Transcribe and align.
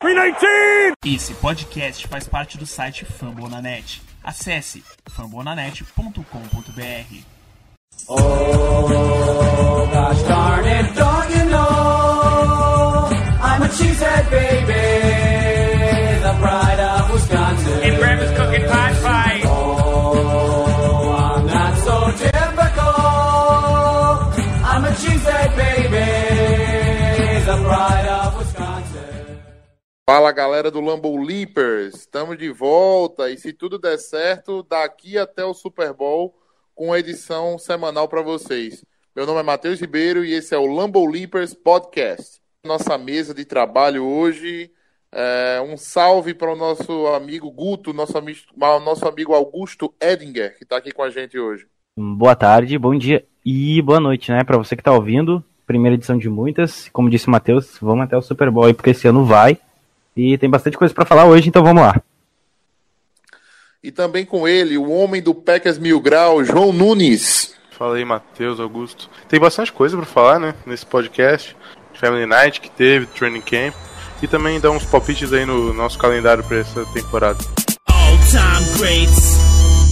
319! 0.00 0.94
Esse 1.04 1.34
podcast 1.34 2.06
faz 2.06 2.28
parte 2.28 2.56
do 2.56 2.64
site 2.64 3.04
Fambonanet. 3.04 4.00
Acesse 4.22 4.84
fambonanet.com.br. 5.10 6.22
Oh, 8.08 9.88
gosh 9.92 10.22
darn 10.22 10.66
it, 10.66 10.94
don't 10.94 11.17
Fala 30.10 30.32
galera 30.32 30.70
do 30.70 30.80
Lambo 30.80 31.22
Leapers, 31.22 31.94
estamos 31.94 32.38
de 32.38 32.48
volta 32.50 33.28
e 33.28 33.36
se 33.36 33.52
tudo 33.52 33.78
der 33.78 33.98
certo, 33.98 34.62
daqui 34.62 35.18
até 35.18 35.44
o 35.44 35.52
Super 35.52 35.92
Bowl 35.92 36.34
com 36.74 36.96
edição 36.96 37.58
semanal 37.58 38.08
para 38.08 38.22
vocês. 38.22 38.82
Meu 39.14 39.26
nome 39.26 39.40
é 39.40 39.42
Matheus 39.42 39.78
Ribeiro 39.78 40.24
e 40.24 40.32
esse 40.32 40.54
é 40.54 40.58
o 40.58 40.64
Lambo 40.64 41.04
Leapers 41.04 41.52
Podcast. 41.52 42.40
Nossa 42.64 42.96
mesa 42.96 43.34
de 43.34 43.44
trabalho 43.44 44.02
hoje, 44.02 44.70
é, 45.12 45.60
um 45.60 45.76
salve 45.76 46.32
para 46.32 46.54
o 46.54 46.56
nosso 46.56 47.06
amigo 47.08 47.50
Guto, 47.50 47.92
nosso, 47.92 48.16
amigo, 48.16 48.38
nosso 48.56 49.06
amigo 49.06 49.34
Augusto 49.34 49.92
Edinger, 50.00 50.56
que 50.56 50.64
está 50.64 50.78
aqui 50.78 50.90
com 50.90 51.02
a 51.02 51.10
gente 51.10 51.38
hoje. 51.38 51.66
Boa 51.98 52.34
tarde, 52.34 52.78
bom 52.78 52.96
dia 52.96 53.26
e 53.44 53.82
boa 53.82 54.00
noite, 54.00 54.32
né? 54.32 54.42
Para 54.42 54.56
você 54.56 54.74
que 54.74 54.80
está 54.80 54.92
ouvindo, 54.92 55.44
primeira 55.66 55.96
edição 55.96 56.16
de 56.16 56.30
muitas. 56.30 56.88
Como 56.94 57.10
disse 57.10 57.28
o 57.28 57.30
Matheus, 57.30 57.76
vamos 57.78 58.04
até 58.04 58.16
o 58.16 58.22
Super 58.22 58.50
Bowl 58.50 58.64
aí, 58.64 58.72
porque 58.72 58.88
esse 58.88 59.06
ano 59.06 59.22
vai. 59.26 59.60
E 60.18 60.36
tem 60.36 60.50
bastante 60.50 60.76
coisa 60.76 60.92
para 60.92 61.04
falar 61.04 61.26
hoje, 61.26 61.48
então 61.48 61.62
vamos 61.62 61.80
lá. 61.80 62.02
E 63.80 63.92
também 63.92 64.26
com 64.26 64.48
ele, 64.48 64.76
o 64.76 64.90
homem 64.90 65.22
do 65.22 65.32
Packers 65.32 65.78
Mil 65.78 66.00
Grau, 66.00 66.42
João 66.42 66.72
Nunes. 66.72 67.54
Fala 67.70 67.94
aí, 67.94 68.04
Matheus, 68.04 68.58
Augusto. 68.58 69.08
Tem 69.28 69.38
bastante 69.38 69.72
coisa 69.72 69.96
para 69.96 70.04
falar, 70.04 70.40
né, 70.40 70.56
nesse 70.66 70.84
podcast. 70.84 71.56
Family 71.94 72.26
Night 72.26 72.60
que 72.60 72.68
teve, 72.68 73.06
Training 73.06 73.42
Camp. 73.42 73.72
E 74.20 74.26
também 74.26 74.58
dar 74.58 74.72
uns 74.72 74.84
palpites 74.84 75.32
aí 75.32 75.46
no 75.46 75.72
nosso 75.72 75.96
calendário 75.96 76.42
para 76.42 76.58
essa 76.58 76.84
temporada. 76.86 77.38
All 77.86 78.18
time 78.28 78.78
greats. 78.78 79.38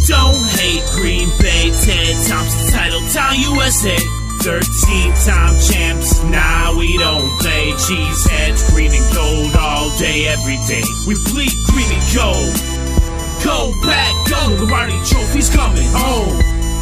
Don't 0.09 0.43
hate 0.55 1.01
Green 1.01 1.29
Bay. 1.39 1.71
10 1.71 2.27
times 2.27 2.55
the 2.65 2.73
title, 2.73 3.01
time 3.13 3.47
USA. 3.57 4.26
13 4.43 5.13
time 5.25 5.57
champs, 5.61 6.23
nah 6.25 6.77
we 6.77 6.97
don't 6.99 7.29
play 7.41 7.73
Cheeseheads, 7.85 8.69
green 8.73 8.93
and 8.93 9.15
gold 9.15 9.55
all 9.57 9.91
day, 9.99 10.27
every 10.29 10.59
day 10.67 10.85
We 11.07 11.15
bleed 11.31 11.55
green 11.71 11.91
and 11.91 12.07
gold 12.15 12.77
Go 13.45 13.71
back, 13.83 14.13
go, 14.29 14.55
Lombardi 14.59 14.99
trophy's 15.05 15.49
coming 15.51 15.87
home. 15.93 16.37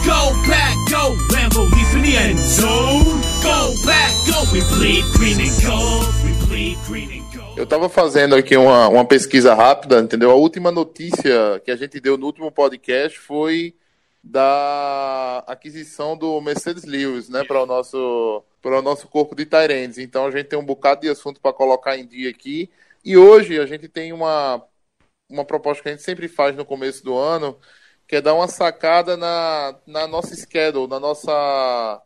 Go 0.07 0.33
back, 0.49 0.77
go, 0.91 1.15
Lambo 1.29 1.65
leap 1.65 1.95
in 1.95 2.03
the 2.03 2.17
end 2.17 2.39
zone. 2.39 3.21
Go 3.43 3.75
back, 3.85 4.13
go, 4.27 4.45
we 4.53 4.61
bleed 4.77 5.05
green 5.13 5.41
and 5.41 5.63
gold. 5.63 6.07
We 6.25 6.47
bleed 6.47 6.79
green 6.87 7.11
and 7.11 7.37
gold. 7.37 7.59
Eu 7.59 7.67
tava 7.67 7.89
fazendo 7.89 8.35
aqui 8.35 8.57
uma, 8.57 8.89
uma 8.89 9.05
pesquisa 9.05 9.53
rápida, 9.53 10.01
entendeu? 10.01 10.31
A 10.31 10.35
última 10.35 10.71
notícia 10.71 11.61
que 11.65 11.71
a 11.71 11.77
gente 11.77 12.01
deu 12.01 12.17
no 12.17 12.27
último 12.27 12.51
podcast 12.51 13.19
foi 13.19 13.75
da 14.25 15.45
aquisição 15.47 16.17
do 16.17 16.41
Mercedes 16.41 16.85
Lewis, 16.85 17.29
né, 17.29 17.45
para 17.45 17.63
o 17.63 17.67
nosso 17.67 18.43
para 18.63 18.79
o 18.79 18.83
nosso 18.83 19.07
corpo 19.09 19.35
de 19.37 19.45
Tyrands. 19.45 19.99
Então 19.99 20.27
a 20.27 20.31
gente 20.31 20.47
tem 20.47 20.59
um 20.59 20.65
bocado 20.65 21.03
de 21.03 21.11
assunto 21.11 21.41
para 21.41 21.53
colocar 21.53 21.99
em 21.99 22.07
dia 22.07 22.31
aqui. 22.31 22.71
E 23.05 23.17
hoje 23.17 23.61
a 23.61 23.67
gente 23.67 23.89
tem 23.89 24.13
uma 24.13 24.67
uma 25.29 25.45
proposta 25.45 25.83
que 25.83 25.89
a 25.89 25.93
gente 25.93 26.03
sempre 26.03 26.29
faz 26.29 26.57
no 26.57 26.65
começo 26.65 27.05
do 27.05 27.17
ano, 27.17 27.59
que 28.07 28.17
é 28.17 28.21
dar 28.21 28.35
uma 28.35 28.49
sacada 28.49 29.17
na, 29.17 29.77
na 29.87 30.07
nossa 30.07 30.35
schedule, 30.37 30.89
na 30.89 31.01
nossa, 31.01 32.03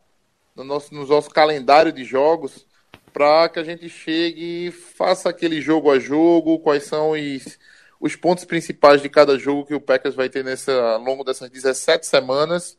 no, 0.55 0.63
nosso, 0.63 0.93
no 0.93 1.05
nosso 1.05 1.29
calendário 1.29 1.91
de 1.91 2.03
jogos, 2.03 2.65
para 3.13 3.49
que 3.49 3.59
a 3.59 3.63
gente 3.63 3.89
chegue 3.89 4.67
e 4.67 4.71
faça 4.71 5.29
aquele 5.29 5.61
jogo 5.61 5.91
a 5.91 5.99
jogo, 5.99 6.59
quais 6.59 6.85
são 6.85 7.11
os, 7.11 7.59
os 7.99 8.15
pontos 8.15 8.45
principais 8.45 9.01
de 9.01 9.09
cada 9.09 9.37
jogo 9.37 9.65
que 9.65 9.73
o 9.73 9.81
Packers 9.81 10.15
vai 10.15 10.29
ter 10.29 10.43
nessa, 10.43 10.73
ao 10.93 11.01
longo 11.01 11.23
dessas 11.23 11.49
17 11.49 12.05
semanas, 12.05 12.77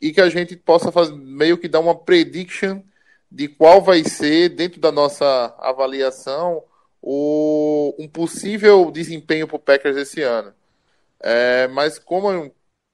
e 0.00 0.12
que 0.12 0.20
a 0.20 0.28
gente 0.28 0.56
possa 0.56 0.90
fazer, 0.90 1.14
meio 1.14 1.58
que 1.58 1.68
dar 1.68 1.80
uma 1.80 1.94
prediction 1.94 2.82
de 3.30 3.48
qual 3.48 3.80
vai 3.80 4.02
ser, 4.04 4.50
dentro 4.50 4.80
da 4.80 4.90
nossa 4.90 5.54
avaliação, 5.58 6.64
o, 7.02 7.94
um 7.98 8.08
possível 8.08 8.90
desempenho 8.90 9.46
para 9.46 9.56
o 9.56 9.60
Packers 9.60 9.96
esse 9.96 10.22
ano. 10.22 10.52
É, 11.22 11.68
mas 11.68 11.98
como 11.98 12.52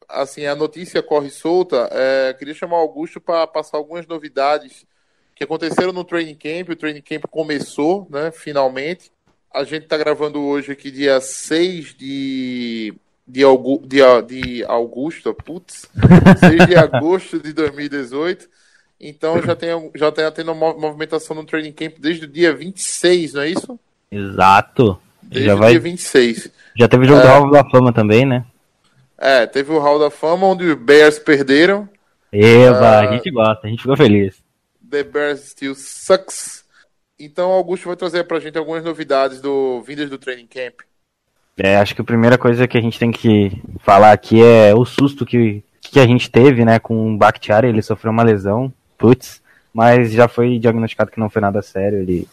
assim 0.08 0.46
a 0.46 0.54
notícia 0.54 1.02
corre 1.02 1.30
solta, 1.30 1.88
é, 1.92 2.34
queria 2.34 2.54
chamar 2.54 2.76
o 2.76 2.80
Augusto 2.80 3.20
para 3.20 3.46
passar 3.46 3.76
algumas 3.76 4.06
novidades 4.06 4.86
que 5.34 5.44
aconteceram 5.44 5.92
no 5.92 6.04
training 6.04 6.34
camp. 6.34 6.70
O 6.70 6.76
training 6.76 7.02
camp 7.02 7.24
começou, 7.30 8.06
né, 8.10 8.30
finalmente. 8.30 9.12
A 9.52 9.64
gente 9.64 9.84
está 9.84 9.96
gravando 9.96 10.42
hoje 10.42 10.72
aqui 10.72 10.90
dia 10.90 11.20
6 11.20 11.94
de, 11.94 12.94
de, 13.26 13.42
de, 13.84 14.22
de 14.26 14.64
Augusto, 14.64 15.32
putz, 15.34 15.88
6 16.40 16.66
de 16.66 16.76
agosto 16.76 17.40
de 17.40 17.52
2018. 17.52 18.48
Então 19.00 19.42
já 19.42 19.54
tem, 19.54 19.90
já 19.94 20.10
tem 20.10 20.30
tendo 20.32 20.54
movimentação 20.54 21.36
no 21.36 21.44
training 21.44 21.72
camp 21.72 21.94
desde 21.98 22.24
o 22.24 22.28
dia 22.28 22.54
26, 22.54 23.34
não 23.34 23.42
é 23.42 23.50
isso? 23.50 23.78
Exato. 24.10 24.98
Desde 25.22 25.48
já 25.48 25.54
vai... 25.54 25.70
dia 25.72 25.80
26. 25.80 26.50
Já 26.76 26.88
teve 26.88 27.04
o 27.04 27.08
jogo 27.08 27.20
é... 27.20 27.22
do 27.22 27.28
Hall 27.28 27.50
da 27.50 27.70
Fama 27.70 27.92
também, 27.92 28.24
né? 28.24 28.44
É, 29.18 29.46
teve 29.46 29.72
o 29.72 29.78
Hall 29.78 29.98
da 29.98 30.10
Fama 30.10 30.46
onde 30.46 30.64
os 30.64 30.74
Bears 30.76 31.18
perderam. 31.18 31.88
Eba, 32.32 32.80
uh... 32.80 33.08
a 33.08 33.12
gente 33.12 33.30
gosta, 33.30 33.66
a 33.66 33.70
gente 33.70 33.80
ficou 33.80 33.96
feliz. 33.96 34.42
The 34.88 35.02
Bears 35.02 35.40
still 35.40 35.74
sucks. 35.74 36.64
Então, 37.18 37.50
Augusto 37.50 37.86
vai 37.86 37.96
trazer 37.96 38.24
pra 38.24 38.40
gente 38.40 38.58
algumas 38.58 38.84
novidades 38.84 39.40
do 39.40 39.80
vindas 39.82 40.10
do 40.10 40.18
training 40.18 40.46
camp. 40.46 40.80
É, 41.56 41.76
acho 41.78 41.94
que 41.94 42.02
a 42.02 42.04
primeira 42.04 42.36
coisa 42.36 42.68
que 42.68 42.76
a 42.76 42.80
gente 42.80 42.98
tem 42.98 43.10
que 43.10 43.62
falar 43.80 44.12
aqui 44.12 44.42
é 44.42 44.74
o 44.74 44.84
susto 44.84 45.24
que, 45.24 45.64
que 45.80 45.98
a 45.98 46.06
gente 46.06 46.30
teve, 46.30 46.64
né, 46.64 46.78
com 46.78 47.14
o 47.14 47.16
Bakhtiari, 47.16 47.68
ele 47.68 47.80
sofreu 47.80 48.12
uma 48.12 48.22
lesão, 48.22 48.70
putz, 48.98 49.40
mas 49.72 50.12
já 50.12 50.28
foi 50.28 50.58
diagnosticado 50.58 51.10
que 51.10 51.18
não 51.18 51.30
foi 51.30 51.40
nada 51.40 51.62
sério, 51.62 52.00
ele, 52.00 52.28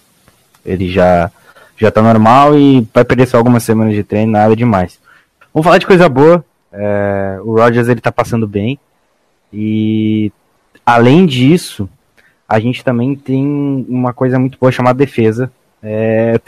ele 0.66 0.92
já 0.92 1.32
já 1.78 1.90
tá 1.90 2.02
normal 2.02 2.58
e 2.58 2.88
vai 2.94 3.04
perder 3.04 3.28
só 3.28 3.38
algumas 3.38 3.64
semanas 3.64 3.96
de 3.96 4.04
treino, 4.04 4.32
nada 4.32 4.56
demais. 4.56 5.00
Vamos 5.54 5.66
falar 5.66 5.78
de 5.78 5.88
coisa 5.88 6.08
boa. 6.08 6.44
É, 6.72 7.40
o 7.44 7.56
Rogers 7.58 7.88
ele 7.88 8.02
tá 8.02 8.12
passando 8.12 8.48
bem. 8.48 8.80
E 9.52 10.32
além 10.86 11.26
disso, 11.26 11.90
a 12.48 12.60
gente 12.60 12.84
também 12.84 13.16
tem 13.16 13.86
uma 13.88 14.14
coisa 14.14 14.38
muito 14.38 14.58
boa 14.60 14.72
chamada 14.72 14.98
defesa. 14.98 15.52
É, 15.82 16.40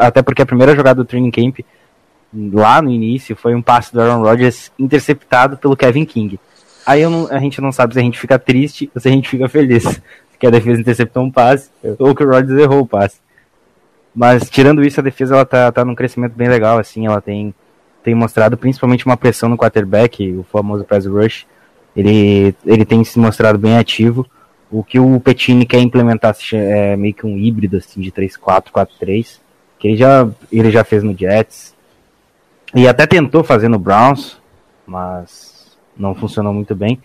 até 0.00 0.22
porque 0.22 0.42
a 0.42 0.46
primeira 0.46 0.74
jogada 0.74 1.02
do 1.02 1.06
training 1.06 1.30
camp 1.30 1.60
lá 2.32 2.80
no 2.80 2.90
início 2.90 3.36
foi 3.36 3.54
um 3.54 3.60
passe 3.60 3.92
do 3.92 4.00
Aaron 4.00 4.22
Rodgers 4.22 4.72
interceptado 4.78 5.56
pelo 5.56 5.76
Kevin 5.76 6.04
King. 6.04 6.38
Aí 6.86 7.02
não, 7.04 7.28
a 7.30 7.38
gente 7.38 7.60
não 7.60 7.72
sabe 7.72 7.94
se 7.94 8.00
a 8.00 8.02
gente 8.02 8.18
fica 8.18 8.38
triste 8.38 8.90
ou 8.94 9.00
se 9.00 9.08
a 9.08 9.10
gente 9.10 9.28
fica 9.28 9.48
feliz. 9.48 9.84
Que 10.40 10.46
a 10.46 10.50
defesa 10.50 10.80
interceptou 10.80 11.22
um 11.22 11.30
passe 11.30 11.68
ou 11.98 12.14
que 12.14 12.24
o 12.24 12.26
Rodgers 12.26 12.58
errou 12.58 12.80
o 12.80 12.86
passe. 12.86 13.18
Mas 14.14 14.48
tirando 14.48 14.82
isso, 14.82 14.98
a 14.98 15.02
defesa 15.02 15.34
ela 15.34 15.44
tá, 15.44 15.70
tá 15.70 15.84
num 15.84 15.94
crescimento 15.94 16.32
bem 16.32 16.48
legal, 16.48 16.78
assim, 16.78 17.06
ela 17.06 17.20
tem, 17.20 17.54
tem 18.02 18.14
mostrado 18.14 18.56
principalmente 18.56 19.04
uma 19.04 19.18
pressão 19.18 19.50
no 19.50 19.58
quarterback, 19.58 20.32
o 20.32 20.42
famoso 20.44 20.82
pass 20.82 21.04
rush. 21.04 21.46
Ele, 21.94 22.54
ele 22.64 22.86
tem 22.86 23.04
se 23.04 23.18
mostrado 23.18 23.58
bem 23.58 23.76
ativo. 23.76 24.26
O 24.70 24.84
que 24.84 25.00
o 25.00 25.18
Petini 25.18 25.66
quer 25.66 25.80
implementar 25.80 26.36
é 26.52 26.96
meio 26.96 27.12
que 27.12 27.26
um 27.26 27.36
híbrido 27.36 27.76
assim, 27.76 28.00
de 28.00 28.12
3-4, 28.12 28.66
4-3, 28.72 29.38
que 29.78 29.88
ele 29.88 29.96
já, 29.96 30.28
ele 30.52 30.70
já 30.70 30.84
fez 30.84 31.02
no 31.02 31.16
Jets. 31.16 31.74
E 32.74 32.86
até 32.86 33.06
tentou 33.06 33.42
fazer 33.42 33.68
no 33.68 33.78
Browns, 33.78 34.40
mas 34.86 35.76
não 35.96 36.14
funcionou 36.14 36.52
muito 36.52 36.74
bem. 36.74 37.00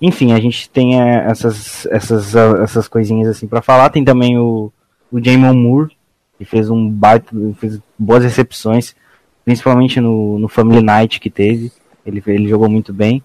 Enfim, 0.00 0.32
a 0.32 0.40
gente 0.40 0.70
tem 0.70 1.00
é, 1.00 1.26
essas, 1.28 1.86
essas, 1.86 2.34
essas 2.34 2.86
coisinhas 2.86 3.28
assim 3.28 3.46
para 3.46 3.60
falar. 3.60 3.90
Tem 3.90 4.04
também 4.04 4.38
o, 4.38 4.72
o 5.10 5.22
Jamon 5.22 5.52
Moore, 5.54 5.96
e 6.40 6.44
fez 6.44 6.70
um 6.70 6.88
baita, 6.88 7.36
fez 7.58 7.78
boas 7.98 8.24
recepções, 8.24 8.96
principalmente 9.44 10.00
no, 10.00 10.38
no 10.38 10.48
Family 10.48 10.82
Night 10.82 11.20
que 11.20 11.28
teve. 11.28 11.70
Ele, 12.04 12.22
ele 12.26 12.48
jogou 12.48 12.68
muito 12.68 12.94
bem. 12.94 13.22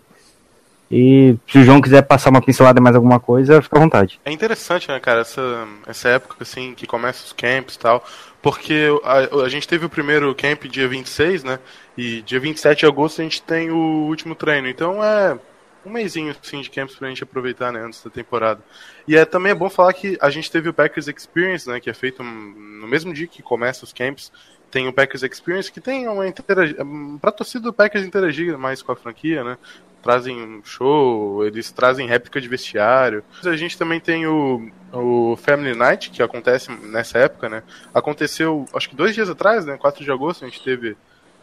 E 0.89 1.35
se 1.47 1.57
o 1.57 1.63
João 1.63 1.81
quiser 1.81 2.03
passar 2.03 2.29
uma 2.29 2.41
pincelada 2.41 2.79
mais 2.79 2.95
alguma 2.95 3.19
coisa, 3.19 3.61
fica 3.61 3.77
à 3.77 3.79
vontade. 3.79 4.19
É 4.23 4.31
interessante, 4.31 4.87
né, 4.87 4.99
cara, 4.99 5.21
essa, 5.21 5.67
essa 5.87 6.09
época 6.09 6.37
assim 6.41 6.73
que 6.75 6.85
começa 6.85 7.25
os 7.25 7.33
camps 7.33 7.75
e 7.75 7.79
tal, 7.79 8.05
porque 8.41 8.87
a, 9.03 9.43
a 9.43 9.49
gente 9.49 9.67
teve 9.67 9.85
o 9.85 9.89
primeiro 9.89 10.33
camp 10.35 10.65
dia 10.65 10.87
26, 10.87 11.43
né? 11.43 11.59
E 11.97 12.21
dia 12.21 12.39
27 12.39 12.79
de 12.79 12.85
agosto 12.85 13.21
a 13.21 13.23
gente 13.23 13.41
tem 13.41 13.71
o 13.71 14.05
último 14.07 14.35
treino. 14.35 14.67
Então 14.67 15.03
é 15.03 15.37
um 15.85 15.89
mêsinho 15.89 16.35
assim, 16.43 16.61
de 16.61 16.69
camps 16.69 16.95
pra 16.95 17.07
gente 17.07 17.23
aproveitar 17.23 17.71
né, 17.71 17.81
antes 17.81 18.03
da 18.03 18.09
temporada. 18.09 18.61
E 19.07 19.15
é, 19.15 19.23
também 19.23 19.51
é 19.51 19.55
bom 19.55 19.69
falar 19.69 19.93
que 19.93 20.17
a 20.19 20.29
gente 20.29 20.51
teve 20.51 20.67
o 20.67 20.73
Packers 20.73 21.07
Experience, 21.07 21.67
né, 21.69 21.79
que 21.79 21.89
é 21.89 21.93
feito 21.93 22.23
no 22.23 22.87
mesmo 22.87 23.13
dia 23.13 23.27
que 23.27 23.41
começa 23.41 23.83
os 23.83 23.93
camps. 23.93 24.31
Tem 24.71 24.87
o 24.87 24.93
Packers 24.93 25.23
Experience, 25.23 25.71
que 25.71 25.79
tem 25.79 26.07
uma 26.07 26.27
interagir. 26.27 26.75
Pra 27.21 27.31
torcida 27.31 27.63
do 27.63 27.73
Packers 27.73 28.05
interagir 28.05 28.57
mais 28.57 28.81
com 28.81 28.91
a 28.91 28.95
franquia, 28.95 29.43
né? 29.43 29.57
Trazem 30.05 30.39
um 30.39 30.63
show, 30.63 31.43
eles 31.43 31.71
trazem 31.71 32.07
réplica 32.07 32.39
de 32.39 32.47
vestiário. 32.47 33.23
A 33.43 33.55
gente 33.55 33.75
também 33.75 33.99
tem 33.99 34.27
o, 34.27 34.69
o 34.93 35.35
Family 35.35 35.75
Night, 35.75 36.11
que 36.11 36.21
acontece 36.21 36.71
nessa 36.71 37.17
época, 37.17 37.49
né? 37.49 37.63
Aconteceu, 37.91 38.67
acho 38.71 38.87
que 38.87 38.95
dois 38.95 39.15
dias 39.15 39.31
atrás, 39.31 39.65
né? 39.65 39.77
4 39.77 40.05
de 40.05 40.11
agosto, 40.11 40.45
a 40.45 40.47
gente 40.47 40.63
teve 40.63 40.95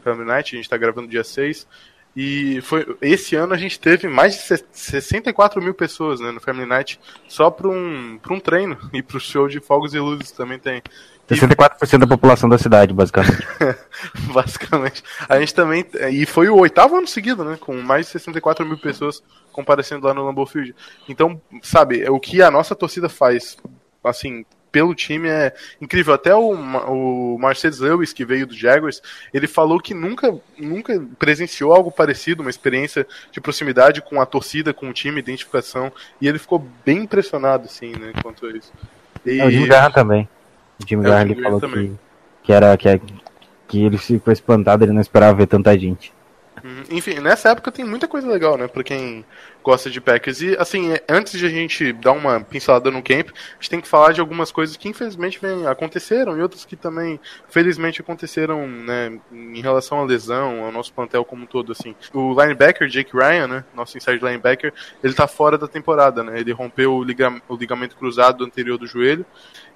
Family 0.04 0.28
Night, 0.28 0.54
a 0.54 0.58
gente 0.58 0.70
tá 0.70 0.76
gravando 0.76 1.08
dia 1.08 1.24
6. 1.24 1.66
E 2.14 2.60
foi, 2.60 2.96
esse 3.02 3.34
ano 3.34 3.52
a 3.52 3.56
gente 3.56 3.80
teve 3.80 4.06
mais 4.06 4.34
de 4.34 4.62
64 4.70 5.60
mil 5.60 5.74
pessoas 5.74 6.20
né, 6.20 6.30
no 6.30 6.40
Family 6.40 6.66
Night 6.66 7.00
só 7.26 7.50
para 7.50 7.68
um, 7.68 8.20
um 8.30 8.38
treino 8.38 8.78
e 8.92 9.02
para 9.02 9.16
o 9.16 9.20
show 9.20 9.48
de 9.48 9.58
fogos 9.58 9.92
e 9.92 9.98
luzes 9.98 10.30
também 10.30 10.60
tem. 10.60 10.80
64% 11.28 11.98
da 11.98 12.06
população 12.06 12.48
da 12.48 12.58
cidade, 12.58 12.92
basicamente. 12.92 13.46
basicamente. 14.32 15.02
A 15.28 15.38
gente 15.38 15.54
também. 15.54 15.86
E 16.10 16.26
foi 16.26 16.48
o 16.48 16.58
oitavo 16.58 16.96
ano 16.96 17.06
seguido, 17.06 17.44
né? 17.44 17.56
Com 17.58 17.80
mais 17.80 18.06
de 18.06 18.12
64 18.12 18.66
mil 18.66 18.78
pessoas 18.78 19.22
comparecendo 19.52 20.06
lá 20.06 20.14
no 20.14 20.24
Lambeau 20.24 20.46
Field. 20.46 20.74
Então, 21.08 21.40
sabe, 21.62 22.08
o 22.08 22.18
que 22.18 22.42
a 22.42 22.50
nossa 22.50 22.74
torcida 22.74 23.08
faz, 23.08 23.56
assim, 24.02 24.44
pelo 24.72 24.94
time 24.94 25.28
é 25.28 25.54
incrível. 25.80 26.14
Até 26.14 26.34
o, 26.34 26.54
o 26.54 27.38
Mercedes 27.38 27.78
Lewis, 27.78 28.12
que 28.12 28.24
veio 28.24 28.46
do 28.46 28.56
Jaguars, 28.56 29.02
ele 29.32 29.46
falou 29.46 29.78
que 29.78 29.92
nunca, 29.92 30.34
nunca 30.58 31.00
presenciou 31.18 31.72
algo 31.72 31.92
parecido, 31.92 32.42
uma 32.42 32.50
experiência 32.50 33.06
de 33.30 33.40
proximidade 33.40 34.00
com 34.00 34.20
a 34.20 34.26
torcida, 34.26 34.72
com 34.72 34.88
o 34.88 34.92
time, 34.92 35.20
identificação, 35.20 35.92
e 36.20 36.26
ele 36.26 36.38
ficou 36.38 36.66
bem 36.84 37.00
impressionado, 37.00 37.66
assim, 37.66 37.92
né, 37.92 38.12
quanto 38.22 38.46
a 38.46 38.50
isso. 38.50 38.72
E... 39.24 39.38
É, 39.38 39.46
o 39.46 39.50
Jim 39.50 39.66
Garra 39.66 39.90
também. 39.90 40.28
O 40.80 40.86
Jim 40.86 41.00
é, 41.00 41.02
Garra 41.02 41.22
ele 41.22 41.42
falou 41.42 41.60
que, 41.60 41.92
que, 42.42 42.52
era, 42.52 42.76
que, 42.76 42.88
é, 42.88 43.00
que 43.68 43.84
ele 43.84 43.98
ficou 43.98 44.32
espantado, 44.32 44.84
ele 44.84 44.92
não 44.92 45.00
esperava 45.00 45.34
ver 45.34 45.46
tanta 45.46 45.76
gente. 45.78 46.12
Uhum. 46.62 46.84
Enfim, 46.90 47.18
nessa 47.18 47.50
época 47.50 47.72
tem 47.72 47.84
muita 47.84 48.06
coisa 48.06 48.28
legal, 48.28 48.56
né? 48.56 48.68
Pra 48.68 48.84
quem 48.84 49.24
gosta 49.62 49.90
de 49.90 50.00
Packers. 50.00 50.42
E, 50.42 50.56
assim, 50.58 50.94
antes 51.08 51.38
de 51.38 51.46
a 51.46 51.48
gente 51.48 51.92
dar 51.92 52.12
uma 52.12 52.40
pincelada 52.40 52.90
no 52.90 53.02
camp, 53.02 53.28
a 53.30 53.54
gente 53.54 53.70
tem 53.70 53.80
que 53.80 53.88
falar 53.88 54.12
de 54.12 54.20
algumas 54.20 54.50
coisas 54.50 54.76
que 54.76 54.88
infelizmente 54.88 55.38
vem, 55.40 55.66
aconteceram 55.66 56.36
e 56.36 56.42
outras 56.42 56.64
que 56.64 56.76
também, 56.76 57.20
felizmente, 57.48 58.00
aconteceram, 58.00 58.66
né? 58.66 59.18
Em 59.30 59.60
relação 59.60 60.00
à 60.00 60.04
lesão, 60.04 60.64
ao 60.64 60.72
nosso 60.72 60.92
plantel 60.92 61.24
como 61.24 61.44
um 61.44 61.46
todo, 61.46 61.72
assim. 61.72 61.94
O 62.12 62.38
linebacker, 62.40 62.88
Jake 62.88 63.16
Ryan, 63.16 63.46
né? 63.46 63.64
Nosso 63.74 63.96
inside 63.96 64.22
linebacker, 64.22 64.72
ele 65.02 65.14
tá 65.14 65.26
fora 65.26 65.56
da 65.56 65.68
temporada, 65.68 66.22
né? 66.22 66.38
Ele 66.40 66.52
rompeu 66.52 66.92
o, 66.94 67.04
o 67.48 67.56
ligamento 67.56 67.96
cruzado 67.96 68.44
anterior 68.44 68.78
do 68.78 68.86
joelho. 68.86 69.24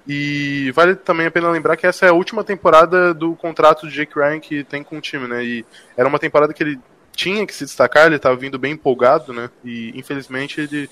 E 0.07 0.71
vale 0.71 0.95
também 0.95 1.27
a 1.27 1.31
pena 1.31 1.49
lembrar 1.49 1.75
que 1.75 1.85
essa 1.85 2.05
é 2.05 2.09
a 2.09 2.13
última 2.13 2.41
temporada 2.41 3.13
do 3.13 3.35
contrato 3.35 3.87
de 3.87 3.93
Jake 3.93 4.17
Ryan 4.17 4.39
que 4.39 4.63
tem 4.63 4.81
com 4.81 4.97
o 4.97 5.01
time, 5.01 5.27
né? 5.27 5.43
E 5.43 5.65
era 5.97 6.07
uma 6.07 6.17
temporada 6.17 6.53
que 6.53 6.63
ele 6.63 6.79
tinha 7.17 7.47
que 7.47 7.53
se 7.53 7.65
destacar, 7.65 8.05
ele 8.05 8.15
estava 8.15 8.35
vindo 8.35 8.59
bem 8.59 8.73
empolgado, 8.73 9.33
né? 9.33 9.49
E 9.65 9.91
infelizmente 9.95 10.61
ele 10.61 10.87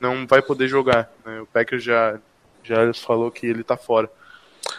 não 0.00 0.26
vai 0.26 0.40
poder 0.40 0.66
jogar. 0.66 1.12
Né? 1.24 1.42
O 1.42 1.46
Packers 1.46 1.84
já, 1.84 2.18
já 2.64 2.92
falou 2.94 3.30
que 3.30 3.46
ele 3.46 3.60
está 3.60 3.76
fora. 3.76 4.10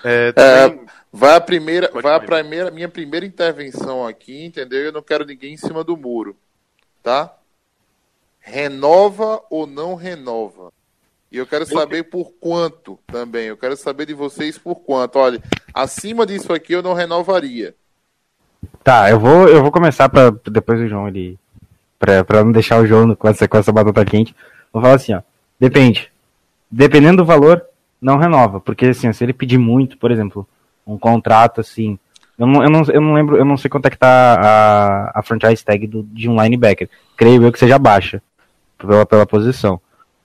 É, 0.03 0.31
também... 0.31 0.79
é, 0.81 0.85
vai 1.13 1.35
a 1.35 1.41
primeira, 1.41 1.91
vai 1.91 2.15
a 2.15 2.19
primeira, 2.19 2.71
minha 2.71 2.89
primeira 2.89 3.25
intervenção 3.25 4.05
aqui, 4.05 4.45
entendeu? 4.45 4.81
Eu 4.81 4.91
não 4.91 5.03
quero 5.03 5.25
ninguém 5.25 5.53
em 5.53 5.57
cima 5.57 5.83
do 5.83 5.95
muro, 5.95 6.35
tá? 7.03 7.37
Renova 8.39 9.43
ou 9.49 9.67
não 9.67 9.93
renova? 9.93 10.73
E 11.31 11.37
eu 11.37 11.45
quero 11.45 11.67
saber 11.67 12.05
por 12.05 12.31
quanto 12.39 12.97
também. 13.05 13.45
Eu 13.45 13.57
quero 13.57 13.77
saber 13.77 14.07
de 14.07 14.15
vocês 14.15 14.57
por 14.57 14.77
quanto. 14.77 15.19
Olha, 15.19 15.39
acima 15.71 16.25
disso 16.25 16.51
aqui 16.51 16.73
eu 16.73 16.81
não 16.81 16.93
renovaria. 16.93 17.75
Tá, 18.83 19.09
eu 19.09 19.19
vou, 19.19 19.47
eu 19.47 19.61
vou 19.61 19.71
começar 19.71 20.09
para 20.09 20.31
depois 20.45 20.79
o 20.79 20.87
João 20.87 21.07
ele 21.07 21.37
para 21.99 22.43
não 22.43 22.51
deixar 22.51 22.79
o 22.81 22.87
João 22.87 23.13
com 23.13 23.27
essa, 23.27 23.47
com 23.47 23.57
essa 23.57 23.71
batata 23.71 24.05
quente. 24.05 24.33
Vou 24.71 24.81
falar 24.81 24.95
assim, 24.95 25.13
ó. 25.13 25.21
Depende. 25.59 26.09
Dependendo 26.71 27.17
do 27.17 27.25
valor, 27.25 27.65
não 28.01 28.17
renova, 28.17 28.59
porque 28.61 28.87
assim, 28.87 29.11
se 29.11 29.23
ele 29.23 29.33
pedir 29.33 29.57
muito, 29.57 29.97
por 29.97 30.11
exemplo, 30.11 30.47
um 30.87 30.97
contrato 30.97 31.59
assim, 31.59 31.99
eu 32.37 32.47
não, 32.47 32.63
eu 32.63 32.69
não, 32.69 32.81
eu 32.83 33.01
não 33.01 33.13
lembro, 33.13 33.35
eu 33.35 33.43
não 33.43 33.57
sei 33.57 33.69
quanto 33.69 33.87
é 33.87 33.89
que 33.89 33.97
tá 33.97 34.39
a, 34.39 35.19
a 35.19 35.21
franchise 35.21 35.63
tag 35.63 35.85
do, 35.85 36.03
de 36.03 36.29
um 36.29 36.41
linebacker. 36.41 36.89
Creio 37.17 37.43
eu 37.43 37.51
que 37.51 37.59
seja 37.59 37.77
baixa 37.77 38.21
pela, 38.77 39.05
pela 39.05 39.25
posição. 39.25 39.81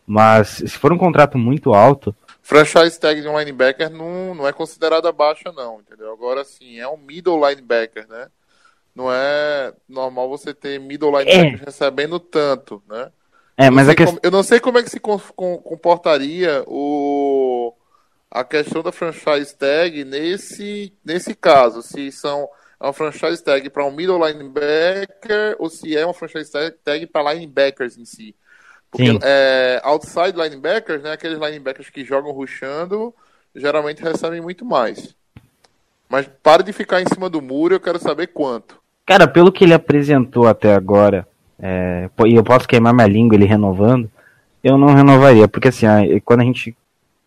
Mas 0.07 0.49
se 0.49 0.79
for 0.79 0.93
um 0.93 0.99
contrato 0.99 1.37
muito 1.37 1.75
alto. 1.75 2.15
Franchise 2.41 3.01
tag 3.01 3.21
de 3.21 3.27
um 3.27 3.37
linebacker 3.37 3.91
não, 3.91 4.33
não 4.33 4.47
é 4.47 4.53
considerada 4.53 5.11
baixa, 5.11 5.51
não, 5.51 5.81
entendeu? 5.81 6.13
Agora 6.13 6.45
sim, 6.45 6.79
é 6.79 6.87
um 6.87 6.97
middle 6.97 7.49
linebacker, 7.49 8.07
né? 8.09 8.29
Não 8.95 9.13
é 9.13 9.73
normal 9.89 10.29
você 10.29 10.55
ter 10.55 10.79
middle 10.79 11.19
linebacker 11.19 11.61
é. 11.63 11.65
recebendo 11.65 12.21
tanto, 12.21 12.83
né? 12.89 13.11
É, 13.57 13.71
mas 13.71 13.89
é 13.89 13.95
que... 13.95 14.03
eu 14.23 14.31
não 14.31 14.43
sei 14.43 14.61
como 14.61 14.79
é 14.79 14.83
que 14.83 14.91
se 14.91 15.01
comportaria 15.01 16.65
o 16.67 17.73
a 18.31 18.43
questão 18.43 18.83
da 18.83 18.91
franchise 18.91 19.57
tag 19.57 20.05
nesse, 20.05 20.93
nesse 21.05 21.37
caso, 21.37 21.83
se 21.83 22.11
são 22.11 22.49
é 22.81 22.85
uma 22.85 22.93
franchise 22.93 23.43
tag 23.43 23.71
para 23.71 23.87
um 23.87 23.93
middle 23.93 24.19
linebacker 24.27 25.55
ou 25.61 25.71
se 25.71 25.97
é 25.97 26.05
uma 26.05 26.13
franchise 26.13 26.51
tag 26.85 27.07
para 27.07 27.33
linebackers 27.33 27.97
em 27.97 28.05
si. 28.05 28.35
Porque 28.91 29.19
é, 29.23 29.81
outside 29.85 30.37
linebackers, 30.37 31.03
né, 31.03 31.13
aqueles 31.13 31.39
linebackers 31.39 31.91
que 31.91 32.05
jogam 32.05 32.33
rushando, 32.33 33.15
geralmente 33.55 34.03
recebem 34.03 34.41
muito 34.41 34.65
mais. 34.65 35.15
Mas 36.09 36.29
para 36.43 36.63
de 36.63 36.73
ficar 36.73 37.01
em 37.01 37.07
cima 37.07 37.31
do 37.31 37.41
muro, 37.41 37.75
eu 37.75 37.81
quero 37.81 37.99
saber 37.99 38.29
quanto. 38.29 38.83
Cara, 39.07 39.29
pelo 39.29 39.53
que 39.53 39.65
ele 39.65 39.75
apresentou 39.75 40.47
até 40.47 40.75
agora, 40.75 41.27
é, 41.59 42.09
e 42.27 42.35
eu 42.35 42.43
posso 42.43 42.67
queimar 42.67 42.95
minha 42.95 43.07
língua 43.07 43.37
ele 43.37 43.45
renovando, 43.45 44.11
eu 44.63 44.79
não 44.79 44.95
renovaria, 44.95 45.47
porque 45.47 45.69
assim, 45.69 45.87
quando 46.25 46.41
a 46.41 46.45
gente. 46.45 46.75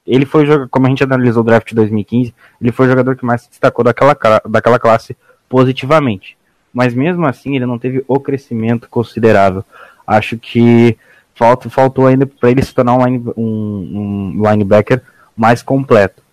Ele 0.06 0.26
foi 0.26 0.46
como 0.70 0.86
a 0.86 0.90
gente 0.90 1.04
analisou 1.04 1.44
o 1.44 1.46
draft 1.46 1.68
de 1.68 1.76
2015, 1.76 2.34
ele 2.62 2.72
foi 2.72 2.88
o 2.88 2.90
jogador 2.90 3.16
que 3.16 3.26
mais 3.26 3.42
se 3.42 3.50
destacou 3.50 3.84
daquela, 3.84 4.18
daquela 4.48 4.80
classe 4.80 5.18
positivamente. 5.50 6.38
Mas 6.74 6.94
mesmo 6.94 7.26
assim, 7.26 7.56
ele 7.56 7.66
não 7.66 7.78
teve 7.78 8.04
o 8.08 8.20
crescimento 8.20 8.88
considerável. 8.90 9.66
Acho 10.06 10.38
que 10.38 10.98
falta, 11.36 11.70
faltou 11.70 12.08
ainda 12.08 12.26
para 12.26 12.50
ele 12.50 12.64
se 12.64 12.74
tornar 12.74 12.96
um, 12.96 13.06
line, 13.06 13.24
um, 13.36 14.34
um, 14.38 14.50
linebacker 14.50 15.02
mais 15.36 15.62
completo. 15.62 16.24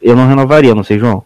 Eu 0.00 0.16
não 0.16 0.26
renovaria, 0.26 0.74
não 0.74 0.82
sei, 0.82 0.98
João. 0.98 1.24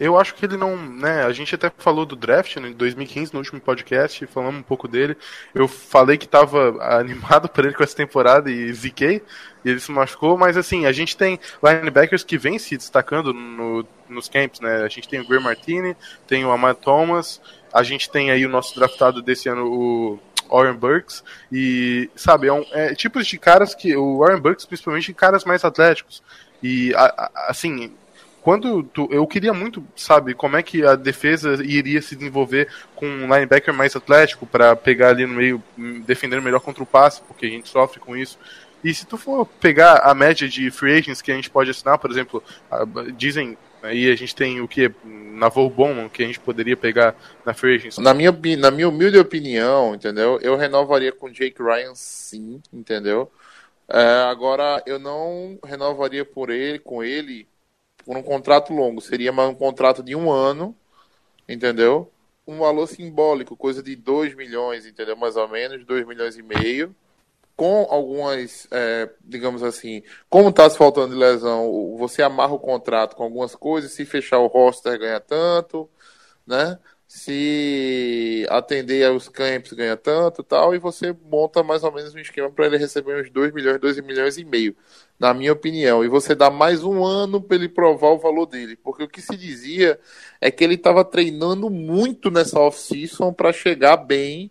Eu 0.00 0.18
acho 0.18 0.34
que 0.34 0.46
ele 0.46 0.56
não, 0.56 0.78
né, 0.78 1.24
a 1.24 1.30
gente 1.30 1.54
até 1.54 1.70
falou 1.76 2.06
do 2.06 2.16
draft 2.16 2.56
né, 2.56 2.70
em 2.70 2.72
2015 2.72 3.34
no 3.34 3.40
último 3.40 3.60
podcast, 3.60 4.26
falamos 4.26 4.60
um 4.60 4.62
pouco 4.62 4.88
dele. 4.88 5.14
Eu 5.54 5.68
falei 5.68 6.16
que 6.16 6.24
estava 6.24 6.74
animado 6.98 7.50
para 7.50 7.66
ele 7.66 7.76
com 7.76 7.84
essa 7.84 7.94
temporada 7.94 8.50
e 8.50 8.72
ziquei, 8.72 9.22
e 9.62 9.68
ele 9.68 9.78
se 9.78 9.92
machucou, 9.92 10.38
mas 10.38 10.56
assim, 10.56 10.86
a 10.86 10.92
gente 10.92 11.18
tem 11.18 11.38
linebackers 11.62 12.24
que 12.24 12.38
vêm 12.38 12.58
se 12.58 12.78
destacando 12.78 13.34
no, 13.34 13.86
nos 14.08 14.26
camps, 14.26 14.60
né? 14.60 14.82
A 14.82 14.88
gente 14.88 15.06
tem 15.06 15.20
o 15.20 15.28
Gray 15.28 15.42
Martini, 15.42 15.94
tem 16.26 16.46
o 16.46 16.50
Amad 16.50 16.78
Thomas, 16.78 17.38
a 17.70 17.82
gente 17.82 18.10
tem 18.10 18.30
aí 18.30 18.46
o 18.46 18.48
nosso 18.48 18.74
draftado 18.74 19.20
desse 19.20 19.50
ano, 19.50 19.66
o 19.66 20.18
Warren 20.50 20.76
Burks. 20.76 21.22
E, 21.52 22.10
sabe, 22.16 22.48
é, 22.48 22.52
um, 22.54 22.64
é 22.72 22.94
tipos 22.94 23.26
de 23.26 23.38
caras 23.38 23.74
que. 23.74 23.94
O 23.96 24.18
Warren 24.18 24.40
Burks, 24.40 24.64
principalmente, 24.64 25.12
caras 25.12 25.44
mais 25.44 25.62
atléticos. 25.62 26.22
E, 26.62 26.94
a, 26.94 27.04
a, 27.04 27.30
assim, 27.50 27.92
quando 28.42 28.82
tu, 28.82 29.08
eu 29.10 29.26
queria 29.26 29.52
muito, 29.52 29.84
sabe, 29.94 30.34
como 30.34 30.56
é 30.56 30.62
que 30.62 30.84
a 30.84 30.94
defesa 30.94 31.62
iria 31.64 32.00
se 32.00 32.16
desenvolver 32.16 32.68
com 32.96 33.06
um 33.06 33.32
linebacker 33.32 33.72
mais 33.72 33.94
atlético 33.94 34.46
para 34.46 34.74
pegar 34.74 35.10
ali 35.10 35.26
no 35.26 35.34
meio, 35.34 35.62
defender 36.06 36.40
melhor 36.40 36.60
contra 36.60 36.82
o 36.82 36.86
passe, 36.86 37.20
porque 37.22 37.46
a 37.46 37.50
gente 37.50 37.68
sofre 37.68 38.00
com 38.00 38.16
isso. 38.16 38.38
E 38.82 38.94
se 38.94 39.06
tu 39.06 39.18
for 39.18 39.44
pegar 39.44 39.98
a 39.98 40.14
média 40.14 40.48
de 40.48 40.70
free 40.70 40.98
agents 40.98 41.20
que 41.20 41.30
a 41.30 41.34
gente 41.34 41.50
pode 41.50 41.70
assinar, 41.70 41.98
por 41.98 42.10
exemplo, 42.10 42.42
dizem 43.16 43.56
Aí 43.82 44.10
a 44.10 44.16
gente 44.16 44.34
tem 44.34 44.60
o 44.60 44.68
que? 44.68 44.92
Navor 45.04 45.70
Bowman, 45.70 46.08
que 46.08 46.22
a 46.22 46.26
gente 46.26 46.38
poderia 46.38 46.76
pegar 46.76 47.14
na 47.44 47.54
free 47.54 47.76
agency. 47.76 48.00
Na 48.00 48.12
minha, 48.12 48.30
na 48.58 48.70
minha 48.70 48.88
humilde 48.88 49.18
opinião, 49.18 49.94
entendeu? 49.94 50.38
Eu 50.42 50.56
renovaria 50.56 51.12
com 51.12 51.30
Jake 51.30 51.62
Ryan 51.62 51.94
sim, 51.94 52.60
entendeu? 52.72 53.30
É, 53.88 54.28
agora, 54.30 54.82
eu 54.86 54.98
não 54.98 55.58
renovaria 55.64 56.24
por 56.24 56.50
ele, 56.50 56.78
com 56.78 57.02
ele 57.02 57.48
por 58.04 58.16
um 58.16 58.22
contrato 58.22 58.72
longo. 58.72 59.00
Seria 59.00 59.32
um 59.32 59.54
contrato 59.54 60.02
de 60.02 60.14
um 60.14 60.30
ano, 60.30 60.76
entendeu? 61.48 62.10
Um 62.46 62.58
valor 62.58 62.86
simbólico, 62.86 63.56
coisa 63.56 63.82
de 63.82 63.96
2 63.96 64.34
milhões, 64.34 64.86
entendeu? 64.86 65.16
Mais 65.16 65.36
ou 65.36 65.48
menos, 65.48 65.84
2 65.84 66.06
milhões 66.06 66.36
e 66.36 66.42
meio 66.42 66.94
com 67.60 67.86
algumas, 67.90 68.66
é, 68.70 69.10
digamos 69.20 69.62
assim, 69.62 70.02
como 70.30 70.48
está 70.48 70.70
se 70.70 70.78
faltando 70.78 71.12
de 71.12 71.20
lesão, 71.20 71.94
você 71.98 72.22
amarra 72.22 72.54
o 72.54 72.58
contrato 72.58 73.14
com 73.14 73.22
algumas 73.22 73.54
coisas, 73.54 73.92
se 73.92 74.06
fechar 74.06 74.38
o 74.38 74.46
roster 74.46 74.98
ganha 74.98 75.20
tanto, 75.20 75.86
né? 76.46 76.78
Se 77.12 78.46
atender 78.48 79.04
aos 79.04 79.28
camps 79.28 79.72
ganha 79.72 79.96
tanto 79.96 80.44
tal, 80.44 80.72
e 80.76 80.78
você 80.78 81.12
monta 81.24 81.60
mais 81.60 81.82
ou 81.82 81.90
menos 81.90 82.14
um 82.14 82.20
esquema 82.20 82.48
para 82.52 82.66
ele 82.66 82.78
receber 82.78 83.20
uns 83.20 83.28
2 83.30 83.52
milhões, 83.52 83.80
2 83.80 84.00
milhões 84.00 84.38
e 84.38 84.44
meio, 84.44 84.76
na 85.18 85.34
minha 85.34 85.52
opinião. 85.52 86.04
E 86.04 86.08
você 86.08 86.36
dá 86.36 86.50
mais 86.50 86.84
um 86.84 87.04
ano 87.04 87.42
para 87.42 87.56
ele 87.56 87.68
provar 87.68 88.10
o 88.10 88.18
valor 88.18 88.46
dele, 88.46 88.76
porque 88.76 89.02
o 89.02 89.08
que 89.08 89.20
se 89.20 89.36
dizia 89.36 89.98
é 90.40 90.52
que 90.52 90.62
ele 90.62 90.74
estava 90.74 91.04
treinando 91.04 91.68
muito 91.68 92.30
nessa 92.30 92.60
off-season 92.60 93.32
para 93.32 93.52
chegar 93.52 93.96
bem 93.96 94.48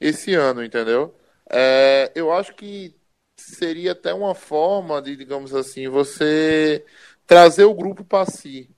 esse 0.00 0.34
ano, 0.34 0.64
entendeu? 0.64 1.14
É, 1.50 2.10
eu 2.16 2.32
acho 2.32 2.54
que 2.54 2.96
seria 3.38 3.92
até 3.92 4.12
uma 4.12 4.34
forma 4.34 5.00
de, 5.02 5.16
digamos 5.16 5.54
assim, 5.54 5.88
você 5.88 6.84
trazer 7.26 7.64
o 7.64 7.74
grupo 7.74 8.04
para 8.04 8.26
si 8.30 8.68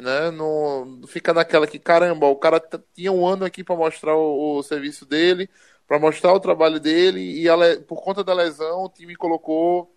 né? 0.00 0.30
Não 0.30 1.02
fica 1.06 1.32
naquela 1.32 1.66
que 1.66 1.78
caramba, 1.78 2.26
o 2.26 2.36
cara 2.36 2.60
tinha 2.94 3.12
um 3.12 3.26
ano 3.26 3.44
aqui 3.44 3.62
para 3.64 3.76
mostrar 3.76 4.16
o, 4.16 4.58
o, 4.58 4.62
serviço 4.62 5.06
dele, 5.06 5.48
para 5.86 5.98
mostrar 5.98 6.32
o 6.32 6.40
trabalho 6.40 6.80
dele 6.80 7.20
e 7.40 7.48
a, 7.48 7.56
por 7.86 8.02
conta 8.02 8.24
da 8.24 8.34
lesão 8.34 8.84
o 8.84 8.88
time 8.88 9.14
colocou 9.16 9.94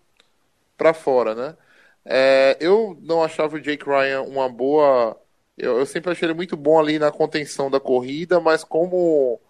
para 0.76 0.94
fora, 0.94 1.34
né? 1.34 1.56
É, 2.04 2.56
eu 2.60 2.98
não 3.02 3.22
achava 3.22 3.56
o 3.56 3.60
Jake 3.60 3.84
Ryan 3.84 4.22
uma 4.22 4.48
boa. 4.48 5.20
Eu, 5.56 5.78
eu, 5.78 5.86
sempre 5.86 6.12
achei 6.12 6.26
ele 6.26 6.34
muito 6.34 6.56
bom 6.56 6.78
ali 6.80 6.98
na 6.98 7.10
contenção 7.12 7.70
da 7.70 7.80
corrida, 7.80 8.40
mas 8.40 8.64
como 8.64 9.40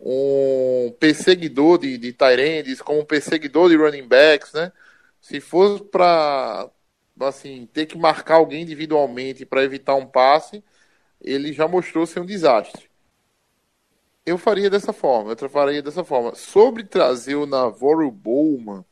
um 0.00 0.94
perseguidor 0.98 1.78
de, 1.78 1.98
de 1.98 2.12
Tyrands, 2.12 2.82
como 2.82 3.00
um 3.00 3.04
perseguidor 3.04 3.68
de 3.70 3.76
running 3.76 4.06
backs, 4.08 4.52
né? 4.52 4.72
Se 5.20 5.40
fosse 5.40 5.84
para 5.84 6.70
assim, 7.28 7.68
ter 7.72 7.86
que 7.86 7.98
marcar 7.98 8.36
alguém 8.36 8.62
individualmente 8.62 9.44
para 9.44 9.64
evitar 9.64 9.94
um 9.94 10.06
passe, 10.06 10.62
ele 11.20 11.52
já 11.52 11.68
mostrou 11.68 12.06
ser 12.06 12.20
um 12.20 12.26
desastre. 12.26 12.88
Eu 14.24 14.38
faria 14.38 14.70
dessa 14.70 14.92
forma, 14.92 15.36
eu 15.38 15.48
faria 15.48 15.82
dessa 15.82 16.04
forma. 16.04 16.34
Sobre 16.34 16.84
trazer 16.84 17.34
o 17.34 17.46
Navarro 17.46 18.10
Bowman, 18.10 18.84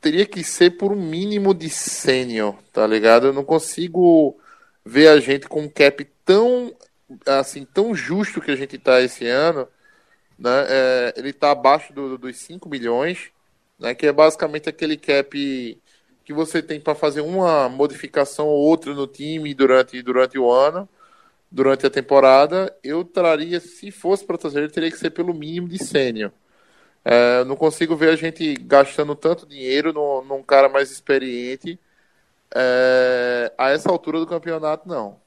teria 0.00 0.26
que 0.26 0.42
ser 0.42 0.72
por 0.72 0.92
um 0.92 1.00
mínimo 1.00 1.54
de 1.54 1.70
sênior, 1.70 2.56
tá 2.72 2.86
ligado? 2.86 3.28
Eu 3.28 3.32
não 3.32 3.44
consigo 3.44 4.38
ver 4.84 5.08
a 5.08 5.20
gente 5.20 5.48
com 5.48 5.62
um 5.62 5.68
cap 5.68 6.04
tão 6.24 6.74
assim 7.26 7.64
tão 7.64 7.94
justo 7.94 8.40
que 8.40 8.50
a 8.50 8.56
gente 8.56 8.78
tá 8.78 9.00
esse 9.00 9.26
ano, 9.26 9.68
né? 10.38 10.66
É, 10.68 11.14
ele 11.16 11.32
tá 11.32 11.50
abaixo 11.52 11.92
do, 11.92 12.18
dos 12.18 12.36
5 12.38 12.68
milhões, 12.68 13.30
né? 13.78 13.94
Que 13.94 14.06
é 14.06 14.12
basicamente 14.12 14.68
aquele 14.68 14.96
cap 14.96 15.81
que 16.24 16.32
você 16.32 16.62
tem 16.62 16.80
para 16.80 16.94
fazer 16.94 17.20
uma 17.20 17.68
modificação 17.68 18.46
ou 18.48 18.60
outra 18.60 18.94
no 18.94 19.06
time 19.06 19.54
durante, 19.54 20.00
durante 20.02 20.38
o 20.38 20.50
ano, 20.50 20.88
durante 21.50 21.86
a 21.86 21.90
temporada, 21.90 22.74
eu 22.82 23.04
traria, 23.04 23.60
se 23.60 23.90
fosse 23.90 24.24
para 24.24 24.38
trazer, 24.38 24.70
teria 24.70 24.90
que 24.90 24.98
ser 24.98 25.10
pelo 25.10 25.34
mínimo 25.34 25.68
de 25.68 25.82
sênior. 25.82 26.32
É, 27.04 27.44
não 27.44 27.56
consigo 27.56 27.96
ver 27.96 28.10
a 28.10 28.16
gente 28.16 28.54
gastando 28.54 29.14
tanto 29.16 29.46
dinheiro 29.46 29.92
no, 29.92 30.22
num 30.24 30.42
cara 30.42 30.68
mais 30.68 30.90
experiente 30.90 31.78
é, 32.54 33.52
a 33.58 33.70
essa 33.70 33.90
altura 33.90 34.20
do 34.20 34.26
campeonato, 34.26 34.88
não. 34.88 35.21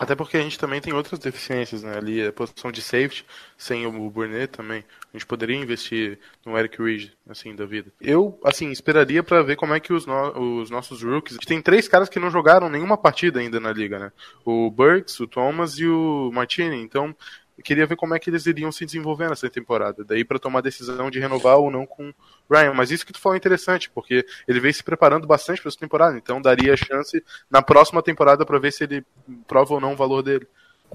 Até 0.00 0.16
porque 0.16 0.38
a 0.38 0.40
gente 0.40 0.58
também 0.58 0.80
tem 0.80 0.94
outras 0.94 1.20
deficiências, 1.20 1.82
né? 1.82 1.98
Ali 1.98 2.26
a 2.26 2.32
posição 2.32 2.72
de 2.72 2.80
safety, 2.80 3.22
sem 3.58 3.86
o 3.86 4.08
Burnett 4.08 4.46
também. 4.46 4.82
A 5.12 5.18
gente 5.18 5.26
poderia 5.26 5.54
investir 5.54 6.18
no 6.46 6.56
Eric 6.56 6.82
Reed, 6.82 7.10
assim, 7.28 7.54
da 7.54 7.66
vida. 7.66 7.92
Eu, 8.00 8.40
assim, 8.42 8.70
esperaria 8.70 9.22
para 9.22 9.42
ver 9.42 9.56
como 9.56 9.74
é 9.74 9.78
que 9.78 9.92
os, 9.92 10.06
no 10.06 10.62
os 10.62 10.70
nossos 10.70 11.02
rookies. 11.02 11.36
Tem 11.44 11.60
três 11.60 11.86
caras 11.86 12.08
que 12.08 12.18
não 12.18 12.30
jogaram 12.30 12.70
nenhuma 12.70 12.96
partida 12.96 13.40
ainda 13.40 13.60
na 13.60 13.74
liga, 13.74 13.98
né? 13.98 14.10
O 14.42 14.70
Burks, 14.70 15.20
o 15.20 15.26
Thomas 15.26 15.78
e 15.78 15.86
o 15.86 16.30
Martini. 16.32 16.80
Então, 16.80 17.14
queria 17.62 17.86
ver 17.86 17.96
como 17.96 18.14
é 18.14 18.18
que 18.18 18.30
eles 18.30 18.46
iriam 18.46 18.70
se 18.72 18.84
desenvolver 18.84 19.28
nessa 19.28 19.48
temporada. 19.48 20.04
Daí 20.04 20.24
para 20.24 20.38
tomar 20.38 20.60
a 20.60 20.62
decisão 20.62 21.10
de 21.10 21.18
renovar 21.18 21.58
ou 21.58 21.70
não 21.70 21.86
com 21.86 22.12
Ryan. 22.50 22.74
Mas 22.74 22.90
isso 22.90 23.06
que 23.06 23.12
tu 23.12 23.20
falou 23.20 23.34
é 23.34 23.38
interessante, 23.38 23.90
porque 23.90 24.24
ele 24.46 24.60
veio 24.60 24.74
se 24.74 24.82
preparando 24.82 25.26
bastante 25.26 25.60
para 25.60 25.68
essa 25.68 25.78
temporada. 25.78 26.16
Então 26.16 26.40
daria 26.40 26.76
chance 26.76 27.22
na 27.50 27.62
próxima 27.62 28.02
temporada 28.02 28.44
para 28.44 28.58
ver 28.58 28.72
se 28.72 28.84
ele 28.84 29.04
prova 29.46 29.74
ou 29.74 29.80
não 29.80 29.92
o 29.92 29.96
valor 29.96 30.22
dele. 30.22 30.46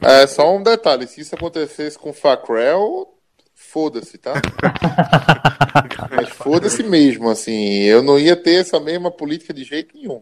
É, 0.01 0.27
só 0.27 0.53
um 0.55 0.62
detalhe, 0.62 1.07
se 1.07 1.22
isso 1.22 1.36
acontecesse 1.36 1.98
com 1.98 2.10
o 2.10 2.13
Facrell, 2.13 3.07
foda-se, 3.53 4.17
tá? 4.17 4.34
Mas 6.12 6.29
foda-se 6.29 6.84
mesmo, 6.84 7.29
assim, 7.29 7.84
eu 7.84 8.03
não 8.03 8.19
ia 8.19 8.36
ter 8.36 8.55
essa 8.55 8.79
mesma 8.79 9.10
política 9.10 9.53
de 9.53 9.63
jeito 9.63 9.95
nenhum. 9.95 10.22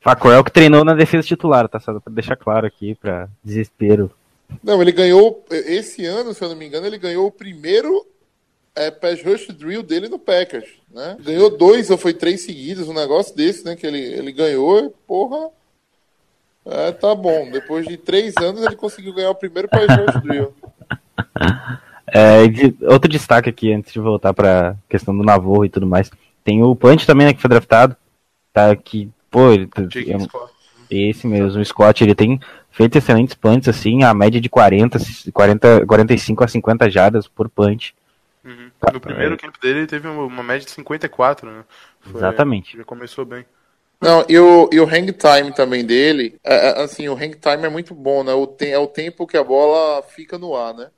Facrell 0.00 0.44
que 0.44 0.52
treinou 0.52 0.84
na 0.84 0.92
defesa 0.92 1.26
titular, 1.26 1.66
tá? 1.66 1.80
Só 1.80 1.98
pra 1.98 2.12
deixar 2.12 2.36
claro 2.36 2.66
aqui, 2.66 2.94
pra 2.94 3.26
desespero 3.42 4.12
não, 4.62 4.80
ele 4.80 4.92
ganhou. 4.92 5.44
Esse 5.50 6.04
ano, 6.04 6.34
se 6.34 6.42
eu 6.42 6.48
não 6.48 6.56
me 6.56 6.66
engano, 6.66 6.86
ele 6.86 6.98
ganhou 6.98 7.26
o 7.26 7.32
primeiro 7.32 8.06
é, 8.74 8.90
pass 8.90 9.22
rush 9.22 9.48
drill 9.48 9.82
dele 9.82 10.08
no 10.08 10.18
Packers. 10.18 10.68
Né? 10.90 11.16
Ganhou 11.20 11.56
dois 11.56 11.90
ou 11.90 11.98
foi 11.98 12.12
três 12.12 12.42
seguidos, 12.42 12.88
um 12.88 12.94
negócio 12.94 13.34
desse, 13.34 13.64
né? 13.64 13.76
Que 13.76 13.86
ele, 13.86 14.00
ele 14.00 14.32
ganhou, 14.32 14.94
porra. 15.06 15.50
É, 16.66 16.92
tá 16.92 17.14
bom. 17.14 17.50
Depois 17.50 17.86
de 17.86 17.96
três 17.96 18.36
anos 18.36 18.64
ele 18.64 18.76
conseguiu 18.76 19.14
ganhar 19.14 19.30
o 19.30 19.34
primeiro 19.34 19.68
pass 19.68 19.86
rush 19.86 20.22
drill. 20.22 20.54
É, 22.06 22.46
de, 22.46 22.76
outro 22.82 23.10
destaque 23.10 23.48
aqui, 23.48 23.72
antes 23.72 23.92
de 23.92 23.98
voltar 23.98 24.32
pra 24.32 24.76
questão 24.88 25.16
do 25.16 25.24
Navarro 25.24 25.64
e 25.64 25.68
tudo 25.68 25.86
mais. 25.86 26.10
Tem 26.44 26.62
o 26.62 26.76
Punch 26.76 27.04
também, 27.06 27.26
né, 27.26 27.32
que 27.32 27.40
foi 27.40 27.48
draftado. 27.48 27.96
Tá, 28.52 28.76
que, 28.76 29.10
pô, 29.28 29.50
ele, 29.50 29.68
é, 30.06 30.96
esse 30.96 31.26
mesmo, 31.26 31.60
o 31.60 31.64
Scott, 31.64 32.04
ele 32.04 32.14
tem 32.14 32.38
feito 32.74 32.98
excelentes 32.98 33.34
punts, 33.34 33.68
assim, 33.68 34.02
a 34.02 34.12
média 34.12 34.40
de 34.40 34.48
40, 34.48 34.98
40 35.32 35.86
45 35.86 36.44
a 36.44 36.48
50 36.48 36.90
jardas 36.90 37.28
por 37.28 37.48
punch. 37.48 37.94
Uhum. 38.44 38.70
No 38.92 39.00
primeiro 39.00 39.34
é... 39.34 39.36
camp 39.36 39.54
dele 39.62 39.80
ele 39.80 39.86
teve 39.86 40.08
uma 40.08 40.42
média 40.42 40.66
de 40.66 40.72
54, 40.72 41.50
né? 41.50 41.64
Foi, 42.00 42.16
Exatamente. 42.16 42.76
Já 42.76 42.84
começou 42.84 43.24
bem. 43.24 43.46
Não, 44.00 44.26
e 44.28 44.36
o, 44.36 44.68
e 44.72 44.80
o 44.80 44.84
hang 44.84 45.12
time 45.12 45.54
também 45.54 45.84
dele, 45.84 46.38
é, 46.44 46.54
é, 46.54 46.82
assim, 46.82 47.08
o 47.08 47.14
hang 47.14 47.36
time 47.36 47.64
é 47.64 47.70
muito 47.70 47.94
bom, 47.94 48.24
né? 48.24 48.34
O 48.34 48.46
tem, 48.46 48.72
é 48.72 48.78
o 48.78 48.88
tempo 48.88 49.26
que 49.26 49.36
a 49.36 49.44
bola 49.44 50.02
fica 50.02 50.36
no 50.36 50.56
ar, 50.56 50.74
né? 50.74 50.90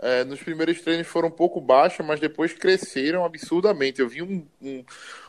É, 0.00 0.24
nos 0.24 0.42
primeiros 0.42 0.80
treinos 0.80 1.06
foram 1.06 1.28
um 1.28 1.30
pouco 1.30 1.60
baixos, 1.60 2.04
mas 2.04 2.18
depois 2.18 2.54
cresceram 2.54 3.24
absurdamente. 3.24 4.00
Eu 4.00 4.08
vi 4.08 4.22
um, 4.22 4.44
um, 4.60 4.84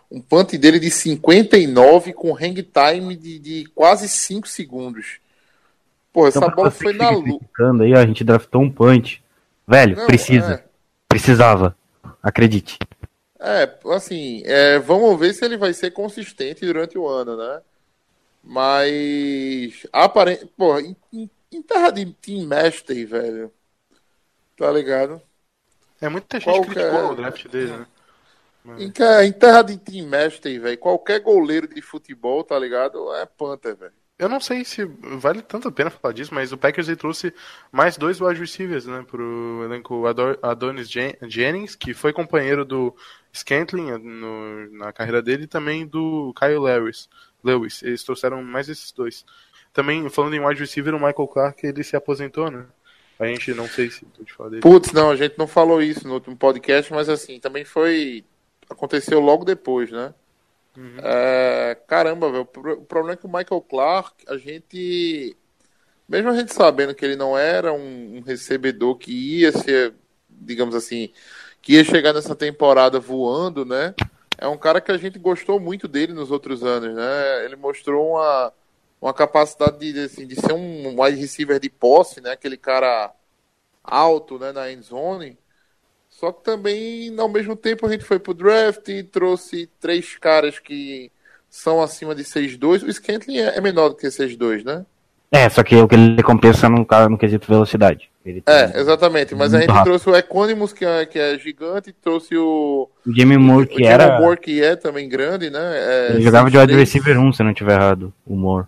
um 0.10 0.22
punt 0.22 0.53
dele 0.58 0.79
de 0.79 0.89
59 0.89 2.13
com 2.13 2.34
hang 2.34 2.63
time 2.63 3.15
de, 3.15 3.39
de 3.39 3.65
quase 3.75 4.08
5 4.08 4.48
segundos. 4.48 5.20
Pô, 6.15 6.25
essa 6.25 6.38
então, 6.38 6.50
bola 6.50 6.72
foi 6.72 6.93
na 6.93 7.10
lua. 7.10 7.41
Aí, 7.81 7.93
a 7.93 8.05
gente 8.05 8.24
draftou 8.24 8.62
um 8.62 8.72
punch. 8.72 9.22
Velho, 9.67 9.98
Não, 9.98 10.05
precisa. 10.05 10.53
É... 10.53 10.63
Precisava. 11.10 11.77
Acredite. 12.24 12.79
É, 13.38 13.77
assim, 13.93 14.41
é, 14.45 14.79
vamos 14.79 15.19
ver 15.19 15.34
se 15.34 15.43
ele 15.43 15.57
vai 15.57 15.74
ser 15.74 15.91
consistente 15.91 16.65
durante 16.65 16.98
o 16.98 17.05
ano, 17.05 17.36
né? 17.36 17.62
Mas. 18.41 19.86
Aparente. 19.91 20.45
Pô, 20.55 20.79
em, 20.79 20.95
em 21.51 21.62
terra 21.62 21.89
de 21.91 22.05
Team 22.05 22.48
Master, 22.48 23.05
velho. 23.05 23.51
Tá 24.55 24.72
ligado? 24.72 25.22
É 26.00 26.07
muita 26.07 26.39
gente 26.39 26.45
Qualquer... 26.45 26.91
criticou 26.91 27.12
o 27.12 27.15
draft 27.15 27.48
dele, 27.50 27.72
né? 27.74 27.88
Mas... 28.63 28.81
Em, 28.81 28.88
em 29.27 29.31
terra 29.34 29.62
de 29.63 29.77
Team 29.77 30.07
Master, 30.07 30.62
velho, 30.62 30.77
qualquer 30.77 31.19
goleiro 31.19 31.67
de 31.67 31.81
futebol, 31.81 32.41
tá 32.41 32.57
ligado? 32.57 33.13
É 33.15 33.25
Panther, 33.25 33.75
velho. 33.75 34.04
Eu 34.17 34.29
não 34.29 34.39
sei 34.39 34.63
se 34.63 34.86
vale 35.19 35.41
tanto 35.41 35.67
a 35.67 35.72
pena 35.72 35.89
falar 35.89 36.13
disso, 36.13 36.34
mas 36.34 36.53
o 36.53 36.57
Packers 36.57 36.88
trouxe 36.98 37.34
mais 37.69 37.98
dois 37.98 38.22
wide 38.22 38.39
receivers, 38.39 38.86
né, 38.86 39.03
pro 39.05 39.62
elenco 39.65 40.03
Adonis 40.41 40.89
Jennings, 40.89 41.75
que 41.75 41.93
foi 41.93 42.13
companheiro 42.13 42.63
do 42.63 42.95
Scantling 43.34 43.98
no, 43.98 44.72
na 44.72 44.93
carreira 44.93 45.22
dele, 45.22 45.43
e 45.43 45.48
também 45.48 45.86
do 45.86 46.34
Kyle 46.39 46.60
Lewis. 46.60 47.10
Lewis. 47.43 47.84
Eles 47.84 48.03
trouxeram 48.03 48.41
mais 48.41 48.69
esses 48.69 48.91
dois. 48.93 49.25
Também, 49.74 50.10
falando 50.10 50.36
em 50.36 50.45
wide 50.45 50.62
receiver, 50.62 50.95
o 50.95 50.98
Michael 50.98 51.27
Clark, 51.27 51.67
ele 51.67 51.84
se 51.84 51.98
aposentou, 51.98 52.50
né? 52.50 52.65
A 53.19 53.25
gente 53.27 53.53
não 53.53 53.67
sei 53.67 53.89
se 53.89 54.05
tu 54.05 54.24
te 54.24 54.34
fala 54.34 54.50
dele. 54.50 54.62
Putz, 54.62 54.93
não, 54.93 55.10
a 55.10 55.15
gente 55.17 55.38
não 55.38 55.48
falou 55.48 55.81
isso 55.81 56.07
no 56.07 56.15
último 56.15 56.38
podcast, 56.38 56.91
mas 56.93 57.10
assim, 57.10 57.39
também 57.39 57.65
foi. 57.65 58.24
Aconteceu 58.69 59.19
logo 59.19 59.43
depois, 59.43 59.91
né? 59.91 60.13
Uhum. 60.77 60.98
É, 61.01 61.77
caramba, 61.88 62.32
velho, 62.32 62.44
o 62.44 62.86
problema 62.86 63.13
é 63.13 63.15
que 63.15 63.25
o 63.25 63.29
Michael 63.29 63.62
Clark, 63.62 64.25
a 64.27 64.38
gente. 64.38 65.36
Mesmo 66.08 66.29
a 66.29 66.36
gente 66.36 66.53
sabendo 66.53 66.94
que 66.94 67.03
ele 67.03 67.15
não 67.15 67.38
era 67.38 67.74
um, 67.74 68.17
um 68.17 68.22
recebedor 68.22 68.96
que 68.98 69.12
ia 69.39 69.51
ser, 69.51 69.94
digamos 70.29 70.75
assim, 70.75 71.12
que 71.62 71.74
ia 71.74 71.84
chegar 71.84 72.13
nessa 72.13 72.36
temporada 72.36 73.00
voando, 73.00 73.65
né? 73.65 73.96
É 74.38 74.48
um 74.48 74.58
cara 74.58 74.82
que 74.82 74.91
a 74.91 74.98
gente 74.98 75.17
gostou 75.17 75.60
muito 75.60 75.88
dele 75.88 76.13
nos 76.13 76.29
outros 76.29 76.63
anos, 76.63 76.94
né? 76.94 77.46
Ele 77.46 77.55
mostrou 77.55 78.12
uma, 78.12 78.53
uma 79.01 79.13
capacidade 79.13 79.79
de, 79.94 80.00
assim, 80.00 80.27
de 80.27 80.36
ser 80.36 80.53
um 80.53 81.01
wide 81.01 81.20
receiver 81.20 81.60
de 81.60 81.70
posse, 81.70 82.22
né? 82.22 82.32
Aquele 82.32 82.58
cara 82.58 83.12
alto, 83.84 84.38
né, 84.39 84.51
na 84.51 84.72
end 84.72 84.84
zone. 84.84 85.38
Só 86.19 86.31
que 86.31 86.43
também, 86.43 87.13
ao 87.19 87.27
mesmo 87.27 87.55
tempo, 87.57 87.86
a 87.86 87.91
gente 87.91 88.05
foi 88.05 88.19
pro 88.19 88.34
draft 88.34 88.88
e 88.88 89.03
trouxe 89.03 89.69
três 89.81 90.15
caras 90.17 90.60
que 90.60 91.12
são 91.50 91.81
acima 91.81 92.15
de 92.15 92.24
6'2". 92.24 92.84
O 92.84 92.93
Scantling 92.93 93.39
é, 93.39 93.57
é 93.57 93.62
menor 93.62 93.89
do 93.89 93.95
que 93.95 94.07
6'2", 94.07 94.63
né? 94.63 94.86
É, 95.29 95.50
só 95.50 95.62
que 95.62 95.75
o 95.75 95.88
que 95.88 95.95
ele 95.95 96.24
compensa 96.24 96.69
no, 96.69 96.88
no 97.10 97.17
quesito 97.17 97.48
velocidade. 97.48 98.10
Ele 98.25 98.41
é, 98.45 98.79
exatamente. 98.79 99.36
Mas 99.36 99.53
a 99.53 99.60
gente 99.60 99.69
rápido. 99.69 99.84
trouxe 99.84 100.10
o 100.10 100.15
Equanimus, 100.15 100.72
que 100.72 100.86
é, 100.86 101.05
que 101.05 101.19
é 101.19 101.38
gigante, 101.38 101.91
trouxe 101.91 102.38
o. 102.38 102.89
O 103.05 103.13
Jamie 103.13 103.38
Moore, 103.38 103.67
que 103.67 103.84
o 103.84 103.86
era. 103.86 104.17
O 104.17 104.22
Moore, 104.22 104.39
que 104.39 104.63
é 104.63 104.75
também 104.77 105.10
grande, 105.10 105.50
né? 105.50 105.60
É 105.60 106.12
ele 106.12 106.22
jogava 106.22 106.50
de 106.50 106.57
wide 106.57 106.75
receiver 106.75 107.19
1, 107.19 107.34
se 107.34 107.43
não 107.43 107.53
tiver 107.53 107.74
errado, 107.74 108.13
o 108.25 108.36
Moore. 108.36 108.67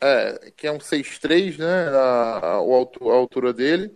É, 0.00 0.50
que 0.56 0.66
é 0.66 0.72
um 0.72 0.78
6'3, 0.78 1.58
né? 1.58 1.90
A, 1.92 2.40
a, 2.42 2.54
a 2.54 3.14
altura 3.14 3.52
dele. 3.52 3.92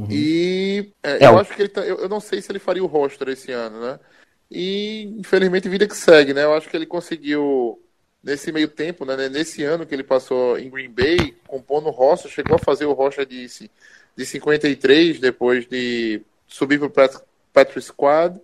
Uhum. 0.00 0.06
E 0.10 0.92
é, 1.02 1.24
é, 1.24 1.26
eu 1.26 1.38
acho 1.38 1.54
que 1.54 1.60
ele 1.60 1.68
tá, 1.68 1.82
eu, 1.82 1.98
eu, 1.98 2.08
não 2.08 2.20
sei 2.20 2.40
se 2.40 2.50
ele 2.50 2.58
faria 2.58 2.82
o 2.82 2.86
roster 2.86 3.28
esse 3.28 3.52
ano, 3.52 3.80
né? 3.80 4.00
E 4.50 5.14
infelizmente 5.18 5.68
vida 5.68 5.86
que 5.86 5.96
segue, 5.96 6.32
né? 6.32 6.44
Eu 6.44 6.54
acho 6.54 6.70
que 6.70 6.76
ele 6.76 6.86
conseguiu 6.86 7.78
nesse 8.24 8.50
meio 8.50 8.68
tempo, 8.68 9.04
né? 9.04 9.28
Nesse 9.28 9.62
ano 9.62 9.84
que 9.84 9.94
ele 9.94 10.02
passou 10.02 10.58
em 10.58 10.70
Green 10.70 10.90
Bay, 10.90 11.36
compondo 11.46 11.88
o 11.88 11.92
roster, 11.92 12.30
chegou 12.30 12.56
a 12.56 12.58
fazer 12.58 12.86
o 12.86 12.94
roster 12.94 13.26
de, 13.26 13.46
de 14.16 14.26
53 14.26 15.20
depois 15.20 15.66
de 15.66 16.22
subir 16.46 16.80
para 16.80 17.06
o 17.06 17.20
Patrick 17.52 17.82
Squad. 17.82 18.40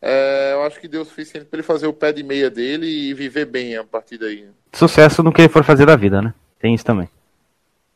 É, 0.00 0.52
eu 0.52 0.62
acho 0.62 0.80
que 0.80 0.86
deu 0.86 1.02
o 1.02 1.04
suficiente 1.04 1.46
para 1.46 1.58
ele 1.58 1.66
fazer 1.66 1.88
o 1.88 1.92
pé 1.92 2.12
de 2.12 2.22
meia 2.22 2.48
dele 2.48 2.86
e 2.86 3.12
viver 3.12 3.46
bem 3.46 3.76
a 3.76 3.82
partir 3.82 4.18
daí. 4.18 4.46
Sucesso 4.72 5.20
no 5.22 5.32
que 5.32 5.42
ele 5.42 5.48
for 5.48 5.64
fazer 5.64 5.86
da 5.86 5.96
vida, 5.96 6.22
né? 6.22 6.32
Tem 6.60 6.72
isso 6.74 6.84
também. 6.84 7.08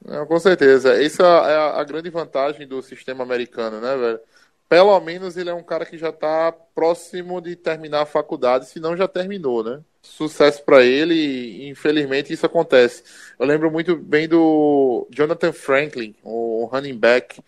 Não, 0.06 0.24
com 0.24 0.38
certeza. 0.38 1.02
Essa 1.02 1.24
é 1.24 1.56
a, 1.56 1.80
a, 1.80 1.84
grande 1.84 2.08
vantagem 2.10 2.66
do 2.66 2.80
sistema 2.80 3.24
americano, 3.24 3.80
né, 3.80 3.96
velho? 3.96 4.20
Pelo 4.68 5.00
menos 5.00 5.36
ele 5.36 5.50
é 5.50 5.54
um 5.54 5.62
cara 5.62 5.84
que 5.84 5.98
já 5.98 6.10
está 6.10 6.52
próximo 6.52 7.40
de 7.40 7.56
terminar 7.56 8.02
a 8.02 8.06
faculdade, 8.06 8.66
se 8.66 8.80
não 8.80 8.96
já 8.96 9.08
terminou, 9.08 9.64
né? 9.64 9.80
Sucesso 10.02 10.64
para 10.64 10.84
ele 10.84 11.14
e 11.14 11.68
infelizmente 11.68 12.32
isso 12.32 12.46
acontece. 12.46 13.02
Eu 13.38 13.46
lembro 13.46 13.70
muito 13.70 13.96
bem 13.96 14.28
do 14.28 15.08
Jonathan 15.10 15.52
Franklin, 15.52 16.14
o 16.22 16.66
running 16.72 16.96
back. 16.98 17.42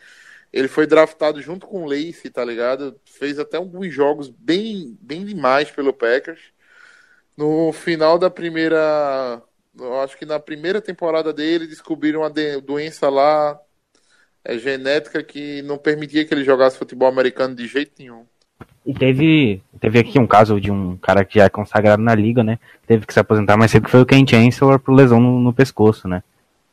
Ele 0.53 0.69
foi 0.69 0.87
draftado 0.87 1.41
junto 1.43 1.67
com 1.67 1.85
o 1.85 1.87
Lace, 1.87 2.31
tá 2.31 2.45
ligado? 2.45 2.99
Fez 3.05 3.39
até 3.39 3.57
alguns 3.57 3.93
jogos 3.95 4.29
bem, 4.29 4.97
bem 5.01 5.25
demais 5.25 5.71
pelo 5.71 5.93
Packers. 5.93 6.41
No 7.37 7.73
final 7.73 8.19
da 8.19 8.31
primeira 8.31 9.43
eu 9.79 10.01
acho 10.01 10.17
que 10.17 10.27
na 10.27 10.39
primeira 10.39 10.81
temporada 10.81 11.33
dele 11.33 11.67
descobriram 11.67 12.21
uma 12.21 12.31
doença 12.61 13.09
lá 13.09 13.59
é, 14.45 14.59
genética 14.59 15.23
que 15.23 15.63
não 15.63 15.79
permitia 15.79 16.25
que 16.25 16.33
ele 16.33 16.45
jogasse 16.45 16.79
futebol 16.79 17.09
americano 17.09 17.55
de 17.55 17.67
jeito 17.67 17.93
nenhum. 17.99 18.25
E 18.85 18.95
teve, 18.95 19.63
teve 19.79 19.99
aqui 19.99 20.19
um 20.19 20.27
caso 20.27 20.61
de 20.61 20.71
um 20.71 20.97
cara 20.97 21.25
que 21.25 21.39
já 21.39 21.45
é 21.45 21.49
consagrado 21.49 22.03
na 22.03 22.15
liga, 22.15 22.43
né? 22.43 22.59
Teve 22.87 23.07
que 23.07 23.13
se 23.13 23.21
aposentar 23.21 23.57
mais 23.57 23.71
cedo, 23.71 23.85
que 23.85 23.91
foi 23.91 24.01
o 24.01 24.07
Ken 24.07 24.27
Chancellor 24.27 24.79
por 24.79 24.95
lesão 24.95 25.21
no, 25.21 25.39
no 25.39 25.53
pescoço, 25.53 26.09
né? 26.09 26.23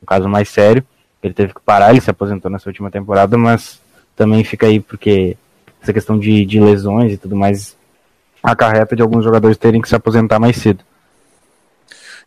Um 0.02 0.06
caso 0.06 0.30
mais 0.30 0.48
sério. 0.50 0.84
Ele 1.22 1.34
teve 1.34 1.54
que 1.54 1.60
parar, 1.60 1.92
ele 1.92 2.02
se 2.02 2.10
aposentou 2.10 2.50
nessa 2.50 2.70
última 2.70 2.90
temporada, 2.90 3.38
mas 3.38 3.82
também 4.16 4.44
fica 4.44 4.68
aí 4.68 4.80
porque 4.80 5.36
essa 5.82 5.92
questão 5.92 6.18
de, 6.18 6.46
de 6.46 6.60
lesões 6.60 7.12
e 7.12 7.18
tudo 7.18 7.36
mais 7.36 7.76
acarreta 8.42 8.96
de 8.96 9.02
alguns 9.02 9.24
jogadores 9.24 9.58
terem 9.58 9.82
que 9.82 9.90
se 9.90 9.96
aposentar 9.96 10.40
mais 10.40 10.56
cedo. 10.56 10.84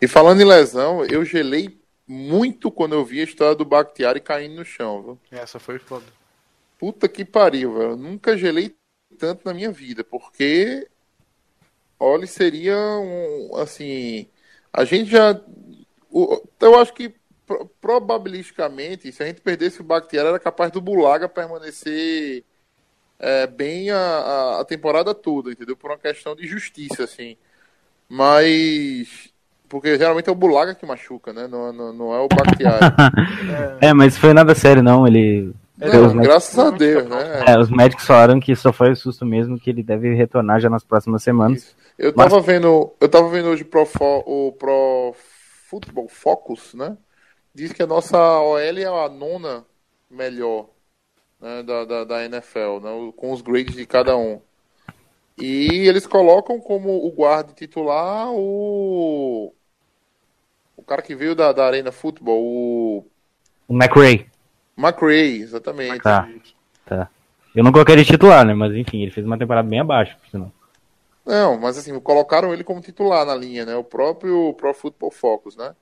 E 0.01 0.07
falando 0.07 0.41
em 0.41 0.45
lesão, 0.45 1.05
eu 1.05 1.25
gelei 1.25 1.81
muito 2.07 2.71
quando 2.71 2.95
eu 2.95 3.05
vi 3.05 3.21
a 3.21 3.25
história 3.25 3.55
do 3.55 3.65
Bakhtiari 3.65 4.21
caindo 4.21 4.57
no 4.57 4.65
chão, 4.65 5.03
viu? 5.03 5.19
Essa 5.31 5.59
foi 5.59 5.79
foda. 5.79 6.07
Puta 6.79 7.09
que 7.09 7.25
pariu, 7.25 7.75
velho. 7.75 7.91
Eu 7.91 7.97
nunca 7.97 8.37
gelei 8.37 8.75
tanto 9.19 9.43
na 9.45 9.53
minha 9.53 9.71
vida, 9.71 10.05
porque 10.05 10.89
olha, 11.99 12.27
seria 12.27 12.77
um 12.77 13.57
assim, 13.57 14.29
a 14.73 14.85
gente 14.85 15.11
já 15.11 15.41
eu 16.61 16.79
acho 16.79 16.95
que 16.95 17.15
probabilisticamente, 17.81 19.11
se 19.11 19.23
a 19.23 19.27
gente 19.27 19.41
perdesse 19.41 19.81
o 19.81 19.85
Bakhtiari, 19.85 20.29
era 20.29 20.39
capaz 20.39 20.71
do 20.71 20.81
Bulaga 20.81 21.29
permanecer 21.29 22.45
é, 23.19 23.47
bem 23.47 23.91
a, 23.91 24.61
a, 24.61 24.65
temporada 24.65 25.15
toda, 25.15 25.51
entendeu? 25.51 25.77
Por 25.77 25.91
uma 25.91 25.99
questão 25.99 26.37
de 26.37 26.47
justiça, 26.47 27.05
assim. 27.05 27.37
Mas 28.09 29.28
porque 29.69 29.97
geralmente 29.99 30.29
é 30.29 30.33
o 30.33 30.35
Bulaga 30.35 30.75
que 30.75 30.87
machuca, 30.87 31.33
né? 31.33 31.47
Não, 31.47 31.73
não, 31.73 31.93
não 31.93 32.15
é 32.15 32.21
o 32.21 32.29
Bakhtiari. 32.29 32.85
é. 33.81 33.89
é, 33.89 33.93
mas 33.93 34.17
foi 34.17 34.33
nada 34.33 34.55
sério, 34.55 34.83
não. 34.83 35.07
Ele. 35.07 35.53
Não, 35.77 36.17
graças 36.17 36.59
a 36.59 36.71
Deus, 36.71 37.09
né? 37.09 37.45
É, 37.47 37.59
os 37.59 37.71
médicos 37.71 38.05
falaram 38.05 38.41
que 38.41 38.57
só 38.57 38.73
foi 38.73 38.95
susto 38.97 39.25
mesmo, 39.25 39.61
que 39.61 39.71
ele 39.71 39.83
deve 39.83 40.13
retornar 40.15 40.59
já 40.61 40.69
nas 40.69 40.83
próximas 40.83 41.23
semanas. 41.23 41.59
Isso. 41.59 41.77
Eu 41.97 42.13
mas... 42.17 42.29
tava 42.29 42.41
vendo, 42.41 42.93
eu 43.01 43.09
tava 43.09 43.29
vendo 43.29 43.49
hoje 43.49 43.65
pro, 43.65 43.87
o 44.27 44.53
Pro 44.53 45.15
Football 45.69 46.09
Focus, 46.09 46.75
né? 46.75 46.97
Diz 47.55 47.73
que 47.73 47.83
a 47.83 47.87
nossa 47.87 48.19
OL 48.41 48.59
é 48.59 48.85
a 48.85 49.09
nona 49.09 49.65
melhor 50.11 50.67
né, 51.41 51.63
da, 51.63 51.85
da, 51.85 52.05
da 52.05 52.25
NFL, 52.25 52.81
né, 52.83 53.13
com 53.17 53.33
os 53.33 53.43
grades 53.43 53.75
de 53.75 53.87
cada 53.87 54.17
um. 54.17 54.41
E 55.37 55.89
eles 55.89 56.07
colocam 56.07 56.61
como 56.61 57.07
o 57.07 57.11
guarda 57.13 57.53
titular 57.53 58.31
o 58.33 59.53
o 59.53 59.53
cara 60.89 61.03
que 61.03 61.15
veio 61.15 61.35
da, 61.35 61.53
da 61.53 61.67
Arena 61.67 61.93
Futebol, 61.93 62.43
o. 62.43 63.07
O 63.69 63.75
McRae. 63.75 64.27
McRae, 64.77 65.43
exatamente. 65.43 66.01
Tá. 66.01 66.29
tá. 66.87 67.09
Eu 67.55 67.63
não 67.63 67.73
coloquei 67.73 67.95
ele 67.95 68.05
titular, 68.05 68.45
né? 68.45 68.55
Mas 68.55 68.75
enfim, 68.75 69.03
ele 69.03 69.11
fez 69.11 69.27
uma 69.27 69.39
temporada 69.39 69.69
bem 69.69 69.81
abaixo, 69.81 70.17
senão. 70.31 70.51
Não, 71.27 71.59
mas 71.59 71.77
assim, 71.77 71.99
colocaram 72.01 72.55
ele 72.55 72.65
como 72.65 72.81
titular 72.81 73.27
na 73.27 73.35
linha, 73.35 73.67
né? 73.67 73.77
O 73.77 73.85
próprio 73.85 74.55
Pro 74.55 74.73
Football 74.73 75.11
Focus, 75.11 75.57
né? 75.57 75.75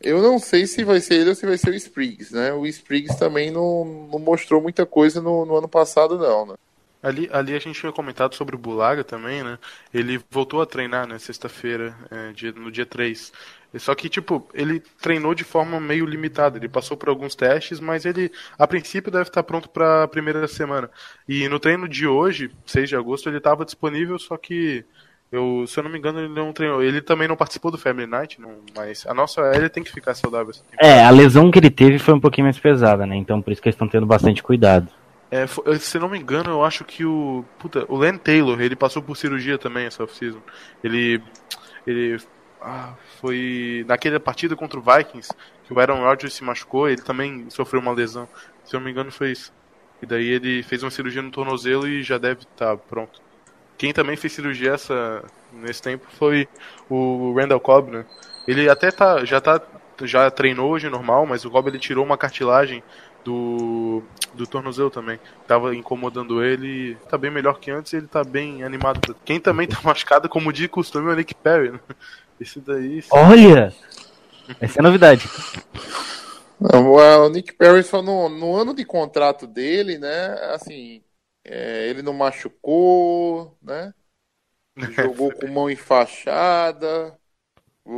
Eu 0.00 0.22
não 0.22 0.38
sei 0.38 0.66
se 0.66 0.84
vai 0.84 1.00
ser 1.00 1.14
ele 1.14 1.30
ou 1.30 1.34
se 1.34 1.46
vai 1.46 1.58
ser 1.58 1.70
o 1.70 1.74
Spriggs, 1.74 2.34
né? 2.34 2.52
O 2.52 2.66
Spriggs 2.66 3.18
também 3.18 3.50
não, 3.50 4.08
não 4.10 4.18
mostrou 4.18 4.62
muita 4.62 4.86
coisa 4.86 5.20
no, 5.20 5.44
no 5.44 5.56
ano 5.56 5.68
passado, 5.68 6.18
não, 6.18 6.46
né? 6.46 6.54
Ali, 7.02 7.28
ali 7.32 7.54
a 7.54 7.58
gente 7.58 7.78
tinha 7.78 7.92
comentado 7.92 8.34
sobre 8.34 8.56
o 8.56 8.58
Bulaga 8.58 9.04
também, 9.04 9.42
né? 9.42 9.58
Ele 9.92 10.20
voltou 10.30 10.60
a 10.60 10.66
treinar, 10.66 11.06
né, 11.06 11.18
sexta-feira, 11.18 11.94
é, 12.10 12.50
no 12.52 12.70
dia 12.70 12.86
3. 12.86 13.32
Só 13.74 13.94
que, 13.94 14.08
tipo, 14.08 14.48
ele 14.54 14.80
treinou 15.00 15.34
de 15.34 15.44
forma 15.44 15.78
meio 15.80 16.06
limitada. 16.06 16.58
Ele 16.58 16.68
passou 16.68 16.96
por 16.96 17.08
alguns 17.08 17.34
testes, 17.34 17.80
mas 17.80 18.04
ele, 18.04 18.30
a 18.58 18.66
princípio, 18.66 19.12
deve 19.12 19.28
estar 19.28 19.42
pronto 19.42 19.68
para 19.68 20.04
a 20.04 20.08
primeira 20.08 20.46
semana. 20.48 20.90
E 21.28 21.48
no 21.48 21.58
treino 21.58 21.88
de 21.88 22.06
hoje, 22.06 22.50
6 22.64 22.88
de 22.88 22.96
agosto, 22.96 23.28
ele 23.28 23.38
estava 23.38 23.64
disponível, 23.64 24.18
só 24.18 24.36
que, 24.36 24.84
eu, 25.30 25.64
se 25.66 25.78
eu 25.78 25.84
não 25.84 25.90
me 25.90 25.98
engano, 25.98 26.20
ele 26.20 26.32
não 26.32 26.52
treinou. 26.52 26.82
Ele 26.82 27.00
também 27.00 27.28
não 27.28 27.36
participou 27.36 27.70
do 27.70 27.78
Family 27.78 28.06
Night, 28.06 28.40
não, 28.40 28.56
mas 28.74 29.06
a 29.06 29.12
nossa 29.12 29.42
ele 29.54 29.68
tem 29.68 29.82
que 29.82 29.92
ficar 29.92 30.14
saudável. 30.14 30.54
É, 30.80 31.04
a 31.04 31.10
lesão 31.10 31.50
que 31.50 31.58
ele 31.58 31.70
teve 31.70 31.98
foi 31.98 32.14
um 32.14 32.20
pouquinho 32.20 32.46
mais 32.46 32.58
pesada, 32.58 33.04
né? 33.06 33.16
Então 33.16 33.42
por 33.42 33.52
isso 33.52 33.60
que 33.60 33.68
eles 33.68 33.74
estão 33.74 33.88
tendo 33.88 34.06
bastante 34.06 34.42
cuidado. 34.42 34.88
É, 35.30 35.44
se 35.78 35.98
não 35.98 36.08
me 36.08 36.18
engano, 36.18 36.50
eu 36.50 36.64
acho 36.64 36.84
que 36.84 37.04
o. 37.04 37.44
Puta, 37.58 37.84
o 37.88 37.98
Len 37.98 38.16
Taylor, 38.16 38.60
ele 38.60 38.76
passou 38.76 39.02
por 39.02 39.16
cirurgia 39.16 39.58
também 39.58 39.86
essa 39.86 40.04
off-season. 40.04 40.40
Ele. 40.82 41.20
Ele 41.86 42.18
ah, 42.60 42.94
foi 43.20 43.84
naquela 43.86 44.20
partida 44.20 44.56
contra 44.56 44.78
o 44.78 44.82
Vikings, 44.82 45.32
que 45.64 45.72
o 45.72 45.80
Aaron 45.80 46.02
Rodgers 46.02 46.34
se 46.34 46.44
machucou, 46.44 46.88
ele 46.88 47.02
também 47.02 47.48
sofreu 47.50 47.80
uma 47.80 47.92
lesão. 47.92 48.28
Se 48.64 48.74
eu 48.74 48.80
não 48.80 48.84
me 48.84 48.90
engano, 48.90 49.10
foi 49.10 49.32
isso. 49.32 49.52
E 50.02 50.06
daí 50.06 50.26
ele 50.26 50.62
fez 50.62 50.82
uma 50.82 50.90
cirurgia 50.90 51.22
no 51.22 51.30
tornozelo 51.30 51.86
e 51.86 52.02
já 52.02 52.18
deve 52.18 52.40
estar 52.42 52.76
tá 52.76 52.76
pronto. 52.76 53.20
Quem 53.78 53.92
também 53.92 54.16
fez 54.16 54.32
cirurgia 54.32 54.72
essa, 54.72 55.22
nesse 55.52 55.82
tempo 55.82 56.06
foi 56.18 56.48
o 56.88 57.34
Randall 57.34 57.60
Cobb, 57.60 57.90
né? 57.90 58.06
Ele 58.46 58.68
até 58.68 58.90
tá, 58.90 59.24
já 59.24 59.40
tá, 59.40 59.60
já 60.02 60.30
treinou 60.30 60.70
hoje 60.70 60.88
normal, 60.88 61.26
mas 61.26 61.44
o 61.44 61.50
Cobb 61.50 61.68
ele 61.68 61.78
tirou 61.78 62.04
uma 62.04 62.16
cartilagem 62.16 62.82
do, 63.24 64.02
do 64.34 64.46
tornozelo 64.46 64.88
também. 64.88 65.18
Tava 65.46 65.74
incomodando 65.74 66.42
ele. 66.44 66.96
Tá 67.08 67.18
bem 67.18 67.30
melhor 67.30 67.58
que 67.58 67.70
antes 67.70 67.92
ele 67.92 68.06
tá 68.06 68.22
bem 68.22 68.62
animado. 68.62 69.16
Quem 69.24 69.40
também 69.40 69.66
tá 69.66 69.78
machucado, 69.84 70.28
como 70.28 70.52
de 70.52 70.68
costume, 70.68 71.10
é 71.10 71.12
o 71.12 71.16
Nick 71.16 71.34
Perry. 71.34 71.72
Né? 71.72 71.80
Esse 72.40 72.60
daí. 72.60 73.02
Olha! 73.10 73.72
Essa 74.60 74.78
é 74.78 74.80
a 74.80 74.82
novidade. 74.82 75.28
Não, 76.60 76.92
o 76.92 77.28
Nick 77.28 77.52
Perry 77.52 77.82
só 77.82 78.00
no, 78.00 78.28
no 78.28 78.54
ano 78.54 78.74
de 78.74 78.84
contrato 78.84 79.46
dele, 79.46 79.98
né? 79.98 80.28
Assim, 80.54 81.02
é, 81.44 81.88
ele 81.88 82.02
não 82.02 82.12
machucou, 82.12 83.56
né? 83.62 83.92
Jogou 84.92 85.32
com 85.32 85.46
mão 85.48 85.70
enfaixada, 85.70 87.18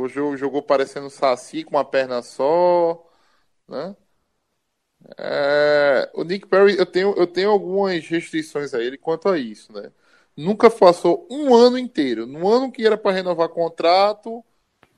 jogou, 0.07 0.37
jogou 0.37 0.63
parecendo 0.63 1.09
saci 1.09 1.63
com 1.63 1.71
uma 1.71 1.83
perna 1.83 2.21
só, 2.21 3.05
né? 3.67 3.95
É, 5.17 6.09
o 6.13 6.23
Nick 6.23 6.47
Perry, 6.47 6.77
eu 6.77 6.85
tenho, 6.85 7.13
eu 7.15 7.27
tenho 7.27 7.49
algumas 7.51 8.05
restrições 8.07 8.73
a 8.73 8.81
ele 8.81 8.97
quanto 8.97 9.29
a 9.29 9.37
isso, 9.37 9.71
né? 9.73 9.91
Nunca 10.35 10.69
passou 10.69 11.27
um 11.29 11.55
ano 11.55 11.77
inteiro. 11.77 12.25
No 12.25 12.47
ano 12.47 12.71
que 12.71 12.85
era 12.85 12.97
para 12.97 13.15
renovar 13.15 13.49
contrato, 13.49 14.43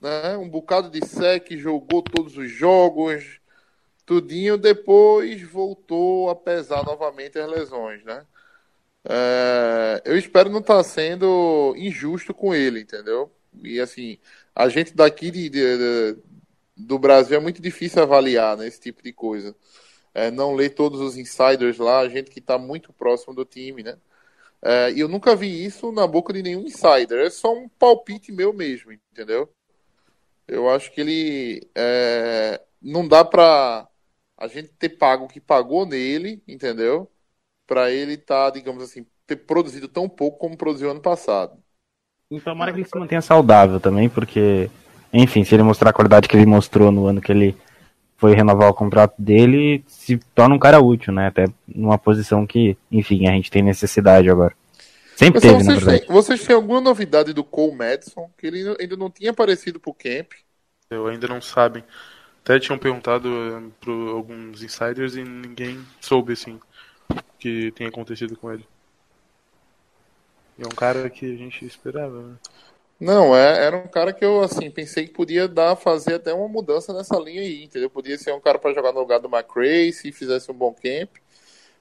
né, 0.02 0.38
um 0.38 0.50
bocado 0.50 0.90
de 0.90 1.06
sec, 1.06 1.52
jogou 1.58 2.02
todos 2.02 2.38
os 2.38 2.50
jogos, 2.52 3.40
tudinho, 4.06 4.58
depois 4.58 5.42
voltou 5.44 6.30
a 6.30 6.36
pesar 6.36 6.84
novamente 6.84 7.40
as 7.40 7.50
lesões, 7.50 8.04
né? 8.04 8.26
É, 9.04 10.02
eu 10.06 10.18
espero 10.18 10.50
não 10.50 10.60
estar 10.60 10.78
tá 10.78 10.84
sendo 10.84 11.74
injusto 11.78 12.34
com 12.34 12.54
ele, 12.54 12.82
entendeu? 12.82 13.32
E 13.64 13.80
assim, 13.80 14.18
a 14.56 14.70
gente 14.70 14.94
daqui 14.96 15.32
de, 15.32 15.50
de, 15.50 16.18
do 16.76 17.00
Brasil 17.00 17.38
é 17.38 17.40
muito 17.40 17.62
difícil 17.62 18.02
avaliar 18.02 18.58
né, 18.58 18.68
esse 18.68 18.80
tipo 18.80 19.02
de 19.04 19.12
coisa. 19.14 19.56
É, 20.14 20.30
não 20.30 20.54
ler 20.56 20.72
todos 20.72 21.00
os 21.00 21.18
insiders 21.18 21.78
lá, 21.78 22.08
gente 22.10 22.30
que 22.30 22.40
está 22.40 22.58
muito 22.58 22.94
próximo 22.94 23.34
do 23.34 23.46
time, 23.46 23.84
né? 23.84 23.98
É, 24.64 24.94
eu 24.96 25.08
nunca 25.08 25.36
vi 25.36 25.66
isso 25.66 25.92
na 25.92 26.06
boca 26.06 26.32
de 26.32 26.44
nenhum 26.44 26.62
insider. 26.62 27.26
É 27.26 27.30
só 27.30 27.54
um 27.54 27.68
palpite 27.68 28.32
meu 28.32 28.54
mesmo, 28.54 28.92
entendeu? 28.92 29.50
Eu 30.48 30.70
acho 30.70 30.92
que 30.92 31.02
ele 31.02 31.68
é, 31.76 32.62
não 32.82 33.08
dá 33.08 33.24
para 33.24 33.88
a 34.38 34.48
gente 34.48 34.70
ter 34.70 34.90
pago 34.90 35.26
o 35.26 35.28
que 35.28 35.40
pagou 35.40 35.86
nele, 35.86 36.44
entendeu? 36.48 37.10
Para 37.66 37.92
ele 37.92 38.14
estar, 38.14 38.52
tá, 38.52 38.58
digamos 38.58 38.84
assim, 38.84 39.06
ter 39.26 39.38
produzido 39.38 39.88
tão 39.88 40.10
pouco 40.10 40.38
como 40.38 40.58
produziu 40.58 40.92
ano 40.92 41.02
passado. 41.02 41.58
Então, 42.30 42.54
tomara 42.54 42.72
que 42.72 42.80
ele 42.80 42.88
se 42.88 42.98
mantenha 42.98 43.22
saudável 43.22 43.80
também, 43.80 44.10
porque, 44.10 44.70
enfim, 45.14 45.44
se 45.44 45.54
ele 45.56 45.64
mostrar 45.64 45.90
a 45.90 45.94
qualidade 45.94 46.28
que 46.28 46.36
ele 46.36 46.46
mostrou 46.46 46.92
no 46.92 47.06
ano 47.06 47.22
que 47.22 47.32
ele 47.32 47.56
foi 48.22 48.36
renovar 48.36 48.70
o 48.70 48.74
contrato 48.74 49.16
dele, 49.18 49.84
se 49.88 50.16
torna 50.36 50.54
um 50.54 50.60
cara 50.60 50.80
útil, 50.80 51.12
né? 51.12 51.26
Até 51.26 51.46
numa 51.68 51.98
posição 51.98 52.46
que, 52.46 52.78
enfim, 52.92 53.28
a 53.28 53.32
gente 53.32 53.50
tem 53.50 53.64
necessidade 53.64 54.30
agora. 54.30 54.56
Sempre 55.16 55.42
teve, 55.42 55.64
na 55.64 55.74
verdade. 55.74 56.00
Têm, 56.02 56.08
vocês 56.08 56.46
têm 56.46 56.56
alguma 56.56 56.80
novidade 56.80 57.34
do 57.34 57.44
Cole 57.44 57.76
Madison? 57.76 58.30
Que 58.38 58.46
ele 58.46 58.76
ainda 58.80 58.96
não 58.96 59.10
tinha 59.10 59.32
aparecido 59.32 59.80
pro 59.80 59.92
camp. 59.92 60.34
Eu 60.88 61.08
ainda 61.08 61.28
não 61.28 61.42
sabem. 61.42 61.84
Até 62.44 62.60
tinham 62.60 62.78
perguntado 62.78 63.28
eh, 63.28 63.72
para 63.80 63.92
alguns 63.92 64.62
insiders 64.62 65.16
e 65.16 65.24
ninguém 65.24 65.84
soube, 66.00 66.34
assim, 66.34 66.60
o 67.10 67.16
que 67.40 67.72
tinha 67.72 67.90
acontecido 67.90 68.38
com 68.38 68.54
ele. 68.54 68.68
E 70.60 70.62
é 70.62 70.66
um 70.68 70.76
cara 70.76 71.10
que 71.10 71.26
a 71.26 71.36
gente 71.36 71.66
esperava, 71.66 72.22
né? 72.22 72.36
Não, 73.02 73.36
é, 73.36 73.66
era 73.66 73.76
um 73.76 73.88
cara 73.88 74.14
que 74.14 74.24
eu 74.24 74.44
assim 74.44 74.70
pensei 74.70 75.08
que 75.08 75.14
podia 75.14 75.48
dar 75.48 75.76
fazer 75.76 76.14
até 76.14 76.32
uma 76.32 76.48
mudança 76.48 76.94
nessa 76.94 77.18
linha 77.18 77.42
aí, 77.42 77.64
entendeu? 77.64 77.90
Podia 77.90 78.16
ser 78.16 78.32
um 78.32 78.40
cara 78.40 78.60
para 78.60 78.76
jogar 78.76 78.94
no 78.94 79.00
lugar 79.00 79.20
do 79.20 79.28
McRae 79.28 79.92
se 79.92 80.12
fizesse 80.12 80.52
um 80.52 80.54
bom 80.54 80.72
camp. 80.72 81.10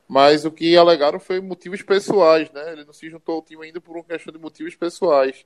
Mas 0.09 0.47
o 0.47 0.51
que 0.51 0.75
alegaram 0.79 1.21
foi 1.21 1.39
motivos 1.39 1.83
pessoais, 1.83 2.51
né? 2.53 2.73
Ele 2.73 2.87
não 2.87 2.95
se 2.95 3.11
juntou 3.11 3.35
ao 3.35 3.43
time 3.43 3.67
ainda 3.67 3.83
por 3.83 3.97
uma 3.97 4.03
questão 4.03 4.33
de 4.33 4.39
motivos 4.39 4.75
pessoais. 4.75 5.45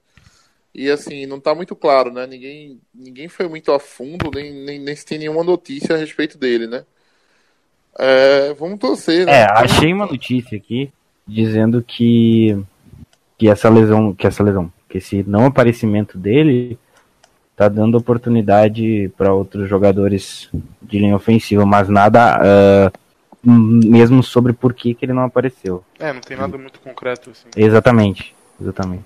E 0.73 0.89
assim, 0.89 1.27
não 1.27 1.39
está 1.39 1.53
muito 1.57 1.75
claro, 1.75 2.13
né? 2.13 2.25
Ninguém, 2.25 2.81
ninguém 2.95 3.27
foi 3.27 3.49
muito 3.49 3.73
a 3.73 3.81
fundo, 3.81 4.31
nem, 4.33 4.53
nem, 4.53 4.79
nem 4.79 4.95
se 4.95 5.05
tem 5.05 5.19
nenhuma 5.19 5.43
notícia 5.43 5.97
a 5.97 5.99
respeito 5.99 6.39
dele, 6.39 6.69
né? 6.69 6.85
É, 7.99 8.55
vamos 8.55 8.79
torcer, 8.79 9.27
né? 9.27 9.41
É, 9.41 9.47
achei 9.51 9.93
uma 9.93 10.07
notícia 10.07 10.57
aqui 10.57 10.93
dizendo 11.27 11.83
que, 11.83 12.57
que 13.37 13.49
essa 13.49 13.69
lesão, 13.69 14.15
que 14.15 14.27
essa 14.27 14.43
lesão, 14.45 14.73
que 14.95 14.99
esse 14.99 15.25
não 15.25 15.47
aparecimento 15.47 16.17
dele 16.17 16.79
tá 17.57 17.69
dando 17.69 17.99
oportunidade 17.99 19.11
para 19.17 19.35
outros 19.35 19.69
jogadores 19.69 20.49
de 20.81 21.01
linha 21.01 21.17
ofensiva, 21.17 21.67
mas 21.67 21.89
nada 21.89 22.41
uh, 22.41 22.99
mesmo 23.45 24.23
sobre 24.23 24.53
por 24.53 24.73
que, 24.73 24.95
que 24.95 25.05
ele 25.05 25.13
não 25.13 25.25
apareceu. 25.25 25.85
É, 25.99 26.13
não 26.13 26.21
tem 26.21 26.37
nada 26.37 26.57
muito 26.57 26.79
concreto 26.79 27.31
assim. 27.31 27.49
Exatamente, 27.57 28.35
exatamente. 28.61 29.05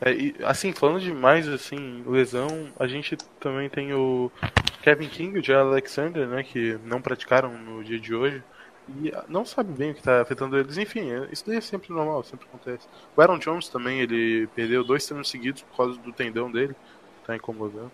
É, 0.00 0.12
e, 0.12 0.36
assim, 0.44 0.72
falando 0.72 1.00
de 1.00 1.12
mais 1.12 1.48
assim, 1.48 2.04
lesão, 2.06 2.66
a 2.78 2.86
gente 2.86 3.16
também 3.40 3.68
tem 3.68 3.92
o 3.92 4.30
Kevin 4.82 5.08
King 5.08 5.36
e 5.36 5.40
o 5.40 5.44
Jay 5.44 5.56
Alexander, 5.56 6.28
né, 6.28 6.44
que 6.44 6.78
não 6.84 7.00
praticaram 7.00 7.50
no 7.52 7.82
dia 7.82 7.98
de 7.98 8.14
hoje 8.14 8.40
e 8.88 9.12
não 9.28 9.44
sabe 9.44 9.72
bem 9.72 9.90
o 9.90 9.94
que 9.94 10.00
está 10.00 10.20
afetando 10.20 10.58
eles. 10.58 10.76
Enfim, 10.76 11.10
é, 11.10 11.28
isso 11.32 11.44
daí 11.46 11.56
é 11.56 11.60
sempre 11.60 11.92
normal, 11.92 12.22
sempre 12.22 12.46
acontece. 12.46 12.86
O 13.16 13.20
Aaron 13.20 13.38
Jones 13.38 13.68
também, 13.68 14.00
ele 14.00 14.46
perdeu 14.48 14.84
dois 14.84 15.06
treinos 15.06 15.30
seguidos 15.30 15.62
por 15.62 15.76
causa 15.76 15.98
do 15.98 16.12
tendão 16.12 16.50
dele, 16.50 16.74
tá 17.26 17.34
incomodando. 17.34 17.90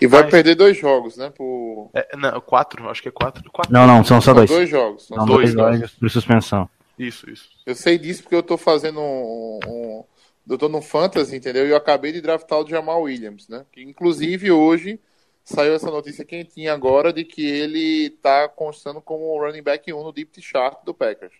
E 0.00 0.06
vai 0.06 0.22
Mas... 0.22 0.30
perder 0.30 0.54
dois 0.54 0.76
jogos, 0.76 1.16
né? 1.16 1.30
Por... 1.30 1.90
É, 1.94 2.16
não, 2.16 2.40
quatro, 2.40 2.88
acho 2.88 3.02
que 3.02 3.08
é 3.08 3.12
quatro. 3.12 3.50
quatro. 3.50 3.72
Não, 3.72 3.86
não, 3.86 4.04
são 4.04 4.20
só 4.20 4.32
dois. 4.32 4.48
São 4.48 4.58
dois 4.58 4.70
jogos. 4.70 5.06
São 5.06 5.26
dois, 5.26 5.54
dois 5.54 5.76
jogos 5.76 5.94
por 5.94 6.10
suspensão. 6.10 6.70
Isso, 6.98 7.28
isso. 7.30 7.48
Eu 7.64 7.74
sei 7.74 7.98
disso 7.98 8.22
porque 8.22 8.34
eu 8.34 8.42
tô 8.42 8.56
fazendo 8.56 9.00
um, 9.00 9.60
um... 9.66 10.04
Eu 10.48 10.58
tô 10.58 10.68
no 10.68 10.80
Fantasy, 10.80 11.36
entendeu? 11.36 11.66
E 11.66 11.70
eu 11.70 11.76
acabei 11.76 12.12
de 12.12 12.20
draftar 12.20 12.58
o 12.58 12.68
Jamal 12.68 13.02
Williams, 13.02 13.48
né? 13.48 13.64
Que 13.72 13.82
inclusive 13.82 14.50
hoje 14.50 15.00
saiu 15.48 15.74
essa 15.74 15.90
notícia 15.90 16.24
quentinha 16.24 16.74
agora 16.74 17.12
de 17.12 17.24
que 17.24 17.44
ele 17.44 18.10
tá 18.22 18.48
constando 18.48 19.00
como 19.00 19.38
running 19.40 19.62
back 19.62 19.90
1 19.90 20.02
no 20.02 20.12
deep 20.12 20.40
chart 20.42 20.84
do 20.84 20.92
Packers. 20.92 21.32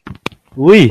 Ui! 0.56 0.88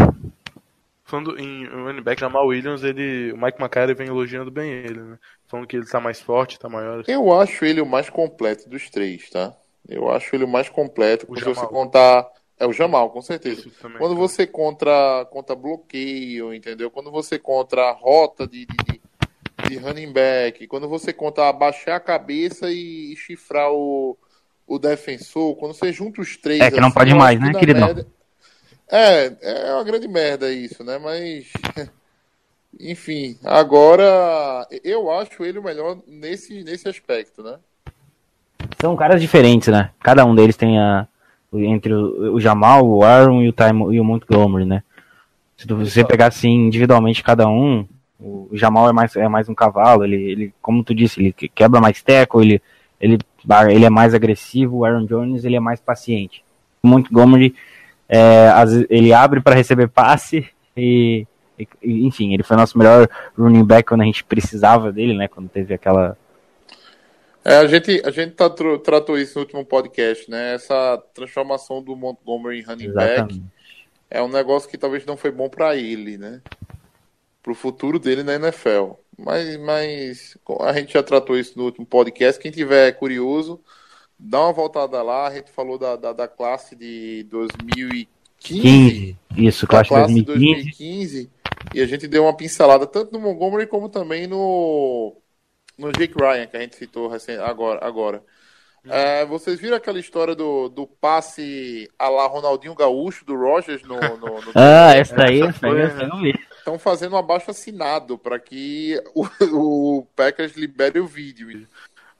Falando 1.03 1.39
em 1.39 1.65
running 1.65 2.01
back 2.01 2.19
Jamal 2.19 2.45
Williams, 2.45 2.83
ele, 2.83 3.31
o 3.31 3.37
Mike 3.37 3.59
McCarthy 3.59 3.93
vem 3.93 4.07
elogiando 4.07 4.51
bem 4.51 4.71
ele, 4.71 5.01
né? 5.01 5.17
Falando 5.47 5.65
que 5.65 5.77
ele 5.77 5.85
tá 5.85 5.99
mais 5.99 6.19
forte, 6.19 6.59
tá 6.59 6.69
maior. 6.69 7.03
Eu 7.07 7.33
acho 7.33 7.65
ele 7.65 7.81
o 7.81 7.85
mais 7.85 8.09
completo 8.09 8.69
dos 8.69 8.89
três, 8.89 9.29
tá? 9.29 9.55
Eu 9.87 10.11
acho 10.11 10.35
ele 10.35 10.43
o 10.43 10.47
mais 10.47 10.69
completo. 10.69 11.25
quando 11.25 11.43
você 11.43 11.65
contar. 11.65 12.27
É 12.59 12.65
o 12.65 12.73
Jamal, 12.73 13.11
com 13.11 13.21
certeza. 13.21 13.69
Quando 13.99 14.15
você 14.15 14.45
contra, 14.45 15.25
contra 15.29 15.55
bloqueio, 15.55 16.53
entendeu? 16.53 16.89
Quando 16.89 17.11
você 17.11 17.37
contra 17.37 17.91
rota 17.91 18.47
de, 18.47 18.65
de, 18.65 18.75
de 18.93 19.01
running 19.75 20.11
back, 20.11 20.65
quando 20.67 20.87
você 20.87 21.11
conta 21.11 21.47
abaixar 21.47 21.95
a 21.95 21.99
cabeça 21.99 22.71
e 22.71 23.15
chifrar 23.15 23.71
o, 23.71 24.17
o 24.65 24.79
defensor, 24.79 25.55
quando 25.55 25.73
você 25.73 25.91
junta 25.91 26.21
os 26.21 26.37
três. 26.37 26.61
É 26.61 26.71
que 26.71 26.79
não 26.79 26.87
assim, 26.87 26.95
pode 26.95 27.13
mais, 27.13 27.39
né, 27.39 27.53
querido? 27.53 27.79
Merda... 27.79 28.07
É, 28.89 29.33
é 29.41 29.73
uma 29.73 29.83
grande 29.83 30.07
merda 30.07 30.51
isso, 30.51 30.83
né? 30.83 30.97
Mas. 30.97 31.51
Enfim, 32.79 33.37
agora 33.43 34.67
eu 34.83 35.09
acho 35.09 35.43
ele 35.43 35.57
o 35.57 35.63
melhor 35.63 35.97
nesse, 36.05 36.63
nesse 36.63 36.87
aspecto, 36.87 37.41
né? 37.41 37.57
São 38.79 38.95
caras 38.95 39.19
diferentes, 39.19 39.69
né? 39.69 39.89
Cada 40.01 40.23
um 40.25 40.35
deles 40.35 40.55
tem 40.55 40.79
a. 40.79 41.07
Entre 41.53 41.93
o, 41.93 42.35
o 42.35 42.39
Jamal, 42.39 42.85
o 42.85 43.03
Aaron 43.03 43.41
e 43.41 43.49
o, 43.49 43.53
Time, 43.53 43.95
e 43.95 43.99
o 43.99 44.03
Montgomery, 44.03 44.65
né? 44.65 44.83
Se 45.57 45.65
você 45.65 46.03
pegar 46.03 46.27
assim 46.27 46.49
individualmente 46.49 47.23
cada 47.23 47.47
um, 47.47 47.87
o 48.19 48.49
Jamal 48.53 48.89
é 48.89 48.93
mais, 48.93 49.15
é 49.15 49.27
mais 49.27 49.47
um 49.47 49.55
cavalo, 49.55 50.03
ele, 50.03 50.15
ele, 50.15 50.53
como 50.61 50.83
tu 50.83 50.93
disse, 50.93 51.19
ele 51.19 51.33
quebra 51.33 51.79
mais 51.79 52.01
teco, 52.01 52.41
ele, 52.41 52.61
ele, 52.99 53.19
ele 53.69 53.85
é 53.85 53.89
mais 53.89 54.13
agressivo, 54.13 54.77
o 54.77 54.85
Aaron 54.85 55.05
Jones 55.05 55.45
ele 55.45 55.55
é 55.55 55.59
mais 55.59 55.79
paciente. 55.79 56.43
O 56.81 56.87
Montgomery, 56.87 57.55
é, 58.09 58.49
ele 58.89 59.13
abre 59.13 59.41
para 59.41 59.55
receber 59.55 59.87
passe 59.87 60.47
e, 60.75 61.27
e, 61.59 62.07
enfim, 62.07 62.33
ele 62.33 62.43
foi 62.43 62.57
nosso 62.57 62.77
melhor 62.77 63.07
running 63.37 63.63
back 63.65 63.87
quando 63.87 64.01
a 64.01 64.05
gente 64.05 64.23
precisava 64.23 64.91
dele, 64.91 65.13
né, 65.13 65.27
quando 65.27 65.49
teve 65.49 65.73
aquela... 65.73 66.17
É, 67.45 67.57
a 67.57 67.67
gente, 67.67 68.01
a 68.03 68.11
gente 68.11 68.33
tá, 68.33 68.49
tratou 68.83 69.17
isso 69.17 69.35
no 69.35 69.45
último 69.45 69.63
podcast, 69.63 70.29
né, 70.29 70.55
essa 70.55 71.01
transformação 71.13 71.81
do 71.81 71.95
Montgomery 71.95 72.59
em 72.59 72.63
running 72.63 72.87
Exatamente. 72.87 73.39
back 73.39 73.57
é 74.09 74.21
um 74.21 74.29
negócio 74.29 74.69
que 74.69 74.77
talvez 74.77 75.05
não 75.05 75.17
foi 75.17 75.31
bom 75.31 75.49
para 75.49 75.75
ele, 75.75 76.17
né? 76.17 76.41
Para 77.47 77.53
o 77.53 77.55
futuro 77.55 77.97
dele 77.97 78.23
na 78.23 78.35
NFL. 78.35 78.91
Mas, 79.17 79.57
mas 79.57 80.37
a 80.59 80.73
gente 80.73 80.93
já 80.93 81.01
tratou 81.01 81.37
isso 81.37 81.57
no 81.57 81.63
último 81.63 81.85
podcast. 81.85 82.41
Quem 82.41 82.51
tiver 82.51 82.91
curioso, 82.91 83.61
dá 84.19 84.41
uma 84.41 84.51
voltada 84.51 85.01
lá. 85.01 85.27
A 85.27 85.33
gente 85.33 85.49
falou 85.49 85.77
da, 85.77 85.95
da, 85.95 86.11
da 86.11 86.27
classe 86.27 86.75
de 86.75 87.23
2015. 87.29 88.07
15. 88.39 89.17
Isso, 89.37 89.65
classe, 89.65 89.87
classe 89.87 90.13
de 90.13 90.21
2015. 90.23 90.63
2015. 90.63 91.31
E 91.73 91.81
a 91.81 91.85
gente 91.85 92.05
deu 92.05 92.23
uma 92.23 92.35
pincelada 92.35 92.85
tanto 92.85 93.13
no 93.13 93.19
Montgomery 93.19 93.65
como 93.65 93.87
também 93.87 94.27
no, 94.27 95.15
no 95.77 95.91
Jake 95.93 96.13
Ryan, 96.19 96.47
que 96.47 96.57
a 96.57 96.59
gente 96.59 96.75
citou 96.75 97.09
agora. 97.45 97.79
agora. 97.85 98.23
É, 98.89 99.25
vocês 99.25 99.59
viram 99.59 99.75
aquela 99.75 99.99
história 99.99 100.35
do, 100.35 100.69
do 100.69 100.85
passe 100.85 101.89
a 101.97 102.09
lá 102.09 102.27
Ronaldinho 102.27 102.75
Gaúcho, 102.75 103.25
do 103.25 103.35
Rogers 103.35 103.83
no. 103.83 103.95
no, 103.95 104.17
no... 104.17 104.51
ah, 104.55 104.93
essa 104.95 105.15
daí, 105.15 105.41
essa 105.41 105.65
aí, 105.67 105.81
essa 105.81 106.03
eu 106.03 106.07
não 106.07 106.21
vi 106.21 106.33
estão 106.67 106.77
fazendo 106.77 107.13
um 107.13 107.17
abaixo 107.17 107.49
assinado 107.49 108.17
para 108.17 108.37
que 108.37 109.01
o, 109.15 109.25
o 109.99 110.05
Packers 110.15 110.57
libere 110.57 110.99
o 110.99 111.07
vídeo. 111.07 111.65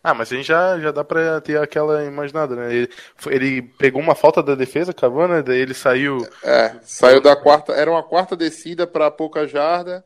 Ah, 0.02 0.14
mas 0.14 0.32
a 0.32 0.38
gente 0.38 0.48
já, 0.48 0.80
já 0.80 0.92
dá 0.92 1.04
pra 1.04 1.42
ter 1.42 1.60
aquela 1.60 2.06
imaginada, 2.06 2.56
né? 2.56 2.74
Ele, 2.74 2.90
ele 3.26 3.62
pegou 3.62 4.02
uma 4.02 4.16
falta 4.16 4.42
da 4.42 4.56
defesa, 4.56 4.94
Cavana, 4.94 5.38
né? 5.38 5.42
daí 5.42 5.60
ele 5.60 5.74
saiu. 5.74 6.26
É, 6.42 6.80
saiu 6.82 7.20
da 7.20 7.36
quarta. 7.36 7.74
Era 7.74 7.92
uma 7.92 8.04
quarta 8.04 8.36
descida 8.36 8.88
para 8.88 9.12
pouca 9.12 9.46
jarda. 9.46 10.06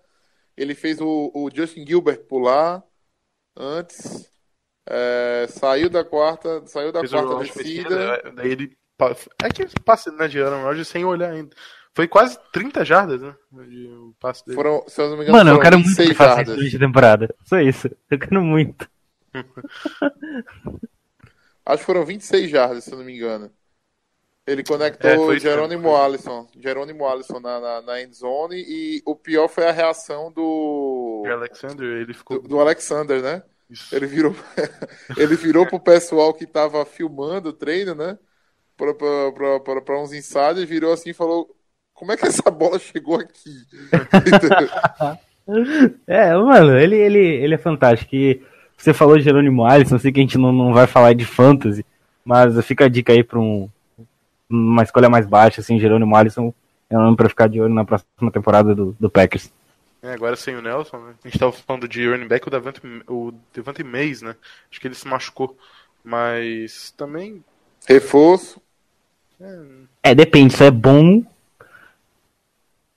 Ele 0.57 0.73
fez 0.73 0.99
o, 0.99 1.31
o 1.35 1.49
Justin 1.53 1.85
Gilbert 1.85 2.21
pular 2.23 2.83
antes. 3.55 4.27
É, 4.89 5.45
saiu 5.49 5.87
da 5.87 6.03
quarta, 6.03 6.65
saiu 6.65 6.91
da 6.91 7.01
fez 7.01 7.11
quarta 7.11 7.35
descida. 7.43 8.21
É, 8.23 8.31
daí 8.31 8.51
ele. 8.51 8.77
É 9.43 9.49
que 9.49 9.65
passa 9.83 10.11
né, 10.11 10.27
de 10.27 10.41
Aaron 10.41 10.63
Rodgers 10.63 10.87
sem 10.87 11.03
olhar 11.05 11.31
ainda. 11.31 11.55
Foi 11.93 12.07
quase 12.07 12.39
30 12.53 12.85
jardas, 12.85 13.21
né? 13.21 13.35
O 13.51 14.13
passe 14.19 14.45
dele. 14.45 14.55
Foram, 14.55 14.83
se 14.87 15.01
eu 15.01 15.09
não 15.09 15.17
me 15.17 15.23
engano, 15.23 15.37
Mano, 15.37 15.51
eu 15.51 15.59
quero 15.59 15.77
muito 15.77 15.95
que 15.95 16.13
faça 16.13 16.41
isso 16.41 16.55
durante 16.55 16.75
a 16.75 16.79
temporada. 16.79 17.35
Só 17.43 17.59
isso. 17.59 17.89
Eu 18.09 18.17
quero 18.17 18.41
muito. 18.41 18.89
Acho 21.65 21.79
que 21.79 21.85
foram 21.85 22.05
26 22.05 22.49
jardas, 22.49 22.85
se 22.85 22.91
eu 22.91 22.97
não 22.97 23.05
me 23.05 23.15
engano. 23.15 23.51
Ele 24.47 24.63
conectou 24.63 25.33
é, 25.33 25.39
Jerônimo 25.39 25.95
Alisson. 25.95 26.47
Jerônimo 26.59 27.07
Alisson 27.07 27.39
na, 27.39 27.59
na, 27.59 27.81
na 27.81 28.01
endzone 28.01 28.55
e 28.57 29.01
o 29.05 29.15
pior 29.15 29.47
foi 29.47 29.67
a 29.67 29.71
reação 29.71 30.31
do. 30.31 31.23
O 31.25 31.31
Alexander, 31.31 32.01
ele 32.01 32.13
ficou. 32.13 32.41
Do, 32.41 32.47
do 32.47 32.59
Alexander, 32.59 33.21
né? 33.21 33.43
Isso. 33.69 33.95
Ele 33.95 34.07
virou, 34.07 34.35
ele 35.15 35.35
virou 35.35 35.67
pro 35.67 35.79
pessoal 35.79 36.33
que 36.33 36.47
tava 36.47 36.83
filmando 36.85 37.49
o 37.49 37.53
treino, 37.53 37.93
né? 37.93 38.17
Para 38.75 40.01
uns 40.01 40.11
ensaios, 40.11 40.63
virou 40.63 40.91
assim 40.91 41.11
e 41.11 41.13
falou: 41.13 41.55
Como 42.01 42.11
é 42.11 42.17
que 42.17 42.25
essa 42.25 42.49
bola 42.49 42.79
chegou 42.79 43.19
aqui? 43.19 43.63
é, 46.07 46.35
mano, 46.35 46.75
ele, 46.75 46.95
ele, 46.95 47.19
ele 47.19 47.53
é 47.53 47.59
fantástico. 47.59 48.15
E 48.15 48.41
você 48.75 48.91
falou 48.91 49.19
de 49.19 49.23
Jerônimo 49.23 49.63
Alisson, 49.63 49.99
sei 49.99 50.11
que 50.11 50.19
a 50.19 50.23
gente 50.23 50.35
não, 50.35 50.51
não 50.51 50.73
vai 50.73 50.87
falar 50.87 51.13
de 51.13 51.25
fantasy, 51.25 51.85
mas 52.25 52.59
fica 52.65 52.85
a 52.85 52.89
dica 52.89 53.13
aí 53.13 53.23
para 53.23 53.37
um, 53.37 53.69
uma 54.49 54.81
escolha 54.81 55.11
mais 55.11 55.27
baixa, 55.27 55.61
assim, 55.61 55.79
Jerônimo 55.79 56.15
Alisson 56.15 56.51
é 56.89 56.97
um 56.97 57.03
nome 57.03 57.15
para 57.15 57.29
ficar 57.29 57.47
de 57.47 57.61
olho 57.61 57.71
na 57.71 57.85
próxima 57.85 58.31
temporada 58.31 58.73
do, 58.73 58.97
do 58.99 59.07
Packers. 59.07 59.53
É, 60.01 60.11
agora 60.11 60.35
sem 60.35 60.55
o 60.55 60.61
Nelson, 60.63 60.97
né? 60.97 61.13
A 61.23 61.27
gente 61.27 61.37
tava 61.37 61.51
falando 61.51 61.87
de 61.87 62.09
running 62.09 62.27
back, 62.27 62.47
o 62.47 62.49
Devante, 62.49 62.81
o 63.07 63.31
Devante 63.53 63.83
Mays, 63.83 64.23
né? 64.23 64.35
Acho 64.71 64.81
que 64.81 64.87
ele 64.87 64.95
se 64.95 65.07
machucou. 65.07 65.55
Mas 66.03 66.95
também. 66.97 67.43
Reforço. 67.87 68.59
É, 69.39 69.59
é 70.01 70.15
depende, 70.15 70.55
se 70.55 70.63
é 70.63 70.71
bom 70.71 71.23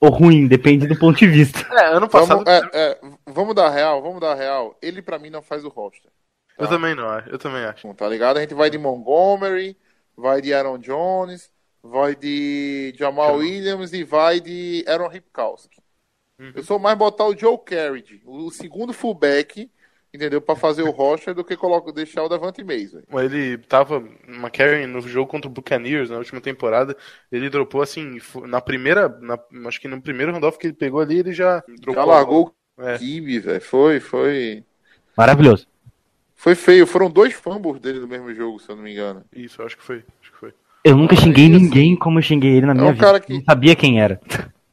ou 0.00 0.10
ruim, 0.10 0.46
depende 0.46 0.86
do 0.86 0.98
ponto 0.98 1.18
de 1.18 1.26
vista. 1.26 1.60
É, 1.72 1.86
ano 1.86 2.08
passado. 2.08 2.44
Vamos, 2.44 2.48
é, 2.48 2.70
é, 2.72 3.00
vamos 3.26 3.54
dar 3.54 3.70
real, 3.70 4.02
vamos 4.02 4.20
dar 4.20 4.34
real. 4.34 4.76
Ele 4.82 5.00
para 5.00 5.18
mim 5.18 5.30
não 5.30 5.42
faz 5.42 5.64
o 5.64 5.68
roster. 5.68 6.10
Tá? 6.56 6.64
Eu 6.64 6.68
também 6.68 6.94
não, 6.94 7.18
eu 7.20 7.38
também 7.38 7.64
acho. 7.64 7.92
Tá 7.94 8.08
ligado? 8.08 8.36
A 8.36 8.40
gente 8.40 8.54
vai 8.54 8.70
de 8.70 8.78
Montgomery, 8.78 9.76
vai 10.16 10.40
de 10.40 10.52
Aaron 10.52 10.78
Jones, 10.78 11.50
vai 11.82 12.14
de 12.14 12.94
Jamal 12.96 13.36
Williams 13.36 13.92
e 13.92 14.04
vai 14.04 14.40
de 14.40 14.84
Aaron 14.86 15.08
Ripkowski. 15.08 15.82
Uhum. 16.38 16.52
Eu 16.54 16.62
sou 16.64 16.78
mais 16.78 16.98
botar 16.98 17.26
o 17.26 17.36
Joe 17.36 17.58
Carriage, 17.58 18.20
o 18.24 18.50
segundo 18.50 18.92
fullback, 18.92 19.70
entendeu? 20.14 20.40
Para 20.40 20.56
fazer 20.56 20.82
o 20.82 20.90
roster 20.90 21.34
do 21.34 21.44
que 21.44 21.56
coloco, 21.56 21.92
deixar 21.92 22.22
o 22.22 22.28
Davante 22.28 22.62
Mays. 22.62 22.92
Ele 23.12 23.58
tava 23.58 24.02
uma 24.28 24.50
carry 24.50 24.86
no 24.86 25.00
jogo 25.00 25.30
contra 25.30 25.48
o 25.48 25.52
Buccaneers 25.52 26.10
na 26.10 26.18
última 26.18 26.40
temporada. 26.40 26.96
Ele 27.30 27.50
dropou 27.50 27.82
assim, 27.82 28.18
na 28.46 28.60
primeira, 28.60 29.08
na, 29.20 29.38
acho 29.66 29.80
que 29.80 29.88
no 29.88 30.00
primeiro 30.00 30.32
handoff 30.32 30.58
que 30.58 30.68
ele 30.68 30.74
pegou 30.74 31.00
ali, 31.00 31.18
ele 31.18 31.32
já 31.32 31.62
dropou. 31.80 31.94
Já 31.94 32.04
largou 32.04 32.54
o 32.76 32.82
é. 32.82 32.98
Kibe, 32.98 33.40
velho. 33.40 33.60
Foi, 33.60 34.00
foi. 34.00 34.64
Maravilhoso. 35.16 35.66
Foi 36.34 36.54
feio. 36.54 36.86
Foram 36.86 37.10
dois 37.10 37.32
fumbles 37.32 37.80
dele 37.80 38.00
no 38.00 38.08
mesmo 38.08 38.32
jogo, 38.34 38.58
se 38.60 38.70
eu 38.70 38.76
não 38.76 38.82
me 38.82 38.92
engano. 38.92 39.24
Isso, 39.34 39.62
acho 39.62 39.76
que 39.76 39.82
foi. 39.82 40.04
Acho 40.20 40.32
que 40.32 40.38
foi. 40.38 40.54
Eu 40.84 40.96
nunca 40.96 41.16
xinguei 41.16 41.48
ninguém 41.48 41.96
como 41.96 42.18
eu 42.18 42.22
xinguei 42.22 42.56
ele 42.56 42.66
na 42.66 42.72
é 42.72 42.74
minha 42.74 42.90
um 42.90 42.92
vida. 42.92 43.20
Que... 43.20 43.32
Não 43.34 43.44
sabia 43.44 43.74
quem 43.74 44.00
era. 44.00 44.20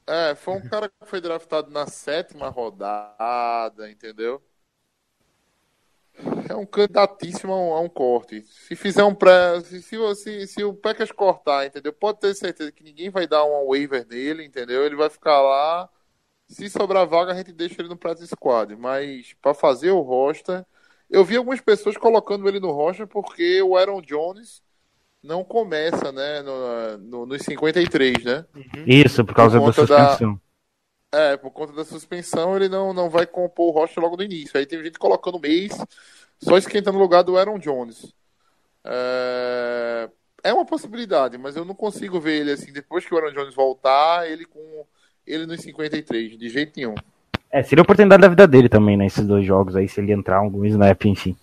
É, 0.06 0.36
foi 0.36 0.56
um 0.56 0.62
cara 0.62 0.90
que 0.90 1.08
foi 1.08 1.22
draftado 1.22 1.72
na 1.72 1.88
sétima 1.88 2.50
rodada, 2.50 3.90
entendeu? 3.90 4.42
É 6.50 6.56
um 6.56 6.66
candidatíssimo 6.66 7.54
a 7.54 7.58
um, 7.58 7.74
a 7.74 7.80
um 7.82 7.90
corte. 7.90 8.42
Se 8.42 8.76
fizer 8.76 9.04
um 9.04 9.16
pré. 9.16 9.62
Se, 9.62 9.82
se, 9.82 10.16
se, 10.16 10.48
se 10.48 10.64
o 10.64 10.74
Packers 10.74 11.12
cortar, 11.12 11.66
entendeu? 11.66 11.94
Pode 11.94 12.20
ter 12.20 12.34
certeza 12.34 12.72
que 12.72 12.84
ninguém 12.84 13.10
vai 13.10 13.28
dar 13.28 13.46
um 13.46 13.68
waiver 13.68 14.06
nele, 14.08 14.46
entendeu? 14.46 14.86
Ele 14.86 14.96
vai 14.96 15.10
ficar 15.10 15.42
lá. 15.42 15.90
Se 16.48 16.70
sobrar 16.70 17.08
vaga, 17.08 17.32
a 17.32 17.36
gente 17.36 17.54
deixa 17.54 17.82
ele 17.82 17.90
no 17.90 17.98
practice 17.98 18.28
squad. 18.28 18.76
Mas 18.76 19.34
para 19.42 19.54
fazer 19.54 19.92
o 19.92 20.02
roster. 20.02 20.66
Eu 21.10 21.26
vi 21.26 21.36
algumas 21.36 21.60
pessoas 21.60 21.98
colocando 21.98 22.48
ele 22.48 22.60
no 22.60 22.72
roster 22.72 23.06
porque 23.06 23.62
o 23.62 23.76
Aaron 23.76 24.02
Jones 24.02 24.62
não 25.24 25.44
começa, 25.44 26.12
né, 26.12 26.42
no, 26.42 26.98
no, 26.98 27.26
nos 27.26 27.42
53, 27.44 28.24
né? 28.24 28.46
Isso, 28.88 29.24
por 29.24 29.36
causa 29.36 29.60
por 29.60 29.68
da 29.68 29.74
suspensão. 29.74 30.34
Da, 30.36 30.40
é, 31.12 31.36
por 31.36 31.52
conta 31.52 31.74
da 31.74 31.84
suspensão, 31.84 32.56
ele 32.56 32.70
não, 32.70 32.94
não 32.94 33.10
vai 33.10 33.26
compor 33.26 33.70
o 33.70 33.72
roster 33.72 34.02
logo 34.02 34.16
no 34.16 34.24
início. 34.24 34.58
Aí 34.58 34.66
tem 34.66 34.82
gente 34.84 34.98
colocando 34.98 35.40
mês, 35.40 35.78
só 36.40 36.58
esquentando 36.58 36.98
no 36.98 37.04
lugar 37.04 37.24
do 37.24 37.38
Aaron 37.38 37.60
Jones. 37.60 38.14
É, 38.84 40.10
é 40.44 40.54
uma 40.54 40.66
possibilidade, 40.66 41.38
mas 41.38 41.56
eu 41.56 41.66
não 41.66 41.76
consigo 41.76 42.20
ver 42.20 42.40
ele 42.40 42.52
assim, 42.52 42.72
depois 42.72 43.06
que 43.06 43.14
o 43.14 43.18
Aaron 43.18 43.34
Jones 43.34 43.54
voltar, 43.54 44.30
ele 44.30 44.46
com 44.46 44.86
ele 45.28 45.46
nos 45.46 45.62
53, 45.62 46.38
de 46.38 46.50
jeito 46.50 46.74
nenhum. 46.78 46.96
É, 47.52 47.62
seria 47.62 47.82
a 47.82 47.84
oportunidade 47.84 48.22
da 48.22 48.30
vida 48.30 48.48
dele 48.48 48.70
também, 48.70 48.96
né, 48.96 49.06
esses 49.06 49.26
dois 49.26 49.46
jogos 49.46 49.76
aí, 49.76 49.88
se 49.88 50.00
ele 50.00 50.14
entrar 50.14 50.38
algum 50.38 50.66
snap, 50.66 51.06
enfim. 51.06 51.36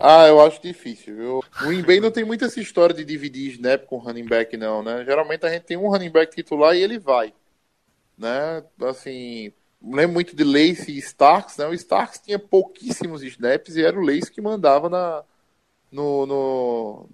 Ah, 0.00 0.26
eu 0.26 0.40
acho 0.40 0.60
difícil, 0.60 1.14
viu? 1.14 1.38
O 1.38 1.66
Green 1.66 1.82
Bay 1.82 2.00
não 2.00 2.10
tem 2.10 2.24
muita 2.24 2.46
essa 2.46 2.60
história 2.60 2.94
de 2.94 3.04
dividir 3.04 3.52
snap 3.52 3.84
com 3.84 3.98
running 3.98 4.26
back, 4.26 4.56
não, 4.56 4.82
né? 4.82 5.04
Geralmente 5.04 5.46
a 5.46 5.50
gente 5.50 5.62
tem 5.62 5.76
um 5.76 5.88
running 5.88 6.10
back 6.10 6.34
titular 6.34 6.74
e 6.74 6.82
ele 6.82 6.98
vai. 6.98 7.32
Né? 8.16 8.62
Assim, 8.82 9.52
lembro 9.82 10.14
muito 10.14 10.36
de 10.36 10.44
Lace 10.44 10.90
e 10.90 10.98
Starks, 10.98 11.56
né? 11.56 11.66
O 11.66 11.74
Starks 11.74 12.20
tinha 12.20 12.38
pouquíssimos 12.38 13.22
snaps 13.22 13.76
e 13.76 13.84
era 13.84 13.98
o 13.98 14.04
Lace 14.04 14.30
que 14.30 14.40
mandava 14.40 14.88
na, 14.88 15.22
no, 15.90 16.26
no, 16.26 17.08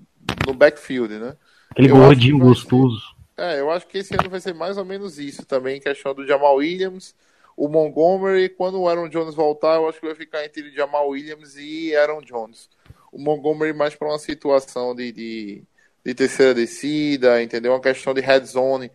no 0.47 0.55
backfield, 0.55 1.15
né? 1.19 1.37
Aquele 1.71 1.89
gordinho 1.89 2.39
gostoso. 2.39 3.01
Ser, 3.37 3.43
é, 3.43 3.61
eu 3.61 3.71
acho 3.71 3.87
que 3.87 3.99
esse 3.99 4.15
ano 4.15 4.29
vai 4.29 4.41
ser 4.41 4.55
mais 4.55 4.77
ou 4.77 4.85
menos 4.85 5.19
isso 5.19 5.47
também, 5.47 5.81
questão 5.81 6.15
do 6.15 6.27
Jamal 6.27 6.57
Williams 6.57 7.15
o 7.61 7.69
Montgomery, 7.69 8.49
quando 8.49 8.81
o 8.81 8.89
Aaron 8.89 9.07
Jones 9.11 9.35
voltar, 9.35 9.75
eu 9.75 9.87
acho 9.87 10.01
que 10.01 10.07
vai 10.07 10.15
ficar 10.15 10.43
entre 10.43 10.71
Jamal 10.71 11.11
Williams 11.11 11.57
e 11.59 11.95
Aaron 11.95 12.23
Jones. 12.23 12.71
O 13.13 13.19
Montgomery 13.19 13.75
mais 13.75 13.95
para 13.95 14.09
uma 14.09 14.19
situação 14.19 14.95
de, 14.95 15.13
de, 15.13 15.63
de, 16.03 16.15
terceira 16.15 16.55
descida, 16.55 17.43
entendeu? 17.43 17.73
Uma 17.73 17.81
questão 17.83 18.15
de 18.15 18.23
red 18.23 18.47
zone, 18.47 18.91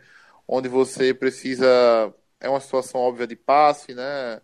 onde 0.48 0.68
você 0.68 1.14
precisa. 1.14 2.14
É 2.40 2.50
uma 2.50 2.60
situação 2.60 3.02
óbvia 3.02 3.28
de 3.28 3.36
passe, 3.36 3.94
né? 3.94 4.42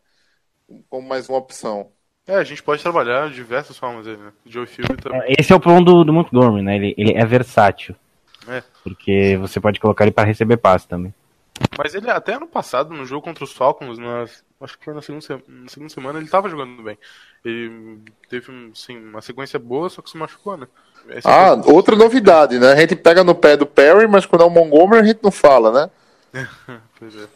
Como 0.89 1.07
mais 1.07 1.27
uma 1.29 1.37
opção. 1.37 1.91
É, 2.27 2.35
a 2.35 2.43
gente 2.43 2.63
pode 2.63 2.81
trabalhar 2.81 3.29
de 3.29 3.35
diversas 3.35 3.77
formas 3.77 4.07
aí, 4.07 4.15
né? 4.15 4.31
Joe 4.45 4.65
Field 4.65 4.97
também. 4.97 5.21
É, 5.21 5.35
esse 5.39 5.51
é 5.51 5.55
o 5.55 5.59
problema 5.59 5.85
do, 5.85 6.03
do 6.03 6.13
Montgomery, 6.13 6.63
né? 6.63 6.75
Ele, 6.75 6.95
ele 6.97 7.13
é 7.13 7.25
versátil. 7.25 7.95
É. 8.47 8.63
Porque 8.83 9.37
você 9.37 9.59
pode 9.59 9.79
colocar 9.79 10.03
ele 10.03 10.11
para 10.11 10.27
receber 10.27 10.57
passe 10.57 10.87
também. 10.87 11.13
Mas 11.77 11.93
ele 11.93 12.09
até 12.09 12.33
ano 12.33 12.47
passado, 12.47 12.93
no 12.93 13.05
jogo 13.05 13.23
contra 13.23 13.43
os 13.43 13.51
Falcons, 13.51 13.97
na, 13.97 14.25
acho 14.61 14.77
que 14.77 14.85
foi 14.85 14.93
na 14.93 15.01
segunda, 15.01 15.43
na 15.47 15.69
segunda 15.69 15.93
semana, 15.93 16.19
ele 16.19 16.29
tava 16.29 16.49
jogando 16.49 16.81
bem. 16.81 16.97
Ele 17.43 18.01
teve 18.29 18.71
sim, 18.73 18.97
uma 18.97 19.21
sequência 19.21 19.59
boa, 19.59 19.89
só 19.89 20.01
que 20.01 20.09
se 20.09 20.17
machucou, 20.17 20.57
né? 20.57 20.67
Esse 21.09 21.27
é 21.27 21.31
ah, 21.31 21.61
é 21.65 21.71
outra 21.71 21.95
novidade, 21.95 22.59
né? 22.59 22.71
A 22.71 22.75
gente 22.75 22.95
pega 22.95 23.23
no 23.23 23.35
pé 23.35 23.57
do 23.57 23.65
Perry, 23.65 24.07
mas 24.07 24.25
quando 24.25 24.43
é 24.43 24.45
o 24.45 24.49
Montgomery 24.49 25.01
a 25.01 25.05
gente 25.05 25.19
não 25.23 25.31
fala, 25.31 25.71
né? 26.33 26.41
pois 26.99 27.15
é. 27.15 27.27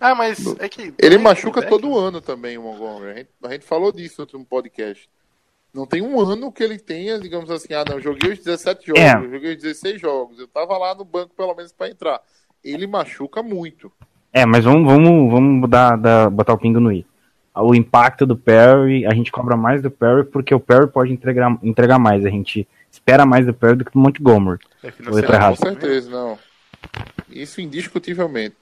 Ah, 0.00 0.14
mas 0.14 0.38
é 0.58 0.68
que. 0.68 0.94
Ele 0.98 1.18
machuca 1.18 1.62
todo 1.62 1.98
ano 1.98 2.20
também, 2.20 2.56
o 2.56 2.62
Montgomery. 2.62 3.12
A 3.12 3.16
gente, 3.16 3.30
a 3.44 3.48
gente 3.50 3.64
falou 3.64 3.92
disso 3.92 4.16
no 4.18 4.24
último 4.24 4.44
podcast. 4.44 5.08
Não 5.72 5.86
tem 5.86 6.02
um 6.02 6.20
ano 6.20 6.50
que 6.50 6.62
ele 6.62 6.78
tenha, 6.78 7.18
digamos 7.18 7.50
assim, 7.50 7.74
ah, 7.74 7.84
não, 7.88 8.00
joguei 8.00 8.32
os 8.32 8.38
17 8.40 8.88
jogos, 8.88 9.02
é. 9.02 9.20
joguei 9.30 9.54
os 9.54 9.62
16 9.62 10.00
jogos. 10.00 10.38
Eu 10.38 10.48
tava 10.48 10.76
lá 10.76 10.94
no 10.94 11.04
banco 11.04 11.32
pelo 11.36 11.54
menos 11.54 11.72
para 11.72 11.88
entrar 11.88 12.20
ele 12.64 12.86
machuca 12.86 13.42
muito. 13.42 13.90
É, 14.32 14.46
mas 14.46 14.64
vamos, 14.64 14.84
vamos, 14.84 15.30
vamos 15.30 15.70
dar, 15.70 15.96
dar, 15.96 16.30
botar 16.30 16.52
o 16.52 16.58
pingo 16.58 16.80
no 16.80 16.92
i. 16.92 17.04
O 17.54 17.74
impacto 17.74 18.24
do 18.24 18.36
Perry, 18.36 19.04
a 19.04 19.12
gente 19.12 19.32
cobra 19.32 19.56
mais 19.56 19.82
do 19.82 19.90
Perry 19.90 20.24
porque 20.24 20.54
o 20.54 20.60
Perry 20.60 20.86
pode 20.86 21.12
entregar, 21.12 21.58
entregar 21.62 21.98
mais. 21.98 22.24
A 22.24 22.30
gente 22.30 22.66
espera 22.90 23.24
mais 23.24 23.46
do 23.46 23.54
Perry 23.54 23.76
do 23.76 23.84
que 23.84 23.92
do 23.92 23.98
Montgomery. 23.98 24.58
É, 24.82 24.90
com 24.90 25.56
certeza, 25.56 26.10
não. 26.10 26.38
Isso 27.28 27.60
indiscutivelmente. 27.60 28.56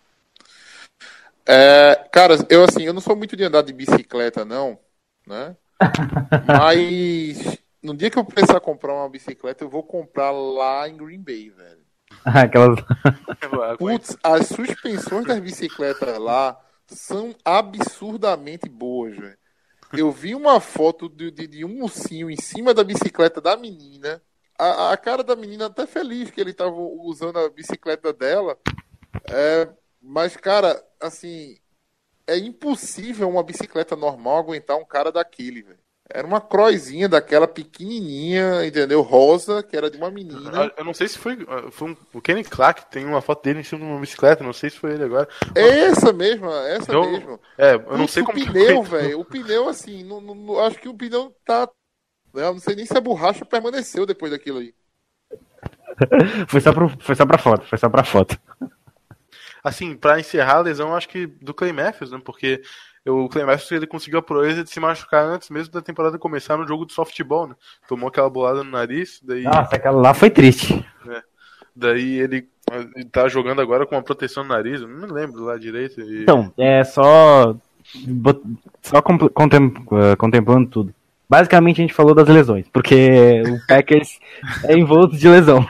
É, 1.47 2.07
cara, 2.13 2.35
eu 2.51 2.63
assim, 2.65 2.83
eu 2.83 2.93
não 2.93 3.01
sou 3.01 3.17
muito 3.17 3.35
de 3.35 3.45
andar 3.45 3.63
de 3.63 3.73
bicicleta, 3.73 4.45
não, 4.45 4.79
né? 5.27 5.57
Mas 6.47 7.59
no 7.83 7.97
dia 7.97 8.11
que 8.11 8.19
eu 8.19 8.25
precisar 8.25 8.61
comprar 8.61 8.93
uma 8.93 9.09
bicicleta, 9.09 9.65
eu 9.65 9.71
vou 9.71 9.83
comprar 9.83 10.31
lá 10.31 10.89
em 10.89 10.97
Green 10.97 11.23
Bay, 11.23 11.51
velho. 11.51 11.79
Aquelas... 12.25 12.79
Putz, 13.79 14.17
as 14.23 14.47
suspensões 14.49 15.27
das 15.27 15.41
bicicletas 15.41 16.19
lá 16.19 16.59
são 16.87 17.35
absurdamente 17.45 18.69
boas, 18.69 19.17
velho. 19.17 19.39
Eu 19.93 20.13
vi 20.13 20.35
uma 20.35 20.61
foto 20.61 21.09
de, 21.09 21.31
de, 21.31 21.47
de, 21.47 21.65
um 21.65 21.83
ursinho 21.83 22.31
em 22.31 22.37
cima 22.37 22.75
da 22.75 22.85
bicicleta 22.85 23.41
da 23.41 23.57
menina. 23.57 24.23
A, 24.59 24.93
a 24.93 24.97
cara 24.97 25.23
da 25.23 25.35
menina 25.35 25.67
até 25.67 25.87
feliz 25.87 26.31
que 26.31 26.41
ele 26.41 26.51
estava 26.51 26.75
usando 26.75 27.39
a 27.39 27.49
bicicleta 27.49 28.13
dela. 28.13 28.59
É, 29.25 29.69
mas, 30.01 30.37
cara, 30.37 30.83
assim, 31.01 31.59
é 32.27 32.37
impossível 32.37 33.29
uma 33.29 33.43
bicicleta 33.43 33.97
normal 33.97 34.39
aguentar 34.39 34.77
um 34.77 34.85
cara 34.85 35.11
daquele, 35.11 35.63
velho. 35.63 35.88
Era 36.11 36.27
uma 36.27 36.41
croizinha 36.41 37.07
daquela 37.07 37.47
pequenininha, 37.47 38.65
entendeu? 38.65 39.03
Rosa, 39.03 39.63
que 39.63 39.77
era 39.77 39.91
de 39.91 39.99
uma 39.99 40.11
menina. 40.11 40.73
Eu 40.75 40.85
não 40.85 40.95
sei 40.95 41.07
se 41.07 41.19
foi, 41.19 41.37
foi 41.71 41.91
um, 41.91 41.97
o 42.15 42.21
Kenny 42.23 42.43
Clark 42.43 42.91
tem 42.91 43.05
uma 43.05 43.21
foto 43.21 43.45
dele 43.45 43.61
em 43.61 43.63
cima 43.63 43.85
de 43.85 43.87
uma 43.87 44.01
bicicleta, 44.01 44.43
não 44.43 44.55
sei 44.55 44.71
se 44.71 44.79
foi 44.79 44.93
ele 44.95 45.05
agora. 45.05 45.29
É 45.55 45.81
essa 45.81 46.11
mesma, 46.11 46.67
essa 46.67 46.91
então, 46.91 47.11
mesmo. 47.11 47.41
É, 47.59 47.75
eu 47.75 47.99
não 47.99 48.09
sei 48.09 48.23
como 48.23 48.41
o 48.41 48.47
pneu, 48.47 48.83
velho. 48.83 49.21
O 49.21 49.25
pneu 49.25 49.69
assim, 49.69 50.03
não, 50.03 50.19
não, 50.19 50.59
acho 50.61 50.79
que 50.79 50.89
o 50.89 50.95
pneu 50.95 51.37
tá, 51.45 51.69
né, 52.33 52.45
eu 52.45 52.55
não 52.55 52.61
sei 52.61 52.75
nem 52.75 52.87
se 52.87 52.97
a 52.97 53.03
borracha 53.03 53.45
permaneceu 53.45 54.07
depois 54.07 54.33
daquilo 54.33 54.61
aí. 54.61 54.75
foi 56.49 56.61
só 56.63 56.73
pro, 56.73 56.89
foi 57.01 57.15
só 57.15 57.27
para 57.27 57.37
foto, 57.37 57.67
foi 57.67 57.77
só 57.77 57.89
para 57.91 58.05
foto. 58.05 58.39
Assim, 59.63 59.95
para 59.95 60.19
encerrar 60.19 60.57
a 60.57 60.63
lesão, 60.63 60.95
acho 60.95 61.09
que 61.09 61.27
do 61.27 61.53
Clay 61.53 61.73
Matthews, 61.73 62.13
né? 62.13 62.21
Porque 62.25 62.63
o 63.07 63.29
Clay 63.29 63.45
Matthews 63.45 63.73
ele 63.73 63.87
conseguiu 63.87 64.19
a 64.19 64.23
proeza 64.23 64.65
de 64.65 64.71
se 64.71 64.81
machucar 64.81 65.25
antes 65.25 65.51
mesmo 65.51 65.73
da 65.73 65.83
temporada 65.83 66.19
começar 66.19 66.57
no 66.57 66.67
jogo 66.67 66.87
de 66.87 66.93
softball, 66.93 67.49
né? 67.49 67.55
Tomou 67.87 68.09
aquela 68.09 68.29
bolada 68.29 68.65
no 68.65 68.71
nariz, 68.71 69.21
daí. 69.23 69.43
Nossa, 69.43 69.77
aquela 69.77 70.01
lá 70.01 70.15
foi 70.15 70.31
triste. 70.31 70.85
É, 71.09 71.23
daí 71.75 72.19
ele, 72.19 72.49
ele 72.95 73.05
tá 73.07 73.29
jogando 73.29 73.61
agora 73.61 73.87
com 73.87 73.95
uma 73.95 74.03
proteção 74.03 74.43
no 74.43 74.51
nariz, 74.51 74.81
não 74.81 74.89
me 74.89 75.07
lembro 75.07 75.45
lá 75.45 75.57
direito. 75.57 76.01
E... 76.01 76.23
Então, 76.23 76.53
é 76.59 76.85
só. 76.85 77.57
Só 78.83 78.99
eh, 78.99 80.17
contemplando 80.17 80.69
tudo. 80.69 80.95
Basicamente 81.27 81.81
a 81.81 81.85
gente 81.85 81.95
falou 81.95 82.15
das 82.15 82.29
lesões, 82.29 82.67
porque 82.73 83.43
o 83.47 83.65
Packers 83.69 84.19
é 84.65 84.75
envolto 84.77 85.17
de 85.17 85.29
lesão. 85.29 85.67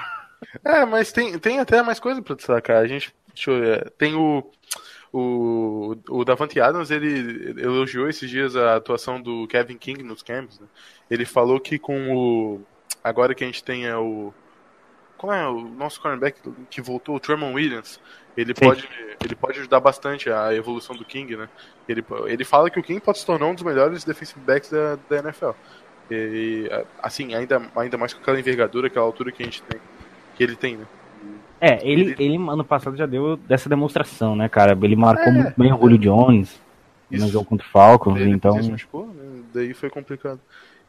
É, 0.64 0.84
mas 0.84 1.12
tem, 1.12 1.38
tem 1.38 1.60
até 1.60 1.82
mais 1.82 2.00
coisa 2.00 2.22
pra 2.22 2.34
destacar. 2.34 2.78
A 2.78 2.86
gente 2.86 3.12
deixa 3.34 3.50
eu 3.50 3.60
ver, 3.60 3.90
tem 3.96 4.14
o 4.14 4.44
o, 5.12 5.96
o 6.08 6.24
Davante 6.24 6.60
Adams 6.60 6.90
ele 6.90 7.60
elogiou 7.60 8.08
esses 8.08 8.28
dias 8.28 8.54
a 8.56 8.76
atuação 8.76 9.20
do 9.20 9.46
Kevin 9.48 9.78
King 9.78 10.02
nos 10.02 10.22
camps. 10.22 10.58
Né? 10.58 10.66
Ele 11.10 11.24
falou 11.24 11.58
que 11.58 11.78
com 11.78 12.14
o 12.14 12.60
agora 13.02 13.34
que 13.34 13.44
a 13.44 13.46
gente 13.46 13.64
tem 13.64 13.86
é 13.86 13.96
o 13.96 14.32
qual 15.16 15.32
é 15.32 15.48
o 15.48 15.62
nosso 15.62 16.00
cornerback 16.00 16.40
que 16.70 16.80
voltou, 16.80 17.16
o 17.16 17.20
Tremon 17.20 17.52
Williams, 17.52 18.00
ele 18.36 18.54
pode, 18.54 18.88
ele 19.22 19.34
pode 19.34 19.58
ajudar 19.58 19.80
bastante 19.80 20.30
a 20.30 20.54
evolução 20.54 20.94
do 20.94 21.04
King, 21.04 21.36
né? 21.36 21.48
Ele, 21.88 22.04
ele 22.26 22.44
fala 22.44 22.70
que 22.70 22.78
o 22.78 22.82
King 22.82 23.00
pode 23.00 23.18
se 23.18 23.26
tornar 23.26 23.46
um 23.46 23.54
dos 23.54 23.64
melhores 23.64 24.04
defensive 24.04 24.38
backs 24.38 24.70
da, 24.70 24.96
da 25.10 25.18
NFL. 25.18 25.50
E, 26.08 26.70
assim, 27.02 27.34
ainda, 27.34 27.60
ainda 27.74 27.98
mais 27.98 28.14
com 28.14 28.20
aquela 28.20 28.38
envergadura, 28.38 28.86
aquela 28.86 29.04
altura 29.04 29.32
que 29.32 29.42
a 29.42 29.44
gente 29.44 29.60
tem, 29.62 29.80
que 30.36 30.44
ele 30.44 30.54
tem, 30.54 30.76
né? 30.76 30.86
É, 31.60 31.78
ele, 31.88 32.14
ele 32.18 32.36
ano 32.36 32.64
passado 32.64 32.96
já 32.96 33.06
deu 33.06 33.36
dessa 33.36 33.68
demonstração, 33.68 34.36
né, 34.36 34.48
cara? 34.48 34.78
Ele 34.80 34.96
marcou 34.96 35.26
é, 35.26 35.32
muito 35.32 35.54
bem 35.56 35.72
o 35.72 35.78
Julio 35.78 35.98
Jones 35.98 36.60
isso. 37.10 37.24
no 37.24 37.30
jogo 37.30 37.46
contra 37.46 37.66
o 37.66 37.70
Falcons, 37.70 38.20
ele 38.20 38.30
então... 38.30 38.54
Machucou, 38.54 39.06
né? 39.08 39.42
Daí 39.52 39.74
foi 39.74 39.90
complicado. 39.90 40.40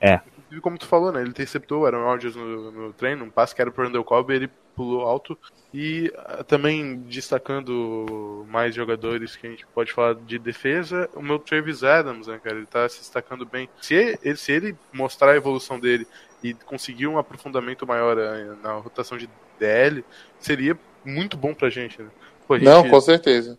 É. 0.01 0.19
Inclusive, 0.49 0.61
como 0.61 0.77
tu 0.77 0.85
falou, 0.85 1.11
né? 1.11 1.21
Ele 1.21 1.29
interceptou 1.29 1.81
o 1.81 1.85
Aaron 1.85 2.03
Rodgers 2.03 2.35
no, 2.35 2.71
no 2.71 2.93
treino, 2.93 3.25
um 3.25 3.29
passe 3.29 3.53
que 3.53 3.61
era 3.61 3.71
pro 3.71 3.83
Randall 3.83 4.03
Cobb, 4.03 4.33
ele 4.33 4.49
pulou 4.75 5.01
alto. 5.01 5.37
E 5.73 6.11
uh, 6.15 6.43
também 6.43 6.97
destacando 7.07 8.45
mais 8.49 8.73
jogadores 8.73 9.35
que 9.35 9.45
a 9.45 9.49
gente 9.49 9.65
pode 9.67 9.91
falar 9.91 10.15
de 10.15 10.39
defesa, 10.39 11.09
o 11.13 11.21
meu 11.21 11.37
Travis 11.37 11.83
Adams, 11.83 12.27
né, 12.27 12.39
cara? 12.43 12.57
Ele 12.57 12.65
tá 12.65 12.87
se 12.87 12.99
destacando 12.99 13.45
bem. 13.45 13.69
Se 13.81 13.93
ele, 13.93 14.35
se 14.35 14.51
ele 14.51 14.75
mostrar 14.93 15.31
a 15.31 15.35
evolução 15.35 15.79
dele 15.79 16.07
e 16.43 16.53
conseguir 16.53 17.07
um 17.07 17.17
aprofundamento 17.17 17.85
maior 17.85 18.17
uh, 18.17 18.55
na 18.61 18.73
rotação 18.73 19.17
de 19.17 19.29
DL, 19.59 20.03
seria 20.39 20.77
muito 21.03 21.37
bom 21.37 21.53
pra 21.53 21.69
gente, 21.69 22.01
né? 22.01 22.09
Pô, 22.47 22.57
gente... 22.57 22.65
Não, 22.65 22.89
com 22.89 23.01
certeza. 23.01 23.57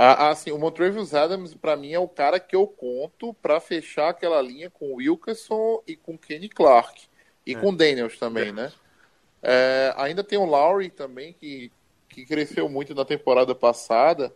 Ah, 0.00 0.28
assim, 0.30 0.52
o 0.52 0.58
Montrevious 0.58 1.12
Adams, 1.12 1.54
para 1.54 1.76
mim, 1.76 1.92
é 1.92 1.98
o 1.98 2.06
cara 2.06 2.38
que 2.38 2.54
eu 2.54 2.66
conto 2.68 3.34
para 3.34 3.58
fechar 3.58 4.10
aquela 4.10 4.40
linha 4.40 4.70
com 4.70 4.92
o 4.92 4.96
Wilkerson 4.96 5.82
e 5.86 5.96
com 5.96 6.16
Kenny 6.16 6.48
Clark. 6.48 7.02
E 7.44 7.54
é. 7.54 7.58
com 7.58 7.74
Daniels 7.74 8.16
também, 8.16 8.50
é. 8.50 8.52
né? 8.52 8.72
É, 9.42 9.94
ainda 9.96 10.22
tem 10.22 10.38
o 10.38 10.44
Lowry 10.44 10.90
também, 10.90 11.32
que, 11.32 11.72
que 12.08 12.24
cresceu 12.24 12.68
muito 12.68 12.94
na 12.94 13.04
temporada 13.04 13.54
passada. 13.54 14.32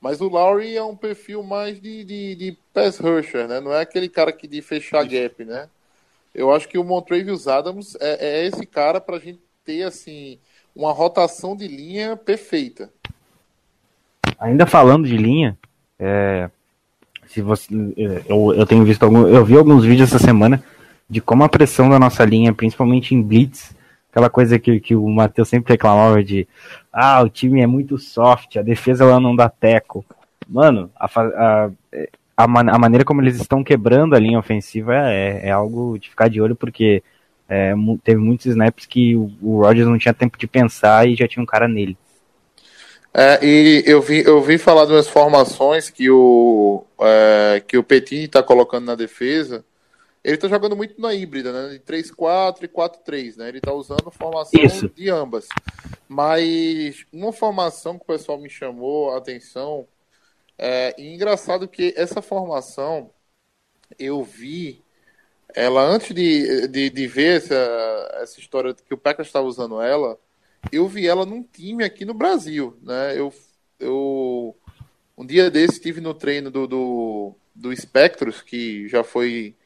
Mas 0.00 0.20
o 0.20 0.28
Lowry 0.28 0.76
é 0.76 0.82
um 0.82 0.96
perfil 0.96 1.42
mais 1.42 1.80
de, 1.80 2.04
de, 2.04 2.34
de 2.34 2.58
pass 2.74 2.98
rusher, 2.98 3.48
né? 3.48 3.58
Não 3.58 3.72
é 3.72 3.80
aquele 3.80 4.10
cara 4.10 4.30
que 4.32 4.46
de 4.46 4.60
fechar 4.60 5.06
gap, 5.06 5.44
né? 5.44 5.70
Eu 6.36 6.52
acho 6.52 6.68
que 6.68 6.76
o 6.76 6.84
Montrevious 6.84 7.48
Adams 7.48 7.96
é, 7.98 8.42
é 8.42 8.46
esse 8.46 8.66
cara 8.66 9.00
pra 9.00 9.18
gente 9.18 9.40
ter, 9.64 9.84
assim, 9.84 10.38
uma 10.74 10.92
rotação 10.92 11.56
de 11.56 11.66
linha 11.66 12.14
perfeita. 12.14 12.90
Ainda 14.38 14.66
falando 14.66 15.08
de 15.08 15.16
linha, 15.16 15.56
é, 15.98 16.50
se 17.26 17.40
você, 17.40 17.74
eu, 18.28 18.52
eu 18.52 18.66
tenho 18.66 18.84
visto 18.84 19.02
algum, 19.02 19.26
eu 19.26 19.46
vi 19.46 19.56
alguns 19.56 19.82
vídeos 19.82 20.12
essa 20.12 20.22
semana 20.22 20.62
de 21.08 21.22
como 21.22 21.42
a 21.42 21.48
pressão 21.48 21.88
da 21.88 21.98
nossa 21.98 22.22
linha, 22.22 22.52
principalmente 22.52 23.14
em 23.14 23.22
blitz, 23.22 23.74
aquela 24.10 24.28
coisa 24.28 24.58
que, 24.58 24.78
que 24.78 24.94
o 24.94 25.08
Matheus 25.08 25.48
sempre 25.48 25.72
reclamava 25.72 26.22
de, 26.22 26.46
ah, 26.92 27.22
o 27.22 27.30
time 27.30 27.62
é 27.62 27.66
muito 27.66 27.96
soft, 27.96 28.58
a 28.58 28.62
defesa 28.62 29.04
ela 29.04 29.18
não 29.18 29.34
dá 29.34 29.48
teco. 29.48 30.04
Mano, 30.46 30.90
a, 30.94 31.06
a, 31.06 31.70
a, 32.36 32.44
a 32.44 32.78
maneira 32.78 33.04
como 33.04 33.22
eles 33.22 33.40
estão 33.40 33.64
quebrando 33.64 34.14
a 34.14 34.18
linha 34.18 34.38
ofensiva 34.38 34.94
é, 35.10 35.48
é 35.48 35.50
algo 35.50 35.98
de 35.98 36.10
ficar 36.10 36.28
de 36.28 36.40
olho, 36.40 36.54
porque 36.54 37.02
é, 37.48 37.72
teve 38.02 38.20
muitos 38.20 38.46
snaps 38.46 38.86
que 38.86 39.16
o, 39.16 39.30
o 39.40 39.60
Rodgers 39.62 39.88
não 39.88 39.98
tinha 39.98 40.12
tempo 40.12 40.36
de 40.36 40.46
pensar 40.46 41.08
e 41.08 41.14
já 41.16 41.26
tinha 41.26 41.42
um 41.42 41.46
cara 41.46 41.66
nele. 41.66 41.96
É, 43.18 43.38
e 43.42 43.82
eu 43.86 44.02
vi, 44.02 44.22
eu 44.26 44.42
vi 44.42 44.58
falar 44.58 44.84
de 44.84 44.92
umas 44.92 45.08
formações 45.08 45.88
que 45.88 46.10
o, 46.10 46.84
é, 47.00 47.62
que 47.66 47.78
o 47.78 47.82
Petit 47.82 48.24
está 48.24 48.42
colocando 48.42 48.84
na 48.84 48.94
defesa. 48.94 49.64
Ele 50.22 50.34
está 50.34 50.48
jogando 50.48 50.76
muito 50.76 51.00
na 51.00 51.14
híbrida, 51.14 51.50
né? 51.50 51.72
De 51.72 51.78
3-4 51.78 52.64
e 52.64 52.68
4-3, 52.68 53.38
né? 53.38 53.48
Ele 53.48 53.58
está 53.58 53.72
usando 53.72 54.10
formação 54.10 54.60
Isso. 54.60 54.90
de 54.90 55.08
ambas. 55.08 55.48
Mas 56.06 57.06
uma 57.10 57.32
formação 57.32 57.96
que 57.96 58.02
o 58.02 58.06
pessoal 58.06 58.38
me 58.38 58.50
chamou 58.50 59.14
a 59.14 59.18
atenção. 59.18 59.86
É, 60.58 60.94
e 60.98 61.14
engraçado 61.14 61.68
que 61.68 61.92
essa 61.96 62.22
formação 62.22 63.10
eu 63.98 64.22
vi 64.24 64.82
ela 65.54 65.82
antes 65.82 66.14
de, 66.14 66.66
de, 66.68 66.90
de 66.90 67.06
ver 67.06 67.38
essa, 67.38 68.18
essa 68.22 68.40
história 68.40 68.74
que 68.74 68.94
o 68.94 68.98
Packers 68.98 69.28
estava 69.28 69.46
usando 69.46 69.80
ela 69.80 70.18
eu 70.72 70.86
vi 70.88 71.06
ela 71.06 71.24
num 71.26 71.42
time 71.42 71.84
aqui 71.84 72.04
no 72.04 72.14
Brasil, 72.14 72.76
né? 72.82 73.18
Eu, 73.18 73.32
eu 73.78 74.56
um 75.16 75.24
dia 75.24 75.50
desse 75.50 75.74
estive 75.74 76.00
no 76.00 76.14
treino 76.14 76.50
do, 76.50 76.66
do, 76.66 77.34
do 77.54 77.76
Spectros, 77.76 78.42
que 78.42 78.88
já 78.88 79.02
foi 79.04 79.56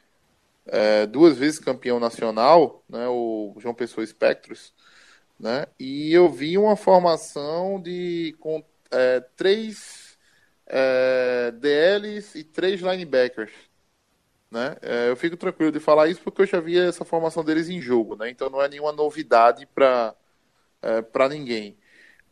é, 0.67 1.07
duas 1.07 1.37
vezes 1.39 1.59
campeão 1.59 1.99
nacional, 2.01 2.85
né? 2.89 3.09
O 3.09 3.55
João 3.59 3.75
Pessoa 3.75 4.07
Spectros, 4.07 4.73
né? 5.39 5.67
E 5.79 6.13
eu 6.13 6.29
vi 6.29 6.59
uma 6.59 6.77
formação 6.77 7.81
de 7.81 8.37
com 8.41 8.65
é, 8.91 9.21
três 9.37 10.10
é, 10.71 11.51
DLs 11.53 12.39
e 12.39 12.45
três 12.45 12.81
linebackers. 12.81 13.53
Né? 14.51 14.77
É, 14.83 15.09
eu 15.11 15.17
fico 15.17 15.37
tranquilo 15.37 15.73
de 15.73 15.81
falar 15.81 16.09
isso 16.09 16.21
porque 16.23 16.43
eu 16.43 16.47
já 16.47 16.61
vi 16.61 16.79
essa 16.79 17.05
formação 17.05 17.45
deles 17.45 17.69
em 17.69 17.81
jogo, 17.81 18.17
né? 18.17 18.31
Então 18.31 18.51
não 18.51 18.61
é 18.61 18.69
nenhuma 18.69 18.93
novidade 18.93 19.67
para 19.67 20.15
é, 20.83 21.29
ninguém. 21.29 21.77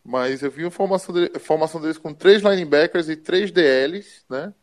Mas 0.04 0.42
eu 0.42 0.50
vi 0.50 0.64
a 0.64 0.70
formação, 0.70 1.14
de, 1.14 1.38
formação 1.38 1.80
deles 1.80 1.98
com 1.98 2.14
três 2.14 2.42
linebackers 2.42 3.08
e 3.08 3.16
três 3.16 3.50
DLs, 3.52 4.24
né? 4.28 4.54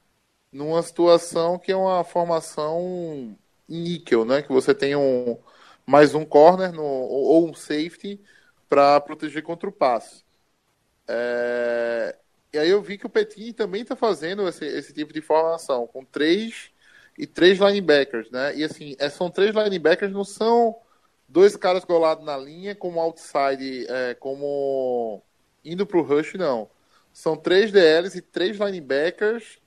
Numa 0.51 0.81
situação 0.83 1.59
que 1.59 1.71
é 1.71 1.75
uma 1.77 2.03
formação 2.03 3.37
níquel, 3.67 4.25
né? 4.25 4.41
Que 4.41 4.51
você 4.51 4.73
tem 4.75 4.95
um 4.95 5.37
mais 5.85 6.15
um 6.15 6.25
corner 6.25 6.71
no, 6.73 6.83
ou 6.83 7.49
um 7.49 7.53
safety 7.53 8.19
para 8.69 8.99
proteger 9.01 9.43
contra 9.43 9.69
o 9.69 9.71
passe. 9.71 10.23
É, 11.07 12.17
e 12.55 12.57
aí 12.57 12.69
eu 12.69 12.81
vi 12.81 12.97
que 12.97 13.05
o 13.05 13.09
Petit 13.09 13.51
também 13.51 13.81
está 13.81 13.97
fazendo 13.97 14.47
esse, 14.47 14.65
esse 14.65 14.93
tipo 14.93 15.11
de 15.11 15.19
formação, 15.19 15.85
com 15.87 16.05
três 16.05 16.71
e 17.17 17.27
três 17.27 17.59
linebackers, 17.59 18.31
né? 18.31 18.55
E 18.55 18.63
assim, 18.63 18.95
é, 18.97 19.09
são 19.09 19.29
três 19.29 19.53
linebackers, 19.53 20.13
não 20.13 20.23
são 20.23 20.77
dois 21.27 21.57
caras 21.57 21.83
colados 21.83 22.23
na 22.25 22.37
linha, 22.37 22.73
como 22.73 23.01
outside, 23.01 23.85
é, 23.89 24.13
como 24.13 25.21
indo 25.65 25.85
para 25.85 25.97
o 25.97 26.01
rush, 26.01 26.35
não. 26.35 26.69
São 27.11 27.35
três 27.35 27.73
DLs 27.73 28.17
e 28.17 28.21
três 28.21 28.57
linebackers 28.57 29.59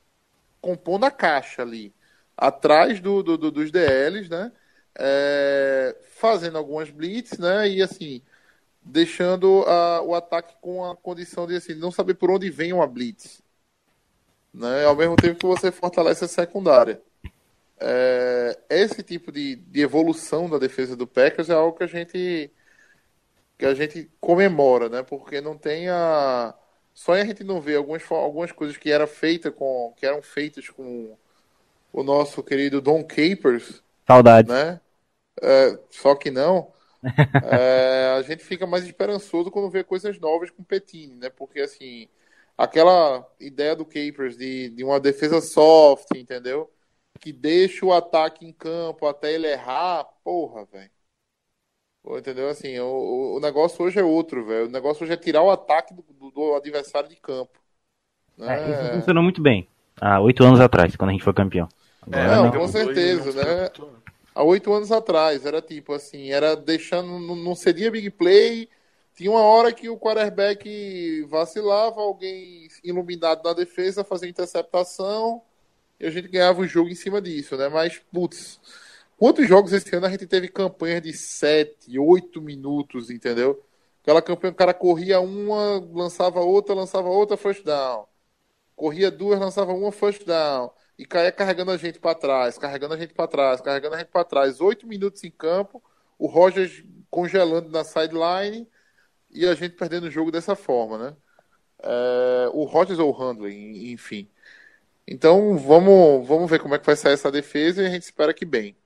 compondo 0.58 1.04
a 1.04 1.10
caixa 1.10 1.60
ali, 1.60 1.94
atrás 2.36 3.00
do, 3.00 3.22
do, 3.22 3.36
do 3.36 3.50
dos 3.50 3.70
DLs, 3.70 4.30
né? 4.30 4.50
É, 4.98 5.94
fazendo 6.16 6.56
algumas 6.56 6.90
blitz, 6.90 7.38
né? 7.38 7.68
E 7.68 7.82
assim, 7.82 8.22
deixando 8.90 9.64
a, 9.66 10.02
o 10.02 10.14
ataque 10.14 10.54
com 10.60 10.84
a 10.84 10.96
condição 10.96 11.46
de 11.46 11.56
assim, 11.56 11.74
não 11.74 11.90
saber 11.90 12.14
por 12.14 12.30
onde 12.30 12.50
vem 12.50 12.72
uma 12.72 12.86
blitz. 12.86 13.42
Né? 14.52 14.84
Ao 14.84 14.96
mesmo 14.96 15.16
tempo 15.16 15.38
que 15.38 15.46
você 15.46 15.70
fortalece 15.70 16.24
a 16.24 16.28
secundária 16.28 17.00
é, 17.80 18.58
esse 18.68 19.02
tipo 19.02 19.30
de, 19.30 19.56
de 19.56 19.80
evolução 19.80 20.48
da 20.48 20.58
defesa 20.58 20.96
do 20.96 21.06
Packers 21.06 21.48
é 21.48 21.54
algo 21.54 21.76
que 21.76 21.84
a 21.84 21.86
gente 21.86 22.50
que 23.56 23.66
a 23.66 23.74
gente 23.74 24.08
comemora, 24.20 24.88
né? 24.88 25.02
Porque 25.02 25.40
não 25.40 25.56
tem 25.56 25.88
a 25.88 26.54
só 26.94 27.12
a 27.12 27.24
gente 27.24 27.44
não 27.44 27.60
vê 27.60 27.76
algumas 27.76 28.02
algumas 28.10 28.52
coisas 28.52 28.76
que 28.76 28.90
era 28.90 29.06
feita 29.06 29.50
com 29.50 29.92
que 29.96 30.06
eram 30.06 30.22
feitas 30.22 30.68
com 30.68 31.16
o 31.92 32.02
nosso 32.02 32.42
querido 32.42 32.80
Don 32.80 33.04
Capers, 33.04 33.82
saudade, 34.06 34.48
né? 34.48 34.80
É, 35.40 35.78
só 35.90 36.14
que 36.14 36.30
não. 36.30 36.72
É, 37.44 38.14
a 38.18 38.22
gente 38.22 38.44
fica 38.44 38.66
mais 38.66 38.84
esperançoso 38.84 39.50
quando 39.50 39.70
vê 39.70 39.84
coisas 39.84 40.18
novas 40.18 40.50
com 40.50 40.62
Petini, 40.62 41.14
né? 41.14 41.30
Porque 41.30 41.60
assim, 41.60 42.08
aquela 42.56 43.26
ideia 43.40 43.76
do 43.76 43.84
Capers 43.84 44.36
de, 44.36 44.70
de 44.70 44.84
uma 44.84 45.00
defesa 45.00 45.40
soft, 45.40 46.14
entendeu? 46.14 46.70
que 47.18 47.32
deixa 47.32 47.84
o 47.84 47.92
ataque 47.92 48.46
em 48.46 48.52
campo 48.52 49.06
até 49.06 49.32
ele 49.32 49.46
errar, 49.46 50.04
porra, 50.24 50.64
velho. 50.72 50.90
Entendeu? 52.18 52.48
Assim, 52.48 52.78
o, 52.78 53.36
o 53.36 53.40
negócio 53.40 53.84
hoje 53.84 53.98
é 53.98 54.02
outro, 54.02 54.46
velho. 54.46 54.66
O 54.66 54.70
negócio 54.70 55.02
hoje 55.02 55.12
é 55.12 55.16
tirar 55.16 55.42
o 55.42 55.50
ataque 55.50 55.92
do, 55.92 56.02
do, 56.02 56.30
do 56.30 56.54
adversário 56.54 57.08
de 57.08 57.16
campo. 57.16 57.58
Né? 58.36 58.46
É, 58.48 58.72
isso 58.72 58.92
funcionou 58.94 59.22
muito 59.22 59.42
bem. 59.42 59.68
Há 60.00 60.20
oito 60.20 60.42
anos 60.42 60.60
atrás, 60.60 60.94
quando 60.96 61.10
a 61.10 61.12
gente 61.12 61.24
foi 61.24 61.34
campeão. 61.34 61.68
Agora, 62.00 62.22
é, 62.22 62.36
não, 62.36 62.50
com 62.52 62.68
certeza, 62.68 63.32
né? 63.32 63.70
Há 64.38 64.44
oito 64.44 64.72
anos 64.72 64.92
atrás, 64.92 65.44
era 65.44 65.60
tipo 65.60 65.92
assim, 65.92 66.30
era 66.30 66.54
deixando, 66.54 67.18
não 67.34 67.56
seria 67.56 67.90
big 67.90 68.08
play, 68.10 68.68
tinha 69.12 69.32
uma 69.32 69.42
hora 69.42 69.72
que 69.72 69.88
o 69.88 69.98
quarterback 69.98 71.22
vacilava, 71.24 72.00
alguém 72.00 72.68
iluminado 72.84 73.42
na 73.42 73.52
defesa 73.52 74.04
fazia 74.04 74.28
interceptação, 74.28 75.42
e 75.98 76.06
a 76.06 76.10
gente 76.10 76.28
ganhava 76.28 76.60
o 76.60 76.66
jogo 76.68 76.88
em 76.88 76.94
cima 76.94 77.20
disso, 77.20 77.56
né? 77.56 77.68
Mas, 77.68 77.98
putz, 78.12 78.60
quantos 79.16 79.48
jogos 79.48 79.72
esse 79.72 79.92
ano 79.96 80.06
a 80.06 80.10
gente 80.10 80.24
teve 80.28 80.46
campanha 80.48 81.00
de 81.00 81.12
7, 81.12 81.98
8 81.98 82.40
minutos, 82.40 83.10
entendeu? 83.10 83.60
Aquela 84.02 84.22
campanha, 84.22 84.52
o 84.52 84.56
cara 84.56 84.72
corria 84.72 85.20
uma, 85.20 85.80
lançava 85.92 86.40
outra, 86.40 86.74
lançava 86.76 87.08
outra, 87.08 87.36
first 87.36 87.64
down. 87.64 88.06
Corria 88.76 89.10
duas, 89.10 89.40
lançava 89.40 89.72
uma, 89.72 89.92
first 89.92 90.24
down. 90.24 90.70
E 90.98 91.06
caía 91.06 91.30
carregando 91.30 91.70
a 91.70 91.76
gente 91.76 92.00
para 92.00 92.14
trás, 92.14 92.58
carregando 92.58 92.94
a 92.94 92.98
gente 92.98 93.14
para 93.14 93.28
trás, 93.28 93.60
carregando 93.60 93.94
a 93.94 93.98
gente 93.98 94.08
para 94.08 94.24
trás. 94.24 94.60
Oito 94.60 94.86
minutos 94.86 95.22
em 95.22 95.30
campo, 95.30 95.82
o 96.18 96.26
Rogers 96.26 96.82
congelando 97.08 97.68
na 97.70 97.84
sideline 97.84 98.66
e 99.30 99.46
a 99.46 99.54
gente 99.54 99.76
perdendo 99.76 100.04
o 100.04 100.10
jogo 100.10 100.32
dessa 100.32 100.56
forma, 100.56 100.98
né? 100.98 101.16
É, 101.80 102.50
o 102.52 102.64
Rogers 102.64 102.98
ou 102.98 103.10
o 103.10 103.12
Handley, 103.12 103.92
enfim. 103.92 104.28
Então 105.06 105.56
vamos, 105.56 106.26
vamos 106.26 106.50
ver 106.50 106.58
como 106.60 106.74
é 106.74 106.78
que 106.78 106.86
vai 106.86 106.96
sair 106.96 107.14
essa 107.14 107.30
defesa 107.30 107.82
e 107.82 107.86
a 107.86 107.90
gente 107.90 108.02
espera 108.02 108.34
que 108.34 108.44
bem. 108.44 108.76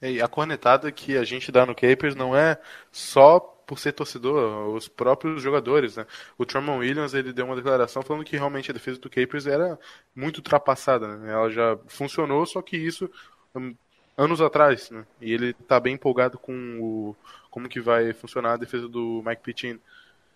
E 0.00 0.22
a 0.22 0.28
cornetada 0.28 0.92
que 0.92 1.16
a 1.16 1.24
gente 1.24 1.50
dá 1.50 1.66
no 1.66 1.74
Capers 1.74 2.14
não 2.14 2.36
é 2.36 2.60
só 2.92 3.57
por 3.68 3.78
ser 3.78 3.92
torcedor, 3.92 4.74
os 4.74 4.88
próprios 4.88 5.42
jogadores, 5.42 5.98
né? 5.98 6.06
O 6.38 6.46
Truman 6.46 6.78
Williams, 6.78 7.12
ele 7.12 7.34
deu 7.34 7.44
uma 7.44 7.54
declaração 7.54 8.02
falando 8.02 8.24
que 8.24 8.34
realmente 8.34 8.70
a 8.70 8.74
defesa 8.74 8.98
do 8.98 9.10
Capers 9.10 9.46
era 9.46 9.78
muito 10.16 10.38
ultrapassada, 10.38 11.18
né? 11.18 11.30
Ela 11.30 11.50
já 11.50 11.78
funcionou, 11.86 12.46
só 12.46 12.62
que 12.62 12.78
isso 12.78 13.10
hum, 13.54 13.74
anos 14.16 14.40
atrás, 14.40 14.90
né? 14.90 15.04
E 15.20 15.34
ele 15.34 15.52
tá 15.52 15.78
bem 15.78 15.96
empolgado 15.96 16.38
com 16.38 16.54
o 16.80 17.16
como 17.50 17.68
que 17.68 17.78
vai 17.78 18.14
funcionar 18.14 18.54
a 18.54 18.56
defesa 18.56 18.88
do 18.88 19.22
Mike 19.24 19.42
Pittine. 19.42 19.80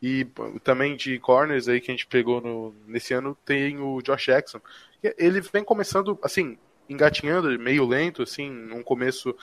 E 0.03 0.27
também 0.63 0.95
de 0.95 1.19
corners 1.19 1.69
aí 1.69 1.81
que 1.81 1.91
a 1.91 1.95
gente 1.95 2.07
pegou 2.07 2.39
no, 2.43 2.75
nesse 2.87 3.15
ano 3.15 3.35
tem 3.47 3.79
o 3.79 4.03
Josh 4.03 4.27
Jackson. 4.27 4.61
Ele 5.17 5.41
vem 5.41 5.65
começando, 5.65 6.19
assim, 6.23 6.59
engatinhando, 6.87 7.59
meio 7.59 7.87
lento, 7.87 8.23
assim, 8.23 8.51
num 8.51 8.83
começo 8.83 9.35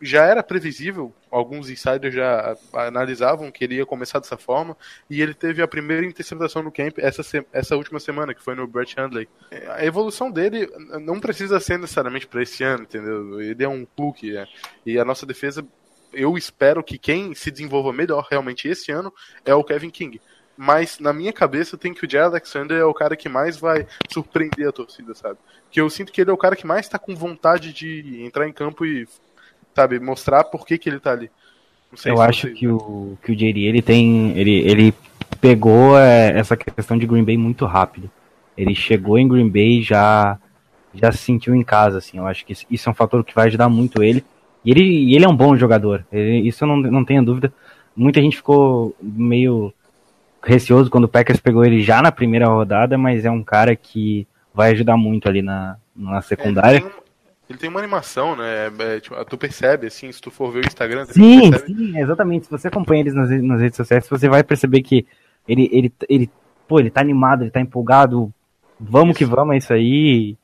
já 0.00 0.24
era 0.24 0.42
previsível, 0.42 1.12
alguns 1.30 1.68
insiders 1.68 2.14
já 2.14 2.56
analisavam 2.72 3.50
que 3.50 3.64
ele 3.64 3.76
ia 3.76 3.86
começar 3.86 4.18
dessa 4.18 4.36
forma, 4.36 4.76
e 5.10 5.20
ele 5.20 5.34
teve 5.34 5.62
a 5.62 5.68
primeira 5.68 6.06
interceptação 6.06 6.62
no 6.62 6.72
camp 6.72 6.98
essa, 6.98 7.22
essa 7.52 7.76
última 7.76 7.98
semana, 7.98 8.34
que 8.34 8.42
foi 8.42 8.54
no 8.54 8.66
Brett 8.66 8.94
Handley. 8.96 9.28
A 9.70 9.84
evolução 9.84 10.30
dele 10.30 10.70
não 11.00 11.18
precisa 11.18 11.58
ser 11.60 11.78
necessariamente 11.78 12.26
para 12.26 12.42
esse 12.42 12.62
ano, 12.62 12.84
entendeu? 12.84 13.40
Ele 13.40 13.64
é 13.64 13.68
um 13.68 13.84
cookie, 13.84 14.36
é. 14.36 14.46
e 14.86 14.98
a 14.98 15.04
nossa 15.04 15.26
defesa, 15.26 15.66
eu 16.12 16.36
espero 16.38 16.82
que 16.82 16.98
quem 16.98 17.34
se 17.34 17.50
desenvolva 17.50 17.92
melhor 17.92 18.26
realmente 18.30 18.68
esse 18.68 18.90
ano 18.92 19.12
é 19.44 19.54
o 19.54 19.64
Kevin 19.64 19.90
King. 19.90 20.20
Mas 20.60 20.98
na 20.98 21.12
minha 21.12 21.32
cabeça 21.32 21.78
tem 21.78 21.94
que 21.94 22.04
o 22.04 22.10
Jay 22.10 22.20
Alexander 22.20 22.76
é 22.76 22.84
o 22.84 22.92
cara 22.92 23.16
que 23.16 23.28
mais 23.28 23.56
vai 23.56 23.86
surpreender 24.12 24.68
a 24.68 24.72
torcida, 24.72 25.14
sabe? 25.14 25.38
Que 25.70 25.80
eu 25.80 25.88
sinto 25.88 26.10
que 26.10 26.20
ele 26.20 26.30
é 26.30 26.32
o 26.32 26.38
cara 26.38 26.56
que 26.56 26.66
mais 26.66 26.86
está 26.86 26.98
com 26.98 27.14
vontade 27.14 27.72
de 27.72 28.24
entrar 28.24 28.48
em 28.48 28.52
campo 28.52 28.84
e 28.84 29.06
sabe, 29.78 30.00
mostrar 30.00 30.44
por 30.44 30.66
que, 30.66 30.76
que 30.76 30.88
ele 30.88 30.98
tá 30.98 31.12
ali. 31.12 31.30
eu 32.04 32.20
acho 32.20 32.50
que 32.50 32.66
o, 32.66 33.16
que 33.22 33.30
o 33.30 33.36
JD, 33.36 33.60
ele 33.60 33.80
tem, 33.80 34.36
ele, 34.36 34.56
ele 34.68 34.94
pegou 35.40 35.96
é, 35.96 36.36
essa 36.36 36.56
questão 36.56 36.98
de 36.98 37.06
Green 37.06 37.22
Bay 37.22 37.36
muito 37.36 37.64
rápido. 37.64 38.10
Ele 38.56 38.74
chegou 38.74 39.18
em 39.18 39.28
Green 39.28 39.48
Bay 39.48 39.82
já 39.82 40.36
já 40.94 41.12
se 41.12 41.18
sentiu 41.18 41.54
em 41.54 41.62
casa, 41.62 41.98
assim. 41.98 42.18
Eu 42.18 42.26
acho 42.26 42.44
que 42.44 42.54
isso 42.70 42.88
é 42.88 42.90
um 42.90 42.94
fator 42.94 43.22
que 43.22 43.34
vai 43.34 43.46
ajudar 43.46 43.68
muito 43.68 44.02
ele. 44.02 44.24
E 44.64 44.70
ele, 44.72 45.14
ele 45.14 45.24
é 45.24 45.28
um 45.28 45.36
bom 45.36 45.54
jogador. 45.54 46.04
Ele, 46.10 46.48
isso 46.48 46.64
eu 46.64 46.68
não, 46.68 46.76
não 46.76 47.04
tenho 47.04 47.24
dúvida. 47.24 47.52
Muita 47.94 48.20
gente 48.20 48.36
ficou 48.36 48.96
meio 49.00 49.72
receoso 50.42 50.90
quando 50.90 51.04
o 51.04 51.08
Packers 51.08 51.40
pegou 51.40 51.64
ele 51.64 51.82
já 51.82 52.02
na 52.02 52.10
primeira 52.10 52.48
rodada, 52.48 52.98
mas 52.98 53.24
é 53.24 53.30
um 53.30 53.44
cara 53.44 53.76
que 53.76 54.26
vai 54.52 54.72
ajudar 54.72 54.96
muito 54.96 55.28
ali 55.28 55.42
na, 55.42 55.76
na 55.94 56.20
secundária. 56.20 56.78
É, 56.78 57.07
ele 57.48 57.58
tem 57.58 57.70
uma 57.70 57.80
animação, 57.80 58.36
né? 58.36 58.66
É, 58.66 58.96
é, 58.96 59.00
tipo, 59.00 59.24
tu 59.24 59.38
percebe, 59.38 59.86
assim, 59.86 60.12
se 60.12 60.20
tu 60.20 60.30
for 60.30 60.52
ver 60.52 60.64
o 60.64 60.66
Instagram. 60.66 61.06
Sim, 61.06 61.50
sim, 61.52 61.98
exatamente. 61.98 62.46
Se 62.46 62.50
você 62.50 62.68
acompanha 62.68 63.00
eles 63.00 63.14
nas, 63.14 63.30
nas, 63.42 63.60
redes 63.60 63.76
sociais, 63.76 64.06
você 64.08 64.28
vai 64.28 64.44
perceber 64.44 64.82
que 64.82 65.06
ele, 65.46 65.68
ele, 65.72 65.92
ele, 66.08 66.30
pô, 66.66 66.78
ele 66.78 66.90
tá 66.90 67.00
animado, 67.00 67.42
ele 67.42 67.50
tá 67.50 67.60
empolgado. 67.60 68.32
Vamos 68.78 69.10
isso. 69.10 69.18
que 69.18 69.24
vamos, 69.24 69.54
é 69.54 69.58
isso 69.58 69.72
aí. 69.72 70.36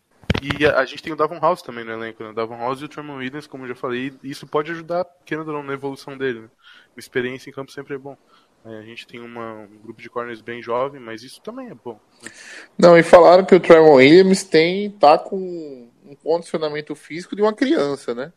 E 0.42 0.66
a, 0.66 0.78
a, 0.78 0.84
gente 0.86 1.02
tem 1.02 1.12
o 1.12 1.16
Davon 1.16 1.38
House 1.38 1.62
também 1.62 1.84
no 1.84 1.92
elenco, 1.92 2.22
né? 2.22 2.30
O 2.30 2.34
Davon 2.34 2.56
House 2.56 2.80
e 2.80 2.84
o 2.84 2.88
Truman 2.88 3.16
Williams, 3.16 3.46
como 3.46 3.64
eu 3.64 3.68
já 3.68 3.74
falei, 3.74 4.12
isso 4.22 4.46
pode 4.46 4.72
ajudar, 4.72 5.06
querendo 5.26 5.48
ou 5.48 5.54
não, 5.54 5.62
na 5.62 5.74
evolução 5.74 6.16
dele. 6.16 6.40
Né? 6.40 6.48
experiência 6.96 7.50
em 7.50 7.52
campo 7.52 7.72
sempre 7.72 7.94
é 7.94 7.98
bom. 7.98 8.16
É, 8.64 8.78
a 8.78 8.82
gente 8.82 9.06
tem 9.06 9.20
uma, 9.20 9.52
um 9.52 9.78
grupo 9.82 10.00
de 10.00 10.08
corners 10.08 10.40
bem 10.40 10.62
jovem, 10.62 10.98
mas 10.98 11.22
isso 11.22 11.40
também 11.42 11.68
é 11.68 11.74
bom. 11.74 12.00
Né? 12.22 12.30
Não, 12.78 12.96
e 12.96 13.02
falaram 13.02 13.44
que 13.44 13.54
o 13.54 13.60
Trevor 13.60 13.96
Williams 13.96 14.42
tem, 14.44 14.90
tá 14.90 15.18
com 15.18 15.90
um 16.14 16.16
condicionamento 16.16 16.94
físico 16.94 17.34
de 17.34 17.42
uma 17.42 17.52
criança, 17.52 18.14
né? 18.14 18.32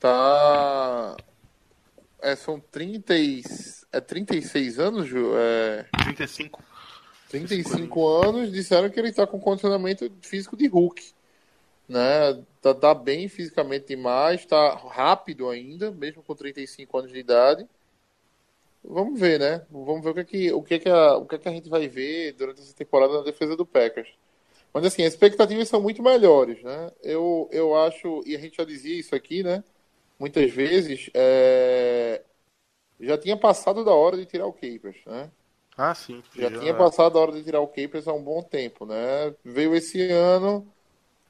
Tá. 0.00 1.16
É, 2.20 2.36
são 2.36 2.60
30 2.60 3.16
e... 3.16 3.42
é 3.92 4.00
36 4.00 4.78
anos, 4.78 5.06
Ju? 5.06 5.32
É... 5.36 5.86
35. 6.04 6.62
35 7.28 8.08
anos, 8.08 8.52
disseram 8.52 8.90
que 8.90 8.98
ele 8.98 9.08
está 9.08 9.26
com 9.26 9.40
condicionamento 9.40 10.10
físico 10.20 10.56
de 10.56 10.66
Hulk. 10.66 11.12
Né? 11.88 12.42
Tá, 12.60 12.74
tá 12.74 12.94
bem 12.94 13.28
fisicamente 13.28 13.88
demais, 13.88 14.44
tá 14.46 14.74
rápido 14.74 15.48
ainda, 15.48 15.90
mesmo 15.90 16.22
com 16.22 16.34
35 16.34 16.98
anos 16.98 17.12
de 17.12 17.18
idade. 17.18 17.66
Vamos 18.84 19.18
ver, 19.18 19.38
né? 19.38 19.64
Vamos 19.70 20.02
ver 20.02 20.10
o 20.10 20.14
que, 20.14 20.20
é 20.20 20.24
que, 20.24 20.52
o 20.52 20.62
que, 20.62 20.74
é 20.74 20.78
que, 20.78 20.88
a, 20.88 21.16
o 21.16 21.26
que, 21.26 21.36
é 21.36 21.38
que 21.38 21.48
a 21.48 21.52
gente 21.52 21.68
vai 21.68 21.88
ver 21.88 22.32
durante 22.32 22.60
essa 22.60 22.74
temporada 22.74 23.14
na 23.18 23.22
defesa 23.22 23.56
do 23.56 23.64
Packers. 23.64 24.08
Mas 24.72 24.86
assim, 24.86 25.02
as 25.04 25.12
expectativas 25.12 25.68
são 25.68 25.80
muito 25.80 26.02
melhores, 26.02 26.62
né? 26.62 26.90
Eu, 27.02 27.48
eu 27.52 27.74
acho, 27.76 28.22
e 28.26 28.34
a 28.34 28.38
gente 28.38 28.56
já 28.56 28.64
dizia 28.64 28.98
isso 28.98 29.14
aqui, 29.14 29.42
né? 29.42 29.62
Muitas 30.18 30.50
vezes, 30.50 31.10
é... 31.12 32.22
já 33.00 33.18
tinha 33.18 33.36
passado 33.36 33.84
da 33.84 33.92
hora 33.92 34.16
de 34.16 34.24
tirar 34.24 34.46
o 34.46 34.52
Capers, 34.52 35.04
né? 35.04 35.30
Ah, 35.76 35.94
sim. 35.94 36.22
Já, 36.34 36.48
já 36.48 36.60
tinha 36.60 36.74
passado 36.74 37.12
da 37.14 37.20
hora 37.20 37.32
de 37.32 37.42
tirar 37.42 37.60
o 37.60 37.68
Capers 37.68 38.08
há 38.08 38.12
um 38.12 38.22
bom 38.22 38.42
tempo, 38.42 38.86
né? 38.86 39.34
Veio 39.44 39.74
esse 39.74 40.10
ano, 40.10 40.66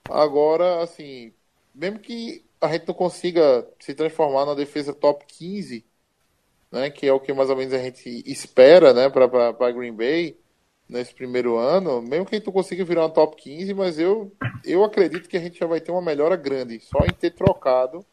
agora, 0.08 0.82
assim, 0.82 1.32
mesmo 1.74 1.98
que 1.98 2.44
a 2.60 2.72
gente 2.72 2.86
não 2.86 2.94
consiga 2.94 3.66
se 3.80 3.94
transformar 3.94 4.46
na 4.46 4.54
defesa 4.54 4.94
top 4.94 5.24
15, 5.26 5.84
né? 6.70 6.90
Que 6.90 7.06
é 7.06 7.12
o 7.12 7.20
que 7.20 7.32
mais 7.32 7.50
ou 7.50 7.56
menos 7.56 7.74
a 7.74 7.78
gente 7.78 8.22
espera, 8.24 8.94
né? 8.94 9.08
Para 9.10 9.72
Green 9.72 9.92
Bay 9.94 10.38
nesse 10.92 11.14
primeiro 11.14 11.56
ano, 11.56 12.02
mesmo 12.02 12.26
que 12.26 12.40
tu 12.40 12.52
consiga 12.52 12.84
virar 12.84 13.02
uma 13.02 13.10
top 13.10 13.36
15, 13.36 13.74
mas 13.74 13.98
eu, 13.98 14.30
eu 14.64 14.84
acredito 14.84 15.28
que 15.28 15.36
a 15.36 15.40
gente 15.40 15.58
já 15.58 15.66
vai 15.66 15.80
ter 15.80 15.90
uma 15.90 16.02
melhora 16.02 16.36
grande, 16.36 16.78
só 16.80 16.98
em 17.04 17.12
ter 17.12 17.30
trocado 17.30 18.04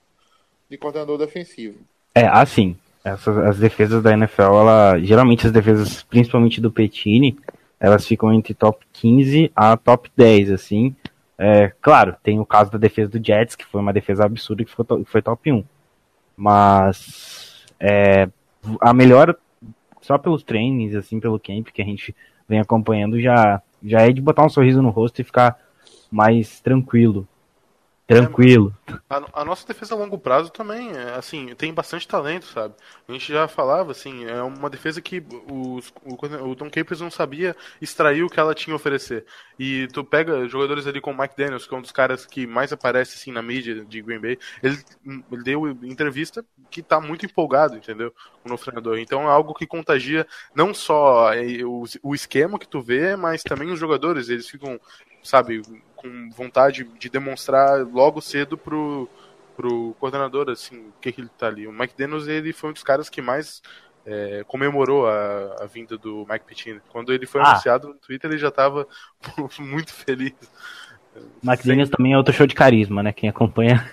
de 0.70 0.78
coordenador 0.78 1.18
defensivo. 1.18 1.80
É, 2.16 2.26
assim, 2.26 2.78
essas, 3.04 3.38
as 3.38 3.60
defesas 3.60 4.02
da 4.02 4.14
NFL, 4.14 4.42
ela, 4.42 5.00
geralmente 5.00 5.46
as 5.46 5.52
defesas, 5.52 6.04
principalmente 6.04 6.62
do 6.62 6.72
Petini, 6.72 7.38
elas 7.80 8.06
ficam 8.06 8.34
entre 8.34 8.54
top 8.54 8.86
15 8.94 9.52
a 9.56 9.78
top 9.78 10.10
10, 10.16 10.52
assim. 10.52 10.96
É, 11.38 11.72
claro, 11.82 12.16
tem 12.22 12.40
o 12.40 12.46
caso 12.46 12.72
da 12.72 12.78
defesa 12.78 13.10
do 13.10 13.26
Jets, 13.26 13.56
que 13.56 13.66
foi 13.66 13.80
uma 13.80 13.94
defesa 13.94 14.26
absurda, 14.26 14.66
que 14.66 14.72
foi, 15.06 15.22
top 15.22 15.52
1. 15.52 15.64
Mas 16.36 17.66
é, 17.80 18.28
a 18.82 18.94
melhor, 18.94 19.36
só 20.02 20.18
pelos 20.18 20.44
trainings, 20.44 20.96
assim, 20.96 21.20
pelo 21.20 21.40
camp 21.40 21.68
que 21.74 21.82
a 21.82 21.86
gente 21.86 22.14
vem 22.50 22.60
acompanhando, 22.60 23.22
já, 23.22 23.62
já 23.84 24.02
é 24.02 24.12
de 24.12 24.20
botar 24.20 24.44
um 24.44 24.50
sorriso 24.50 24.82
no 24.82 24.90
rosto 24.90 25.22
e 25.22 25.24
ficar 25.24 25.58
mais 26.12 26.60
tranquilo. 26.60 27.28
Tranquilo. 28.10 28.76
A, 29.08 29.42
a, 29.42 29.46
nossa 29.46 29.68
defesa 29.68 29.94
a 29.94 29.98
longo 29.98 30.18
prazo 30.18 30.50
também, 30.50 30.90
é, 30.98 31.14
assim, 31.14 31.54
tem 31.54 31.72
bastante 31.72 32.08
talento, 32.08 32.48
sabe? 32.48 32.74
A 33.08 33.12
gente 33.12 33.32
já 33.32 33.48
falava, 33.48 33.92
assim, 33.92 34.26
é 34.26 34.42
uma 34.42 34.68
defesa 34.68 35.00
que 35.00 35.24
os, 35.48 35.94
o, 36.04 36.50
o 36.50 36.56
Tom 36.56 36.72
Capers 36.72 37.02
não 37.02 37.12
sabia 37.12 37.56
extrair 37.80 38.24
o 38.24 38.30
que 38.30 38.40
ela 38.40 38.56
tinha 38.56 38.74
a 38.74 38.78
oferecer. 38.78 39.26
E 39.60 39.88
tu 39.94 40.04
pega 40.04 40.48
jogadores 40.48 40.88
ali 40.88 41.00
como 41.00 41.22
Mike 41.22 41.38
Daniels, 41.38 41.68
que 41.68 41.76
é 41.76 41.78
um 41.78 41.84
dos 41.84 41.92
caras 41.92 42.26
que 42.26 42.48
mais 42.48 42.74
aparece, 42.74 43.16
assim, 43.16 43.32
na 43.32 43.44
mídia 43.44 43.86
de 43.86 44.02
Green 44.02 44.20
Bay, 44.20 44.40
ele, 44.64 44.80
ele 45.32 45.44
deu 45.44 45.70
entrevista 45.84 46.44
que 46.72 46.82
tá 46.82 47.00
muito 47.00 47.28
empolgado, 47.28 47.78
entendeu? 47.78 48.12
O 48.44 48.50
novo 48.50 48.64
treinador. 48.64 48.98
Então 48.98 49.22
é 49.22 49.32
algo 49.32 49.54
que 49.54 49.68
contagia 49.68 50.26
não 50.56 50.74
só 50.74 51.32
é, 51.32 51.64
o, 51.64 51.84
o 52.02 52.16
esquema 52.16 52.58
que 52.58 52.68
tu 52.68 52.82
vê, 52.82 53.16
mas 53.16 53.44
também 53.44 53.70
os 53.70 53.80
jogadores, 53.80 54.30
eles 54.30 54.50
ficam 54.50 54.80
sabe, 55.24 55.62
com 56.02 56.30
vontade 56.30 56.88
de 56.98 57.10
demonstrar 57.10 57.86
logo 57.86 58.22
cedo 58.22 58.58
pro, 58.58 59.10
pro 59.56 59.96
coordenador, 60.00 60.50
assim, 60.50 60.78
o 60.78 60.94
que, 61.02 61.12
que 61.12 61.22
ele 61.22 61.30
tá 61.38 61.48
ali. 61.48 61.68
O 61.68 61.74
Mike 61.74 61.94
Daniels, 61.98 62.28
ele 62.28 62.54
foi 62.54 62.70
um 62.70 62.74
dos 62.74 62.84
caras 62.84 63.10
que 63.10 63.22
mais 63.22 63.62
é, 64.06 64.44
comemorou 64.48 65.08
a, 65.08 65.58
a, 65.62 65.66
vinda 65.66 65.98
do 65.98 66.26
Mike 66.30 66.46
Pittini. 66.46 66.82
Quando 66.90 67.12
ele 67.14 67.26
foi 67.26 67.42
ah. 67.42 67.52
anunciado 67.52 67.90
no 67.90 67.94
Twitter, 67.96 68.32
ele 68.32 68.40
já 68.40 68.48
estava 68.48 68.88
muito 69.60 69.94
feliz. 69.94 70.34
McDaniels 71.44 71.90
também 71.90 72.14
é 72.14 72.18
outro 72.18 72.34
show 72.34 72.48
de 72.48 72.56
carisma, 72.56 73.04
né? 73.04 73.12
Quem 73.12 73.30
acompanha. 73.30 73.86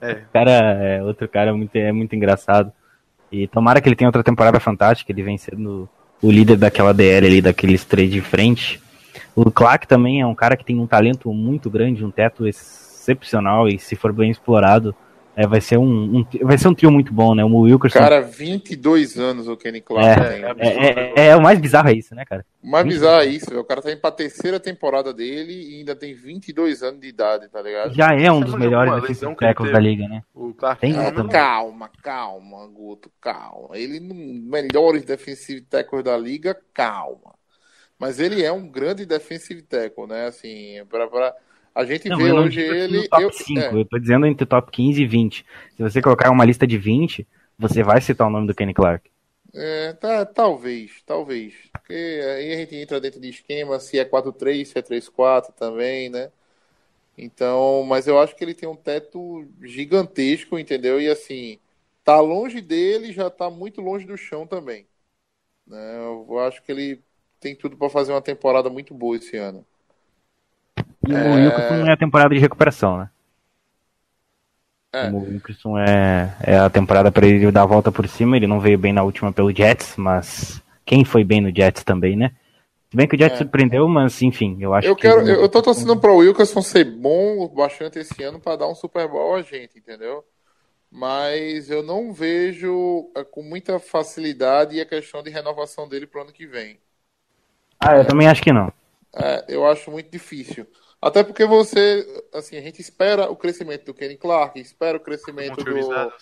É. 0.00 0.14
Cara 0.32 0.50
é 0.50 1.02
outro 1.02 1.28
cara 1.28 1.54
muito, 1.54 1.74
é 1.76 1.92
muito 1.92 2.14
engraçado. 2.14 2.72
E 3.30 3.46
tomara 3.46 3.80
que 3.80 3.88
ele 3.88 3.96
tenha 3.96 4.08
outra 4.08 4.24
temporada 4.24 4.58
fantástica, 4.58 5.12
ele 5.12 5.22
vem 5.22 5.38
sendo 5.38 5.88
o 6.20 6.30
líder 6.30 6.56
daquela 6.56 6.92
DL 6.92 7.26
ali, 7.26 7.40
daqueles 7.40 7.84
três 7.84 8.10
de 8.10 8.20
frente. 8.20 8.80
O 9.34 9.50
Clark 9.50 9.86
também 9.86 10.20
é 10.20 10.26
um 10.26 10.34
cara 10.34 10.56
que 10.56 10.64
tem 10.64 10.78
um 10.78 10.86
talento 10.86 11.32
muito 11.32 11.70
grande, 11.70 12.04
um 12.04 12.10
teto 12.10 12.46
excepcional 12.46 13.68
e 13.68 13.78
se 13.78 13.96
for 13.96 14.12
bem 14.12 14.30
explorado, 14.30 14.94
é, 15.36 15.46
vai, 15.46 15.60
ser 15.60 15.78
um, 15.78 16.18
um- 16.18 16.26
vai 16.42 16.58
ser 16.58 16.68
um 16.68 16.74
trio 16.74 16.90
muito 16.90 17.14
bom, 17.14 17.34
né? 17.34 17.42
O 17.44 17.60
Wilkerson. 17.60 17.98
Cara, 17.98 18.20
22 18.20 19.18
anos 19.18 19.48
o 19.48 19.56
Kenny 19.56 19.80
Clark 19.80 20.20
tem. 20.20 20.44
é, 20.44 20.54
é, 20.58 21.12
é, 21.16 21.26
é 21.28 21.36
o 21.36 21.40
mais 21.40 21.58
bizarro 21.58 21.88
é 21.88 21.94
isso, 21.94 22.14
né, 22.14 22.24
cara? 22.24 22.44
O 22.62 22.70
mais 22.70 22.84
bizarro 22.86 23.22
é 23.22 23.26
isso, 23.26 23.46
velho. 23.48 23.60
O 23.60 23.64
cara 23.64 23.80
tá 23.80 23.90
indo 23.90 24.00
pra 24.00 24.10
terceira 24.10 24.60
temporada 24.60 25.14
dele 25.14 25.52
e 25.52 25.78
ainda 25.78 25.96
tem 25.96 26.12
22 26.14 26.82
anos 26.82 27.00
de 27.00 27.06
idade, 27.08 27.48
tá 27.48 27.62
ligado? 27.62 27.94
Já 27.94 28.12
é 28.12 28.30
um 28.30 28.40
Você 28.40 28.46
dos 28.46 28.54
melhores 28.56 28.92
tackles 29.38 29.54
teve? 29.56 29.72
da 29.72 29.78
liga, 29.78 30.08
né? 30.08 30.22
O 30.34 30.52
Clark 30.52 30.80
Tem 30.80 30.92
também. 30.92 31.28
calma, 31.28 31.90
calma, 32.02 32.66
Guto, 32.66 33.10
calma. 33.20 33.78
Ele 33.78 33.98
melhores 34.00 35.04
defensive 35.04 35.62
tackles 35.62 36.04
da 36.04 36.18
liga, 36.18 36.54
calma. 36.74 37.39
Mas 38.00 38.20
ele 38.20 38.44
é 38.44 38.52
um 38.52 38.68
grande 38.70 39.06
defensive 39.06 39.62
tackle, 39.62 40.08
né? 40.08 40.26
Assim, 40.28 40.84
pra, 40.88 41.08
pra... 41.08 41.36
a 41.74 41.86
gente 41.86 42.08
Não, 42.08 42.18
vê 42.18 42.32
hoje 42.32 42.60
ele. 42.62 43.10
top 43.10 43.24
eu- 43.24 43.32
5, 43.34 43.76
é. 43.76 43.78
eu 43.78 43.84
tô 43.86 43.98
dizendo 43.98 44.26
entre 44.26 44.46
top 44.46 44.70
15 44.70 45.02
e 45.02 45.06
20. 45.06 45.44
Se 45.76 45.82
você 45.82 46.00
colocar 46.02 46.30
uma 46.30 46.44
lista 46.44 46.66
de 46.66 46.78
20, 46.78 47.26
você 47.58 47.82
vai 47.82 48.00
citar 48.00 48.26
o 48.26 48.30
nome 48.30 48.46
do 48.46 48.54
Kenny 48.54 48.74
Clark. 48.74 49.10
É, 49.52 49.92
tá, 49.94 50.24
talvez, 50.24 51.02
talvez. 51.04 51.54
Porque 51.80 51.92
aí 51.92 52.52
a 52.54 52.56
gente 52.58 52.76
entra 52.76 53.00
dentro 53.00 53.20
de 53.20 53.28
esquema, 53.30 53.80
se 53.80 53.98
é 53.98 54.04
4-3, 54.04 54.68
se 54.68 54.78
é 54.78 54.82
3-4 54.82 55.52
também, 55.52 56.08
né? 56.08 56.30
Então, 57.18 57.84
mas 57.84 58.06
eu 58.08 58.18
acho 58.20 58.36
que 58.36 58.44
ele 58.44 58.54
tem 58.54 58.68
um 58.68 58.76
teto 58.76 59.46
gigantesco, 59.62 60.58
entendeu? 60.58 61.00
E 61.00 61.08
assim, 61.10 61.60
tá 62.04 62.20
longe 62.20 62.60
dele, 62.62 63.12
já 63.12 63.30
tá 63.30 63.50
muito 63.50 63.80
longe 63.82 64.06
do 64.06 64.16
chão 64.16 64.46
também. 64.46 64.88
Né? 65.66 65.78
Eu 65.98 66.38
acho 66.40 66.62
que 66.62 66.72
ele 66.72 67.04
tem 67.40 67.56
tudo 67.56 67.76
para 67.76 67.88
fazer 67.88 68.12
uma 68.12 68.20
temporada 68.20 68.68
muito 68.68 68.94
boa 68.94 69.16
esse 69.16 69.36
ano. 69.36 69.64
E 71.08 71.12
o 71.12 71.34
Wilkerson 71.34 71.86
é 71.88 71.92
a 71.92 71.96
temporada 71.96 72.34
de 72.34 72.40
recuperação, 72.40 72.98
né? 72.98 73.10
É. 74.92 75.08
O 75.08 75.18
Wilkerson 75.18 75.78
é, 75.78 76.36
é 76.42 76.58
a 76.58 76.68
temporada 76.68 77.10
para 77.10 77.26
ele 77.26 77.50
dar 77.50 77.62
a 77.62 77.66
volta 77.66 77.90
por 77.90 78.06
cima. 78.08 78.36
Ele 78.36 78.46
não 78.46 78.60
veio 78.60 78.78
bem 78.78 78.92
na 78.92 79.02
última 79.02 79.32
pelo 79.32 79.54
Jets, 79.54 79.96
mas 79.96 80.60
quem 80.84 81.04
foi 81.04 81.24
bem 81.24 81.40
no 81.40 81.54
Jets 81.54 81.84
também, 81.84 82.16
né? 82.16 82.32
Se 82.90 82.96
bem 82.96 83.06
que 83.06 83.14
o 83.14 83.18
Jets 83.18 83.36
É. 83.36 83.38
surpreendeu, 83.38 83.88
mas 83.88 84.20
enfim, 84.20 84.58
eu 84.60 84.74
acho 84.74 84.88
Eu 84.88 84.96
que. 84.96 85.02
quero, 85.02 85.20
eu, 85.20 85.42
eu 85.42 85.48
tô 85.48 85.62
torcendo 85.62 85.96
para 85.98 86.12
o 86.12 86.16
Wilkerson 86.18 86.60
ser 86.60 86.84
bom 86.84 87.46
bastante 87.48 88.00
esse 88.00 88.22
ano 88.22 88.40
para 88.40 88.56
dar 88.56 88.68
um 88.68 88.74
Super 88.74 89.08
Bowl 89.08 89.36
a 89.36 89.42
gente, 89.42 89.78
entendeu? 89.78 90.24
Mas 90.90 91.70
eu 91.70 91.82
não 91.84 92.12
vejo 92.12 93.10
é, 93.16 93.22
com 93.22 93.42
muita 93.42 93.78
facilidade 93.78 94.80
a 94.80 94.86
questão 94.86 95.22
de 95.22 95.30
renovação 95.30 95.88
dele 95.88 96.06
pro 96.06 96.22
ano 96.22 96.32
que 96.32 96.46
vem. 96.46 96.78
Ah, 97.80 97.96
eu 97.96 98.06
também 98.06 98.28
acho 98.28 98.42
que 98.42 98.52
não. 98.52 98.72
É, 99.14 99.44
eu 99.48 99.66
acho 99.66 99.90
muito 99.90 100.10
difícil. 100.10 100.66
Até 101.00 101.24
porque 101.24 101.46
você, 101.46 102.06
assim, 102.34 102.56
a 102.56 102.60
gente 102.60 102.80
espera 102.80 103.30
o 103.30 103.36
crescimento 103.36 103.86
do 103.86 103.94
Kenny 103.94 104.18
Clark, 104.18 104.60
espera 104.60 104.98
o 104.98 105.00
crescimento 105.00 105.64
do, 105.64 106.12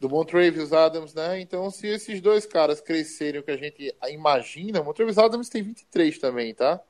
do 0.00 0.08
Montrevious 0.08 0.72
Adams, 0.72 1.14
né? 1.14 1.40
Então, 1.40 1.70
se 1.70 1.86
esses 1.86 2.20
dois 2.20 2.44
caras 2.44 2.80
crescerem 2.80 3.40
o 3.40 3.44
que 3.44 3.52
a 3.52 3.56
gente 3.56 3.94
imagina, 4.08 4.80
o 4.80 4.84
Montrevious 4.84 5.18
Adams 5.18 5.48
tem 5.48 5.62
23 5.62 6.18
também, 6.18 6.52
tá? 6.54 6.80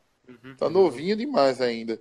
Tá 0.56 0.70
novinho 0.70 1.14
demais 1.16 1.60
ainda. 1.60 2.00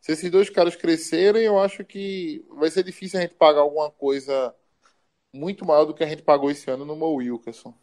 Se 0.00 0.12
esses 0.12 0.30
dois 0.30 0.48
caras 0.48 0.76
crescerem, 0.76 1.42
eu 1.42 1.58
acho 1.58 1.84
que 1.84 2.44
vai 2.50 2.70
ser 2.70 2.84
difícil 2.84 3.18
a 3.18 3.22
gente 3.22 3.34
pagar 3.34 3.60
alguma 3.60 3.90
coisa 3.90 4.54
muito 5.32 5.64
maior 5.64 5.84
do 5.84 5.94
que 5.94 6.04
a 6.04 6.06
gente 6.06 6.22
pagou 6.22 6.50
esse 6.50 6.70
ano 6.70 6.84
no 6.84 6.96
Mo 6.96 7.14
Wilkerson. 7.16 7.74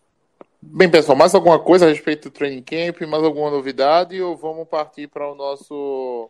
Bem, 0.67 0.89
pessoal, 0.89 1.17
mais 1.17 1.33
alguma 1.33 1.59
coisa 1.59 1.85
a 1.85 1.89
respeito 1.89 2.29
do 2.29 2.33
training 2.33 2.63
camp? 2.63 3.01
Mais 3.07 3.23
alguma 3.23 3.51
novidade? 3.51 4.19
Ou 4.21 4.35
vamos 4.35 4.67
partir 4.67 5.07
para 5.07 5.31
o 5.31 5.35
nosso 5.35 6.29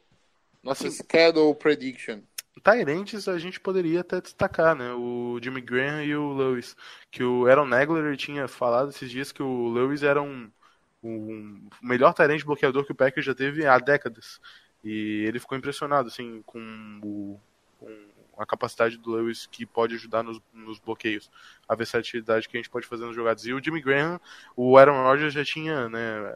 nosso 0.61 0.89
schedule 0.91 1.55
prediction? 1.55 2.19
Tyrants 2.63 3.27
a 3.27 3.37
gente 3.37 3.59
poderia 3.59 4.01
até 4.01 4.19
destacar, 4.19 4.75
né? 4.75 4.91
O 4.93 5.39
Jimmy 5.41 5.61
Graham 5.61 6.03
e 6.03 6.15
o 6.15 6.33
Lewis. 6.33 6.75
Que 7.09 7.23
o 7.23 7.47
Aaron 7.47 7.65
Nagler 7.65 8.15
tinha 8.17 8.47
falado 8.47 8.89
esses 8.89 9.09
dias 9.09 9.31
que 9.31 9.41
o 9.41 9.69
Lewis 9.69 10.03
era 10.03 10.21
um, 10.21 10.49
um 11.03 11.67
melhor 11.81 12.13
Tyrant 12.13 12.43
bloqueador 12.43 12.85
que 12.85 12.91
o 12.91 12.95
Packers 12.95 13.25
já 13.25 13.33
teve 13.33 13.65
há 13.65 13.79
décadas. 13.79 14.39
E 14.83 15.25
ele 15.27 15.39
ficou 15.39 15.57
impressionado, 15.57 16.09
assim, 16.09 16.43
com, 16.45 16.59
o, 17.03 17.39
com 17.79 17.87
a 18.37 18.45
capacidade 18.45 18.97
do 18.97 19.11
Lewis 19.11 19.45
que 19.45 19.65
pode 19.65 19.95
ajudar 19.95 20.23
nos, 20.23 20.41
nos 20.53 20.79
bloqueios. 20.79 21.29
A 21.67 21.75
versatilidade 21.75 22.47
que 22.47 22.57
a 22.57 22.59
gente 22.59 22.69
pode 22.69 22.87
fazer 22.87 23.05
nas 23.05 23.15
jogadas. 23.15 23.45
E 23.45 23.53
o 23.53 23.63
Jimmy 23.63 23.81
Graham, 23.81 24.19
o 24.55 24.77
Aaron 24.77 25.03
Rodgers 25.03 25.33
já 25.33 25.43
tinha, 25.43 25.89
né? 25.89 26.35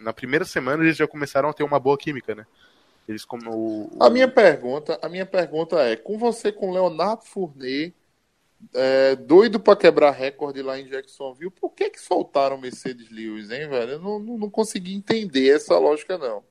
Na 0.00 0.12
primeira 0.12 0.44
semana 0.44 0.82
eles 0.82 0.96
já 0.96 1.06
começaram 1.06 1.48
a 1.48 1.52
ter 1.52 1.62
uma 1.62 1.78
boa 1.78 1.98
química, 1.98 2.34
né? 2.34 2.46
Eles 3.08 3.24
como 3.24 3.50
o, 3.50 4.02
A 4.02 4.08
minha 4.08 4.28
pergunta, 4.28 4.98
a 5.02 5.08
minha 5.08 5.26
pergunta 5.26 5.78
é, 5.80 5.94
com 5.94 6.18
você 6.18 6.50
com 6.50 6.72
Leonardo 6.72 7.24
Fournet, 7.24 7.94
é, 8.72 9.14
doido 9.16 9.60
para 9.60 9.76
quebrar 9.76 10.10
recorde 10.10 10.62
lá 10.62 10.78
em 10.78 10.86
Jacksonville, 10.86 11.50
por 11.50 11.70
que 11.70 11.90
que 11.90 12.00
soltaram 12.00 12.56
o 12.56 12.60
Mercedes 12.60 13.10
Lewis, 13.10 13.50
hein, 13.50 13.68
velho? 13.68 13.92
Eu 13.92 14.00
não, 14.00 14.18
não, 14.18 14.38
não 14.38 14.50
consegui 14.50 14.94
entender 14.94 15.54
essa 15.54 15.78
lógica, 15.78 16.16
não. 16.16 16.42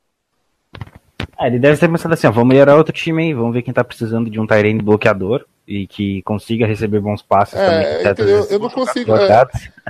Ah, 1.38 1.46
ele 1.48 1.58
deve 1.58 1.78
ter 1.78 1.88
pensado 1.90 2.14
assim, 2.14 2.26
ó, 2.26 2.30
vamos 2.30 2.48
melhorar 2.48 2.76
outro 2.76 2.92
time 2.92 3.22
aí, 3.22 3.34
vamos 3.34 3.52
ver 3.54 3.62
quem 3.62 3.74
tá 3.74 3.82
precisando 3.82 4.30
de 4.30 4.38
um 4.38 4.46
Tyrene 4.46 4.82
bloqueador 4.82 5.44
e 5.66 5.86
que 5.86 6.22
consiga 6.22 6.66
receber 6.66 7.00
bons 7.00 7.22
passes 7.22 7.58
É, 7.58 8.14
também. 8.14 8.34
vezes 8.34 8.50
Eu 8.50 8.58
não 8.58 8.70
consigo. 8.70 9.16
é. 9.16 9.46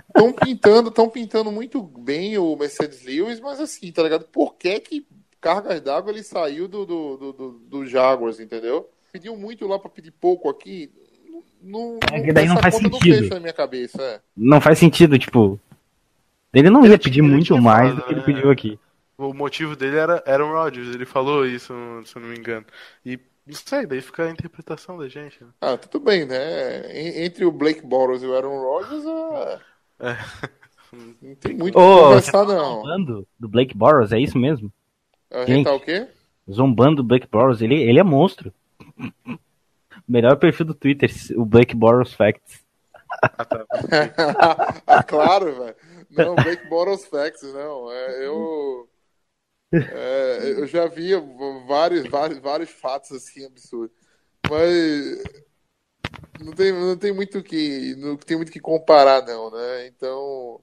Estão 0.09 0.33
pintando, 0.33 0.89
estão 0.89 1.09
pintando 1.09 1.51
muito 1.51 1.83
bem 1.83 2.39
o 2.39 2.57
Mercedes 2.57 3.05
Lewis, 3.05 3.41
mas 3.41 3.61
assim, 3.61 3.91
tá 3.91 4.03
ligado? 4.03 4.25
Por 4.27 4.55
que 4.55 4.79
que 4.81 5.07
cargas 5.41 5.81
d'água 5.81 6.11
ele 6.13 6.23
saiu 6.23 6.67
do, 6.69 6.87
do, 6.87 7.17
do, 7.17 7.33
do, 7.33 7.51
do 7.69 7.87
Jaguars, 7.87 8.41
entendeu? 8.41 8.89
Pediu 9.13 9.37
muito 9.37 9.67
lá 9.67 9.79
para 9.79 9.91
pedir 9.91 10.13
pouco 10.13 10.49
aqui. 10.49 10.91
Não, 11.63 11.99
É 12.13 12.21
que 12.21 12.33
daí 12.33 12.47
não 12.47 12.57
faz 12.59 12.75
sentido. 12.77 12.93
Não 12.93 13.01
fecha 13.01 13.35
na 13.35 13.41
minha 13.41 13.53
cabeça, 13.53 14.03
é. 14.03 14.21
Não 14.37 14.61
faz 14.61 14.79
sentido, 14.79 15.19
tipo. 15.19 15.59
Ele 16.53 16.71
não 16.71 16.85
Ele 16.85 16.93
ia 16.93 16.99
pedir 16.99 17.23
muito 17.23 17.57
mais 17.61 17.91
falado, 17.91 17.97
do 17.97 18.03
que 18.07 18.13
ele 18.13 18.21
né? 18.21 18.27
pediu 18.27 18.51
aqui. 18.51 18.79
O 19.17 19.33
motivo 19.33 19.77
dele 19.77 19.97
era 19.97 20.23
Aaron 20.27 20.53
Rodgers, 20.53 20.95
ele 20.95 21.05
falou 21.07 21.47
isso, 21.47 21.73
se 22.05 22.17
eu 22.17 22.23
não 22.23 22.29
me 22.29 22.37
engano. 22.37 22.67
E 23.07 23.19
não 23.47 23.55
sei, 23.55 23.87
daí 23.87 24.01
fica 24.01 24.25
a 24.25 24.31
interpretação 24.31 24.99
da 24.99 25.09
gente. 25.09 25.43
Né? 25.43 25.51
Ah, 25.61 25.77
tudo 25.77 26.05
bem, 26.05 26.25
né? 26.27 26.91
En- 26.93 27.25
Entre 27.25 27.45
o 27.45 27.53
Blake 27.53 27.83
Bortles 27.87 28.23
e 28.23 28.27
o 28.27 28.35
Aaron 28.35 28.61
Rodgers, 28.61 29.05
é... 29.07 29.61
É. 30.01 30.17
não 31.23 31.35
tem 31.37 31.55
muito 31.57 31.79
o 31.79 31.81
Ô, 31.81 32.17
que 32.17 32.23
você 32.23 32.33
conversar, 32.33 32.47
tá 32.47 32.55
não. 32.55 32.77
zombando 32.81 33.29
do 33.39 33.49
Blake 33.49 33.77
Boros, 33.77 34.13
é 34.13 34.19
isso 34.19 34.39
mesmo? 34.39 34.73
A 35.31 35.41
gente 35.41 35.49
Gente. 35.49 35.65
tá 35.65 35.75
o 35.75 35.81
quê? 35.81 36.09
Zombando 36.51 36.97
do 36.97 37.05
Blake 37.05 37.27
Boros, 37.31 37.63
ele, 37.63 37.81
ele 37.81 37.99
é 37.99 38.03
monstro. 38.03 38.53
Melhor 40.09 40.37
perfil 40.37 40.67
do 40.67 40.75
Twitter, 40.75 41.11
o 41.37 41.45
Blake 41.45 41.75
Boros 41.75 42.13
Facts. 42.13 42.63
Ah, 43.23 43.45
tá. 43.45 43.65
ah, 44.87 45.03
claro, 45.07 45.55
velho. 45.55 45.77
Não, 46.11 46.35
Blake 46.35 46.69
Bortles 46.69 47.07
Facts, 47.07 47.43
não. 47.53 47.91
É, 47.91 48.27
eu... 48.27 48.89
é, 49.77 50.51
eu 50.53 50.67
já 50.67 50.87
vi 50.87 51.11
vários, 51.67 52.09
vários, 52.09 52.39
vários 52.39 52.71
fatos 52.71 53.13
assim 53.13 53.45
absurdos. 53.45 53.97
Mas 54.51 55.23
não 56.41 56.53
tem, 56.53 56.73
não 56.73 56.97
tem 56.97 57.13
muito 57.13 57.43
que 57.43 57.95
não 57.97 58.17
tem 58.17 58.37
muito 58.37 58.53
que 58.53 58.61
comparar 58.61 59.25
não, 59.27 59.51
né? 59.51 59.87
Então 59.87 60.61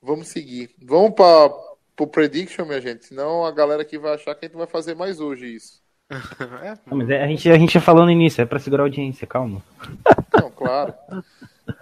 vamos 0.00 0.28
seguir. 0.28 0.74
Vamos 0.82 1.14
para 1.14 1.52
o 2.00 2.06
prediction, 2.06 2.64
minha 2.64 2.80
gente. 2.80 3.06
Senão 3.06 3.44
a 3.44 3.50
galera 3.50 3.82
aqui 3.82 3.98
vai 3.98 4.14
achar 4.14 4.34
que 4.34 4.44
a 4.44 4.48
gente 4.48 4.56
vai 4.56 4.66
fazer 4.66 4.94
mais 4.94 5.20
hoje 5.20 5.54
isso. 5.54 5.82
É, 6.62 6.78
Não, 6.86 6.98
mas 6.98 7.10
é- 7.10 7.22
a, 7.22 7.26
gente, 7.26 7.50
a 7.50 7.58
gente 7.58 7.74
ia 7.74 7.80
falando 7.80 8.06
no 8.06 8.10
início, 8.12 8.42
é 8.42 8.46
pra 8.46 8.58
segurar 8.58 8.82
a 8.82 8.86
audiência, 8.86 9.26
calma. 9.26 9.62
Não, 10.32 10.50
claro. 10.50 10.94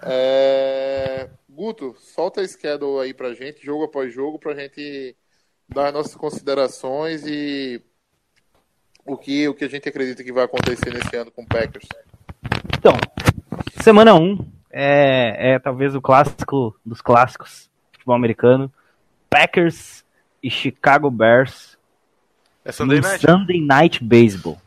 É, 0.03 1.29
Guto, 1.49 1.95
solta 1.99 2.41
a 2.41 2.47
schedule 2.47 3.03
aí 3.03 3.13
pra 3.13 3.33
gente, 3.33 3.65
jogo 3.65 3.83
após 3.85 4.13
jogo, 4.13 4.39
pra 4.39 4.55
gente 4.55 5.15
dar 5.73 5.87
as 5.87 5.93
nossas 5.93 6.15
considerações 6.15 7.25
e 7.25 7.81
o 9.05 9.17
que, 9.17 9.47
o 9.47 9.53
que 9.53 9.65
a 9.65 9.69
gente 9.69 9.87
acredita 9.87 10.23
que 10.23 10.31
vai 10.31 10.43
acontecer 10.43 10.93
nesse 10.93 11.15
ano 11.15 11.31
com 11.31 11.43
o 11.43 11.47
Packers. 11.47 11.87
Então, 12.77 12.93
semana 13.81 14.13
1 14.13 14.51
é, 14.71 15.53
é 15.53 15.59
talvez 15.59 15.95
o 15.95 16.01
clássico 16.01 16.77
dos 16.85 17.01
clássicos 17.01 17.69
do 17.91 17.97
futebol 17.97 18.15
americano. 18.15 18.71
Packers 19.29 20.03
e 20.43 20.49
Chicago 20.49 21.09
Bears 21.09 21.77
é 22.63 22.71
Sunday 22.71 22.99
Night? 22.99 23.25
Sunday 23.25 23.61
Night 23.61 24.03
Baseball. 24.03 24.61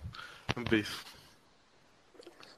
Um. 0.57 0.65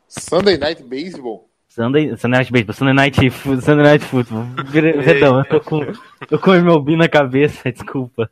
Sunday 0.09 0.57
Night 0.57 0.82
Baseball? 0.82 1.45
Sunday, 1.76 2.16
Sunday 2.16 2.38
Night 2.38 2.50
Baseball, 2.50 2.74
Sunday 2.74 2.94
Night, 2.94 3.30
Sunday 3.60 3.84
Night 3.84 4.04
Football. 4.06 4.46
Perdão, 4.72 5.38
eu 5.40 5.44
tô 5.44 5.60
com, 5.60 5.80
tô 6.26 6.38
com 6.38 6.50
o 6.52 6.54
MLB 6.54 6.96
na 6.96 7.06
cabeça, 7.06 7.68
desculpa. 7.70 8.30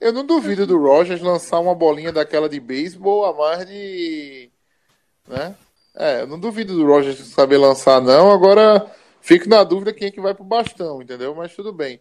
Eu 0.00 0.14
não 0.14 0.24
duvido 0.24 0.66
do 0.66 0.78
Rogers 0.78 1.20
lançar 1.20 1.60
uma 1.60 1.74
bolinha 1.74 2.10
daquela 2.10 2.48
de 2.48 2.58
beisebol 2.58 3.26
a 3.26 3.34
mais 3.34 3.66
de. 3.66 4.48
Né? 5.28 5.54
É, 5.94 6.22
eu 6.22 6.26
não 6.26 6.40
duvido 6.40 6.74
do 6.74 6.86
Rogers 6.86 7.18
saber 7.18 7.58
lançar, 7.58 8.00
não. 8.00 8.30
Agora, 8.30 8.90
fico 9.20 9.46
na 9.46 9.62
dúvida 9.62 9.92
quem 9.92 10.08
é 10.08 10.10
que 10.10 10.20
vai 10.20 10.32
pro 10.32 10.42
bastão, 10.42 11.02
entendeu? 11.02 11.34
Mas 11.34 11.54
tudo 11.54 11.74
bem. 11.74 12.00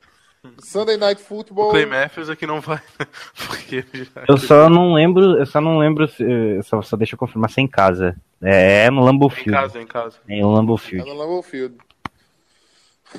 Sunday 0.60 0.98
Night 0.98 1.22
Football. 1.22 1.68
O 1.68 1.72
Clay 1.72 1.86
Matthews 1.86 2.30
aqui 2.30 2.46
não 2.48 2.62
vai. 2.62 2.82
Porque 3.48 3.86
já... 3.94 4.26
Eu 4.28 4.38
só 4.38 4.70
não 4.70 4.94
lembro, 4.94 5.38
eu 5.38 5.46
só 5.46 5.60
não 5.62 5.78
lembro, 5.78 6.08
se- 6.08 6.62
só, 6.64 6.82
só 6.82 6.96
deixa 6.98 7.16
eu 7.16 7.20
confirmar 7.20 7.50
se 7.50 7.60
é 7.60 7.64
em 7.64 7.68
casa. 7.68 8.16
É, 8.42 8.86
é 8.86 8.90
no 8.92 9.04
Lambeau 9.04 9.30
Em 9.30 9.34
Field. 9.34 9.52
casa, 9.52 9.82
em 9.82 9.88
casa. 9.88 10.18
É 10.28 10.42
no 10.42 10.52
Lambeau 10.52 10.78
É 10.78 10.80
Field. 10.82 11.10
no 11.10 11.16
Lambeau 11.16 11.42
Field. 11.42 11.78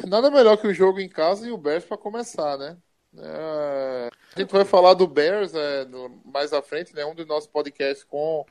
Nada 0.06 0.30
melhor 0.30 0.56
que 0.56 0.66
o 0.66 0.74
jogo 0.74 1.00
em 1.00 1.08
casa 1.08 1.46
e 1.46 1.50
o 1.50 1.56
Bears 1.56 1.84
para 1.84 1.96
começar, 1.96 2.58
né? 2.58 2.76
É, 3.18 4.08
A 4.34 4.40
gente 4.40 4.52
vai 4.52 4.64
falar 4.64 4.94
do 4.94 5.06
Bears 5.06 5.54
é, 5.54 5.84
no- 5.86 6.20
mais 6.24 6.52
à 6.52 6.60
frente, 6.62 6.94
né? 6.94 7.04
Um 7.04 7.14
dos 7.14 7.26
nossos 7.26 7.48
podcasts 7.48 8.04
com. 8.04 8.44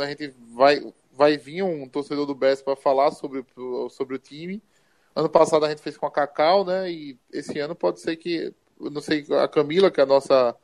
A 0.00 0.06
gente 0.06 0.32
vai, 0.54 0.80
vai 1.12 1.36
vir 1.36 1.62
um 1.62 1.88
torcedor 1.88 2.26
do 2.26 2.34
Bears 2.34 2.62
para 2.62 2.76
falar 2.76 3.10
sobre, 3.10 3.44
sobre 3.90 4.14
o 4.16 4.18
time. 4.18 4.62
Ano 5.14 5.28
passado 5.28 5.64
a 5.64 5.68
gente 5.70 5.82
fez 5.82 5.96
com 5.96 6.06
a 6.06 6.10
Cacau, 6.10 6.64
né? 6.64 6.90
E 6.90 7.18
esse 7.32 7.58
ano 7.58 7.74
pode 7.74 8.00
ser 8.00 8.16
que. 8.16 8.54
Não 8.78 9.00
sei, 9.00 9.26
a 9.42 9.46
Camila, 9.48 9.90
que 9.90 10.00
é 10.00 10.02
a 10.04 10.06
nossa 10.06 10.56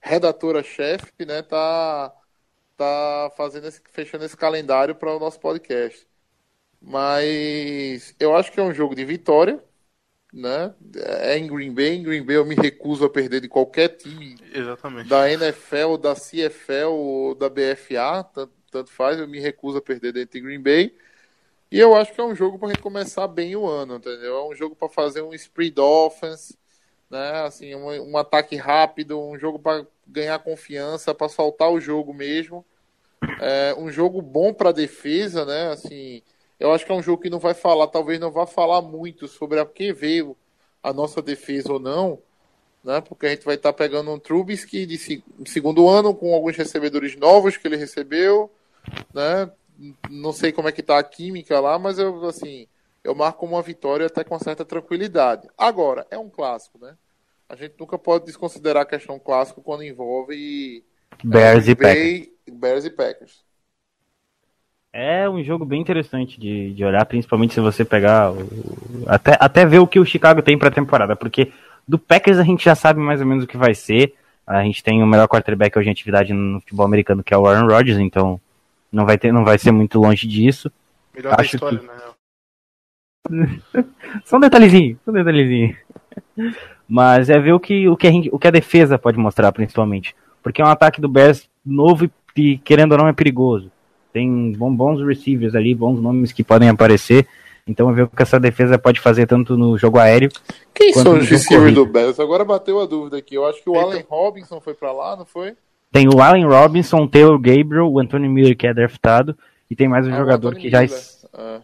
redatora-chefe, 0.00 1.12
né? 1.26 1.42
Tá, 1.42 2.12
tá 2.76 3.30
fazendo 3.36 3.66
esse, 3.68 3.80
fechando 3.90 4.24
esse 4.24 4.36
calendário 4.36 4.94
para 4.94 5.14
o 5.14 5.20
nosso 5.20 5.38
podcast. 5.38 6.06
Mas 6.80 8.14
eu 8.18 8.34
acho 8.34 8.50
que 8.50 8.58
é 8.58 8.62
um 8.62 8.72
jogo 8.72 8.94
de 8.94 9.04
vitória, 9.04 9.62
né? 10.32 10.74
É 10.96 11.36
em 11.36 11.46
Green 11.46 11.72
Bay. 11.72 11.96
Em 11.96 12.02
Green 12.02 12.24
Bay 12.24 12.36
eu 12.36 12.46
me 12.46 12.54
recuso 12.54 13.04
a 13.04 13.10
perder 13.10 13.40
de 13.40 13.48
qualquer 13.48 13.88
time 13.88 14.36
Exatamente. 14.52 15.08
da 15.08 15.30
NFL, 15.30 15.98
da 16.00 16.14
CFL 16.14 16.88
ou 16.88 17.34
da 17.34 17.48
BFA, 17.48 18.24
tanto, 18.24 18.52
tanto 18.70 18.90
faz, 18.90 19.18
eu 19.18 19.28
me 19.28 19.38
recuso 19.40 19.78
a 19.78 19.82
perder 19.82 20.12
dentro 20.12 20.38
de 20.38 20.40
Green 20.40 20.62
Bay. 20.62 20.94
E 21.70 21.78
eu 21.78 21.94
acho 21.94 22.12
que 22.12 22.20
é 22.20 22.24
um 22.24 22.34
jogo 22.34 22.58
para 22.58 22.68
a 22.68 22.70
gente 22.72 22.82
começar 22.82 23.28
bem 23.28 23.54
o 23.56 23.66
ano, 23.66 23.96
entendeu? 23.96 24.36
É 24.36 24.48
um 24.48 24.54
jogo 24.54 24.74
para 24.74 24.88
fazer 24.88 25.22
um 25.22 25.32
spread 25.34 25.78
offense, 25.80 26.58
né? 27.10 27.42
Assim, 27.44 27.74
um, 27.74 28.12
um 28.12 28.16
ataque 28.18 28.56
rápido, 28.56 29.20
um 29.20 29.38
jogo 29.38 29.58
para 29.58 29.86
ganhar 30.06 30.38
confiança, 30.40 31.14
para 31.14 31.28
soltar 31.28 31.70
o 31.70 31.80
jogo 31.80 32.14
mesmo. 32.14 32.64
É 33.40 33.74
um 33.78 33.90
jogo 33.90 34.20
bom 34.22 34.52
para 34.52 34.72
defesa, 34.72 35.44
né? 35.46 35.68
Assim, 35.72 36.22
eu 36.58 36.72
acho 36.72 36.84
que 36.84 36.92
é 36.92 36.94
um 36.94 37.02
jogo 37.02 37.22
que 37.22 37.30
não 37.30 37.38
vai 37.38 37.54
falar, 37.54 37.86
talvez 37.88 38.20
não 38.20 38.30
vá 38.30 38.46
falar 38.46 38.82
muito 38.82 39.26
sobre 39.28 39.58
a 39.60 39.66
que 39.66 39.92
veio 39.92 40.36
a 40.82 40.92
nossa 40.92 41.22
defesa 41.22 41.72
ou 41.72 41.80
não, 41.80 42.18
né? 42.84 43.00
Porque 43.02 43.26
a 43.26 43.30
gente 43.30 43.44
vai 43.44 43.56
estar 43.56 43.72
pegando 43.72 44.10
um 44.12 44.18
Trubisky 44.18 44.86
de 44.86 44.98
se- 44.98 45.24
segundo 45.46 45.88
ano 45.88 46.14
com 46.14 46.34
alguns 46.34 46.56
recebedores 46.56 47.16
novos 47.16 47.56
que 47.56 47.68
ele 47.68 47.76
recebeu, 47.76 48.50
né? 49.14 49.50
Não 50.10 50.32
sei 50.32 50.52
como 50.52 50.68
é 50.68 50.72
que 50.72 50.82
tá 50.82 50.98
a 50.98 51.02
química 51.04 51.58
lá, 51.60 51.78
mas 51.78 51.98
eu 51.98 52.24
assim, 52.26 52.66
eu 53.02 53.14
marco 53.14 53.46
uma 53.46 53.62
vitória 53.62 54.06
até 54.06 54.22
com 54.22 54.38
certa 54.38 54.64
tranquilidade. 54.64 55.48
Agora, 55.56 56.06
é 56.10 56.18
um 56.18 56.28
clássico, 56.28 56.78
né? 56.78 56.96
A 57.48 57.56
gente 57.56 57.74
nunca 57.78 57.98
pode 57.98 58.26
desconsiderar 58.26 58.82
a 58.82 58.86
questão 58.86 59.18
clássico 59.18 59.62
quando 59.62 59.82
envolve 59.84 60.84
Bears 61.24 61.66
e 61.68 61.74
Green 61.74 61.76
Packers. 61.76 62.28
Bears 62.52 62.84
e 62.84 62.90
Packers. 62.90 63.44
É 64.92 65.28
um 65.28 65.42
jogo 65.44 65.64
bem 65.64 65.80
interessante 65.80 66.38
de, 66.40 66.72
de 66.74 66.84
olhar, 66.84 67.04
principalmente 67.06 67.54
se 67.54 67.60
você 67.60 67.84
pegar. 67.84 68.32
o- 68.32 68.48
até, 69.06 69.36
até 69.38 69.64
ver 69.64 69.78
o 69.78 69.86
que 69.86 70.00
o 70.00 70.04
Chicago 70.04 70.42
tem 70.42 70.58
pra 70.58 70.70
temporada, 70.70 71.14
porque 71.14 71.52
do 71.86 71.98
Packers 71.98 72.38
a 72.38 72.42
gente 72.44 72.64
já 72.64 72.74
sabe 72.74 72.98
mais 73.00 73.20
ou 73.20 73.26
menos 73.26 73.44
o 73.44 73.46
que 73.46 73.56
vai 73.56 73.74
ser. 73.74 74.14
A 74.46 74.62
gente 74.64 74.82
tem 74.82 75.00
o 75.02 75.06
melhor 75.06 75.28
quarterback 75.28 75.78
hoje 75.78 75.88
em 75.88 75.92
atividade 75.92 76.32
no 76.32 76.60
futebol 76.60 76.84
americano, 76.86 77.22
que 77.22 77.32
é 77.32 77.38
o 77.38 77.46
Aaron 77.46 77.68
Rodgers, 77.68 77.98
então 78.00 78.40
não 78.92 79.06
vai, 79.06 79.16
ter, 79.18 79.32
não 79.32 79.44
vai 79.44 79.58
ser 79.58 79.72
muito 79.72 79.98
longe 80.00 80.26
disso. 80.26 80.70
Melhor 81.14 81.34
da 81.36 81.40
Acho 81.42 81.56
história, 81.56 81.78
que- 81.78 81.86
na 81.86 81.92
real. 81.94 82.14
Só 84.24 84.36
um 84.36 84.40
detalhezinho, 84.40 84.98
só 85.04 85.10
um 85.10 85.14
detalhezinho. 85.14 85.76
Mas 86.88 87.30
é 87.30 87.38
ver 87.38 87.52
o 87.52 87.60
que, 87.60 87.88
o 87.88 87.96
que, 87.96 88.06
a, 88.06 88.10
gente, 88.10 88.28
o 88.32 88.38
que 88.38 88.48
a 88.48 88.50
defesa 88.52 88.98
pode 88.98 89.18
mostrar, 89.18 89.52
principalmente. 89.52 90.14
Porque 90.42 90.60
é 90.60 90.64
um 90.64 90.68
ataque 90.68 91.00
do 91.00 91.08
Bears 91.08 91.48
novo 91.64 92.10
e, 92.36 92.58
querendo 92.58 92.92
ou 92.92 92.98
não, 92.98 93.08
é 93.08 93.12
perigoso. 93.12 93.70
Tem 94.12 94.52
bons 94.52 95.00
receivers 95.06 95.54
ali, 95.54 95.74
bons 95.74 96.00
nomes 96.00 96.32
que 96.32 96.42
podem 96.42 96.68
aparecer. 96.68 97.28
Então 97.66 97.88
é 97.90 97.92
ver 97.92 98.02
o 98.04 98.08
que 98.08 98.22
essa 98.22 98.40
defesa 98.40 98.76
pode 98.78 98.98
fazer 98.98 99.26
tanto 99.26 99.56
no 99.56 99.78
jogo 99.78 99.98
aéreo. 99.98 100.30
Quem 100.74 100.92
são 100.92 101.16
os 101.18 101.28
receivers 101.28 101.74
do 101.74 101.86
Bears? 101.86 102.18
Agora 102.18 102.44
bateu 102.44 102.80
a 102.80 102.86
dúvida 102.86 103.18
aqui. 103.18 103.36
Eu 103.36 103.46
acho 103.46 103.62
que 103.62 103.68
o 103.70 103.74
Então- 103.76 103.82
Allen 103.90 104.04
Robinson 104.08 104.60
foi 104.60 104.74
pra 104.74 104.90
lá, 104.90 105.14
não 105.16 105.26
foi? 105.26 105.54
Tem 105.92 106.08
o 106.08 106.20
Allen 106.20 106.46
Robinson, 106.46 107.02
o 107.02 107.08
Taylor 107.08 107.38
Gabriel, 107.38 107.90
o 107.90 107.98
Anthony 107.98 108.28
Miller 108.28 108.56
que 108.56 108.66
é 108.66 108.74
draftado. 108.74 109.36
E 109.70 109.76
tem 109.76 109.88
mais 109.88 110.06
um 110.06 110.12
Ah, 110.12 110.16
jogador 110.16 110.54
que 110.54 110.70
já. 110.70 110.80
Miller. 110.82 110.98
É. 111.34 111.60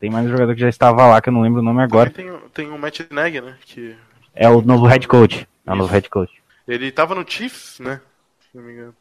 Tem 0.00 0.10
mais 0.10 0.26
um 0.26 0.30
jogador 0.30 0.54
que 0.54 0.60
já 0.60 0.68
estava 0.68 1.06
lá, 1.06 1.20
que 1.20 1.28
eu 1.28 1.32
não 1.32 1.42
lembro 1.42 1.60
o 1.60 1.64
nome 1.64 1.82
agora. 1.82 2.10
Tem, 2.10 2.30
o- 2.30 2.38
tem 2.54 2.68
o 2.70 2.78
Matt 2.78 3.00
Nagy, 3.10 3.40
né? 3.40 3.54
Que 3.64 3.96
É 4.34 4.48
o 4.48 4.62
novo 4.62 4.86
head 4.86 5.06
coach. 5.08 5.46
É 5.66 5.72
o 5.72 5.76
novo 5.76 5.92
head 5.92 6.08
coach. 6.08 6.32
ele 6.66 6.90
tava 6.92 7.14
no 7.14 7.24
Chiefs, 7.28 7.78
né? 7.80 8.00
Se 8.40 8.56
não 8.56 8.62
me 8.64 8.72
engano. 8.72 8.94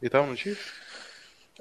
Ele 0.00 0.10
tava 0.10 0.26
no 0.26 0.36
Chiefs? 0.36 0.72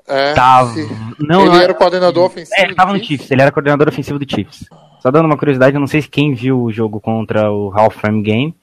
É, 0.07 0.33
Tava. 0.33 0.73
se- 0.73 0.87
Não, 1.19 1.41
ele 1.41 1.49
não, 1.49 1.61
era 1.61 1.71
o 1.71 1.75
coordenador 1.75 2.25
ofensivo. 2.25 2.55
É, 2.59 2.63
ele 2.63 2.73
tava 2.73 2.91
no 2.93 2.97
do 2.99 3.05
Chiefs, 3.05 3.29
ele 3.29 3.41
era 3.41 3.51
coordenador 3.51 3.87
ofensivo 3.87 4.17
do 4.17 4.27
Chiefs. 4.29 4.67
Só 4.99 5.11
dando 5.11 5.25
uma 5.27 5.37
curiosidade, 5.37 5.75
eu 5.75 5.79
não 5.79 5.85
sei 5.87 6.01
se 6.01 6.09
quem 6.09 6.33
viu 6.33 6.59
o 6.63 6.71
jogo 6.71 6.99
contra 6.99 7.51
o 7.51 7.69
Hall 7.69 7.91
Frame 7.91 8.23
Game, 8.23 8.55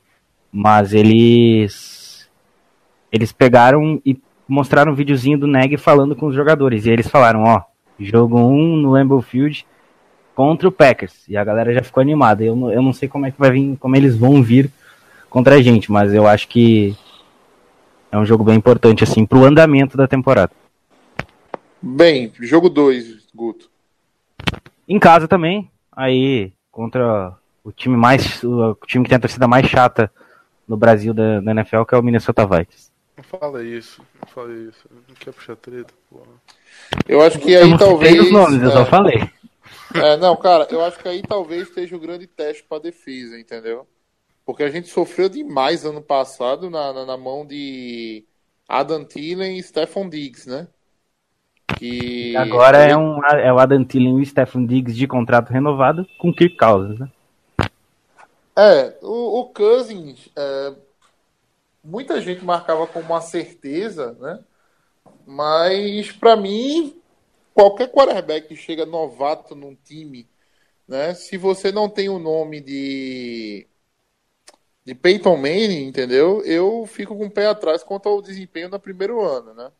mas 0.50 0.92
eles 0.92 1.97
eles 3.12 3.32
pegaram 3.32 4.00
e 4.04 4.20
mostraram 4.46 4.92
um 4.92 4.94
videozinho 4.94 5.38
do 5.38 5.46
Neg 5.46 5.76
falando 5.76 6.16
com 6.16 6.26
os 6.26 6.34
jogadores, 6.34 6.86
e 6.86 6.90
eles 6.90 7.08
falaram, 7.08 7.44
ó, 7.44 7.62
jogo 7.98 8.38
1 8.38 8.76
no 8.76 8.90
Lambeau 8.92 9.20
Field 9.20 9.66
contra 10.34 10.68
o 10.68 10.72
Packers, 10.72 11.28
e 11.28 11.36
a 11.36 11.44
galera 11.44 11.72
já 11.74 11.82
ficou 11.82 12.00
animada. 12.00 12.44
Eu, 12.44 12.54
não- 12.56 12.70
eu 12.72 12.80
não 12.80 12.92
sei 12.92 13.08
como 13.08 13.26
é 13.26 13.30
que 13.30 13.38
vai 13.38 13.50
vir, 13.50 13.76
como 13.78 13.96
eles 13.96 14.16
vão 14.16 14.42
vir 14.42 14.70
contra 15.28 15.56
a 15.56 15.62
gente, 15.62 15.90
mas 15.92 16.14
eu 16.14 16.26
acho 16.26 16.48
que 16.48 16.96
é 18.10 18.16
um 18.16 18.24
jogo 18.24 18.44
bem 18.44 18.54
importante, 18.56 19.04
assim, 19.04 19.26
pro 19.26 19.44
andamento 19.44 19.96
da 19.96 20.06
temporada. 20.08 20.52
Bem, 21.82 22.32
jogo 22.40 22.68
2, 22.70 23.26
Guto. 23.34 23.68
Em 24.88 24.98
casa 24.98 25.28
também, 25.28 25.70
aí 25.92 26.52
contra 26.72 27.34
o 27.62 27.70
time 27.70 27.96
mais 27.96 28.42
o 28.42 28.74
time 28.86 29.04
que 29.04 29.10
tem 29.10 29.16
a 29.16 29.20
torcida 29.20 29.46
mais 29.46 29.66
chata 29.66 30.10
no 30.66 30.76
Brasil 30.76 31.12
da, 31.12 31.40
da 31.40 31.50
NFL, 31.50 31.82
que 31.84 31.94
é 31.94 31.98
o 31.98 32.02
Minnesota 32.02 32.46
Vikings. 32.46 32.90
Não 33.18 33.24
fala 33.24 33.64
isso, 33.64 34.00
não 34.20 34.28
fala 34.28 34.52
isso. 34.54 34.88
Não 35.08 35.14
quer 35.16 35.32
puxar 35.32 35.56
treta, 35.56 35.92
porra. 36.08 36.40
Eu 37.08 37.20
acho 37.20 37.40
que 37.40 37.50
eu 37.50 37.64
aí 37.64 37.70
não 37.70 37.76
talvez. 37.76 38.20
os 38.20 38.30
nomes, 38.30 38.62
eu 38.62 38.68
é, 38.68 38.72
só 38.72 38.86
falei. 38.86 39.28
é, 39.92 40.16
não, 40.16 40.36
cara, 40.36 40.68
eu 40.70 40.80
acho 40.84 41.00
que 41.00 41.08
aí 41.08 41.20
talvez 41.20 41.68
esteja 41.68 41.96
o 41.96 42.00
grande 42.00 42.28
teste 42.28 42.62
pra 42.62 42.78
defesa, 42.78 43.36
entendeu? 43.36 43.88
Porque 44.46 44.62
a 44.62 44.70
gente 44.70 44.86
sofreu 44.86 45.28
demais 45.28 45.84
ano 45.84 46.00
passado 46.00 46.70
na, 46.70 46.92
na, 46.92 47.04
na 47.04 47.16
mão 47.16 47.44
de 47.44 48.24
Adam 48.68 49.04
Thielen 49.04 49.58
e 49.58 49.62
Stephon 49.64 50.08
Diggs, 50.08 50.48
né? 50.48 50.68
Que 51.76 52.36
Agora 52.36 52.78
é, 52.78 52.96
um, 52.96 53.20
é 53.24 53.52
o 53.52 53.58
Adam 53.58 53.84
Thielen 53.84 54.18
e 54.18 54.22
o 54.22 54.26
Stephen 54.26 54.64
Diggs 54.64 54.96
de 54.96 55.08
contrato 55.08 55.50
renovado 55.50 56.06
com 56.18 56.32
Kirk 56.32 56.56
Cousins, 56.56 57.00
né? 57.00 57.10
É, 58.56 58.96
o, 59.02 59.40
o 59.40 59.44
Cousins, 59.46 60.28
é, 60.36 60.74
muita 61.88 62.20
gente 62.20 62.44
marcava 62.44 62.86
como 62.86 63.06
uma 63.06 63.20
certeza, 63.20 64.12
né? 64.20 64.44
Mas 65.26 66.12
pra 66.12 66.36
mim, 66.36 67.00
qualquer 67.54 67.90
quarterback 67.90 68.48
que 68.48 68.56
chega 68.56 68.86
novato 68.86 69.54
num 69.54 69.74
time, 69.74 70.28
né? 70.86 71.14
Se 71.14 71.36
você 71.38 71.72
não 71.72 71.88
tem 71.88 72.08
o 72.08 72.18
nome 72.18 72.60
de 72.60 73.66
de 74.84 74.94
Peyton 74.94 75.36
Manning, 75.36 75.86
entendeu? 75.86 76.42
Eu 76.44 76.86
fico 76.86 77.16
com 77.16 77.26
o 77.26 77.30
pé 77.30 77.46
atrás 77.46 77.82
quanto 77.82 78.08
ao 78.08 78.22
desempenho 78.22 78.70
no 78.70 78.80
primeiro 78.80 79.20
ano, 79.20 79.52
né? 79.54 79.70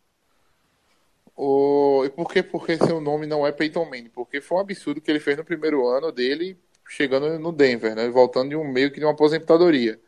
O... 1.37 2.05
E 2.05 2.11
por 2.11 2.31
que 2.31 2.43
porque 2.43 2.77
seu 2.77 3.01
nome 3.01 3.27
não 3.27 3.47
é 3.47 3.53
Peyton 3.53 3.85
Manning? 3.87 4.11
Porque 4.11 4.41
foi 4.41 4.59
um 4.59 4.61
absurdo 4.61 5.01
que 5.01 5.11
ele 5.11 5.21
fez 5.21 5.37
no 5.37 5.45
primeiro 5.45 5.87
ano 5.87 6.13
dele 6.13 6.59
chegando 6.89 7.39
no 7.39 7.53
Denver, 7.53 7.95
né? 7.95 8.09
Voltando 8.09 8.51
de 8.51 8.57
um 8.57 8.65
meio 8.65 8.91
que 8.93 8.99
de 8.99 9.07
uma 9.07 9.13
aposentadoria. 9.13 10.01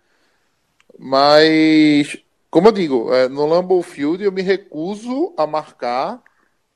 Mas, 0.98 2.16
como 2.50 2.68
eu 2.68 2.72
digo, 2.72 3.12
é, 3.12 3.28
no 3.28 3.46
Lambeau 3.46 3.82
Field 3.82 4.22
eu 4.22 4.32
me 4.32 4.42
recuso 4.42 5.34
a 5.36 5.46
marcar 5.46 6.22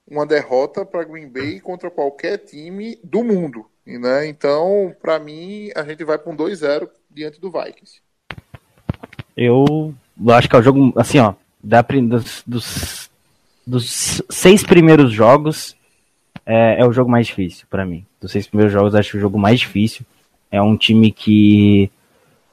uma 0.06 0.26
derrota 0.26 0.84
para 0.84 1.04
Green 1.04 1.28
Bay 1.28 1.60
contra 1.60 1.90
qualquer 1.90 2.38
time 2.38 2.98
do 3.02 3.24
mundo, 3.24 3.66
né? 3.86 4.26
Então, 4.26 4.94
para 5.00 5.18
mim, 5.18 5.70
a 5.74 5.82
gente 5.82 6.04
vai 6.04 6.18
para 6.18 6.32
um 6.32 6.36
2-0 6.36 6.88
diante 7.10 7.40
do 7.40 7.50
Vikings. 7.50 8.00
Eu 9.36 9.94
acho 10.28 10.48
que 10.48 10.56
é 10.56 10.58
o 10.58 10.62
jogo, 10.62 10.92
assim, 10.96 11.18
ó, 11.18 11.34
dos, 11.62 12.42
dos, 12.46 13.10
dos 13.66 14.22
seis 14.30 14.62
primeiros 14.62 15.12
jogos, 15.12 15.74
é, 16.46 16.80
é 16.80 16.86
o 16.86 16.92
jogo 16.92 17.10
mais 17.10 17.26
difícil 17.26 17.66
pra 17.68 17.86
mim. 17.86 18.06
Dos 18.20 18.32
seis 18.32 18.46
primeiros 18.46 18.72
jogos, 18.72 18.94
acho 18.94 19.16
o 19.16 19.20
jogo 19.20 19.38
mais 19.38 19.60
difícil. 19.60 20.04
É 20.50 20.60
um 20.60 20.76
time 20.76 21.10
que 21.10 21.90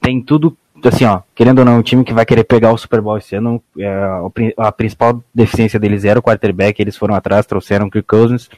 tem 0.00 0.20
tudo, 0.20 0.56
assim, 0.88 1.04
ó, 1.04 1.22
querendo 1.34 1.60
ou 1.60 1.64
não, 1.64 1.78
o 1.78 1.82
time 1.82 2.04
que 2.04 2.12
vai 2.12 2.24
querer 2.26 2.44
pegar 2.44 2.72
o 2.72 2.78
Super 2.78 3.00
Bowl 3.00 3.18
esse 3.18 3.36
ano, 3.36 3.62
é, 3.78 3.88
a 4.56 4.72
principal 4.72 5.22
deficiência 5.34 5.78
deles 5.78 6.04
era 6.04 6.18
o 6.18 6.22
quarterback, 6.22 6.80
eles 6.80 6.96
foram 6.96 7.14
atrás, 7.14 7.46
trouxeram 7.46 7.86
o 7.86 7.90
Kirk 7.90 8.06
Cousins. 8.06 8.48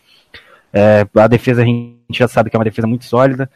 É, 0.73 1.07
a 1.15 1.27
defesa 1.27 1.63
a 1.63 1.65
gente 1.65 1.97
já 2.11 2.27
sabe 2.27 2.51
que 2.51 2.57
é 2.57 2.59
uma 2.59 2.65
defesa 2.65 2.87
muito 2.87 3.05
sólida. 3.05 3.51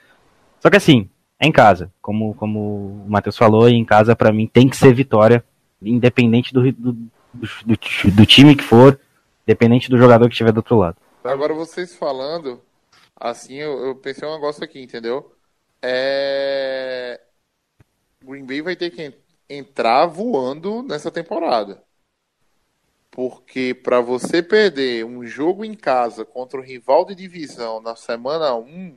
Só 0.60 0.70
que 0.70 0.76
assim, 0.76 1.08
é 1.40 1.46
em 1.46 1.52
casa, 1.52 1.90
como, 2.02 2.34
como 2.34 3.04
o 3.06 3.06
Matheus 3.08 3.36
falou, 3.36 3.68
em 3.68 3.84
casa 3.84 4.16
para 4.16 4.32
mim 4.32 4.46
tem 4.46 4.68
que 4.68 4.76
ser 4.76 4.92
vitória, 4.92 5.44
independente 5.80 6.52
do, 6.52 6.72
do, 6.72 6.92
do, 7.32 7.78
do, 8.12 8.26
time 8.26 8.56
que 8.56 8.64
for, 8.64 8.98
independente 9.46 9.88
do 9.88 9.98
jogador 9.98 10.26
que 10.26 10.34
estiver 10.34 10.52
do 10.52 10.58
outro 10.58 10.76
lado. 10.76 10.96
Agora 11.22 11.54
vocês 11.54 11.94
falando, 11.94 12.60
assim, 13.18 13.54
eu, 13.54 13.86
eu 13.86 13.94
pensei 13.94 14.26
um 14.26 14.34
negócio 14.34 14.64
aqui, 14.64 14.82
entendeu? 14.82 15.32
É... 15.80 17.20
Green 18.28 18.44
Bay 18.44 18.60
vai 18.60 18.76
ter 18.76 18.90
que 18.90 19.14
entrar 19.48 20.06
voando 20.06 20.82
nessa 20.82 21.10
temporada. 21.10 21.82
Porque 23.10 23.74
para 23.74 24.00
você 24.00 24.42
perder 24.42 25.04
um 25.04 25.24
jogo 25.24 25.64
em 25.64 25.74
casa 25.74 26.24
contra 26.24 26.60
o 26.60 26.62
rival 26.62 27.04
de 27.04 27.14
divisão 27.14 27.80
na 27.80 27.96
semana 27.96 28.54
1, 28.54 28.96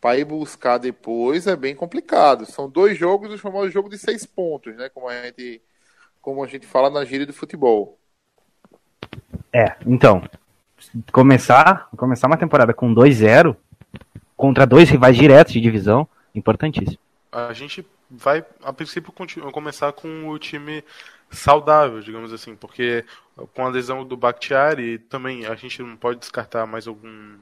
para 0.00 0.18
ir 0.18 0.24
buscar 0.24 0.78
depois 0.78 1.46
é 1.46 1.54
bem 1.54 1.74
complicado. 1.74 2.46
São 2.46 2.68
dois 2.68 2.98
jogos, 2.98 3.32
o 3.32 3.38
famoso 3.38 3.70
jogo 3.70 3.88
de 3.88 3.98
seis 3.98 4.24
pontos, 4.24 4.74
né? 4.74 4.88
Como 4.88 5.08
a 5.08 5.22
gente, 5.22 5.62
como 6.20 6.42
a 6.42 6.46
gente 6.46 6.66
fala 6.66 6.90
na 6.90 7.04
gíria 7.04 7.26
do 7.26 7.32
futebol. 7.32 7.98
É, 9.52 9.76
então, 9.86 10.22
começar, 11.12 11.88
começar 11.96 12.26
uma 12.26 12.36
temporada 12.36 12.74
com 12.74 12.94
2-0 12.94 13.56
contra 14.36 14.66
dois 14.66 14.88
rivais 14.88 15.16
diretos 15.16 15.52
de 15.52 15.60
divisão, 15.60 16.08
importantíssimo. 16.34 16.98
A 17.32 17.52
gente 17.52 17.84
vai, 18.10 18.44
a 18.62 18.72
princípio, 18.72 19.12
começar 19.52 19.92
com 19.92 20.28
o 20.28 20.38
time 20.38 20.84
saudável, 21.30 22.00
digamos 22.00 22.32
assim, 22.32 22.54
porque 22.54 23.04
com 23.54 23.66
a 23.66 23.68
lesão 23.68 24.04
do 24.04 24.16
Bakhtiari 24.16 24.98
também 24.98 25.46
a 25.46 25.54
gente 25.54 25.82
não 25.82 25.96
pode 25.96 26.20
descartar 26.20 26.66
mais 26.66 26.86
algum 26.86 27.36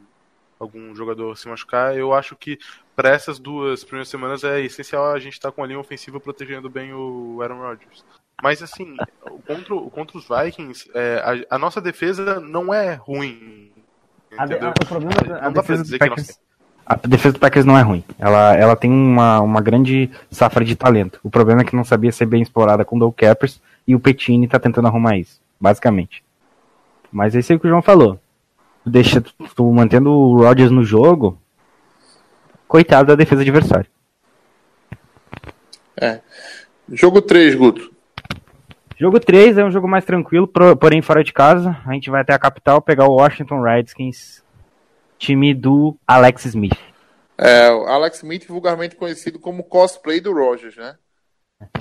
algum 0.58 0.94
jogador 0.94 1.36
se 1.36 1.48
machucar. 1.48 1.96
Eu 1.96 2.14
acho 2.14 2.34
que 2.36 2.58
para 2.96 3.10
essas 3.10 3.38
duas 3.38 3.84
primeiras 3.84 4.08
semanas 4.08 4.44
é 4.44 4.60
essencial 4.60 5.12
a 5.12 5.18
gente 5.18 5.34
estar 5.34 5.50
tá 5.50 5.54
com 5.54 5.62
a 5.62 5.66
linha 5.66 5.78
ofensiva 5.78 6.20
protegendo 6.20 6.70
bem 6.70 6.92
o 6.94 7.40
Aaron 7.42 7.60
Rodgers. 7.60 8.04
Mas 8.42 8.62
assim, 8.62 8.96
contra, 9.46 9.90
contra 9.90 10.18
os 10.18 10.26
Vikings, 10.28 10.90
é, 10.94 11.44
a, 11.50 11.56
a, 11.56 11.58
nossa 11.58 11.80
defesa 11.80 12.40
não 12.40 12.72
é 12.72 12.94
ruim. 12.94 13.72
Entendeu? 14.32 14.68
A, 14.68 14.70
o 14.70 14.86
problema 14.86 15.20
da 15.22 15.46
a 15.46 15.50
defesa 15.50 15.84
do 15.84 15.98
Packers, 15.98 16.40
a 16.86 16.96
defesa 16.96 17.32
do 17.32 17.40
Packers 17.40 17.64
não 17.64 17.78
é 17.78 17.82
ruim. 17.82 18.04
Ela, 18.18 18.54
ela 18.54 18.76
tem 18.76 18.90
uma, 18.90 19.40
uma 19.40 19.60
grande 19.60 20.10
safra 20.30 20.64
de 20.64 20.76
talento. 20.76 21.18
O 21.22 21.30
problema 21.30 21.62
é 21.62 21.64
que 21.64 21.76
não 21.76 21.84
sabia 21.84 22.12
ser 22.12 22.26
bem 22.26 22.42
explorada 22.42 22.84
com 22.84 22.96
o 22.96 22.98
Dow 22.98 23.12
Cappers 23.12 23.60
e 23.86 23.94
o 23.94 24.00
Petini 24.00 24.46
tá 24.46 24.58
tentando 24.58 24.88
arrumar 24.88 25.16
isso, 25.16 25.40
basicamente. 25.60 26.22
Mas 27.10 27.34
é 27.34 27.38
isso 27.38 27.52
aí 27.52 27.58
que 27.58 27.66
o 27.66 27.70
João 27.70 27.82
falou. 27.82 28.20
Deixa, 28.84 29.22
tu 29.54 29.72
mantendo 29.72 30.10
o 30.10 30.36
Rodgers 30.38 30.70
no 30.70 30.84
jogo, 30.84 31.38
coitado 32.68 33.08
da 33.08 33.14
defesa 33.14 33.40
adversária. 33.40 33.86
É. 35.96 36.20
Jogo 36.92 37.22
3, 37.22 37.54
Guto. 37.54 37.94
Jogo 38.98 39.18
3 39.18 39.58
é 39.58 39.64
um 39.64 39.70
jogo 39.70 39.88
mais 39.88 40.04
tranquilo, 40.04 40.46
porém 40.46 41.00
fora 41.00 41.24
de 41.24 41.32
casa. 41.32 41.76
A 41.86 41.92
gente 41.94 42.10
vai 42.10 42.20
até 42.20 42.34
a 42.34 42.38
capital 42.38 42.82
pegar 42.82 43.06
o 43.06 43.14
Washington 43.14 43.62
Redskins, 43.62 44.43
time 45.24 45.54
do 45.54 45.98
Alex 46.06 46.44
Smith. 46.44 46.78
É, 47.38 47.70
o 47.70 47.86
Alex 47.86 48.18
Smith, 48.18 48.46
vulgarmente 48.46 48.94
conhecido 48.94 49.38
como 49.38 49.64
cosplay 49.64 50.20
do 50.20 50.32
Rogers, 50.32 50.76
né? 50.76 50.96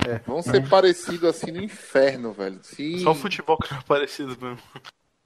É. 0.08 0.18
Vão 0.26 0.40
ser 0.40 0.62
é. 0.62 0.66
parecidos 0.66 1.24
assim 1.24 1.52
no 1.52 1.62
inferno, 1.62 2.32
velho. 2.32 2.58
Se... 2.62 3.00
Só 3.00 3.12
o 3.12 3.14
futebol 3.14 3.58
que 3.58 3.72
é 3.72 3.78
parecido 3.86 4.36
mesmo. 4.40 4.62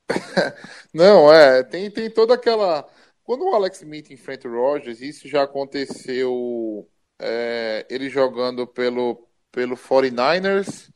Não, 0.92 1.32
é, 1.32 1.62
tem, 1.62 1.90
tem 1.90 2.10
toda 2.10 2.34
aquela. 2.34 2.86
Quando 3.22 3.44
o 3.44 3.54
Alex 3.54 3.78
Smith 3.78 4.10
enfrenta 4.10 4.48
o 4.48 4.52
Rogers, 4.52 5.00
isso 5.00 5.28
já 5.28 5.42
aconteceu 5.42 6.88
é, 7.20 7.86
ele 7.88 8.08
jogando 8.08 8.66
pelo, 8.66 9.28
pelo 9.52 9.76
49ers. 9.76 10.90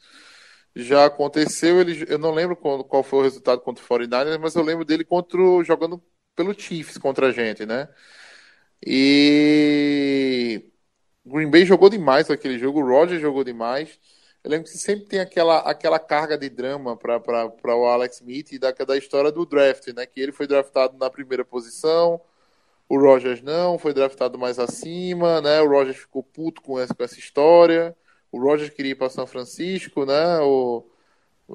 Já 0.75 1.05
aconteceu, 1.05 1.81
ele, 1.81 2.07
eu 2.09 2.17
não 2.17 2.31
lembro 2.33 2.57
qual, 2.57 2.83
qual 2.83 3.03
foi 3.03 3.19
o 3.19 3.23
resultado 3.23 3.61
contra 3.61 3.85
o 3.85 3.87
49ers, 3.87 4.39
mas 4.39 4.55
eu 4.55 4.63
lembro 4.63 4.87
dele 4.87 5.05
contra, 5.05 5.39
jogando 5.63 6.03
pelo 6.35 6.59
Chiefs 6.59 6.99
contra 6.99 7.29
a 7.29 7.33
gente, 7.33 7.67
né? 7.67 7.89
E 8.85 10.71
Green 11.25 11.51
Bay 11.51 11.65
jogou 11.65 11.89
demais 11.91 12.31
aquele 12.31 12.59
jogo, 12.59 12.81
o 12.81 12.87
Rogers 12.87 13.21
jogou 13.21 13.45
demais. 13.45 13.99
Eu 14.43 14.51
lembro 14.51 14.65
que 14.71 14.77
sempre 14.77 15.07
tem 15.07 15.21
aquela, 15.21 15.61
aquela 15.61 15.99
carga 15.99 16.37
de 16.37 16.49
drama 16.51 16.97
para 16.97 17.77
o 17.77 17.87
Alex 17.87 18.17
Smith 18.17 18.59
da, 18.59 18.73
da 18.73 18.97
história 18.97 19.31
do 19.31 19.47
draft, 19.47 19.89
né? 19.95 20.05
Que 20.07 20.21
ele 20.21 20.33
foi 20.33 20.47
draftado 20.47 20.99
na 20.99 21.09
primeira 21.11 21.45
posição, 21.45 22.21
o 22.89 22.99
Rogers 22.99 23.41
não, 23.43 23.79
foi 23.79 23.95
draftado 23.95 24.39
mais 24.39 24.59
acima, 24.59 25.41
né? 25.41 25.63
O 25.63 25.69
Rogers 25.69 25.97
ficou 25.99 26.23
puto 26.23 26.61
com 26.63 26.79
essa, 26.79 26.95
com 26.95 27.03
essa 27.03 27.19
história. 27.19 27.97
O 28.31 28.39
Rogers 28.41 28.71
queria 28.71 28.93
ir 28.93 28.95
para 28.97 29.09
São 29.11 29.27
Francisco, 29.27 30.05
né? 30.05 30.41
O, 30.41 30.85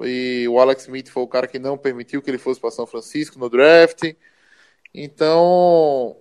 e 0.04 0.46
o 0.48 0.58
Alex 0.58 0.82
Smith 0.82 1.08
foi 1.08 1.22
o 1.22 1.28
cara 1.28 1.46
que 1.46 1.58
não 1.58 1.78
permitiu 1.78 2.22
que 2.22 2.30
ele 2.30 2.38
fosse 2.38 2.60
para 2.60 2.70
São 2.70 2.86
Francisco 2.86 3.38
no 3.38 3.48
draft. 3.48 4.02
Então, 4.94 6.16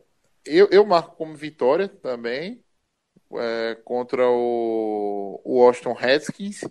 eu, 0.46 0.68
eu 0.72 0.86
marco 0.86 1.16
como 1.16 1.36
vitória 1.36 1.88
também 1.88 2.64
é, 3.36 3.76
contra 3.84 4.30
o, 4.30 5.42
o 5.44 5.60
Washington 5.60 5.94
Redskins, 5.94 6.62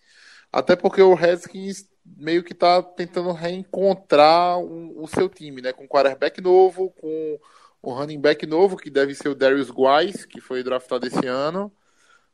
até 0.53 0.77
porque 0.77 1.03
o 1.03 1.15
Redskins 1.15 1.89
meio 2.17 2.45
que 2.45 2.53
está 2.53 2.83
tentando 2.83 3.33
reencontrar 3.33 4.59
o, 4.59 5.03
o, 5.03 5.09
seu 5.09 5.29
time, 5.29 5.61
né? 5.61 5.73
Com 5.73 5.85
um 5.85 5.89
quarterback 5.89 6.41
novo, 6.41 6.91
com 7.01 7.39
o 7.83 7.93
running 7.93 8.21
back 8.21 8.47
novo, 8.47 8.77
que 8.77 8.91
deve 8.91 9.15
ser 9.15 9.29
o 9.29 9.35
Darius 9.35 9.71
Guice, 9.71 10.27
que 10.27 10.41
foi 10.41 10.63
draftado 10.63 11.07
esse 11.07 11.27
ano. 11.27 11.73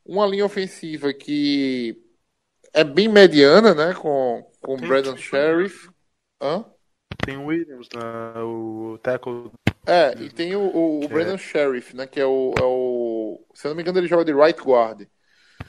Uma 0.05 0.27
linha 0.27 0.45
ofensiva 0.45 1.13
que 1.13 1.97
é 2.73 2.83
bem 2.83 3.07
mediana, 3.07 3.73
né? 3.73 3.93
Com, 3.93 4.49
com 4.61 4.75
o 4.75 4.77
Brandon 4.77 5.17
Sheriff. 5.17 5.89
Hã? 6.41 6.65
Tem 7.25 7.37
o 7.37 7.45
Williams, 7.45 7.87
né? 7.93 8.41
o 8.41 8.99
tackle 9.01 9.51
é, 9.85 10.15
e 10.17 10.29
tem 10.29 10.55
o, 10.55 10.61
o, 10.61 11.03
o 11.03 11.07
Brandon 11.07 11.35
é. 11.35 11.37
Sheriff, 11.37 11.95
né? 11.95 12.07
Que 12.07 12.19
é 12.19 12.25
o, 12.25 12.53
é 12.57 12.63
o. 12.63 13.41
Se 13.53 13.67
eu 13.67 13.69
não 13.69 13.75
me 13.75 13.81
engano, 13.81 13.99
ele 13.99 14.07
joga 14.07 14.23
de 14.23 14.33
right 14.33 14.59
guard. 14.61 15.01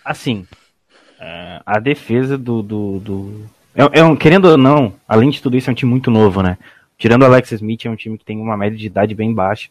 Assim, 0.05 0.47
é, 1.21 1.61
a 1.67 1.81
defesa 1.81 2.39
do. 2.39 2.63
do, 2.63 2.99
do... 3.01 3.47
É, 3.75 4.01
é 4.01 4.05
um, 4.05 4.15
querendo 4.15 4.47
ou 4.47 4.57
não, 4.57 4.95
além 5.09 5.31
de 5.31 5.43
tudo 5.43 5.57
isso, 5.57 5.69
é 5.69 5.73
um 5.73 5.75
time 5.75 5.91
muito 5.91 6.11
novo, 6.11 6.43
né? 6.43 6.57
Tirando 6.97 7.23
o 7.23 7.25
Alex 7.25 7.51
Smith, 7.51 7.85
é 7.85 7.91
um 7.91 7.97
time 7.97 8.17
que 8.17 8.25
tem 8.25 8.39
uma 8.41 8.57
média 8.57 8.79
de 8.79 8.87
idade 8.87 9.15
bem 9.17 9.35
baixa. 9.35 9.69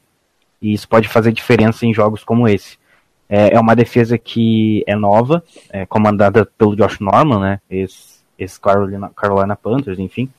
E 0.61 0.73
isso 0.73 0.87
pode 0.89 1.07
fazer 1.07 1.31
diferença 1.31 1.85
em 1.85 1.93
jogos 1.93 2.23
como 2.23 2.47
esse. 2.47 2.77
É, 3.29 3.55
é 3.55 3.59
uma 3.59 3.75
defesa 3.75 4.17
que 4.17 4.83
é 4.85 4.95
nova, 4.95 5.41
é 5.69 5.85
comandada 5.85 6.45
pelo 6.45 6.75
Josh 6.75 6.99
Norman, 6.99 7.39
né? 7.39 7.61
Esse, 7.69 8.19
esse 8.37 8.59
Carolina, 8.59 9.09
Carolina 9.15 9.55
Panthers, 9.55 9.99
enfim. 9.99 10.29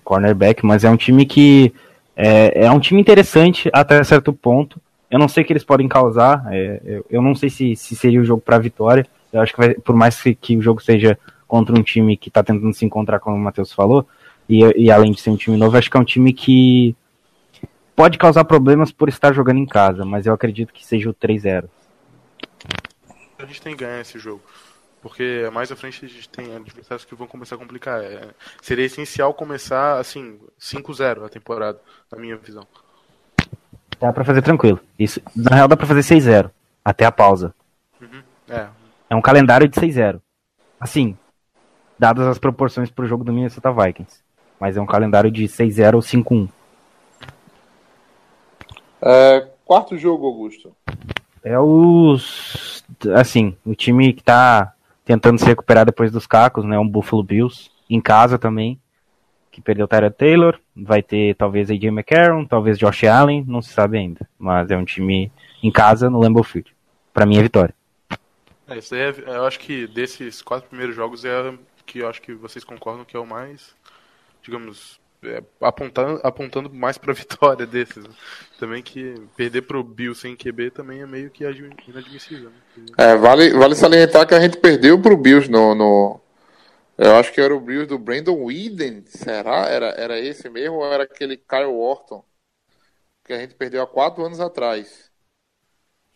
Cornerback, 0.00 0.64
mas 0.64 0.84
é 0.84 0.90
um 0.90 0.96
time 0.96 1.26
que 1.26 1.72
é, 2.16 2.66
é 2.66 2.70
um 2.70 2.80
time 2.80 3.00
interessante 3.00 3.70
até 3.72 4.02
certo 4.04 4.32
ponto. 4.32 4.80
Eu 5.10 5.18
não 5.18 5.28
sei 5.28 5.42
o 5.42 5.46
que 5.46 5.52
eles 5.52 5.64
podem 5.64 5.88
causar. 5.88 6.44
É, 6.50 6.80
eu, 6.84 7.06
eu, 7.10 7.22
não 7.22 7.34
sei 7.34 7.50
se, 7.50 7.76
se 7.76 7.94
seria 7.94 8.20
o 8.20 8.24
jogo 8.24 8.40
para 8.40 8.58
vitória. 8.58 9.06
Eu 9.32 9.40
acho 9.40 9.52
que 9.52 9.58
vai, 9.58 9.74
por 9.74 9.94
mais 9.94 10.20
que, 10.20 10.34
que, 10.34 10.56
o 10.56 10.62
jogo 10.62 10.82
seja 10.82 11.18
contra 11.46 11.74
um 11.74 11.82
time 11.82 12.16
que 12.16 12.28
está 12.28 12.42
tentando 12.42 12.72
se 12.72 12.84
encontrar, 12.84 13.20
como 13.20 13.36
o 13.36 13.40
Matheus 13.40 13.72
falou, 13.72 14.06
e, 14.48 14.60
e 14.76 14.90
além 14.90 15.12
de 15.12 15.20
ser 15.20 15.30
um 15.30 15.36
time 15.36 15.56
novo, 15.56 15.76
acho 15.76 15.90
que 15.90 15.96
é 15.96 16.00
um 16.00 16.04
time 16.04 16.32
que 16.32 16.96
pode 17.94 18.18
causar 18.18 18.44
problemas 18.44 18.90
por 18.90 19.08
estar 19.08 19.32
jogando 19.32 19.58
em 19.58 19.66
casa, 19.66 20.04
mas 20.04 20.26
eu 20.26 20.34
acredito 20.34 20.72
que 20.72 20.84
seja 20.84 21.10
o 21.10 21.14
3-0. 21.14 21.64
A 23.38 23.46
gente 23.46 23.62
tem 23.62 23.76
que 23.76 23.84
ganhar 23.84 24.00
esse 24.00 24.18
jogo. 24.18 24.42
Porque 25.04 25.50
mais 25.52 25.70
à 25.70 25.76
frente 25.76 26.02
a 26.02 26.08
gente 26.08 26.26
tem 26.30 26.56
adversários 26.56 27.04
que 27.04 27.14
vão 27.14 27.26
começar 27.26 27.56
a 27.56 27.58
complicar. 27.58 28.02
É, 28.02 28.30
seria 28.62 28.86
essencial 28.86 29.34
começar 29.34 29.98
assim, 29.98 30.40
5-0 30.58 31.26
a 31.26 31.28
temporada, 31.28 31.78
na 32.10 32.18
minha 32.18 32.38
visão. 32.38 32.66
Dá 34.00 34.10
pra 34.14 34.24
fazer 34.24 34.40
tranquilo. 34.40 34.80
Isso, 34.98 35.20
na 35.36 35.56
real 35.56 35.68
dá 35.68 35.76
pra 35.76 35.86
fazer 35.86 36.00
6-0. 36.00 36.50
Até 36.82 37.04
a 37.04 37.12
pausa. 37.12 37.54
Uhum, 38.00 38.22
é. 38.48 38.66
é 39.10 39.14
um 39.14 39.20
calendário 39.20 39.68
de 39.68 39.78
6-0. 39.78 40.22
Assim, 40.80 41.14
dadas 41.98 42.26
as 42.26 42.38
proporções 42.38 42.90
pro 42.90 43.06
jogo 43.06 43.24
do 43.24 43.32
Minnesota 43.32 43.70
Vikings. 43.70 44.22
Mas 44.58 44.78
é 44.78 44.80
um 44.80 44.86
calendário 44.86 45.30
de 45.30 45.44
6-0 45.44 45.96
ou 45.96 46.00
5-1. 46.00 46.48
É, 49.02 49.48
quarto 49.66 49.98
jogo, 49.98 50.26
Augusto. 50.26 50.74
É 51.42 51.58
os. 51.58 52.82
Assim, 53.14 53.54
o 53.66 53.74
time 53.74 54.14
que 54.14 54.22
tá 54.22 54.73
tentando 55.04 55.38
se 55.38 55.44
recuperar 55.44 55.84
depois 55.84 56.10
dos 56.10 56.26
cacos, 56.26 56.64
né? 56.64 56.78
Um 56.78 56.88
Buffalo 56.88 57.22
Bills 57.22 57.70
em 57.88 58.00
casa 58.00 58.38
também, 58.38 58.80
que 59.50 59.60
perdeu 59.60 59.86
Tyra 59.86 60.10
Taylor, 60.10 60.58
vai 60.74 61.02
ter 61.02 61.36
talvez 61.36 61.70
AJ 61.70 61.84
McCarron, 61.84 62.44
talvez 62.44 62.78
Josh 62.78 63.04
Allen, 63.04 63.44
não 63.46 63.62
se 63.62 63.72
sabe 63.72 63.98
ainda, 63.98 64.28
mas 64.38 64.70
é 64.70 64.76
um 64.76 64.84
time 64.84 65.30
em 65.62 65.70
casa 65.70 66.10
no 66.10 66.18
Lambeau 66.18 66.42
Field. 66.42 66.74
Para 67.12 67.26
mim 67.26 67.38
é 67.38 67.42
vitória. 67.42 67.74
É, 68.66 68.78
isso 68.78 68.94
é, 68.94 69.10
eu 69.26 69.44
acho 69.44 69.60
que 69.60 69.86
desses 69.86 70.40
quatro 70.40 70.68
primeiros 70.68 70.96
jogos 70.96 71.24
é 71.24 71.54
que 71.84 71.98
eu 71.98 72.08
acho 72.08 72.22
que 72.22 72.32
vocês 72.34 72.64
concordam 72.64 73.04
que 73.04 73.16
é 73.16 73.20
o 73.20 73.26
mais, 73.26 73.76
digamos, 74.42 74.98
apontando, 75.60 76.20
apontando 76.22 76.72
mais 76.72 76.98
pra 76.98 77.12
vitória 77.14 77.66
desses. 77.66 78.04
Também 78.58 78.82
que 78.82 79.14
perder 79.36 79.62
pro 79.62 79.82
Bill 79.82 80.14
sem 80.14 80.36
QB 80.36 80.70
também 80.70 81.00
é 81.00 81.06
meio 81.06 81.30
que 81.30 81.44
inadmissível. 81.44 82.50
Né? 82.50 82.86
É, 82.98 83.16
vale, 83.16 83.50
vale 83.52 83.74
salientar 83.74 84.26
que 84.26 84.34
a 84.34 84.40
gente 84.40 84.58
perdeu 84.58 85.00
pro 85.00 85.16
Bills 85.16 85.50
no, 85.50 85.74
no... 85.74 86.20
Eu 86.96 87.16
acho 87.16 87.32
que 87.32 87.40
era 87.40 87.54
o 87.54 87.60
Bills 87.60 87.86
do 87.86 87.98
Brandon 87.98 88.44
Whedon, 88.44 89.02
será? 89.06 89.66
Era, 89.68 89.86
era 89.90 90.18
esse 90.18 90.48
mesmo 90.48 90.76
ou 90.76 90.92
era 90.92 91.04
aquele 91.04 91.36
Kyle 91.36 91.64
Orton? 91.64 92.24
Que 93.24 93.32
a 93.32 93.38
gente 93.38 93.54
perdeu 93.54 93.82
há 93.82 93.86
quatro 93.86 94.24
anos 94.24 94.38
atrás. 94.38 95.10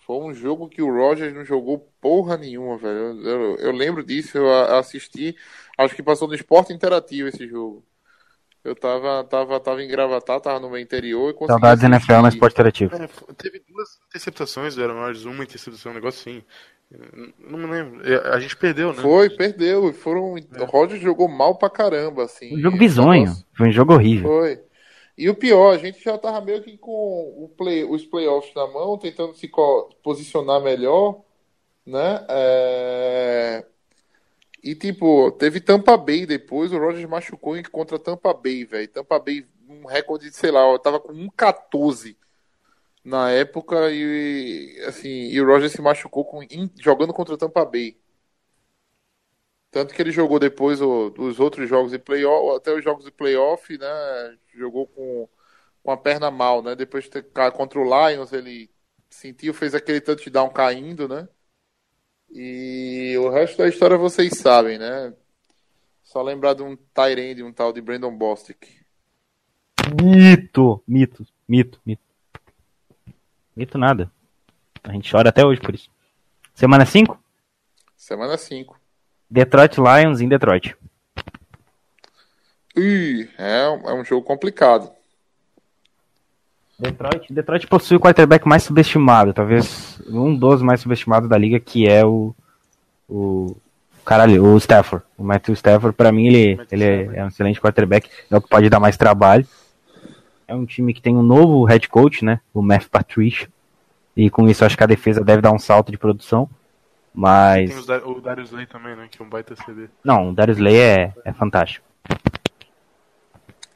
Foi 0.09 0.17
um 0.25 0.33
jogo 0.33 0.71
que 0.71 0.81
o 0.81 0.91
Rogers 0.91 1.35
não 1.35 1.45
jogou 1.45 1.93
porra 2.01 2.39
nenhuma, 2.39 2.79
velho. 2.79 2.99
Eu, 2.99 3.25
eu, 3.25 3.57
eu 3.57 3.73
lembro 3.73 4.03
disso, 4.03 4.39
eu 4.39 4.51
assisti. 4.75 5.37
Acho 5.77 5.95
que 5.95 6.03
passou 6.03 6.27
no 6.27 6.35
esporte 6.35 6.73
interativo 6.73 7.29
esse 7.29 7.47
jogo. 7.47 7.85
Eu 8.65 8.75
tava, 8.75 9.25
tava, 9.25 9.61
tava 9.61 9.83
em 9.83 9.89
Gravatar, 9.89 10.41
tava 10.41 10.61
no 10.61 10.69
meu 10.69 10.79
interior 10.79 11.31
e 11.31 11.35
consegui. 11.35 11.61
Saudades 11.61 11.85
NFL 11.85 12.21
no 12.23 12.29
esporte 12.29 12.55
interativo. 12.55 12.95
É, 12.95 13.09
teve 13.35 13.63
duas 13.69 13.89
interceptações 14.09 14.75
do 14.75 14.83
Aaron 14.83 15.01
Rodgers, 15.01 15.25
uma 15.25 15.45
interceptação, 15.45 15.93
um 15.93 15.95
negócio 15.95 16.21
assim. 16.21 16.45
Não 17.39 17.59
me 17.59 17.67
lembro. 17.67 18.01
É, 18.11 18.29
a 18.35 18.41
gente 18.41 18.57
perdeu, 18.57 18.93
né? 18.93 19.03
Foi, 19.03 19.29
perdeu. 19.31 19.93
Foram... 19.93 20.37
É. 20.37 20.63
O 20.63 20.65
Rodgers 20.65 21.03
jogou 21.03 21.29
mal 21.29 21.57
pra 21.57 21.69
caramba, 21.69 22.25
assim. 22.25 22.57
Um 22.57 22.61
jogo 22.61 22.79
bizonho. 22.79 23.33
Foi 23.55 23.69
um 23.69 23.73
jogo 23.73 23.95
horrível. 23.95 24.29
Foi. 24.29 24.61
E 25.17 25.29
o 25.29 25.35
pior, 25.35 25.75
a 25.75 25.79
gente 25.79 26.03
já 26.03 26.17
tava 26.17 26.41
meio 26.41 26.63
que 26.63 26.79
com 26.79 26.91
o 26.91 27.53
play, 27.57 27.85
os 27.85 28.07
playoffs 28.07 28.55
na 28.55 28.67
mão, 28.69 28.97
tentando 28.97 29.35
se 29.35 29.51
posicionar 30.03 30.63
melhor, 30.63 31.21
né? 31.85 32.25
É... 32.29 33.67
E, 34.63 34.75
tipo, 34.75 35.31
teve 35.33 35.61
Tampa 35.61 35.97
Bay 35.97 36.27
depois, 36.27 36.73
o 36.73 36.79
Rogers 36.79 37.09
machucou 37.09 37.55
contra 37.71 37.99
Tampa 37.99 38.35
Bay, 38.35 38.65
velho. 38.65 38.89
Tampa 38.89 39.19
Bay, 39.19 39.47
um 39.69 39.87
recorde 39.87 40.29
de, 40.31 40.37
sei 40.37 40.51
lá, 40.51 40.61
eu 40.71 40.79
tava 40.79 41.01
com 41.01 41.13
1,14 41.13 42.17
na 43.05 43.31
época 43.31 43.91
e, 43.93 44.81
assim, 44.87 45.09
e 45.09 45.41
o 45.41 45.47
Rogers 45.47 45.73
se 45.73 45.83
machucou 45.83 46.25
com, 46.25 46.41
jogando 46.81 47.15
contra 47.15 47.39
Tampa 47.39 47.65
Bay. 47.65 47.99
Tanto 49.71 49.95
que 49.95 50.01
ele 50.03 50.11
jogou 50.11 50.39
depois 50.39 50.81
o, 50.81 51.13
os 51.19 51.39
outros 51.41 51.69
jogos 51.69 51.93
de 51.93 51.99
playoff, 51.99 52.57
até 52.57 52.73
os 52.75 52.83
jogos 52.83 53.05
de 53.05 53.11
playoff, 53.13 53.77
né? 53.79 53.87
Jogou 54.55 54.87
com, 54.87 55.29
com 55.83 55.91
a 55.93 55.97
perna 55.97 56.31
mal, 56.31 56.63
né? 56.63 56.75
Depois 56.75 57.05
de 57.05 57.11
ter 57.11 57.25
contra 57.53 57.79
o 57.79 57.85
Lions, 57.85 58.33
ele 58.33 58.71
sentiu, 59.11 59.55
fez 59.55 59.75
aquele 59.75 60.01
touchdown 60.01 60.51
caindo, 60.51 61.09
né? 61.09 61.29
E 62.31 63.17
o 63.19 63.31
resto 63.31 63.59
da 63.59 63.69
história 63.69 63.97
vocês 63.97 64.39
sabem, 64.39 64.79
né? 64.79 65.13
Só 66.03 66.23
lembrar 66.23 66.55
de 66.55 66.63
um 66.63 66.77
Tyrande, 66.77 67.43
um 67.43 67.53
tal 67.53 67.73
de 67.73 67.81
Brandon 67.81 68.15
Bostic. 68.17 68.67
Mito, 70.03 70.83
mito, 70.87 71.27
mito, 71.49 71.81
mito. 71.85 72.03
Mito 73.57 73.79
nada. 73.79 74.11
A 74.85 74.93
gente 74.93 75.11
chora 75.11 75.31
até 75.31 75.45
hoje 75.45 75.61
por 75.61 75.75
isso. 75.75 75.91
Semana 76.55 76.85
5? 76.87 77.19
Semana 77.97 78.37
5. 78.37 78.79
Detroit 79.31 79.77
Lions 79.79 80.21
em 80.21 80.29
Detroit. 80.29 80.77
Ih, 82.77 83.29
é, 83.37 83.65
é 83.65 83.93
um 83.93 84.05
jogo 84.05 84.25
complicado. 84.25 84.91
Detroit, 86.79 87.33
Detroit 87.33 87.67
possui 87.67 87.97
o 87.97 88.01
quarterback 88.01 88.47
mais 88.47 88.63
subestimado, 88.63 89.33
talvez 89.33 90.01
um 90.09 90.35
dos 90.35 90.63
mais 90.63 90.81
subestimados 90.81 91.29
da 91.29 91.37
liga, 91.37 91.59
que 91.59 91.89
é 91.89 92.05
o 92.05 92.35
o 93.09 93.57
caralho, 94.05 94.45
o 94.45 94.57
Stafford. 94.59 95.05
O 95.17 95.25
Matthew 95.25 95.55
Stafford, 95.55 95.97
para 95.97 96.13
mim, 96.13 96.27
ele, 96.27 96.61
ele 96.71 96.85
é, 96.85 97.11
é, 97.15 97.25
um 97.25 97.29
excelente 97.29 97.61
quarterback, 97.61 98.11
é 98.31 98.37
o 98.37 98.41
que 98.41 98.49
pode 98.49 98.69
dar 98.69 98.79
mais 98.79 98.97
trabalho. 98.97 99.47
É 100.47 100.55
um 100.55 100.67
time 100.67 100.93
que 100.95 101.01
tem 101.01 101.17
um 101.17 101.23
novo 101.23 101.65
head 101.65 101.89
coach, 101.89 102.25
né? 102.25 102.41
O 102.53 102.63
Matt 102.63 102.87
Patricia. 102.89 103.49
E 104.17 104.31
com 104.31 104.49
isso 104.49 104.65
acho 104.65 104.77
que 104.77 104.85
a 104.85 104.87
defesa 104.87 105.23
deve 105.23 105.43
dar 105.43 105.53
um 105.53 105.59
salto 105.59 105.91
de 105.91 105.99
produção. 105.99 106.49
Mas. 107.15 107.85
Tem 107.85 107.97
o 107.97 108.21
Darius 108.21 108.51
Lay 108.51 108.67
também, 108.67 108.97
né? 108.97 109.09
Que 109.11 109.21
é 109.21 109.25
um 109.25 109.29
baita 109.29 109.55
CD. 109.57 109.89
Não, 110.03 110.31
o 110.31 110.35
Darius 110.35 110.59
Lay 110.59 110.77
é, 110.77 111.13
é 111.25 111.33
fantástico. 111.33 111.87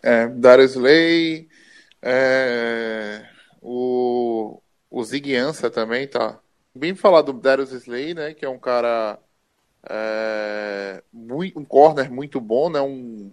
É, 0.02 0.26
Darius 0.28 0.74
Lay. 0.76 1.48
É, 2.02 3.24
o, 3.60 4.60
o 4.90 5.04
Zig 5.04 5.34
Ansah 5.36 5.70
também 5.70 6.06
tá. 6.08 6.38
Bem 6.74 6.94
falar 6.94 7.22
do 7.22 7.32
Darius 7.32 7.70
Slay, 7.72 8.14
né? 8.14 8.34
Que 8.34 8.44
é 8.44 8.48
um 8.48 8.58
cara. 8.58 9.18
É, 9.88 11.02
muito, 11.12 11.58
um 11.58 11.64
corner 11.64 12.10
muito 12.10 12.40
bom, 12.40 12.70
né? 12.70 12.80
Um, 12.80 13.32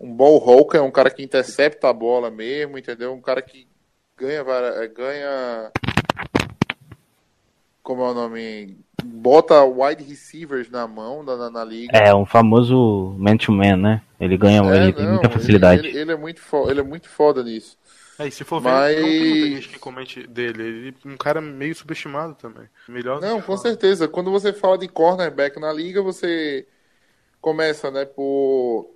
um 0.00 0.14
ball 0.14 0.38
hawker, 0.38 0.80
é 0.80 0.82
um 0.82 0.90
cara 0.90 1.10
que 1.10 1.22
intercepta 1.22 1.88
a 1.88 1.92
bola 1.92 2.30
mesmo, 2.30 2.78
entendeu? 2.78 3.12
Um 3.12 3.20
cara 3.20 3.42
que 3.42 3.66
ganha. 4.16 4.40
É, 4.40 4.88
ganha 4.88 5.72
como 7.88 8.02
é 8.02 8.10
o 8.10 8.14
nome? 8.14 8.76
Bota 9.02 9.64
wide 9.64 10.04
receivers 10.04 10.68
na 10.68 10.86
mão 10.86 11.22
na, 11.22 11.48
na, 11.48 11.64
liga. 11.64 11.96
É, 11.96 12.14
um 12.14 12.26
famoso 12.26 13.14
man-to-man, 13.16 13.64
-man, 13.64 13.76
né? 13.76 14.02
Ele 14.20 14.36
ganha 14.36 14.60
é, 14.60 14.82
ele 14.82 14.92
tem 14.92 15.08
muita 15.08 15.30
facilidade. 15.30 15.80
Ele, 15.80 15.88
ele, 15.88 15.98
ele, 16.00 16.12
é 16.12 16.16
muito 16.16 16.42
ele 16.68 16.80
é 16.80 16.82
muito 16.82 17.08
foda 17.08 17.42
nisso. 17.42 17.77
É, 18.18 18.26
e 18.26 18.32
se 18.32 18.42
for 18.42 18.60
ver, 18.60 18.70
Mas... 18.70 18.96
não 18.96 19.04
tem 19.04 19.20
muita 19.20 19.56
gente 19.56 19.68
que 19.68 19.78
comente 19.78 20.26
dele. 20.26 20.62
Ele 20.62 20.96
é 21.04 21.08
um 21.08 21.16
cara 21.16 21.40
meio 21.40 21.74
subestimado 21.74 22.34
também. 22.34 22.66
Melhor 22.88 23.20
Não, 23.20 23.40
com 23.40 23.56
certeza. 23.56 24.08
Quando 24.08 24.30
você 24.30 24.52
fala 24.52 24.76
de 24.76 24.88
cornerback 24.88 25.60
na 25.60 25.72
liga, 25.72 26.02
você 26.02 26.66
começa, 27.40 27.90
né, 27.90 28.04
por 28.04 28.90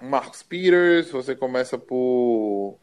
Marcos 0.00 0.42
Peters, 0.42 1.10
você 1.10 1.34
começa 1.34 1.78
por. 1.78 2.76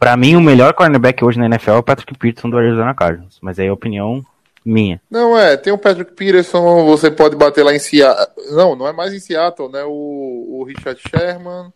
Pra 0.00 0.16
mim, 0.16 0.34
o 0.34 0.40
melhor 0.40 0.74
cornerback 0.74 1.24
hoje 1.24 1.38
na 1.38 1.46
NFL 1.46 1.70
é 1.70 1.76
o 1.76 1.82
Patrick 1.82 2.18
Peterson 2.18 2.50
do 2.50 2.58
Arizona 2.58 2.94
Cardinals. 2.94 3.38
Mas 3.40 3.60
aí 3.60 3.68
é 3.68 3.72
opinião 3.72 4.24
minha. 4.64 5.00
Não, 5.08 5.38
é, 5.38 5.56
tem 5.56 5.72
o 5.72 5.78
Patrick 5.78 6.12
Peterson, 6.12 6.84
você 6.84 7.10
pode 7.10 7.36
bater 7.36 7.62
lá 7.62 7.72
em 7.72 7.78
Seattle. 7.78 8.26
Não, 8.50 8.74
não 8.74 8.88
é 8.88 8.92
mais 8.92 9.14
em 9.14 9.20
Seattle, 9.20 9.70
né? 9.70 9.84
O, 9.84 10.58
o 10.58 10.64
Richard 10.64 11.00
Sherman. 11.08 11.72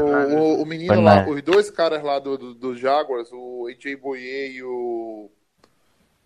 O, 0.00 0.36
o, 0.36 0.62
o, 0.62 0.66
menino 0.66 1.00
lá, 1.00 1.28
os 1.28 1.42
dois 1.42 1.70
caras 1.70 2.02
lá 2.02 2.18
do, 2.18 2.38
do, 2.38 2.54
do 2.54 2.76
Jaguars, 2.76 3.28
o 3.32 3.66
AJ 3.66 3.96
Boye 4.00 4.56
e 4.56 4.62
o 4.62 5.28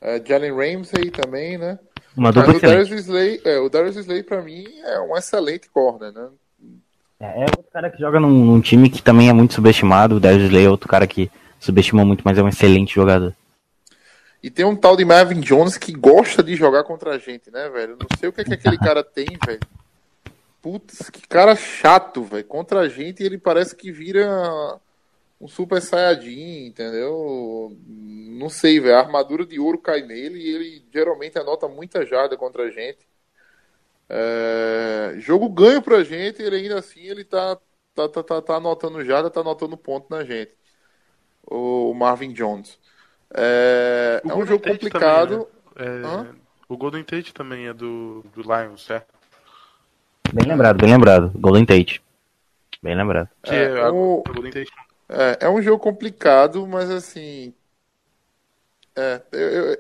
é, 0.01 0.23
Jalen 0.23 0.53
Ramsey 0.53 1.11
também, 1.11 1.57
né? 1.57 1.79
Uma 2.15 2.31
dupla 2.31 2.53
Mas 2.53 2.63
o 2.63 2.67
Darius 2.67 2.91
Slay, 2.91 3.41
é, 3.45 3.59
o 3.59 3.69
Darius 3.69 3.97
Slay 3.97 4.23
pra 4.23 4.43
mim 4.43 4.67
é 4.85 5.01
um 5.01 5.17
excelente 5.17 5.69
corner, 5.71 6.13
né? 6.13 6.29
É, 7.19 7.41
é 7.41 7.45
outro 7.45 7.65
cara 7.73 7.91
que 7.91 7.99
joga 7.99 8.21
num, 8.21 8.45
num, 8.45 8.61
time 8.61 8.91
que 8.91 9.03
também 9.03 9.31
é 9.31 9.33
muito 9.33 9.55
subestimado. 9.55 10.17
O 10.17 10.21
Darius 10.21 10.45
Slay 10.45 10.67
é 10.67 10.71
outro 10.71 10.89
cara 10.89 11.07
que 11.07 11.31
subestima 11.59 12.05
muito, 12.05 12.23
mas 12.25 12.37
é 12.37 12.43
um 12.43 12.49
excelente 12.49 12.95
jogador. 12.95 13.35
E 14.43 14.51
tem 14.51 14.67
um 14.67 14.77
tal 14.77 14.95
de 14.95 15.07
Marvin 15.07 15.41
Jones 15.41 15.79
que 15.79 15.93
gosta 15.93 16.43
de 16.43 16.55
jogar 16.55 16.85
contra 16.85 17.13
a 17.13 17.19
gente, 17.19 17.51
né, 17.51 17.71
velho? 17.71 17.97
Não 17.99 18.07
sei 18.19 18.29
o 18.29 18.33
que, 18.33 18.43
é 18.43 18.45
que 18.45 18.53
aquele 18.53 18.77
cara 18.79 19.03
tem, 19.03 19.27
velho. 19.47 19.61
Putz, 20.65 21.11
que 21.11 21.29
cara 21.29 21.55
chato, 21.55 22.25
velho. 22.25 22.43
Contra 22.47 22.81
a 22.81 22.89
gente 22.89 23.23
ele 23.23 23.37
parece 23.37 23.77
que 23.77 23.93
vira 23.93 24.81
um 25.39 25.47
super 25.47 25.79
saiyajin, 25.83 26.69
entendeu? 26.69 27.77
Não 27.87 28.49
sei, 28.49 28.81
velho. 28.81 28.97
A 28.97 29.01
armadura 29.01 29.45
de 29.45 29.61
ouro 29.61 29.77
cai 29.77 30.01
nele 30.01 30.39
e 30.39 30.55
ele 30.55 30.85
geralmente 30.91 31.39
anota 31.39 31.69
muita 31.69 32.07
jarda 32.07 32.35
contra 32.39 32.63
a 32.63 32.71
gente. 32.71 33.07
É... 34.09 35.17
Jogo 35.19 35.51
ganho 35.51 35.83
pra 35.83 36.03
gente, 36.03 36.41
ele 36.41 36.57
ainda 36.57 36.79
assim 36.79 37.03
ele 37.03 37.25
tá, 37.25 37.59
tá, 37.95 38.09
tá, 38.09 38.23
tá, 38.23 38.41
tá 38.41 38.57
anotando 38.57 39.05
jarda, 39.05 39.29
tá 39.29 39.41
anotando 39.41 39.77
ponto 39.77 40.07
na 40.09 40.25
gente. 40.25 40.53
O 41.47 41.93
Marvin 41.93 42.33
Jones. 42.33 42.79
É, 43.35 44.23
é 44.25 44.35
um 44.35 44.47
jogo 44.47 44.65
complicado. 44.67 45.47
Também, 45.75 46.01
né? 46.01 46.35
é... 46.41 46.45
O 46.67 46.79
Golden 46.79 47.05
Tate 47.05 47.35
também 47.35 47.67
é 47.67 47.75
do, 47.75 48.25
do 48.35 48.41
Lions, 48.41 48.87
certo? 48.87 49.13
Bem 50.35 50.49
lembrado, 50.49 50.77
bem 50.77 50.91
lembrado. 50.91 51.31
Golden 51.37 51.65
Tate. 51.65 52.03
Bem 52.83 52.97
lembrado. 52.97 53.29
É, 53.45 53.67
é, 53.67 53.89
o... 53.89 54.25
é, 55.09 55.47
é 55.47 55.49
um 55.49 55.63
jogo 55.63 55.79
complicado, 55.79 56.67
mas 56.67 56.91
assim. 56.91 57.55
É, 58.97 59.23
eu, 59.31 59.49
eu, 59.49 59.79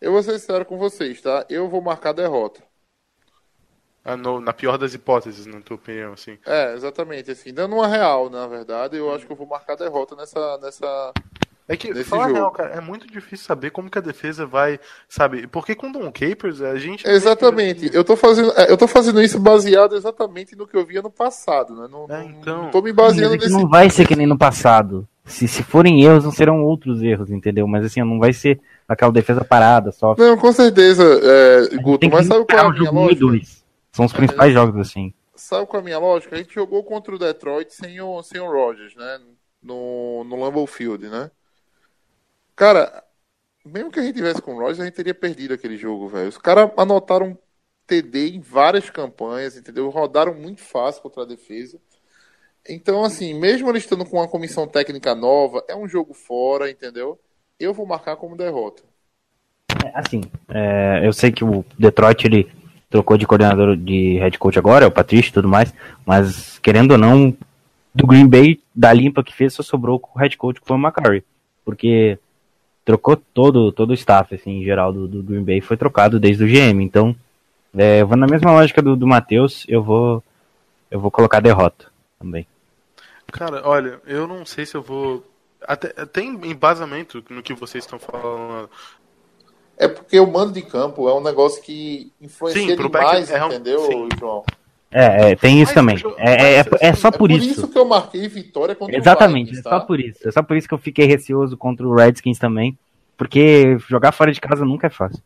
eu 0.00 0.12
vou 0.12 0.22
ser 0.22 0.38
sincero 0.38 0.64
com 0.64 0.78
vocês, 0.78 1.20
tá? 1.20 1.44
Eu 1.50 1.68
vou 1.68 1.82
marcar 1.82 2.12
derrota. 2.12 2.62
Ah, 4.04 4.16
no, 4.16 4.40
na 4.40 4.52
pior 4.52 4.78
das 4.78 4.94
hipóteses, 4.94 5.46
na 5.46 5.60
tua 5.60 5.74
opinião, 5.74 6.12
assim. 6.12 6.38
É, 6.46 6.74
exatamente, 6.74 7.32
assim, 7.32 7.52
dando 7.52 7.74
uma 7.74 7.88
real, 7.88 8.30
na 8.30 8.46
verdade, 8.46 8.96
eu 8.96 9.12
acho 9.12 9.26
que 9.26 9.32
eu 9.32 9.36
vou 9.36 9.48
marcar 9.48 9.74
derrota 9.74 10.14
nessa, 10.14 10.58
nessa, 10.58 11.12
é 11.68 11.76
que, 11.76 12.02
fala 12.02 12.26
real, 12.28 12.50
cara, 12.50 12.70
é 12.70 12.80
muito 12.80 13.06
difícil 13.06 13.44
saber 13.44 13.70
como 13.70 13.90
que 13.90 13.98
a 13.98 14.00
defesa 14.00 14.46
vai, 14.46 14.80
sabe? 15.06 15.46
Porque 15.46 15.74
com 15.74 15.92
Don 15.92 16.10
Capers, 16.10 16.62
a 16.62 16.76
gente... 16.76 17.06
Exatamente, 17.06 17.90
eu 17.92 18.02
tô, 18.02 18.16
fazendo, 18.16 18.50
é, 18.56 18.72
eu 18.72 18.76
tô 18.76 18.88
fazendo 18.88 19.20
isso 19.20 19.38
baseado 19.38 19.94
exatamente 19.94 20.56
no 20.56 20.66
que 20.66 20.74
eu 20.74 20.86
via 20.86 21.02
no 21.02 21.10
passado, 21.10 21.74
né? 21.74 21.86
Não, 21.90 22.06
é, 22.08 22.24
então... 22.24 22.62
não 22.62 22.70
tô 22.70 22.80
me 22.80 22.90
baseando 22.90 23.36
nesse... 23.36 23.50
não 23.50 23.68
vai 23.68 23.90
ser 23.90 24.06
que 24.06 24.16
nem 24.16 24.26
no 24.26 24.38
passado. 24.38 25.06
Se, 25.26 25.46
se 25.46 25.62
forem 25.62 26.02
erros, 26.02 26.24
não 26.24 26.32
serão 26.32 26.64
outros 26.64 27.02
erros, 27.02 27.30
entendeu? 27.30 27.68
Mas 27.68 27.84
assim, 27.84 28.00
não 28.00 28.18
vai 28.18 28.32
ser 28.32 28.58
aquela 28.88 29.12
defesa 29.12 29.44
parada, 29.44 29.92
só. 29.92 30.14
Não, 30.16 30.38
com 30.38 30.50
certeza, 30.50 31.04
é, 31.04 31.76
Guto, 31.76 32.08
mas 32.08 32.26
sabe 32.26 32.46
qual 32.46 32.58
é 32.58 32.66
a 32.66 32.70
minha 32.70 32.90
lógica? 32.90 33.20
Dois. 33.20 33.62
São 33.92 34.06
os 34.06 34.12
principais 34.12 34.52
é, 34.52 34.54
jogos, 34.54 34.80
assim. 34.80 35.12
Sabe 35.36 35.66
qual 35.66 35.80
é 35.80 35.82
a 35.82 35.84
minha 35.84 35.98
lógica? 35.98 36.34
A 36.34 36.38
gente 36.38 36.54
jogou 36.54 36.82
contra 36.82 37.14
o 37.14 37.18
Detroit 37.18 37.74
sem 37.74 38.00
o, 38.00 38.22
sem 38.22 38.40
o 38.40 38.50
Rodgers, 38.50 38.96
né? 38.96 39.18
No, 39.62 40.24
no 40.24 40.40
Lambeau 40.40 40.66
Field, 40.66 41.08
né? 41.08 41.30
Cara, 42.58 43.04
mesmo 43.64 43.88
que 43.88 44.00
a 44.00 44.02
gente 44.02 44.16
tivesse 44.16 44.42
com 44.42 44.56
o 44.56 44.58
Rodgers, 44.58 44.80
a 44.80 44.84
gente 44.84 44.94
teria 44.94 45.14
perdido 45.14 45.54
aquele 45.54 45.76
jogo, 45.76 46.08
velho. 46.08 46.28
Os 46.28 46.36
caras 46.36 46.68
anotaram 46.76 47.38
TD 47.86 48.30
em 48.30 48.40
várias 48.40 48.90
campanhas, 48.90 49.56
entendeu? 49.56 49.88
Rodaram 49.90 50.34
muito 50.34 50.60
fácil 50.60 51.00
contra 51.00 51.22
a 51.22 51.26
defesa. 51.26 51.78
Então, 52.68 53.04
assim, 53.04 53.32
mesmo 53.32 53.70
eles 53.70 53.84
estando 53.84 54.04
com 54.04 54.16
uma 54.16 54.26
comissão 54.26 54.66
técnica 54.66 55.14
nova, 55.14 55.62
é 55.68 55.76
um 55.76 55.86
jogo 55.86 56.12
fora, 56.12 56.68
entendeu? 56.68 57.16
Eu 57.60 57.72
vou 57.72 57.86
marcar 57.86 58.16
como 58.16 58.36
derrota. 58.36 58.82
É, 59.84 59.92
assim, 59.94 60.22
é, 60.48 61.02
eu 61.04 61.12
sei 61.12 61.30
que 61.30 61.44
o 61.44 61.64
Detroit 61.78 62.26
ele 62.26 62.50
trocou 62.90 63.16
de 63.16 63.24
coordenador 63.24 63.76
de 63.76 64.18
head 64.18 64.36
coach 64.36 64.58
agora, 64.58 64.84
é 64.84 64.88
o 64.88 64.92
Patrício 64.92 65.30
e 65.30 65.34
tudo 65.34 65.48
mais, 65.48 65.72
mas 66.04 66.58
querendo 66.58 66.90
ou 66.90 66.98
não, 66.98 67.36
do 67.94 68.04
Green 68.04 68.26
Bay, 68.26 68.60
da 68.74 68.92
limpa 68.92 69.22
que 69.22 69.32
fez, 69.32 69.54
só 69.54 69.62
sobrou 69.62 70.02
o 70.12 70.18
head 70.18 70.36
coach 70.36 70.60
que 70.60 70.66
foi 70.66 70.76
o 70.76 70.80
McCarry, 70.80 71.22
porque 71.64 72.18
trocou 72.88 73.16
todo, 73.16 73.70
todo 73.70 73.90
o 73.90 73.94
staff, 73.94 74.34
assim, 74.34 74.62
em 74.62 74.64
geral, 74.64 74.94
do, 74.94 75.06
do 75.06 75.22
Green 75.22 75.44
Bay 75.44 75.60
foi 75.60 75.76
trocado 75.76 76.18
desde 76.18 76.42
o 76.42 76.46
GM, 76.46 76.82
então, 76.82 77.14
é, 77.76 78.00
eu 78.00 78.06
vou 78.06 78.16
na 78.16 78.26
mesma 78.26 78.50
lógica 78.50 78.80
do, 78.80 78.96
do 78.96 79.06
Matheus, 79.06 79.66
eu 79.68 79.82
vou, 79.82 80.24
eu 80.90 80.98
vou 80.98 81.10
colocar 81.10 81.40
derrota 81.40 81.84
também. 82.18 82.46
Cara, 83.30 83.60
olha, 83.68 84.00
eu 84.06 84.26
não 84.26 84.46
sei 84.46 84.64
se 84.64 84.74
eu 84.74 84.80
vou. 84.80 85.22
Até, 85.60 85.88
tem 86.06 86.30
embasamento 86.50 87.22
no 87.28 87.42
que 87.42 87.52
vocês 87.52 87.84
estão 87.84 87.98
falando. 87.98 88.70
É 89.76 89.86
porque 89.86 90.18
o 90.18 90.26
mando 90.26 90.52
de 90.52 90.62
campo 90.62 91.10
é 91.10 91.14
um 91.14 91.22
negócio 91.22 91.62
que 91.62 92.10
influencia 92.18 92.74
Sim, 92.74 92.82
demais, 92.82 93.30
é 93.30 93.44
um... 93.44 93.48
entendeu, 93.48 93.80
Sim. 93.82 94.08
João? 94.18 94.44
É, 94.90 95.32
é, 95.32 95.36
tem 95.36 95.60
isso 95.60 95.72
mas, 95.74 96.00
também. 96.02 96.16
É, 96.16 96.60
é, 96.60 96.64
é, 96.80 96.94
só 96.94 97.10
por, 97.10 97.30
é 97.30 97.34
por 97.34 97.42
isso. 97.42 97.50
isso 97.50 97.68
que 97.68 97.78
eu 97.78 97.84
marquei 97.84 98.26
vitória 98.26 98.74
contra 98.74 98.96
Exatamente, 98.96 99.50
o 99.50 99.56
Vikings, 99.56 99.62
tá? 99.62 99.70
é 99.70 99.78
só 99.78 99.86
por 99.86 100.00
isso. 100.00 100.28
É 100.28 100.32
só 100.32 100.42
por 100.42 100.56
isso 100.56 100.68
que 100.68 100.74
eu 100.74 100.78
fiquei 100.78 101.06
receoso 101.06 101.56
contra 101.56 101.86
o 101.86 101.94
Redskins 101.94 102.38
também. 102.38 102.76
Porque 103.16 103.76
jogar 103.88 104.12
fora 104.12 104.32
de 104.32 104.40
casa 104.40 104.64
nunca 104.64 104.86
é 104.86 104.90
fácil. 104.90 105.22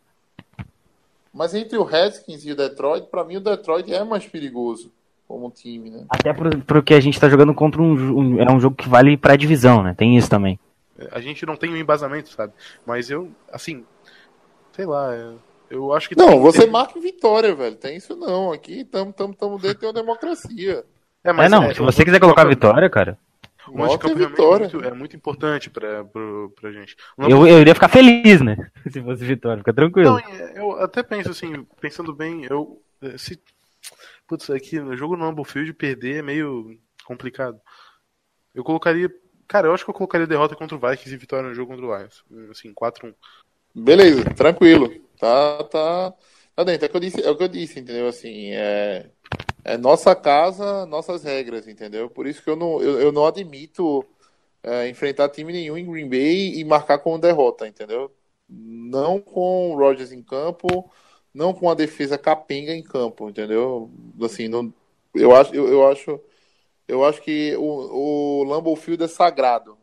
Mas 1.32 1.54
entre 1.54 1.78
o 1.78 1.84
Redskins 1.84 2.44
e 2.44 2.52
o 2.52 2.56
Detroit, 2.56 3.06
para 3.06 3.24
mim 3.24 3.36
o 3.36 3.40
Detroit 3.40 3.92
é 3.92 4.02
mais 4.02 4.26
perigoso 4.26 4.90
como 5.28 5.50
time, 5.50 5.90
né? 5.90 6.04
Até 6.08 6.34
porque 6.66 6.94
a 6.94 7.00
gente 7.00 7.18
tá 7.18 7.28
jogando 7.28 7.54
contra 7.54 7.80
um, 7.80 8.18
um, 8.18 8.40
é 8.40 8.50
um 8.50 8.60
jogo 8.60 8.76
que 8.76 8.88
vale 8.88 9.16
pra 9.16 9.36
divisão, 9.36 9.82
né? 9.82 9.94
Tem 9.96 10.16
isso 10.16 10.28
também. 10.28 10.58
A 11.10 11.20
gente 11.20 11.46
não 11.46 11.56
tem 11.56 11.70
um 11.70 11.76
embasamento, 11.76 12.30
sabe? 12.30 12.52
Mas 12.84 13.10
eu, 13.10 13.30
assim, 13.50 13.84
sei 14.72 14.84
lá, 14.84 15.14
eu 15.14 15.38
acho 15.94 16.08
que. 16.08 16.16
Não, 16.16 16.40
você 16.40 16.66
marca 16.66 16.98
em 16.98 17.02
vitória, 17.02 17.54
velho. 17.54 17.76
Tem 17.76 17.96
isso 17.96 18.16
não. 18.16 18.52
Aqui 18.52 18.80
estamos 18.80 19.14
tamo, 19.14 19.34
tamo 19.34 19.58
dentro 19.58 19.80
de 19.80 19.86
uma 19.86 19.92
democracia. 19.92 20.84
É, 21.24 21.32
mas 21.32 21.46
é, 21.46 21.48
não, 21.48 21.64
é, 21.64 21.74
se 21.74 21.80
você 21.80 22.04
quiser 22.04 22.20
colocar 22.20 22.44
vitória, 22.44 22.88
cara. 22.90 23.18
O 23.68 23.86
de 23.86 23.98
campo 23.98 24.16
vitória. 24.16 24.66
É, 24.66 24.72
muito, 24.72 24.88
é 24.88 24.92
muito 24.92 25.16
importante 25.16 25.70
pra, 25.70 26.04
pra 26.04 26.72
gente. 26.72 26.96
Eu, 27.16 27.46
eu 27.46 27.60
iria 27.60 27.74
ficar 27.74 27.88
feliz, 27.88 28.40
né? 28.40 28.56
Se 28.90 29.00
fosse 29.00 29.24
vitória, 29.24 29.58
fica 29.58 29.72
tranquilo. 29.72 30.10
Não, 30.10 30.20
eu 30.56 30.72
até 30.82 31.02
penso 31.02 31.30
assim, 31.30 31.64
pensando 31.80 32.12
bem, 32.12 32.44
eu. 32.50 32.82
Se 33.16 33.40
Putz, 34.26 34.48
aqui 34.50 34.80
no 34.80 34.96
jogo 34.96 35.16
no 35.16 35.28
Humble 35.28 35.44
Field 35.44 35.72
perder 35.74 36.18
é 36.18 36.22
meio 36.22 36.78
complicado. 37.04 37.60
Eu 38.54 38.64
colocaria. 38.64 39.12
Cara, 39.46 39.68
eu 39.68 39.74
acho 39.74 39.84
que 39.84 39.90
eu 39.90 39.94
colocaria 39.94 40.26
derrota 40.26 40.56
contra 40.56 40.76
o 40.76 40.80
Vikings 40.80 41.14
e 41.14 41.18
vitória 41.18 41.48
no 41.48 41.54
jogo 41.54 41.72
contra 41.72 41.86
o 41.86 41.98
Lions. 41.98 42.24
Assim, 42.50 42.72
4-1. 42.72 43.14
Beleza, 43.74 44.24
tranquilo. 44.34 44.90
Tá, 45.22 45.64
tá. 45.64 46.14
Tá 46.56 46.64
dentro. 46.64 46.86
É 46.86 46.88
o 46.88 46.90
que 46.90 46.96
eu 46.96 47.00
disse, 47.00 47.22
é 47.22 47.30
o 47.30 47.36
que 47.36 47.44
eu 47.44 47.48
disse 47.48 47.78
entendeu? 47.78 48.08
Assim, 48.08 48.50
é, 48.52 49.08
é 49.64 49.78
nossa 49.78 50.16
casa, 50.16 50.84
nossas 50.86 51.22
regras, 51.22 51.68
entendeu? 51.68 52.10
Por 52.10 52.26
isso 52.26 52.42
que 52.42 52.50
eu 52.50 52.56
não, 52.56 52.82
eu, 52.82 53.00
eu 53.00 53.12
não 53.12 53.24
admito 53.26 54.04
é, 54.62 54.88
enfrentar 54.88 55.28
time 55.28 55.52
nenhum 55.52 55.76
em 55.78 55.86
Green 55.90 56.08
Bay 56.08 56.58
e 56.58 56.64
marcar 56.64 56.98
como 56.98 57.18
derrota, 57.18 57.68
entendeu? 57.68 58.12
Não 58.48 59.20
com 59.20 59.72
o 59.72 59.76
Rodgers 59.76 60.12
em 60.12 60.22
campo 60.22 60.90
não 61.34 61.54
com 61.54 61.70
a 61.70 61.74
defesa 61.74 62.18
capenga 62.18 62.72
em 62.74 62.82
campo, 62.82 63.30
entendeu? 63.30 63.90
Assim, 64.22 64.48
não, 64.48 64.72
eu 65.14 65.34
acho, 65.34 65.54
eu, 65.54 65.68
eu 65.68 65.88
acho, 65.88 66.20
eu 66.86 67.04
acho 67.04 67.22
que 67.22 67.56
o, 67.56 67.62
o 67.62 68.44
Lambeau 68.44 68.76
Field 68.76 69.02
é 69.02 69.08
sagrado, 69.08 69.78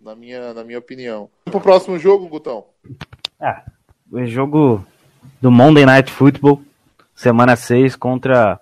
na 0.00 0.16
minha, 0.16 0.52
na 0.52 0.64
minha 0.64 0.78
opinião. 0.78 1.30
Vamos 1.46 1.52
pro 1.52 1.60
próximo 1.60 1.98
jogo, 1.98 2.28
Gutão. 2.28 2.66
Ah, 3.38 3.64
jogo 4.26 4.84
do 5.40 5.50
Monday 5.50 5.86
Night 5.86 6.10
Football, 6.10 6.62
semana 7.14 7.56
6 7.56 7.96
contra 7.96 8.60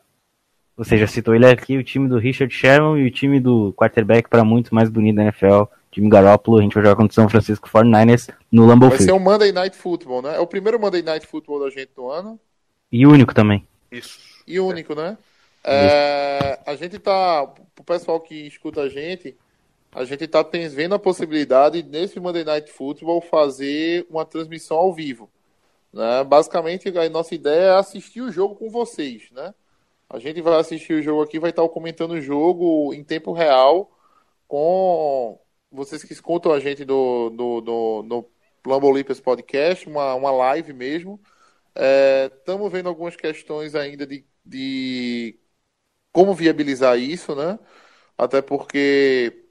você 0.77 0.97
já 0.97 1.09
citou 1.09 1.35
ele 1.35 1.45
aqui, 1.45 1.77
o 1.77 1.83
time 1.83 2.09
do 2.09 2.19
Richard 2.19 2.55
Sherman 2.55 3.03
e 3.03 3.07
o 3.07 3.11
time 3.11 3.41
do 3.41 3.73
quarterback 3.73 4.29
para 4.29 4.45
muito 4.45 4.73
mais 4.73 4.89
bonito 4.89 5.17
da 5.17 5.23
NFL, 5.25 5.65
time 5.91 6.09
Garoppolo, 6.09 6.59
a 6.59 6.63
gente 6.63 6.73
vai 6.73 6.85
jogar 6.85 6.95
contra 6.95 7.11
o 7.11 7.15
São 7.15 7.29
Francisco 7.29 7.69
49ers 7.69 8.33
no 8.51 8.65
Lambeau 8.65 8.89
Field. 8.91 9.05
Vai 9.05 9.15
ser 9.15 9.21
um 9.21 9.25
Monday 9.25 9.51
Night 9.51 9.77
Football, 9.77 10.23
né? 10.23 10.37
É 10.37 10.41
o 10.41 10.47
primeiro 10.47 10.79
Monday 10.79 11.03
Night 11.03 11.27
Football 11.27 11.65
da 11.65 11.71
gente 11.71 11.91
do 11.97 12.09
ano. 12.09 12.39
E 12.93 13.05
único 13.07 13.35
também. 13.35 13.67
Isso. 13.91 14.21
E 14.47 14.61
único, 14.61 14.95
né? 14.95 15.19
É, 15.65 16.61
a 16.65 16.77
gente 16.77 16.97
tá, 17.01 17.45
pro 17.75 17.85
pessoal 17.85 18.21
que 18.21 18.47
escuta 18.47 18.83
a 18.83 18.89
gente, 18.89 19.37
a 19.93 20.05
gente 20.05 20.29
tá 20.29 20.47
vendo 20.71 20.95
a 20.95 20.99
possibilidade 20.99 21.83
nesse 21.83 22.21
Monday 22.21 22.45
Night 22.45 22.71
Football 22.71 23.21
fazer 23.21 24.07
uma 24.09 24.25
transmissão 24.25 24.77
ao 24.77 24.95
vivo. 24.95 25.29
Né? 25.93 26.25
Basicamente, 26.25 26.89
a 26.97 27.09
nossa 27.09 27.35
ideia 27.35 27.73
é 27.73 27.79
assistir 27.79 28.21
o 28.21 28.31
jogo 28.33 28.57
com 28.57 28.71
vocês, 28.71 29.31
né? 29.31 29.55
A 30.11 30.19
gente 30.19 30.41
vai 30.41 30.59
assistir 30.59 30.95
o 30.95 31.03
jogo 31.03 31.23
aqui, 31.23 31.39
vai 31.39 31.51
estar 31.51 31.69
comentando 31.69 32.13
o 32.13 32.21
jogo 32.21 32.95
em 32.95 33.05
tempo 33.05 33.33
real 33.33 33.91
com 34.47 35.39
vocês 35.71 36.03
que 36.03 36.13
escutam 36.13 36.53
a 36.53 36.61
gente 36.61 36.85
do, 36.85 37.31
do, 37.31 37.61
do, 37.61 38.03
do 38.03 38.31
Plumbo 38.63 38.93
Podcast, 39.23 39.89
uma, 39.89 40.15
uma 40.15 40.31
live 40.31 40.73
mesmo. 40.73 41.21
Estamos 42.33 42.69
é, 42.69 42.71
vendo 42.71 42.89
algumas 42.89 43.17
questões 43.17 43.75
ainda 43.75 44.07
de, 44.07 44.27
de 44.45 45.39
como 46.13 46.35
viabilizar 46.35 46.99
isso, 46.99 47.35
né? 47.35 47.59
Até 48.17 48.43
porque 48.43 49.45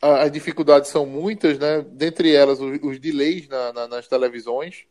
as 0.00 0.30
dificuldades 0.32 0.90
são 0.90 1.06
muitas, 1.06 1.58
né? 1.58 1.82
Dentre 1.82 2.34
elas, 2.34 2.60
os, 2.60 2.78
os 2.82 2.98
delays 2.98 3.48
na, 3.48 3.72
na, 3.72 3.88
nas 3.88 4.08
televisões. 4.08 4.86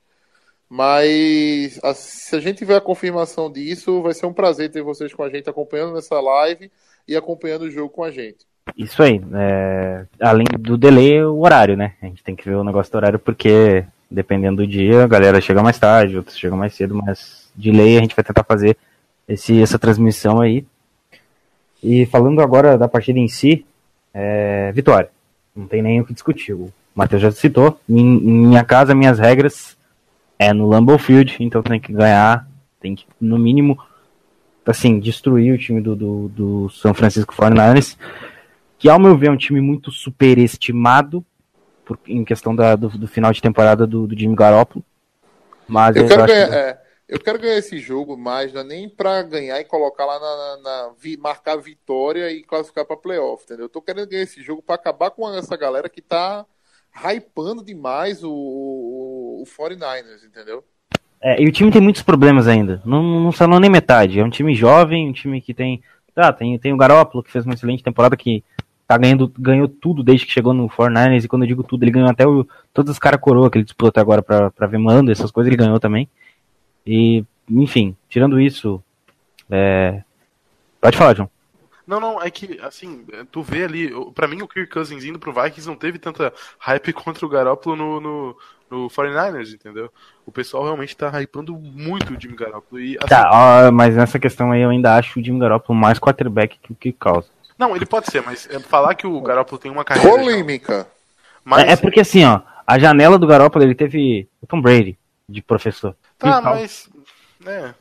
Mas 0.69 1.79
a, 1.81 1.93
se 1.93 2.35
a 2.35 2.39
gente 2.39 2.57
tiver 2.57 2.75
a 2.75 2.81
confirmação 2.81 3.51
disso, 3.51 4.01
vai 4.01 4.13
ser 4.13 4.25
um 4.25 4.33
prazer 4.33 4.69
ter 4.69 4.81
vocês 4.81 5.13
com 5.13 5.23
a 5.23 5.29
gente 5.29 5.49
acompanhando 5.49 5.93
nessa 5.93 6.19
live 6.19 6.69
e 7.07 7.15
acompanhando 7.15 7.63
o 7.63 7.71
jogo 7.71 7.89
com 7.89 8.03
a 8.03 8.11
gente. 8.11 8.45
Isso 8.77 9.01
aí. 9.01 9.21
É, 9.33 10.05
além 10.19 10.45
do 10.59 10.77
delay, 10.77 11.23
o 11.23 11.39
horário, 11.39 11.77
né? 11.77 11.93
A 12.01 12.05
gente 12.07 12.23
tem 12.23 12.35
que 12.35 12.47
ver 12.47 12.55
o 12.55 12.65
negócio 12.65 12.91
do 12.91 12.95
horário 12.95 13.19
porque, 13.19 13.85
dependendo 14.11 14.57
do 14.57 14.67
dia, 14.67 15.03
a 15.03 15.07
galera 15.07 15.39
chega 15.39 15.63
mais 15.63 15.79
tarde, 15.79 16.17
outros 16.17 16.37
chegam 16.37 16.57
mais 16.57 16.73
cedo, 16.73 16.95
mas 16.95 17.49
de 17.55 17.71
lei 17.71 17.97
a 17.97 18.01
gente 18.01 18.15
vai 18.15 18.25
tentar 18.25 18.43
fazer 18.43 18.75
esse, 19.25 19.61
essa 19.61 19.79
transmissão 19.79 20.41
aí. 20.41 20.65
E 21.81 22.05
falando 22.07 22.41
agora 22.41 22.77
da 22.77 22.89
partida 22.89 23.19
em 23.19 23.29
si, 23.29 23.65
é, 24.13 24.71
vitória. 24.73 25.09
Não 25.55 25.65
tem 25.65 25.81
nem 25.81 26.01
o 26.01 26.05
que 26.05 26.13
discutir. 26.13 26.53
O 26.53 26.73
Matheus 26.93 27.21
já 27.21 27.31
citou. 27.31 27.79
Minha 27.87 28.65
casa, 28.65 28.93
minhas 28.93 29.17
regras 29.17 29.76
é 30.39 30.53
no 30.53 30.67
Lambeau 30.67 30.97
Field, 30.97 31.37
então 31.39 31.63
tem 31.63 31.79
que 31.79 31.91
ganhar, 31.91 32.47
tem 32.79 32.95
que, 32.95 33.05
no 33.19 33.37
mínimo, 33.37 33.77
assim, 34.65 34.99
destruir 34.99 35.53
o 35.53 35.57
time 35.57 35.81
do, 35.81 35.95
do, 35.95 36.27
do 36.29 36.69
São 36.69 36.93
Francisco 36.93 37.33
49ers 37.33 37.97
que 38.77 38.89
ao 38.89 38.99
meu 38.99 39.17
ver 39.17 39.27
é 39.27 39.31
um 39.31 39.37
time 39.37 39.59
muito 39.59 39.91
superestimado 39.91 41.25
por, 41.83 41.99
em 42.07 42.23
questão 42.23 42.55
da, 42.55 42.75
do, 42.75 42.89
do, 42.89 43.07
final 43.07 43.31
de 43.31 43.41
temporada 43.41 43.87
do, 43.87 44.07
do 44.07 44.17
Jimmy 44.17 44.35
Garoppolo. 44.35 44.83
Mas 45.67 45.95
eu, 45.95 46.07
quero 46.07 46.25
ganhar, 46.25 46.49
que... 46.49 46.55
é, 46.55 46.81
eu 47.07 47.19
quero 47.19 47.39
ganhar 47.39 47.57
esse 47.57 47.79
jogo 47.79 48.15
mais, 48.15 48.53
não 48.53 48.61
é 48.61 48.63
nem 48.63 48.89
para 48.89 49.21
ganhar 49.23 49.59
e 49.59 49.65
colocar 49.65 50.05
lá 50.05 50.19
na, 50.19 50.37
na, 50.37 50.57
na 50.61 50.93
vi, 50.97 51.17
marcar 51.17 51.55
vitória 51.57 52.31
e 52.31 52.43
classificar 52.43 52.85
para 52.85 52.97
playoff, 52.97 53.43
entendeu? 53.43 53.65
Eu 53.65 53.69
tô 53.69 53.81
querendo 53.81 54.07
ganhar 54.07 54.23
esse 54.23 54.41
jogo 54.41 54.61
para 54.61 54.75
acabar 54.75 55.11
com 55.11 55.27
essa 55.33 55.57
galera 55.57 55.89
que 55.89 56.01
tá 56.01 56.45
hypando 56.93 57.63
demais 57.63 58.23
o, 58.23 58.31
o, 58.31 59.16
o 59.41 59.45
49ers, 59.45 60.25
entendeu? 60.25 60.63
É, 61.21 61.41
e 61.41 61.47
o 61.47 61.51
time 61.51 61.71
tem 61.71 61.81
muitos 61.81 62.01
problemas 62.01 62.47
ainda. 62.47 62.81
Não, 62.85 63.01
não 63.01 63.31
sanou 63.31 63.59
nem 63.59 63.69
metade. 63.69 64.19
É 64.19 64.23
um 64.23 64.29
time 64.29 64.53
jovem, 64.53 65.09
um 65.09 65.13
time 65.13 65.41
que 65.41 65.53
tem. 65.53 65.81
Tá, 66.13 66.31
tem, 66.33 66.57
tem 66.57 66.73
o 66.73 66.77
Garópolo, 66.77 67.23
que 67.23 67.31
fez 67.31 67.45
uma 67.45 67.53
excelente 67.53 67.83
temporada, 67.83 68.17
que 68.17 68.43
tá 68.87 68.97
ganhando, 68.97 69.31
ganhou 69.37 69.67
tudo 69.67 70.01
desde 70.01 70.25
que 70.25 70.31
chegou 70.31 70.53
no 70.53 70.69
49ers, 70.69 71.25
e 71.25 71.27
quando 71.27 71.43
eu 71.43 71.47
digo 71.47 71.63
tudo, 71.63 71.83
ele 71.83 71.91
ganhou 71.91 72.09
até 72.09 72.25
o, 72.25 72.47
todos 72.73 72.93
os 72.93 72.99
caras 72.99 73.19
coroa 73.19 73.51
que 73.51 73.57
ele 73.57 73.65
disputou 73.65 73.89
até 73.89 73.99
agora 73.99 74.23
pra, 74.23 74.49
pra 74.49 74.65
ver 74.65 74.77
mando, 74.77 75.11
essas 75.11 75.29
coisas 75.29 75.51
ele 75.51 75.61
ganhou 75.61 75.79
também. 75.79 76.09
E, 76.85 77.23
enfim, 77.49 77.95
tirando 78.07 78.39
isso, 78.39 78.81
é... 79.51 80.01
pode 80.79 80.97
falar, 80.97 81.15
João. 81.15 81.29
Não, 81.85 81.99
não, 81.99 82.21
é 82.21 82.29
que, 82.29 82.59
assim, 82.61 83.05
tu 83.31 83.41
vê 83.41 83.63
ali, 83.63 83.91
para 84.13 84.27
mim 84.27 84.41
o 84.41 84.47
Kirk 84.47 84.71
Cousins 84.71 85.03
indo 85.03 85.19
pro 85.19 85.33
Vikings 85.33 85.67
não 85.67 85.75
teve 85.75 85.99
tanta 85.99 86.33
hype 86.59 86.91
contra 86.93 87.25
o 87.25 87.29
Garoppolo 87.29 87.75
no, 87.75 87.99
no, 88.01 88.37
no 88.69 88.87
49ers, 88.89 89.53
entendeu? 89.53 89.89
O 90.25 90.31
pessoal 90.31 90.63
realmente 90.63 90.95
tá 90.95 91.09
hypando 91.21 91.55
muito 91.55 92.13
o 92.13 92.19
Jimmy 92.21 92.35
Garoppolo. 92.35 92.81
E, 92.81 92.97
assim, 92.97 93.07
Tá, 93.07 93.29
ó, 93.67 93.71
mas 93.71 93.95
nessa 93.95 94.19
questão 94.19 94.51
aí 94.51 94.61
eu 94.61 94.69
ainda 94.69 94.95
acho 94.95 95.19
o 95.19 95.23
Jimmy 95.23 95.39
Garoppolo 95.39 95.79
mais 95.79 95.99
quarterback 95.99 96.57
que 96.61 96.71
o 96.71 96.75
que 96.75 96.91
causa. 96.91 97.27
Não, 97.57 97.75
ele 97.75 97.85
pode 97.85 98.11
ser, 98.11 98.21
mas 98.21 98.47
é, 98.51 98.59
falar 98.59 98.93
que 98.95 99.07
o 99.07 99.19
Garoppolo 99.21 99.59
tem 99.59 99.71
uma 99.71 99.83
carreira. 99.83 100.09
Polêmica. 100.09 100.87
Mas, 101.43 101.63
É, 101.63 101.71
é 101.71 101.75
porque 101.75 102.01
assim, 102.01 102.23
ó, 102.25 102.41
a 102.65 102.77
janela 102.77 103.17
do 103.17 103.25
Garoppolo 103.25 103.63
ele 103.65 103.73
teve 103.75 104.27
o 104.41 104.45
Tom 104.47 104.61
Brady 104.61 104.97
de 105.27 105.41
professor. 105.41 105.95
Tá, 106.19 106.39
o 106.39 106.43
Cal- 106.43 106.55
mas. 106.55 106.89
Né, 107.39 107.73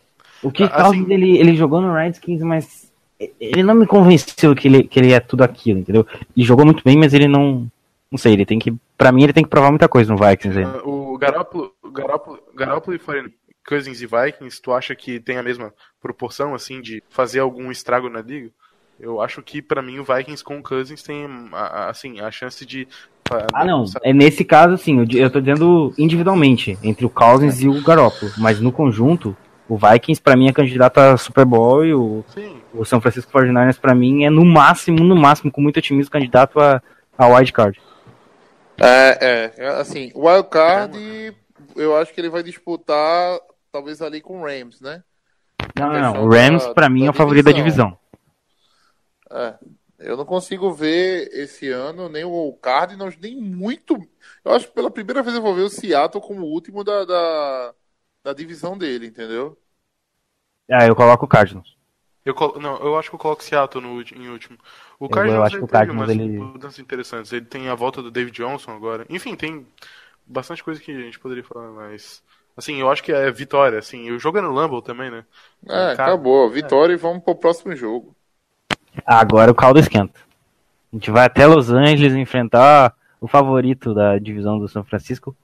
O 0.43 0.51
que 0.53 0.63
assim- 0.65 0.83
Cousins, 0.83 1.11
ele, 1.11 1.39
ele 1.39 1.57
jogou 1.57 1.81
no 1.81 1.93
Redskins, 1.93 2.41
mas 2.43 2.93
ele 3.41 3.63
não 3.63 3.75
me 3.75 3.87
convenceu 3.87 4.55
que 4.55 4.69
ele, 4.69 4.85
que 4.85 4.99
ele 5.01 5.13
é 5.13 5.19
tudo 5.21 5.43
aquilo, 5.43 5.81
entendeu? 5.81 6.07
Ele 6.37 6.47
jogou 6.47 6.65
muito 6.65 6.83
bem, 6.85 6.97
mas 6.97 7.13
ele 7.15 7.27
não. 7.27 7.67
Não 8.17 8.19
sei, 8.19 8.33
ele 8.33 8.47
tem 8.47 8.59
que. 8.59 8.75
Pra 8.97 9.13
mim, 9.13 9.25
ele 9.25 9.33
tem 9.35 9.45
que 9.45 9.51
provar 9.51 9.69
muita 9.69 9.87
coisa 9.87 10.11
no 10.11 10.19
Vikings 10.19 10.59
ainda. 10.59 10.83
o 10.89 11.19
Garoppolo, 11.19 11.71
o 11.83 11.91
Garoppolo, 11.91 12.39
Garoppolo 12.55 12.97
e 12.97 12.99
49 12.99 13.35
Cousins 13.69 14.01
e 14.01 14.07
Vikings, 14.07 14.63
tu 14.63 14.73
acha 14.73 14.95
que 14.95 15.21
tem 15.21 15.37
a 15.37 15.43
mesma 15.43 15.75
proporção, 16.01 16.55
assim, 16.55 16.81
de 16.81 17.03
fazer 17.11 17.41
algum 17.41 17.71
estrago 17.71 18.09
na 18.09 18.23
liga? 18.23 18.49
Eu 18.99 19.21
acho 19.21 19.43
que, 19.43 19.61
pra 19.61 19.83
mim, 19.83 19.99
o 19.99 20.05
Vikings 20.05 20.43
com 20.43 20.57
o 20.57 20.63
Cousins 20.63 21.03
tem, 21.03 21.27
assim, 21.53 22.21
a 22.21 22.31
chance 22.31 22.65
de... 22.65 22.89
Ah, 23.53 23.67
não. 23.67 23.85
É 24.03 24.15
nesse 24.15 24.45
caso, 24.45 24.73
assim, 24.73 25.05
eu, 25.13 25.29
tô 25.29 25.41
dizendo 25.41 25.93
individualmente, 25.99 26.79
entre 26.83 27.05
o 27.05 27.11
Cousins 27.11 27.61
e 27.61 27.69
o 27.69 27.83
Garoppolo. 27.83 28.33
Mas 28.39 28.61
no 28.61 28.73
conjunto, 28.73 29.37
o 29.69 29.77
Vikings, 29.77 30.23
pra 30.23 30.37
mim, 30.37 30.49
é 30.49 30.53
candidato 30.53 30.99
a 30.99 31.19
Super 31.19 31.45
Bowl 31.45 31.85
e 31.85 31.93
o, 31.93 32.25
o 32.73 32.85
São 32.85 33.01
Francisco 33.01 33.31
49ers, 33.31 33.79
pra 33.79 33.95
mim, 33.95 34.25
é 34.25 34.31
no 34.31 34.45
máximo, 34.45 35.05
no 35.05 35.17
máximo, 35.17 35.51
com 35.51 35.61
muito 35.61 35.77
otimismo, 35.79 36.11
candidato 36.11 36.59
a, 36.61 36.81
a 37.19 37.27
wild 37.27 37.53
card. 37.53 37.81
É, 38.79 39.53
é, 39.57 39.67
assim, 39.69 40.13
o 40.15 40.29
Wildcard, 40.29 41.35
eu 41.75 41.97
acho 41.97 42.13
que 42.13 42.21
ele 42.21 42.29
vai 42.29 42.43
disputar, 42.43 43.41
talvez 43.73 44.03
ali 44.03 44.21
com 44.21 44.41
o 44.41 44.45
Rams, 44.45 44.81
né? 44.81 45.03
Não, 45.79 45.93
não, 45.93 46.01
não. 46.01 46.25
O 46.25 46.29
Rams, 46.29 46.67
pra 46.69 46.89
mim, 46.89 47.01
da 47.01 47.07
é 47.07 47.11
o 47.11 47.15
favorito 47.15 47.47
da 47.47 47.53
divisão. 47.53 47.99
divisão. 47.99 48.07
É, 49.31 49.59
eu 49.99 50.17
não 50.17 50.25
consigo 50.25 50.73
ver 50.73 51.29
esse 51.33 51.71
ano 51.71 52.09
nem 52.09 52.25
o 52.25 52.53
Cardinals, 52.55 53.17
nem 53.17 53.41
muito. 53.41 53.97
Eu 54.45 54.53
acho 54.53 54.69
que 54.69 54.75
pela 54.75 54.91
primeira 54.91 55.23
vez 55.23 55.35
eu 55.35 55.43
vou 55.43 55.55
ver 55.55 55.63
o 55.63 55.71
Seattle 55.71 56.23
como 56.23 56.43
o 56.43 56.51
último 56.51 56.85
da, 56.85 57.05
da, 57.05 57.75
da 58.23 58.33
divisão 58.33 58.77
dele, 58.77 59.07
entendeu? 59.07 59.59
Ah, 60.71 60.87
eu 60.87 60.97
coloco 60.97 61.25
o 61.25 61.29
Cardinals. 61.29 61.76
Eu, 62.27 62.35
colo- 62.35 62.61
não, 62.61 62.77
eu 62.79 62.99
acho 62.99 63.09
que 63.09 63.15
eu 63.15 63.19
coloco 63.19 63.41
o 63.41 63.45
Seattle 63.45 63.83
no, 63.83 64.03
em 64.03 64.29
último. 64.29 64.59
O 65.01 65.07
Eu- 65.07 65.09
Cardinals 65.09 65.39
eu 65.39 65.45
acho 65.45 65.57
ele 65.57 65.61
que 65.61 65.65
o 65.65 65.69
teve 65.69 65.79
Cardinals, 65.87 66.09
umas 66.09 66.11
ele- 66.11 66.39
mudanças 66.39 66.79
interessantes. 66.79 67.33
Ele 67.33 67.47
tem 67.47 67.69
a 67.69 67.75
volta 67.75 68.03
do 68.03 68.11
David 68.11 68.37
Johnson 68.37 68.73
agora. 68.73 69.07
Enfim, 69.09 69.35
tem 69.35 69.67
bastante 70.27 70.63
coisa 70.63 70.81
que 70.81 70.91
a 70.91 71.01
gente 71.01 71.19
poderia 71.19 71.45
falar, 71.45 71.71
mas... 71.71 72.23
Assim, 72.57 72.81
eu 72.81 72.91
acho 72.91 73.03
que 73.03 73.13
é 73.13 73.31
vitória, 73.31 73.79
assim. 73.79 74.11
O 74.11 74.19
jogo 74.19 74.39
é 74.39 74.41
no 74.41 74.51
Lambeau 74.51 74.81
também, 74.83 75.11
né? 75.11 75.25
É, 75.65 75.69
Cara, 75.69 75.93
acabou. 75.93 76.51
Vitória 76.51 76.95
e 76.95 76.97
vamos 76.97 77.23
pro 77.23 77.35
próximo 77.35 77.77
jogo. 77.77 78.17
Agora 79.05 79.51
o 79.51 79.55
caldo 79.55 79.79
esquenta. 79.79 80.19
A 80.93 80.97
gente 80.97 81.11
vai 81.11 81.27
até 81.27 81.47
Los 81.47 81.71
Angeles 81.71 82.15
enfrentar 82.15 82.95
o 83.21 83.29
favorito 83.29 83.93
da 83.95 84.19
divisão 84.19 84.59
do 84.59 84.69
São 84.69 84.83
Francisco. 84.83 85.37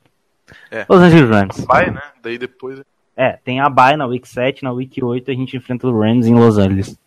É. 0.70 0.86
Los 0.88 1.00
Angeles 1.00 1.28
Rams. 1.28 1.64
Vai, 1.66 1.90
né? 1.90 2.00
Daí 2.22 2.38
depois... 2.38 2.80
É, 3.16 3.32
tem 3.44 3.60
a 3.60 3.68
bye 3.68 3.96
na 3.96 4.06
Week 4.06 4.26
7, 4.26 4.62
na 4.62 4.72
Week 4.72 5.02
8 5.02 5.30
a 5.30 5.34
gente 5.34 5.56
enfrenta 5.56 5.86
o 5.86 5.98
Rams 5.98 6.26
em 6.26 6.34
Los 6.34 6.58
Angeles. 6.58 6.98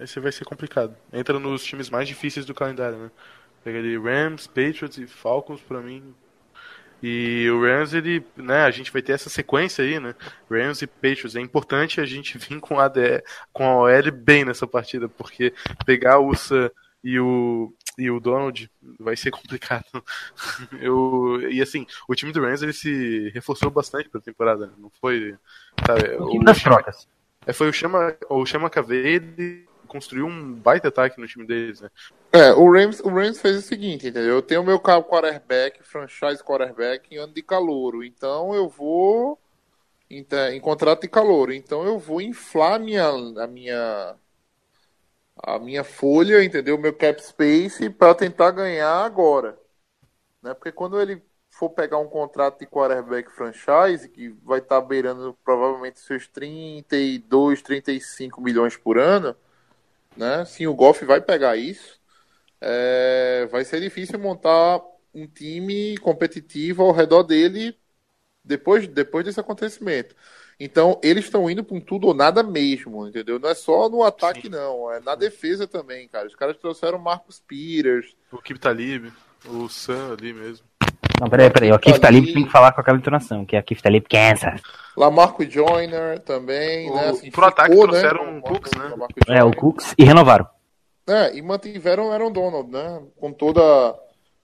Esse 0.00 0.18
vai 0.18 0.32
ser 0.32 0.44
complicado. 0.44 0.96
Entra 1.12 1.38
nos 1.38 1.62
times 1.62 1.90
mais 1.90 2.08
difíceis 2.08 2.46
do 2.46 2.54
calendário, 2.54 2.96
né? 2.96 3.10
Pega 3.62 3.78
ali 3.78 3.98
Rams, 3.98 4.46
Patriots 4.46 4.96
e 4.96 5.06
Falcons 5.06 5.60
pra 5.60 5.80
mim. 5.80 6.14
E 7.02 7.48
o 7.50 7.62
Rams, 7.62 7.94
ele, 7.94 8.24
né, 8.36 8.64
a 8.64 8.70
gente 8.70 8.92
vai 8.92 9.00
ter 9.00 9.12
essa 9.12 9.30
sequência 9.30 9.84
aí, 9.84 9.98
né? 9.98 10.14
Rams 10.50 10.82
e 10.82 10.86
Patriots. 10.86 11.36
É 11.36 11.40
importante 11.40 12.00
a 12.00 12.06
gente 12.06 12.36
vir 12.38 12.60
com 12.60 12.78
a 12.78 12.84
ADE, 12.84 13.22
com 13.52 13.64
a 13.64 13.76
OL 13.76 14.12
bem 14.12 14.44
nessa 14.44 14.66
partida, 14.66 15.08
porque 15.08 15.52
pegar 15.84 16.18
o 16.18 16.28
USA 16.28 16.72
e 17.02 17.18
o 17.18 17.72
e 18.00 18.10
o 18.10 18.18
Donald 18.18 18.70
vai 18.98 19.16
ser 19.16 19.30
complicado. 19.32 20.02
Eu 20.80 21.40
e 21.50 21.60
assim, 21.60 21.86
o 22.08 22.14
time 22.14 22.32
do 22.32 22.40
Rams 22.40 22.62
ele 22.62 22.72
se 22.72 23.30
reforçou 23.34 23.70
bastante 23.70 24.08
pra 24.08 24.20
temporada, 24.20 24.66
né? 24.66 24.72
não 24.78 24.90
foi, 25.00 25.36
sabe? 25.86 26.16
O 26.16 26.30
time 26.30 26.44
das 26.44 26.62
trocas. 26.62 27.08
É, 27.46 27.52
foi 27.52 27.68
o 27.68 27.72
Chama, 27.72 28.16
o 28.28 28.44
Chama 28.44 28.68
Cavei, 28.68 29.16
ele 29.16 29.66
construiu 29.86 30.26
um 30.26 30.52
baita 30.52 30.88
ataque 30.88 31.20
no 31.20 31.26
time 31.26 31.44
deles, 31.46 31.80
né? 31.80 31.90
É, 32.32 32.52
o 32.52 32.70
Rams, 32.70 33.00
o 33.00 33.08
Rams 33.08 33.40
fez 33.40 33.56
o 33.56 33.62
seguinte, 33.62 34.06
entendeu? 34.06 34.36
Eu 34.36 34.42
tenho 34.42 34.60
o 34.60 34.64
meu 34.64 34.78
carro 34.78 35.02
quarterback, 35.02 35.82
franchise 35.82 36.44
quarterback 36.44 37.12
em 37.12 37.18
ano 37.18 37.32
de 37.32 37.42
calouro. 37.42 38.04
Então 38.04 38.54
eu 38.54 38.68
vou 38.68 39.38
em, 40.08 40.24
em 40.52 40.60
contrato 40.60 41.02
de 41.02 41.08
calouro. 41.08 41.52
Então 41.52 41.84
eu 41.84 41.98
vou 41.98 42.20
inflar 42.20 42.78
minha, 42.78 43.08
a 43.08 43.46
minha 43.48 44.14
a 45.42 45.58
minha 45.58 45.84
folha, 45.84 46.42
entendeu? 46.44 46.78
Meu 46.78 46.94
cap 46.94 47.22
space 47.22 47.88
para 47.90 48.14
tentar 48.14 48.50
ganhar 48.50 49.04
agora. 49.04 49.58
Né? 50.42 50.54
Porque 50.54 50.72
quando 50.72 51.00
ele 51.00 51.22
for 51.50 51.70
pegar 51.70 51.98
um 51.98 52.08
contrato 52.08 52.60
de 52.60 52.66
quarterback 52.66 53.30
franchise, 53.30 54.08
que 54.08 54.28
vai 54.42 54.60
estar 54.60 54.80
beirando 54.80 55.36
provavelmente 55.44 55.98
seus 56.00 56.26
32, 56.28 57.60
35 57.62 58.40
milhões 58.40 58.76
por 58.76 58.98
ano, 58.98 59.34
né? 60.16 60.44
Sim, 60.44 60.66
o 60.66 60.74
Goff 60.74 61.04
vai 61.04 61.20
pegar 61.20 61.56
isso. 61.56 62.00
É, 62.60 63.48
vai 63.50 63.64
ser 63.64 63.80
difícil 63.80 64.18
montar 64.18 64.80
um 65.14 65.26
time 65.26 65.96
competitivo 65.98 66.82
ao 66.82 66.92
redor 66.92 67.22
dele 67.24 67.76
depois, 68.44 68.86
depois 68.86 69.24
desse 69.24 69.40
acontecimento. 69.40 70.14
Então, 70.58 71.00
eles 71.02 71.24
estão 71.24 71.48
indo 71.48 71.64
com 71.64 71.80
tudo 71.80 72.08
ou 72.08 72.14
nada 72.14 72.42
mesmo, 72.42 73.06
entendeu? 73.06 73.38
Não 73.38 73.48
é 73.48 73.54
só 73.54 73.88
no 73.88 74.02
ataque, 74.02 74.42
Sim. 74.42 74.48
não. 74.50 74.92
É 74.92 75.00
na 75.00 75.14
defesa 75.14 75.66
também, 75.66 76.06
cara. 76.08 76.26
Os 76.26 76.34
caras 76.36 76.56
trouxeram 76.58 76.98
o 76.98 77.02
Marcos 77.02 77.40
Peters. 77.40 78.14
O 78.30 78.38
Kip 78.38 78.58
Talib, 78.60 79.10
o 79.46 79.68
Sam 79.68 80.12
ali 80.12 80.34
mesmo. 80.34 80.66
Não, 81.18 81.28
peraí, 81.28 81.50
peraí. 81.50 81.70
O 81.72 81.78
Keith 81.78 81.94
Ali. 81.94 82.00
Talib 82.02 82.32
tem 82.32 82.44
que 82.44 82.50
falar 82.50 82.72
com 82.72 82.80
aquela 82.80 82.96
entonação, 82.98 83.44
que 83.44 83.54
é 83.54 83.58
a 83.58 83.62
Keith 83.62 83.82
Talib 83.82 84.04
Kansas. 84.08 84.60
Lamarco 84.96 85.44
Joyner 85.48 86.18
também, 86.20 86.90
O- 86.90 86.94
né? 86.94 87.08
Assim, 87.10 87.30
pro 87.30 87.44
ataque 87.44 87.70
ficou, 87.70 87.88
trouxeram 87.88 88.32
né, 88.32 88.38
o 88.38 88.42
Cooks, 88.42 88.72
né? 88.72 88.94
É, 89.28 89.44
o. 89.44 89.54
Cooks 89.54 89.94
e 89.98 90.04
renovaram. 90.04 90.46
É, 91.06 91.36
e 91.36 91.42
mantiveram 91.42 92.08
o 92.08 92.10
Aaron 92.12 92.32
Donald, 92.32 92.70
né? 92.70 93.02
Com 93.16 93.32
toda. 93.32 93.94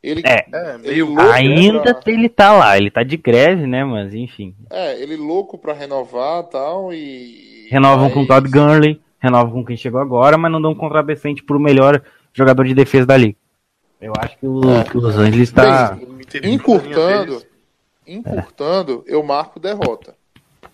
Ele, 0.09 0.23
É. 0.25 0.47
É, 0.53 0.75
ele 0.75 0.89
meio 0.89 1.07
louco, 1.07 1.23
né, 1.25 1.33
Ainda 1.35 1.95
pra- 1.95 2.13
ele 2.13 2.29
tá 2.29 2.53
lá, 2.53 2.77
ele 2.77 2.91
tá 2.91 3.03
de 3.03 3.17
greve, 3.17 3.67
né, 3.67 3.85
mas 3.85 4.15
enfim. 4.15 4.55
É, 4.71 5.01
ele 5.03 5.17
louco 5.17 5.59
pra 5.59 5.73
renovar 5.73 6.45
e 6.45 6.51
tal, 6.51 6.93
e... 6.95 7.67
Renovam 7.71 8.05
mas- 8.05 8.15
com 8.15 8.23
o 8.23 8.27
Todd 8.27 8.49
Gurley, 8.49 9.01
renovam 9.19 9.51
com 9.53 9.65
quem 9.65 9.77
chegou 9.77 10.01
agora, 10.01 10.39
mas 10.39 10.53
não 10.53 10.63
dão 10.63 10.71
um 10.71 10.75
contrato 10.77 11.07
decente 11.07 11.43
pro 11.43 11.59
melhor 11.59 12.01
jogador 12.33 12.65
de 12.65 12.75
defesa 12.75 13.05
da 13.07 13.17
liga. 13.17 13.37
Eu 14.01 14.13
acho 14.19 14.39
que 14.39 14.47
o, 14.47 14.61
É. 14.79 14.85
que 14.85 14.97
o 14.97 15.01
Los 15.01 15.17
Angeles 15.17 15.51
tá. 15.51 15.93
Bem, 15.93 16.53
Encurtando, 16.55 17.43
encurtando, 18.07 19.03
eu 19.07 19.23
marco 19.23 19.59
derrota. 19.59 20.15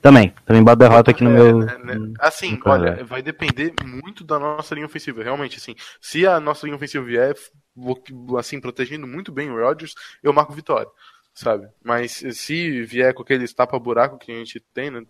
Também, 0.00 0.32
também 0.44 0.62
boto 0.62 0.76
derrota 0.78 1.12
aqui 1.12 1.22
no 1.22 1.30
É, 1.30 1.34
meu. 1.34 1.58
né, 1.60 1.78
né, 1.84 2.12
Assim, 2.18 2.52
no 2.64 2.70
olha, 2.70 3.04
vai 3.04 3.22
depender 3.22 3.72
muito 3.84 4.24
da 4.24 4.38
nossa 4.38 4.74
linha 4.74 4.86
ofensiva. 4.86 5.22
Realmente, 5.22 5.58
assim, 5.58 5.76
se 6.00 6.26
a 6.26 6.40
nossa 6.40 6.66
linha 6.66 6.74
ofensiva 6.76 7.04
vier, 7.04 7.34
assim, 8.38 8.60
protegendo 8.60 9.06
muito 9.06 9.32
bem 9.32 9.50
o 9.50 9.56
Rodgers, 9.56 9.94
eu 10.22 10.32
marco 10.32 10.52
vitória, 10.52 10.88
sabe? 11.34 11.68
Mas 11.82 12.22
se 12.32 12.82
vier 12.82 13.14
com 13.14 13.22
aqueles 13.22 13.52
tapa-buraco 13.52 14.18
que 14.18 14.32
a 14.32 14.34
gente 14.36 14.60
tem, 14.74 14.90
né? 14.90 15.04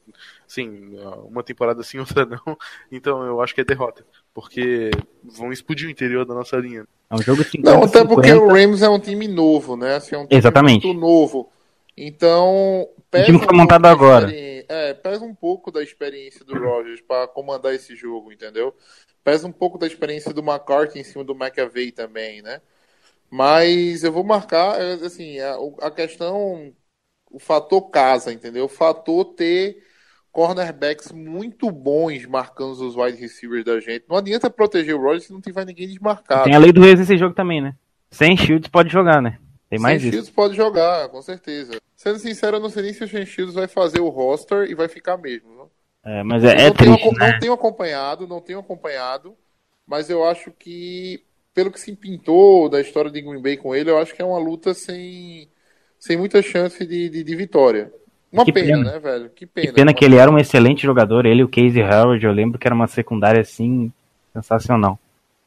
Assim, 0.46 0.96
uma 1.24 1.42
temporada 1.42 1.82
sim, 1.82 1.98
outra 2.00 2.24
não, 2.26 2.56
então 2.90 3.24
eu 3.24 3.40
acho 3.40 3.54
que 3.54 3.60
é 3.60 3.64
derrota. 3.64 4.04
Porque 4.34 4.90
vão 5.22 5.52
explodir 5.52 5.88
o 5.88 5.90
interior 5.90 6.24
da 6.24 6.34
nossa 6.34 6.56
linha. 6.56 6.86
É 7.10 7.14
um 7.14 7.22
jogo 7.22 7.44
50, 7.44 7.70
Não, 7.70 7.84
até 7.84 8.04
porque 8.04 8.28
50. 8.28 8.44
o 8.44 8.48
Rams 8.48 8.82
é 8.82 8.88
um 8.88 8.98
time 8.98 9.28
novo, 9.28 9.76
né? 9.76 9.96
Assim, 9.96 10.14
é 10.14 10.18
um 10.18 10.26
time 10.26 10.38
Exatamente. 10.38 10.86
muito 10.86 10.98
novo. 10.98 11.52
Então, 11.96 12.88
pesa 13.10 13.26
time 13.26 13.38
que 13.38 13.44
foi 13.44 13.54
um 13.54 13.58
montado 13.58 13.82
pouco 13.82 13.98
da 13.98 14.06
agora. 14.06 14.32
É, 14.34 14.94
pesa 14.94 15.24
um 15.24 15.34
pouco 15.34 15.70
da 15.70 15.82
experiência 15.82 16.44
do 16.44 16.58
Rogers 16.58 17.02
para 17.02 17.28
comandar 17.28 17.74
esse 17.74 17.94
jogo, 17.94 18.32
entendeu? 18.32 18.74
Pesa 19.24 19.46
um 19.46 19.52
pouco 19.52 19.78
da 19.78 19.86
experiência 19.86 20.32
do 20.32 20.42
McCarthy 20.42 20.98
em 21.00 21.04
cima 21.04 21.24
do 21.24 21.34
McAvey 21.34 21.92
também, 21.92 22.42
né? 22.42 22.60
Mas 23.30 24.04
eu 24.04 24.12
vou 24.12 24.24
marcar, 24.24 24.80
é, 24.80 24.94
assim, 24.94 25.38
a, 25.40 25.58
o- 25.58 25.76
a 25.80 25.90
questão, 25.90 26.74
o 27.30 27.38
fator 27.38 27.90
casa, 27.90 28.32
entendeu? 28.32 28.66
O 28.66 28.68
fator 28.68 29.24
ter 29.34 29.82
cornerbacks 30.32 31.12
muito 31.12 31.70
bons 31.70 32.26
marcando 32.26 32.72
os 32.72 32.96
wide 32.96 33.18
receivers 33.18 33.64
da 33.64 33.80
gente. 33.80 34.04
Não 34.08 34.16
adianta 34.16 34.50
proteger 34.50 34.94
o 34.94 35.00
Rogers 35.02 35.24
se 35.26 35.32
não 35.32 35.40
tiver 35.40 35.66
ninguém 35.66 35.88
desmarcado. 35.88 36.44
Tem 36.44 36.54
a 36.54 36.58
lei 36.58 36.72
do 36.72 36.84
ex 36.84 36.98
nesse 36.98 37.16
jogo 37.16 37.34
também, 37.34 37.60
né? 37.60 37.74
Sem 38.10 38.36
shields 38.36 38.68
pode 38.68 38.90
jogar, 38.90 39.22
né? 39.22 39.38
Tem 39.68 39.78
mais 39.78 40.00
Sem 40.02 40.08
isso. 40.08 40.16
Shields 40.16 40.30
pode 40.30 40.54
jogar, 40.54 41.08
com 41.08 41.22
certeza. 41.22 41.80
Sendo 41.96 42.18
sincero, 42.18 42.56
eu 42.56 42.60
não 42.60 42.68
sei 42.70 42.82
nem 42.82 42.92
se 42.92 43.04
o 43.04 43.08
Shane 43.08 43.26
Shields 43.26 43.54
vai 43.54 43.68
fazer 43.68 44.00
o 44.00 44.08
roster 44.08 44.68
e 44.70 44.74
vai 44.74 44.88
ficar 44.88 45.16
mesmo. 45.16 45.61
É, 46.04 46.22
mas 46.22 46.42
é, 46.44 46.48
Eu 46.50 46.66
é 46.66 46.70
não, 46.70 46.74
tenho, 46.74 46.94
triste, 46.94 46.94
aco- 46.94 47.14
né? 47.14 47.26
não 47.26 47.38
tenho 47.38 47.52
acompanhado, 47.52 48.26
não 48.26 48.40
tenho 48.40 48.58
acompanhado, 48.60 49.36
mas 49.86 50.10
eu 50.10 50.24
acho 50.24 50.50
que, 50.52 51.24
pelo 51.54 51.70
que 51.70 51.80
se 51.80 51.94
pintou 51.96 52.68
da 52.68 52.80
história 52.80 53.10
de 53.10 53.20
Green 53.20 53.40
Bay 53.42 53.56
com 53.56 53.74
ele, 53.74 53.90
eu 53.90 53.98
acho 53.98 54.14
que 54.14 54.22
é 54.22 54.24
uma 54.24 54.38
luta 54.38 54.74
sem, 54.74 55.50
sem 55.98 56.16
muita 56.16 56.42
chance 56.42 56.84
de, 56.86 57.08
de, 57.08 57.22
de 57.24 57.36
vitória. 57.36 57.92
Uma 58.32 58.44
Que 58.44 58.52
pena, 58.52 58.76
pena. 58.76 58.92
né, 58.92 58.98
velho? 58.98 59.30
Que 59.30 59.46
pena. 59.46 59.66
Que 59.68 59.72
pena 59.72 59.90
Uma 59.90 59.94
que 59.94 60.04
ele 60.04 60.16
era 60.16 60.30
um 60.30 60.38
excelente 60.38 60.82
jogador, 60.82 61.26
ele 61.26 61.40
e 61.40 61.44
o 61.44 61.48
Casey 61.48 61.82
Howard, 61.82 62.24
eu 62.24 62.32
lembro 62.32 62.58
que 62.58 62.66
era 62.66 62.74
uma 62.74 62.86
secundária 62.86 63.40
assim, 63.40 63.92
sensacional. 64.32 64.98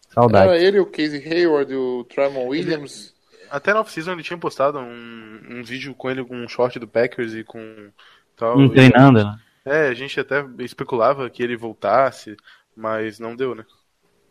Saudade. 0.10 0.48
Era 0.48 0.58
ele, 0.58 0.80
o 0.80 0.86
Casey 0.86 1.22
Hayward, 1.28 1.74
o 1.74 2.04
Tremon 2.06 2.48
Williams. 2.48 3.14
Até 3.50 3.74
na 3.74 3.82
off-season 3.82 4.14
ele 4.14 4.24
tinha 4.24 4.38
postado 4.38 4.80
um, 4.80 5.40
um 5.50 5.64
vídeo 5.64 5.94
com 5.94 6.10
ele 6.10 6.24
com 6.24 6.36
um 6.36 6.48
short 6.48 6.80
do 6.80 6.88
Packers 6.88 7.34
e 7.34 7.44
com 7.44 7.60
tal. 8.36 8.58
Hum, 8.58 8.70
treinando, 8.70 9.24
né? 9.24 9.40
É, 9.66 9.88
a 9.88 9.94
gente 9.94 10.20
até 10.20 10.46
especulava 10.60 11.30
que 11.30 11.42
ele 11.42 11.58
voltasse, 11.58 12.38
mas 12.76 13.20
não 13.20 13.36
deu, 13.36 13.56
né? 13.56 13.66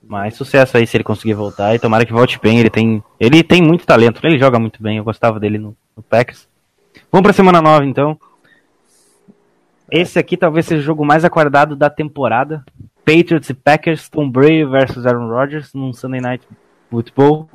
Mas 0.06 0.36
sucesso 0.36 0.76
aí 0.76 0.86
se 0.86 0.96
ele 0.96 1.02
conseguir 1.04 1.34
voltar 1.34 1.74
e 1.74 1.78
tomara 1.78 2.04
que 2.04 2.12
volte 2.12 2.38
bem. 2.40 2.60
Ele 2.60 2.70
tem, 2.70 3.02
ele 3.18 3.42
tem 3.42 3.62
muito 3.62 3.86
talento, 3.86 4.20
ele 4.24 4.38
joga 4.38 4.58
muito 4.58 4.82
bem. 4.82 4.98
Eu 4.98 5.04
gostava 5.04 5.40
dele 5.40 5.58
no, 5.58 5.76
no 5.96 6.02
Packers. 6.02 6.46
Vamos 7.10 7.24
pra 7.24 7.32
semana 7.32 7.60
9 7.62 7.86
então. 7.86 8.18
Esse 9.90 10.18
aqui 10.18 10.36
talvez 10.36 10.66
seja 10.66 10.80
o 10.82 10.84
jogo 10.84 11.04
mais 11.04 11.24
aguardado 11.24 11.74
da 11.74 11.88
temporada. 11.90 12.64
Patriots 13.04 13.48
e 13.50 13.54
Packers, 13.54 14.08
Tom 14.08 14.30
Brady 14.30 14.64
versus 14.64 15.06
Aaron 15.06 15.28
Rodgers 15.28 15.72
num 15.74 15.92
Sunday 15.92 16.20
Night 16.20 16.46
Football. 16.90 17.48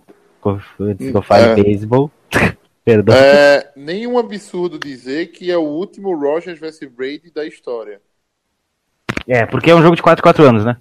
Antes 0.80 1.12
que 1.12 1.18
eu 1.18 1.22
fale 1.22 1.44
É. 1.44 1.56
beisebol. 1.56 2.12
Perdão. 2.84 3.16
É, 3.16 3.72
nenhum 3.76 4.18
absurdo 4.18 4.80
dizer 4.80 5.28
que 5.28 5.52
é 5.52 5.58
o 5.58 5.64
último 5.64 6.16
Rogers 6.16 6.60
vs 6.60 6.90
Brady 6.90 7.32
da 7.32 7.46
história. 7.46 8.02
É, 9.28 9.46
porque 9.46 9.70
é 9.70 9.76
um 9.76 9.82
jogo 9.82 9.96
de 9.96 10.02
4 10.02 10.24
4 10.24 10.44
anos, 10.44 10.66
né? 10.66 10.78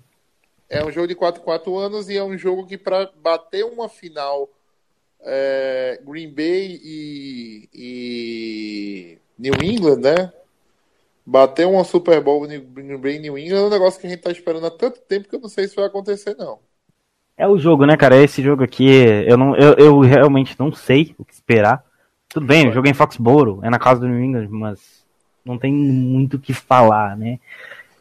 É 0.68 0.84
um 0.84 0.90
jogo 0.90 1.06
de 1.06 1.14
4 1.14 1.42
4 1.42 1.76
anos 1.76 2.08
e 2.08 2.16
é 2.16 2.22
um 2.22 2.36
jogo 2.36 2.66
que 2.66 2.78
para 2.78 3.10
bater 3.22 3.64
uma 3.64 3.88
final 3.88 4.48
é, 5.20 6.00
Green 6.06 6.32
Bay 6.32 6.80
e, 6.82 7.68
e 7.74 9.18
New 9.38 9.54
England, 9.62 10.00
né? 10.00 10.32
Bater 11.24 11.66
uma 11.66 11.84
Super 11.84 12.22
Bowl 12.22 12.46
Green 12.46 12.96
Bay 12.96 13.16
e 13.16 13.18
New 13.18 13.36
England 13.36 13.58
é 13.58 13.66
um 13.66 13.70
negócio 13.70 14.00
que 14.00 14.06
a 14.06 14.10
gente 14.10 14.22
tá 14.22 14.30
esperando 14.30 14.66
há 14.66 14.70
tanto 14.70 15.00
tempo 15.00 15.28
que 15.28 15.36
eu 15.36 15.40
não 15.40 15.48
sei 15.48 15.68
se 15.68 15.76
vai 15.76 15.84
acontecer, 15.84 16.34
não. 16.38 16.58
É 17.36 17.46
o 17.46 17.58
jogo, 17.58 17.86
né, 17.86 17.96
cara? 17.96 18.16
Esse 18.16 18.42
jogo 18.42 18.64
aqui, 18.64 18.88
eu, 19.26 19.36
não, 19.36 19.54
eu, 19.56 19.74
eu 19.74 20.00
realmente 20.00 20.56
não 20.58 20.72
sei 20.72 21.14
o 21.18 21.24
que 21.24 21.32
esperar. 21.32 21.84
Tudo 22.28 22.46
bem, 22.46 22.68
o 22.68 22.72
jogo 22.72 22.86
é 22.86 22.90
em 22.90 22.94
Foxborough, 22.94 23.64
é 23.64 23.70
na 23.70 23.78
casa 23.78 24.00
do 24.00 24.08
New 24.08 24.22
England, 24.22 24.48
mas 24.50 25.04
não 25.44 25.58
tem 25.58 25.72
muito 25.72 26.36
o 26.36 26.40
que 26.40 26.52
falar, 26.52 27.16
né? 27.16 27.38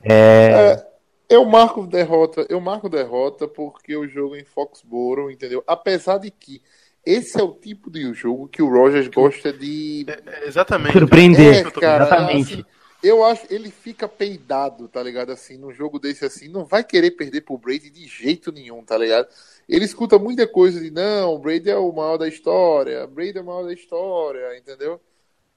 É, 0.03 0.73
É, 0.73 0.87
eu 1.29 1.45
marco 1.45 1.87
derrota, 1.87 2.45
eu 2.49 2.59
marco 2.59 2.89
derrota 2.89 3.47
porque 3.47 3.95
o 3.95 4.07
jogo 4.07 4.35
em 4.35 4.43
Foxborough, 4.43 5.31
entendeu? 5.31 5.63
Apesar 5.65 6.17
de 6.17 6.29
que 6.29 6.61
esse 7.05 7.39
é 7.39 7.43
o 7.43 7.53
tipo 7.53 7.89
de 7.89 8.13
jogo 8.13 8.49
que 8.49 8.61
o 8.61 8.69
Rogers 8.69 9.07
gosta 9.07 9.53
de 9.53 10.05
É, 10.07 10.45
exatamente. 10.45 10.91
surpreender. 10.91 11.65
É, 11.65 11.71
cara, 11.71 12.05
exatamente. 12.05 12.53
assim, 12.53 12.65
eu 13.03 13.23
acho 13.23 13.45
ele 13.49 13.71
fica 13.71 14.07
peidado, 14.07 14.87
tá 14.87 15.01
ligado? 15.03 15.31
Assim, 15.31 15.57
num 15.57 15.71
jogo 15.73 15.99
desse 15.99 16.25
assim, 16.25 16.47
não 16.47 16.65
vai 16.65 16.83
querer 16.83 17.11
perder 17.11 17.41
pro 17.41 17.57
Brady 17.57 17.89
de 17.89 18.07
jeito 18.07 18.51
nenhum, 18.51 18.83
tá 18.83 18.97
ligado? 18.97 19.27
Ele 19.67 19.85
escuta 19.85 20.17
muita 20.19 20.47
coisa 20.47 20.79
de 20.79 20.91
não, 20.91 21.35
o 21.35 21.39
Brady 21.39 21.69
é 21.69 21.77
o 21.77 21.91
maior 21.91 22.17
da 22.17 22.27
história, 22.27 23.05
Brady 23.07 23.37
é 23.37 23.41
o 23.41 23.45
maior 23.45 23.63
da 23.63 23.73
história, 23.73 24.57
entendeu? 24.57 25.01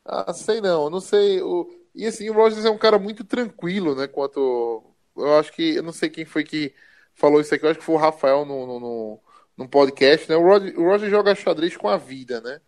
Ah, 0.05 0.33
sei 0.33 0.61
não, 0.61 0.91
não 0.91 1.01
sei. 1.01 1.41
O... 1.43 1.69
E 1.95 2.07
assim, 2.07 2.29
o 2.31 2.33
Rogers 2.35 2.65
é 2.65 2.71
um 2.71 2.79
cara 2.79 2.99
muito 2.99 3.25
tranquilo, 3.25 3.95
né? 3.95 4.07
Quanto. 4.09 4.83
Eu 5.17 5.39
acho 5.39 5.53
que. 5.53 5.77
Eu 5.77 5.83
não 5.83 5.93
sei 5.93 6.09
quem 6.11 6.25
foi 6.25 6.45
que 6.45 6.75
falou 7.15 7.41
isso 7.41 7.55
aqui, 7.55 7.65
eu 7.65 7.71
acho 7.71 7.79
que 7.81 7.85
foi 7.85 7.95
o 7.97 7.99
Rafael 7.99 8.45
no, 8.45 8.67
no, 8.67 8.81
no, 8.81 9.21
num 9.57 9.69
podcast, 9.69 10.29
né? 10.29 10.37
O 10.37 10.43
Rogers, 10.43 10.77
o 10.77 10.83
Rogers 10.83 11.11
joga 11.11 11.35
xadrez 11.35 11.77
com 11.77 11.89
a 11.89 11.97
vida, 11.97 12.41
né? 12.41 12.61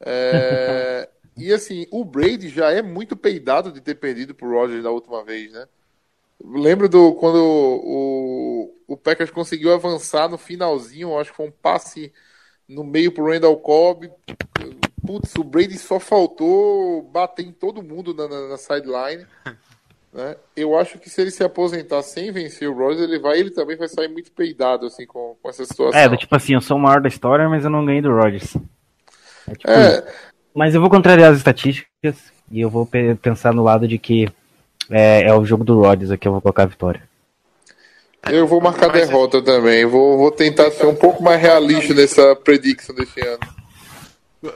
É, 0.00 1.08
e 1.38 1.52
assim, 1.52 1.86
o 1.90 2.04
Brady 2.04 2.48
já 2.48 2.70
é 2.70 2.82
muito 2.82 3.16
peidado 3.16 3.70
de 3.72 3.80
ter 3.80 3.94
perdido 3.94 4.34
pro 4.34 4.50
Rogers 4.50 4.82
da 4.82 4.90
última 4.90 5.24
vez, 5.24 5.52
né? 5.52 5.66
Lembro 6.44 6.88
do 6.88 7.14
quando 7.14 7.42
o, 7.42 8.74
o 8.86 8.96
Packers 8.96 9.30
conseguiu 9.30 9.72
avançar 9.72 10.28
no 10.28 10.38
finalzinho, 10.38 11.18
acho 11.18 11.30
que 11.30 11.36
foi 11.36 11.46
um 11.46 11.52
passe 11.52 12.12
no 12.68 12.84
meio 12.84 13.12
pro 13.12 13.26
Randall 13.26 13.56
Cobb. 13.58 14.10
Putz, 15.04 15.34
o 15.36 15.44
Brady 15.44 15.78
só 15.78 15.98
faltou 15.98 17.02
bater 17.02 17.44
em 17.44 17.52
todo 17.52 17.82
mundo 17.82 18.14
na, 18.14 18.28
na, 18.28 18.48
na 18.48 18.56
sideline. 18.56 19.26
Né? 20.10 20.36
Eu 20.56 20.76
acho 20.76 20.98
que 20.98 21.10
se 21.10 21.20
ele 21.20 21.30
se 21.30 21.44
aposentar 21.44 22.02
sem 22.02 22.32
vencer 22.32 22.66
o 22.66 22.72
Rogers, 22.72 23.02
ele 23.02 23.18
vai, 23.18 23.38
ele 23.38 23.50
também 23.50 23.76
vai 23.76 23.88
sair 23.88 24.08
muito 24.08 24.32
peidado 24.32 24.86
assim 24.86 25.06
com, 25.06 25.36
com 25.40 25.48
essa 25.50 25.66
situação. 25.66 26.00
É, 26.00 26.16
tipo 26.16 26.34
assim, 26.34 26.54
eu 26.54 26.62
sou 26.62 26.78
o 26.78 26.80
maior 26.80 27.02
da 27.02 27.08
história, 27.08 27.46
mas 27.46 27.62
eu 27.62 27.70
não 27.70 27.84
ganhei 27.84 28.00
do 28.00 28.10
Rodgers. 28.10 28.56
É 29.46 29.52
tipo. 29.52 29.70
É, 29.70 30.14
Mas 30.58 30.74
eu 30.74 30.80
vou 30.80 30.90
contrariar 30.90 31.30
as 31.30 31.38
estatísticas 31.38 32.16
e 32.50 32.60
eu 32.60 32.68
vou 32.68 32.84
pe- 32.84 33.14
pensar 33.14 33.54
no 33.54 33.62
lado 33.62 33.86
de 33.86 33.96
que 33.96 34.28
é, 34.90 35.22
é 35.28 35.32
o 35.32 35.44
jogo 35.44 35.62
do 35.62 35.80
Rodgers 35.80 36.10
aqui, 36.10 36.26
eu 36.26 36.32
vou 36.32 36.40
colocar 36.40 36.64
a 36.64 36.66
vitória. 36.66 37.02
eu 38.28 38.44
vou 38.44 38.60
marcar 38.60 38.88
Mas- 38.88 39.06
derrota 39.06 39.40
também. 39.40 39.86
Vou, 39.86 40.18
vou 40.18 40.32
tentar 40.32 40.70
ser 40.72 40.86
um 40.86 40.96
pouco 40.96 41.22
mais 41.22 41.40
realista 41.40 41.94
nessa 41.94 42.34
prediction 42.34 42.92
desse 42.92 43.20
ano. 43.20 43.38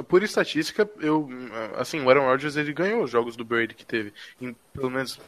Por 0.08 0.22
estatística, 0.24 0.88
eu. 1.00 1.28
Assim, 1.76 2.00
o 2.02 2.08
Aaron 2.10 2.26
Rodgers 2.26 2.56
ele 2.56 2.72
ganhou 2.72 3.04
os 3.04 3.10
jogos 3.10 3.36
do 3.36 3.44
Brady 3.44 3.74
que 3.74 3.84
teve. 3.86 4.12
Em, 4.40 4.56
pelo 4.72 4.90
menos 4.90 5.20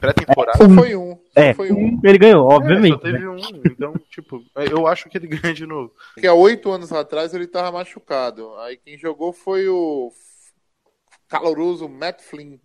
pré-temporada. 0.00 0.58
Só 0.58 0.68
foi 0.68 0.96
um. 0.96 1.18
É, 1.34 1.54
foi 1.54 1.70
um. 1.70 2.00
ele 2.02 2.18
ganhou, 2.18 2.50
É, 2.50 2.54
obviamente. 2.54 2.94
só 2.94 2.98
teve 2.98 3.28
um. 3.28 3.36
Então, 3.64 3.94
tipo, 4.10 4.42
eu 4.56 4.86
acho 4.86 5.08
que 5.08 5.18
ele 5.18 5.28
ganha 5.28 5.54
de 5.54 5.66
novo. 5.66 5.92
Porque 6.14 6.26
há 6.26 6.34
oito 6.34 6.70
anos 6.70 6.92
atrás 6.92 7.34
ele 7.34 7.46
tava 7.46 7.70
machucado. 7.70 8.54
Aí 8.60 8.76
quem 8.76 8.98
jogou 8.98 9.32
foi 9.32 9.68
o 9.68 10.10
caloroso 11.28 11.88
Matt 11.88 12.20
Flynn. 12.22 12.56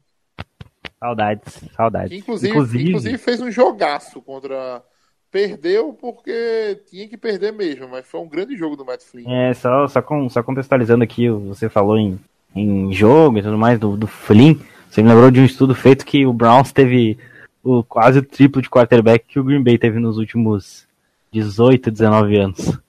Saudades, 0.99 1.61
saudades. 1.75 2.09
Que 2.09 2.17
inclusive, 2.17 2.87
inclusive... 2.87 3.17
fez 3.17 3.41
um 3.41 3.51
jogaço 3.51 4.21
contra. 4.21 4.81
Perdeu 5.29 5.91
porque 5.91 6.81
tinha 6.89 7.09
que 7.09 7.17
perder 7.17 7.51
mesmo, 7.51 7.89
mas 7.89 8.07
foi 8.07 8.21
um 8.21 8.29
grande 8.29 8.55
jogo 8.55 8.77
do 8.77 8.85
Matt 8.85 9.01
Flynn. 9.01 9.29
É, 9.29 9.53
só, 9.53 9.85
só, 9.85 10.01
com, 10.01 10.29
só 10.29 10.41
contextualizando 10.41 11.03
aqui, 11.03 11.29
você 11.29 11.67
falou 11.67 11.97
em, 11.97 12.17
em 12.55 12.93
jogo 12.93 13.37
e 13.37 13.41
tudo 13.41 13.57
mais 13.57 13.77
do, 13.77 13.97
do 13.97 14.07
Flynn. 14.07 14.55
Você 14.95 15.03
me 15.03 15.09
lembrou 15.09 15.29
de 15.29 15.41
um 15.41 15.45
estudo 15.45 15.75
feito 15.75 16.05
que 16.05 16.25
o 16.25 16.31
Browns 16.31 16.71
teve 16.71 17.19
o 17.61 17.83
quase 17.83 18.19
o 18.19 18.23
triplo 18.23 18.61
de 18.61 18.69
quarterback 18.69 19.25
que 19.27 19.37
o 19.37 19.43
Green 19.43 19.61
Bay 19.61 19.77
teve 19.77 19.99
nos 19.99 20.17
últimos 20.17 20.87
18, 21.33 21.91
19 21.91 22.37
anos. 22.37 22.79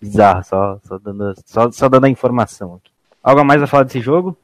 Bizarro, 0.00 0.42
só, 0.42 0.80
só, 0.82 0.98
dando, 0.98 1.34
só, 1.44 1.70
só 1.70 1.86
dando 1.86 2.06
a 2.06 2.08
informação 2.08 2.76
aqui. 2.76 2.90
Algo 3.22 3.42
a 3.42 3.44
mais 3.44 3.62
a 3.62 3.66
falar 3.66 3.82
desse 3.82 4.00
jogo? 4.00 4.34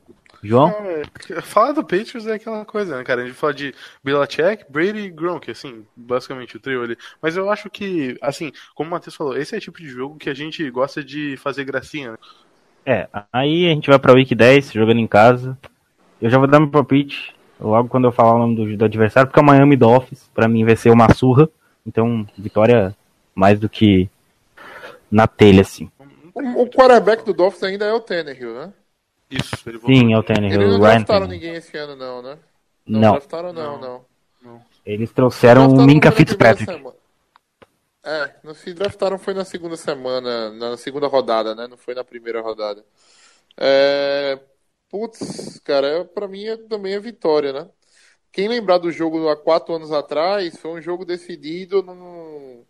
João? 0.42 0.68
É, 0.68 1.40
falar 1.40 1.72
do 1.72 1.82
Patriots 1.82 2.26
é 2.26 2.34
aquela 2.34 2.66
coisa, 2.66 2.98
né, 2.98 3.02
cara? 3.02 3.22
A 3.22 3.26
gente 3.26 3.34
fala 3.34 3.54
de 3.54 3.74
Belichick, 4.04 4.66
Brady 4.68 4.98
e 4.98 5.10
Gronk, 5.10 5.50
assim, 5.50 5.86
basicamente 5.96 6.58
o 6.58 6.60
trio 6.60 6.82
ali. 6.82 6.98
Mas 7.22 7.34
eu 7.34 7.50
acho 7.50 7.70
que, 7.70 8.18
assim, 8.20 8.52
como 8.74 8.88
o 8.88 8.90
Matheus 8.90 9.16
falou, 9.16 9.38
esse 9.38 9.54
é 9.54 9.58
o 9.58 9.60
tipo 9.62 9.80
de 9.80 9.88
jogo 9.88 10.18
que 10.18 10.28
a 10.28 10.34
gente 10.34 10.70
gosta 10.70 11.02
de 11.02 11.38
fazer 11.38 11.64
gracinha, 11.64 12.12
né? 12.12 12.18
É, 12.84 13.08
aí 13.32 13.68
a 13.68 13.70
gente 13.70 13.88
vai 13.88 13.98
pra 13.98 14.12
Week 14.12 14.34
10, 14.34 14.72
jogando 14.72 15.00
em 15.00 15.06
casa. 15.06 15.56
Eu 16.20 16.28
já 16.30 16.38
vou 16.38 16.46
dar 16.46 16.60
meu 16.60 16.70
palpite 16.70 17.34
logo 17.58 17.88
quando 17.88 18.04
eu 18.04 18.12
falar 18.12 18.34
o 18.34 18.38
nome 18.38 18.56
do, 18.56 18.76
do 18.76 18.84
adversário, 18.84 19.28
porque 19.28 19.38
é 19.38 19.42
o 19.42 19.46
Miami 19.46 19.76
Dolphins, 19.76 20.30
pra 20.34 20.48
mim 20.48 20.64
vai 20.64 20.76
ser 20.76 20.90
uma 20.90 21.12
surra. 21.14 21.48
Então, 21.86 22.26
vitória 22.36 22.94
mais 23.34 23.58
do 23.58 23.68
que 23.68 24.08
na 25.10 25.26
telha, 25.26 25.62
assim. 25.62 25.90
O, 26.34 26.62
o 26.62 26.70
quarterback 26.70 27.24
do 27.24 27.34
Dolphins 27.34 27.62
ainda 27.62 27.86
é 27.86 27.92
o 27.92 28.00
Tannehill, 28.00 28.54
né? 28.54 28.72
Isso, 29.30 29.56
ele 29.66 29.78
voltou. 29.78 29.96
Sim, 29.96 30.12
é 30.12 30.18
o 30.18 30.22
Tannehill, 30.22 30.60
Eles 30.60 30.72
não 30.72 30.80
draftaram 30.80 31.26
ninguém 31.26 31.54
esse 31.54 31.76
ano, 31.76 31.96
não, 31.96 32.22
né? 32.22 32.38
Não, 32.86 33.12
draftaram, 33.12 33.52
não, 33.52 33.80
Não. 33.80 34.04
não. 34.42 34.62
eles 34.84 35.12
trouxeram 35.12 35.68
o 35.68 35.82
Minka 35.84 36.10
Fitzpatrick. 36.10 36.70
É, 38.02 38.30
não 38.42 38.54
se 38.54 38.72
draftaram 38.72 39.18
foi 39.18 39.34
na 39.34 39.44
segunda 39.44 39.76
semana, 39.76 40.50
na 40.50 40.76
segunda 40.76 41.06
rodada, 41.06 41.54
né? 41.54 41.66
Não 41.68 41.76
foi 41.76 41.94
na 41.94 42.02
primeira 42.02 42.40
rodada. 42.40 42.84
É, 43.56 44.38
putz, 44.90 45.58
cara, 45.64 45.86
é- 45.86 46.04
pra 46.04 46.26
mim 46.28 46.44
é, 46.44 46.56
também 46.56 46.94
é 46.94 47.00
vitória, 47.00 47.52
né? 47.52 47.68
Quem 48.32 48.48
lembrar 48.48 48.78
do 48.78 48.90
jogo 48.92 49.28
há 49.28 49.36
quatro 49.36 49.74
anos 49.74 49.90
atrás, 49.92 50.56
foi 50.58 50.70
um 50.72 50.82
jogo 50.82 51.04
decidido 51.04 51.82
no, 51.82 52.62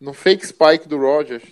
no 0.00 0.12
fake 0.12 0.46
spike 0.46 0.88
do 0.88 0.96
Rogers. 0.98 1.44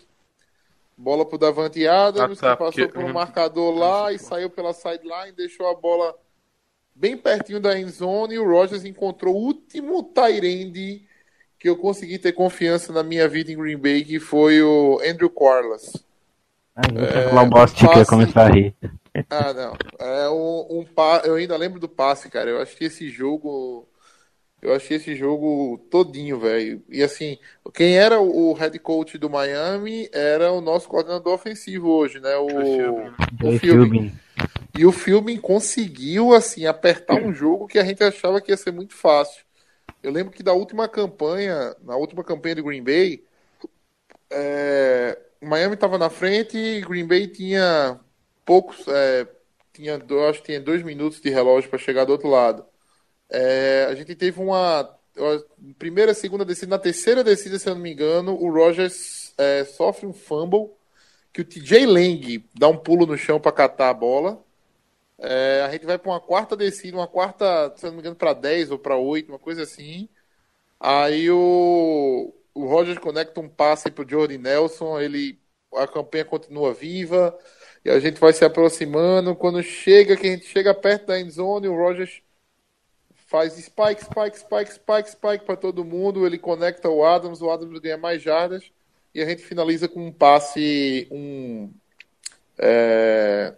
Bola 0.97 1.27
pro 1.27 1.37
Davante 1.37 1.87
Adams, 1.87 2.39
Ah, 2.43 2.49
tá, 2.49 2.53
que 2.53 2.59
passou 2.59 2.85
porque- 2.87 2.89
por 2.89 3.05
um 3.05 3.13
marcador 3.13 3.75
lá 3.77 4.13
e 4.13 4.19
saiu 4.19 4.49
pela 4.49 4.73
sideline, 4.73 5.33
deixou 5.37 5.69
a 5.69 5.75
bola 5.75 6.15
bem 6.95 7.17
pertinho 7.17 7.61
da 7.61 7.79
end 7.79 7.91
zone 7.91 8.35
e 8.35 8.39
o 8.39 8.49
Rogers 8.49 8.85
encontrou 8.85 9.35
o 9.35 9.39
último 9.47 10.03
Tyrande 10.03 11.05
que 11.59 11.69
eu 11.69 11.77
consegui 11.77 12.19
ter 12.19 12.33
confiança 12.33 12.93
na 12.93 13.03
minha 13.03 13.29
vida 13.29 13.51
em 13.53 13.57
Green 13.57 13.77
Bay, 13.77 14.05
que 14.05 14.19
foi 14.21 14.63
o 14.63 14.99
Andrew 15.07 15.29
eu 16.95 17.23
ia 17.23 17.29
falar 17.29 17.43
o 17.43 17.51
ia 17.85 17.93
passe- 17.95 18.11
começar 18.11 18.47
a 18.47 18.49
rir. 18.55 18.75
Ah, 19.31 19.53
não. 19.53 19.77
É 19.99 20.29
um, 20.31 20.81
um 20.81 20.85
pa... 20.85 21.23
Eu 21.25 21.35
ainda 21.35 21.57
lembro 21.57 21.81
do 21.81 21.89
passe, 21.89 22.29
cara. 22.29 22.51
Eu 22.51 22.61
acho 22.61 22.77
que 22.77 22.85
esse 22.85 23.09
jogo. 23.09 23.89
Eu 24.63 24.75
achei 24.75 24.97
esse 24.97 25.15
jogo 25.15 25.79
todinho, 25.91 26.41
velho. 26.41 26.83
E 26.89 27.03
assim, 27.03 27.39
quem 27.75 27.99
era 27.99 28.21
o 28.21 28.53
head 28.55 28.79
coach 28.79 29.19
do 29.19 29.31
Miami 29.31 30.09
era 30.13 30.51
o 30.51 30.61
nosso 30.61 30.89
coordenador 30.89 31.35
ofensivo 31.35 31.89
hoje, 31.89 32.21
né? 32.21 32.37
O, 32.37 32.49
Philbin. 32.49 33.59
Philbin. 33.59 34.13
E 34.77 34.85
o 34.85 34.93
filme 34.93 35.39
conseguiu, 35.39 36.35
assim, 36.35 36.67
apertar 36.67 37.15
um 37.15 37.33
jogo 37.33 37.67
que 37.67 37.79
a 37.79 37.85
gente 37.85 38.03
achava 38.03 38.41
que 38.41 38.51
ia 38.51 38.57
ser 38.57 38.73
muito 38.73 38.95
fácil. 38.95 39.45
Eu 40.03 40.11
lembro 40.11 40.33
que 40.33 40.43
da 40.43 40.53
última 40.53 40.89
campanha, 40.89 41.75
na 41.83 41.97
última 41.97 42.25
campanha 42.25 42.57
de 42.57 42.63
Green 42.63 42.83
Bay, 42.83 43.25
é, 44.31 45.19
Miami 45.41 45.75
estava 45.75 45.99
na 45.99 46.11
frente 46.11 46.57
e 46.57 46.81
Green 46.81 47.07
Bay 47.07 47.27
tinha 47.27 48.01
poucos, 48.47 48.87
é, 48.89 49.27
tinha, 49.75 49.97
acho 50.31 50.41
que 50.41 50.47
tinha 50.47 50.61
dois 50.61 50.83
minutos 50.83 51.21
de 51.21 51.29
relógio 51.29 51.69
para 51.69 51.79
chegar 51.79 52.05
do 52.07 52.13
outro 52.13 52.29
lado. 52.29 52.65
É, 53.29 53.87
a 53.91 53.95
gente 53.95 54.15
teve 54.15 54.41
uma 54.41 54.97
primeira, 55.79 56.15
segunda 56.15 56.45
descida, 56.45 56.71
na 56.71 56.79
terceira 56.79 57.25
descida, 57.25 57.59
se 57.59 57.69
eu 57.69 57.75
não 57.75 57.83
me 57.83 57.93
engano, 57.93 58.35
o 58.35 58.51
Rogers 58.51 59.35
é, 59.37 59.65
sofre 59.65 60.07
um 60.07 60.13
fumble 60.13 60.71
que 61.33 61.41
o 61.41 61.45
TJ 61.45 61.87
Lang 61.87 62.45
dá 62.55 62.69
um 62.69 62.77
pulo 62.77 63.07
no 63.07 63.17
chão 63.19 63.41
para 63.41 63.53
catar 63.53 63.91
a 63.91 63.95
bola. 63.95 64.43
É, 65.19 65.63
a 65.67 65.71
gente 65.73 65.87
vai 65.87 65.99
para 65.99 66.11
uma 66.11 66.21
quarta 66.21 66.57
descida, 66.57 66.97
uma 66.97 67.09
quarta, 67.09 67.73
se 67.77 67.85
eu 67.87 67.91
não 67.91 67.97
me 67.97 68.01
engano, 68.01 68.17
para 68.17 68.33
10 68.35 68.71
ou 68.71 68.79
para 68.79 68.97
8, 68.97 69.31
uma 69.31 69.39
coisa 69.39 69.63
assim. 69.63 70.09
Aí 70.81 71.31
o, 71.31 72.35
o 72.55 72.67
Rogers 72.67 72.99
conecta 72.99 73.41
um 73.41 73.49
passe 73.49 73.91
para 73.91 74.05
o 74.05 74.09
Jordan 74.09 74.39
Nelson, 74.39 75.01
ele, 75.01 75.39
a 75.75 75.87
campanha 75.87 76.25
continua 76.25 76.75
viva 76.75 77.37
e 77.87 77.91
a 77.91 78.01
gente 78.01 78.19
vai 78.19 78.33
se 78.33 78.45
aproximando. 78.45 79.37
Quando 79.37 79.63
chega, 79.63 80.17
que 80.17 80.27
a 80.27 80.31
gente 80.31 80.47
chega 80.47 80.75
perto 80.75 81.07
da 81.07 81.21
endzone, 81.21 81.69
o 81.69 81.77
Rogers 81.77 82.21
faz 83.15 83.53
spike, 83.53 84.03
spike, 84.03 84.39
spike, 84.39 84.73
spike, 84.73 85.11
spike 85.11 85.45
para 85.45 85.57
todo 85.57 85.85
mundo. 85.85 86.27
Ele 86.27 86.37
conecta 86.37 86.89
o 86.91 87.05
Adams, 87.05 87.41
o 87.41 87.49
Adams 87.49 87.79
ganha 87.79 87.97
mais 87.97 88.21
jardas 88.21 88.65
e 89.15 89.23
a 89.23 89.25
gente 89.25 89.43
finaliza 89.43 89.87
com 89.87 90.05
um 90.05 90.13
passe, 90.13 91.07
um, 91.13 91.71
é, 92.59 93.55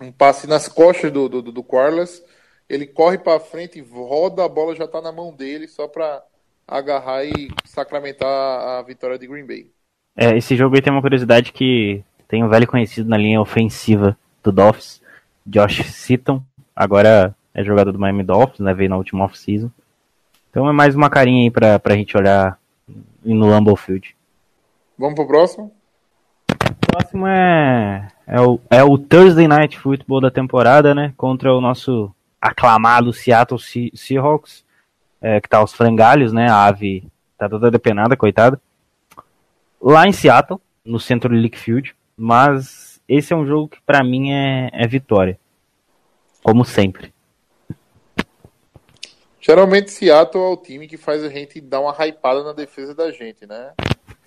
um 0.00 0.10
passe 0.10 0.46
nas 0.46 0.66
costas 0.66 1.12
do, 1.12 1.28
do, 1.28 1.42
do 1.42 1.62
Carlos. 1.62 2.24
Ele 2.70 2.86
corre 2.86 3.18
para 3.18 3.38
frente, 3.38 3.82
roda, 3.82 4.46
a 4.46 4.48
bola 4.48 4.74
já 4.74 4.86
está 4.86 5.02
na 5.02 5.12
mão 5.12 5.30
dele, 5.30 5.68
só 5.68 5.86
para 5.86 6.24
agarrar 6.66 7.22
e 7.22 7.50
sacramentar 7.66 8.30
a 8.30 8.80
vitória 8.80 9.18
de 9.18 9.26
Green 9.26 9.46
Bay. 9.46 9.70
É, 10.16 10.36
esse 10.38 10.56
jogo 10.56 10.74
aí 10.74 10.80
tem 10.80 10.92
uma 10.92 11.02
curiosidade 11.02 11.52
que 11.52 12.02
tem 12.32 12.42
um 12.42 12.48
velho 12.48 12.66
conhecido 12.66 13.10
na 13.10 13.18
linha 13.18 13.42
ofensiva 13.42 14.16
do 14.42 14.50
Dolphins, 14.50 15.02
Josh 15.44 15.84
Seaton, 15.84 16.42
agora 16.74 17.36
é 17.52 17.62
jogador 17.62 17.92
do 17.92 17.98
Miami 17.98 18.22
Dolphins, 18.22 18.60
né, 18.60 18.72
veio 18.72 18.88
na 18.88 18.96
última 18.96 19.26
off-season. 19.26 19.70
Então 20.48 20.66
é 20.66 20.72
mais 20.72 20.94
uma 20.94 21.10
carinha 21.10 21.42
aí 21.42 21.50
pra, 21.50 21.78
pra 21.78 21.94
gente 21.94 22.16
olhar 22.16 22.58
no 23.22 23.50
Lambeau 23.50 23.76
Field. 23.76 24.16
Vamos 24.96 25.14
pro 25.14 25.26
próximo? 25.26 25.70
O 26.48 26.86
próximo 26.90 27.26
é, 27.26 28.08
é, 28.26 28.40
o, 28.40 28.58
é 28.70 28.82
o 28.82 28.96
Thursday 28.96 29.46
Night 29.46 29.78
Football 29.78 30.22
da 30.22 30.30
temporada, 30.30 30.94
né? 30.94 31.12
Contra 31.18 31.52
o 31.52 31.60
nosso 31.60 32.10
aclamado 32.40 33.12
Seattle 33.12 33.60
Seahawks, 33.94 34.64
é, 35.20 35.38
que 35.38 35.50
tá 35.50 35.58
aos 35.58 35.74
frangalhos, 35.74 36.32
né? 36.32 36.48
A 36.48 36.64
ave 36.64 37.06
tá 37.36 37.46
toda 37.46 37.70
depenada, 37.70 38.16
coitada. 38.16 38.58
Lá 39.78 40.06
em 40.06 40.12
Seattle, 40.12 40.58
no 40.82 40.98
centro 40.98 41.30
League 41.30 41.58
Field. 41.58 41.94
Mas 42.16 43.00
esse 43.08 43.32
é 43.32 43.36
um 43.36 43.46
jogo 43.46 43.68
que 43.68 43.80
para 43.82 44.02
mim 44.04 44.32
é, 44.32 44.70
é 44.72 44.86
vitória. 44.86 45.38
Como 46.42 46.64
sempre. 46.64 47.12
Geralmente 49.40 49.90
Seattle 49.90 50.44
é 50.44 50.48
o 50.48 50.56
time 50.56 50.86
que 50.86 50.96
faz 50.96 51.24
a 51.24 51.28
gente 51.28 51.60
dar 51.60 51.80
uma 51.80 51.92
hypada 51.92 52.44
na 52.44 52.52
defesa 52.52 52.94
da 52.94 53.10
gente, 53.10 53.44
né? 53.44 53.72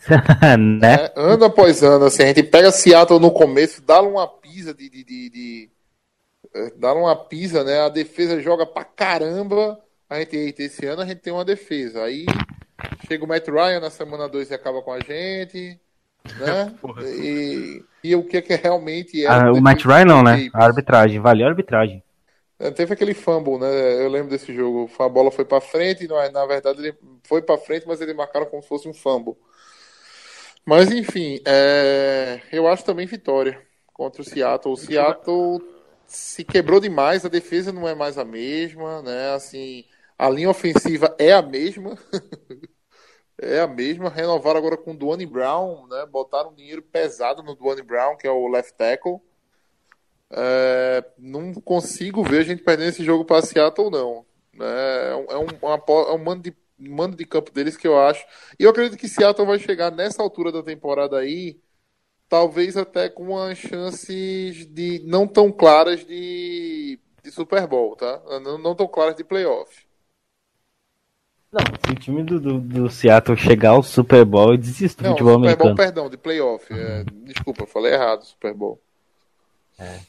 né? 0.59 1.05
É, 1.05 1.13
ano 1.15 1.45
após 1.45 1.81
ano, 1.81 2.05
assim, 2.05 2.23
a 2.23 2.27
gente 2.27 2.43
pega 2.43 2.71
Seattle 2.71 3.19
no 3.19 3.31
começo, 3.31 3.81
dá 3.81 4.01
uma 4.01 4.27
pisa 4.27 4.73
de, 4.73 4.89
de, 4.89 5.03
de, 5.03 5.29
de 5.29 5.69
é, 6.53 6.71
dá 6.75 6.93
uma 6.93 7.15
pisa, 7.15 7.63
né? 7.63 7.81
A 7.81 7.89
defesa 7.89 8.41
joga 8.41 8.65
pra 8.65 8.83
caramba. 8.83 9.79
A 10.09 10.19
gente, 10.19 10.55
esse 10.59 10.85
ano 10.85 11.01
a 11.01 11.05
gente 11.05 11.21
tem 11.21 11.33
uma 11.33 11.45
defesa. 11.45 12.03
Aí 12.03 12.25
chega 13.07 13.25
o 13.25 13.27
Matt 13.27 13.47
Ryan 13.47 13.79
na 13.79 13.89
semana 13.89 14.27
2 14.27 14.51
e 14.51 14.53
acaba 14.53 14.81
com 14.81 14.91
a 14.91 14.99
gente, 14.99 15.79
né? 16.39 16.73
e, 17.21 17.83
e 18.03 18.15
o 18.15 18.23
que 18.23 18.37
é 18.37 18.41
que 18.41 18.55
realmente 18.55 19.23
é. 19.23 19.27
Ah, 19.27 19.51
o 19.51 19.61
Matt 19.61 19.83
Ryan 19.83 20.05
não, 20.05 20.23
né? 20.23 20.49
A 20.53 20.65
arbitragem, 20.65 21.19
valeu 21.19 21.47
a 21.47 21.49
arbitragem. 21.49 22.03
É, 22.57 22.71
teve 22.71 22.93
aquele 22.93 23.13
fumble, 23.13 23.57
né? 23.57 24.03
Eu 24.03 24.09
lembro 24.09 24.29
desse 24.29 24.53
jogo. 24.53 24.89
A 24.99 25.09
bola 25.09 25.31
foi 25.31 25.43
para 25.43 25.59
frente, 25.59 26.07
não, 26.07 26.17
na 26.31 26.45
verdade 26.45 26.79
ele 26.79 26.97
foi 27.23 27.41
para 27.41 27.57
frente, 27.57 27.85
mas 27.87 27.99
eles 28.01 28.15
marcaram 28.15 28.45
como 28.45 28.61
se 28.61 28.69
fosse 28.69 28.87
um 28.87 28.93
fumble. 28.93 29.35
Mas 30.65 30.91
enfim, 30.91 31.39
é... 31.45 32.41
eu 32.51 32.67
acho 32.67 32.83
também 32.83 33.05
vitória 33.05 33.61
contra 33.93 34.21
o 34.21 34.25
Seattle. 34.25 34.73
O 34.73 34.77
Seattle 34.77 35.61
se 36.07 36.43
quebrou 36.43 36.79
demais, 36.79 37.25
a 37.25 37.29
defesa 37.29 37.71
não 37.71 37.87
é 37.87 37.93
mais 37.93 38.17
a 38.17 38.25
mesma, 38.25 39.01
né? 39.01 39.33
Assim, 39.33 39.85
a 40.17 40.29
linha 40.29 40.49
ofensiva 40.49 41.15
é 41.19 41.33
a 41.33 41.41
mesma. 41.41 41.97
é 43.39 43.59
a 43.59 43.67
mesma. 43.67 44.09
Renovaram 44.09 44.59
agora 44.59 44.77
com 44.77 44.91
o 44.91 44.97
Duane 44.97 45.25
Brown, 45.25 45.87
né? 45.87 46.05
Botaram 46.05 46.53
dinheiro 46.53 46.81
pesado 46.81 47.43
no 47.43 47.55
Duane 47.55 47.81
Brown, 47.81 48.17
que 48.17 48.27
é 48.27 48.31
o 48.31 48.47
left 48.47 48.73
tackle. 48.75 49.19
É... 50.31 51.03
não 51.17 51.53
consigo 51.53 52.23
ver 52.23 52.39
a 52.39 52.43
gente 52.43 52.63
perdendo 52.63 52.89
esse 52.89 53.03
jogo 53.03 53.25
para 53.25 53.45
Seattle, 53.45 53.91
não. 53.91 54.25
É, 54.59 55.11
é 55.11 55.15
um, 55.15 55.25
é 55.25 55.37
um, 55.37 55.47
uma, 55.61 55.83
é 56.09 56.11
um 56.13 56.23
mando 56.23 56.43
de 56.43 56.55
mando 56.77 57.15
de 57.15 57.25
campo 57.25 57.51
deles 57.51 57.77
que 57.77 57.87
eu 57.87 57.99
acho. 57.99 58.25
E 58.59 58.63
eu 58.63 58.69
acredito 58.69 58.99
que 58.99 59.07
Seattle 59.07 59.47
vai 59.47 59.59
chegar 59.59 59.91
nessa 59.91 60.21
altura 60.21 60.51
da 60.51 60.63
temporada 60.63 61.17
aí, 61.17 61.59
talvez 62.29 62.77
até 62.77 63.09
com 63.09 63.23
umas 63.31 63.57
chances 63.57 64.65
de 64.67 65.01
não 65.05 65.27
tão 65.27 65.51
claras 65.51 66.05
de, 66.05 66.99
de 67.23 67.31
Super 67.31 67.67
Bowl, 67.67 67.95
tá? 67.95 68.21
Não, 68.41 68.57
não 68.57 68.75
tão 68.75 68.87
claras 68.87 69.15
de 69.15 69.23
playoff. 69.23 69.84
Não, 71.55 71.61
se 71.85 71.91
o 71.93 71.95
time 71.95 72.21
do, 72.21 72.37
do, 72.37 72.59
do, 72.59 72.89
Seattle 72.89 73.37
chegar 73.37 73.69
ao 73.69 73.81
Super 73.81 74.25
Bowl, 74.25 74.51
eu 74.51 74.57
desisto 74.57 75.01
do 75.01 75.11
futebol 75.11 75.35
Super 75.35 75.45
americano. 75.45 75.69
Bowl, 75.69 75.85
perdão, 75.85 76.09
de 76.09 76.17
playoff. 76.17 76.65
É, 76.69 77.05
desculpa, 77.23 77.65
falei 77.65 77.93
errado, 77.93 78.25
Super 78.25 78.53
Bowl. 78.53 78.77
É. 79.79 79.99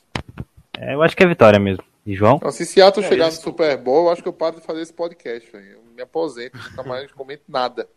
é. 0.77 0.95
eu 0.95 1.03
acho 1.05 1.17
que 1.17 1.23
é 1.23 1.27
vitória 1.29 1.61
mesmo. 1.61 1.85
E 2.05 2.17
João? 2.17 2.41
Não, 2.43 2.51
se 2.51 2.67
Seattle 2.67 3.05
é 3.07 3.09
chegar 3.09 3.29
isso. 3.29 3.39
no 3.39 3.45
Super 3.45 3.77
Bowl, 3.77 4.07
eu 4.07 4.13
acho 4.13 4.23
que 4.23 4.29
eu 4.29 4.33
paro 4.33 4.57
de 4.57 4.67
fazer 4.67 4.81
esse 4.81 4.93
podcast. 4.93 5.49
Eu 5.55 5.83
me 5.95 6.03
aposento, 6.03 6.59
nunca 6.59 6.83
mais 6.83 7.13
comento 7.13 7.45
nada. 7.49 7.89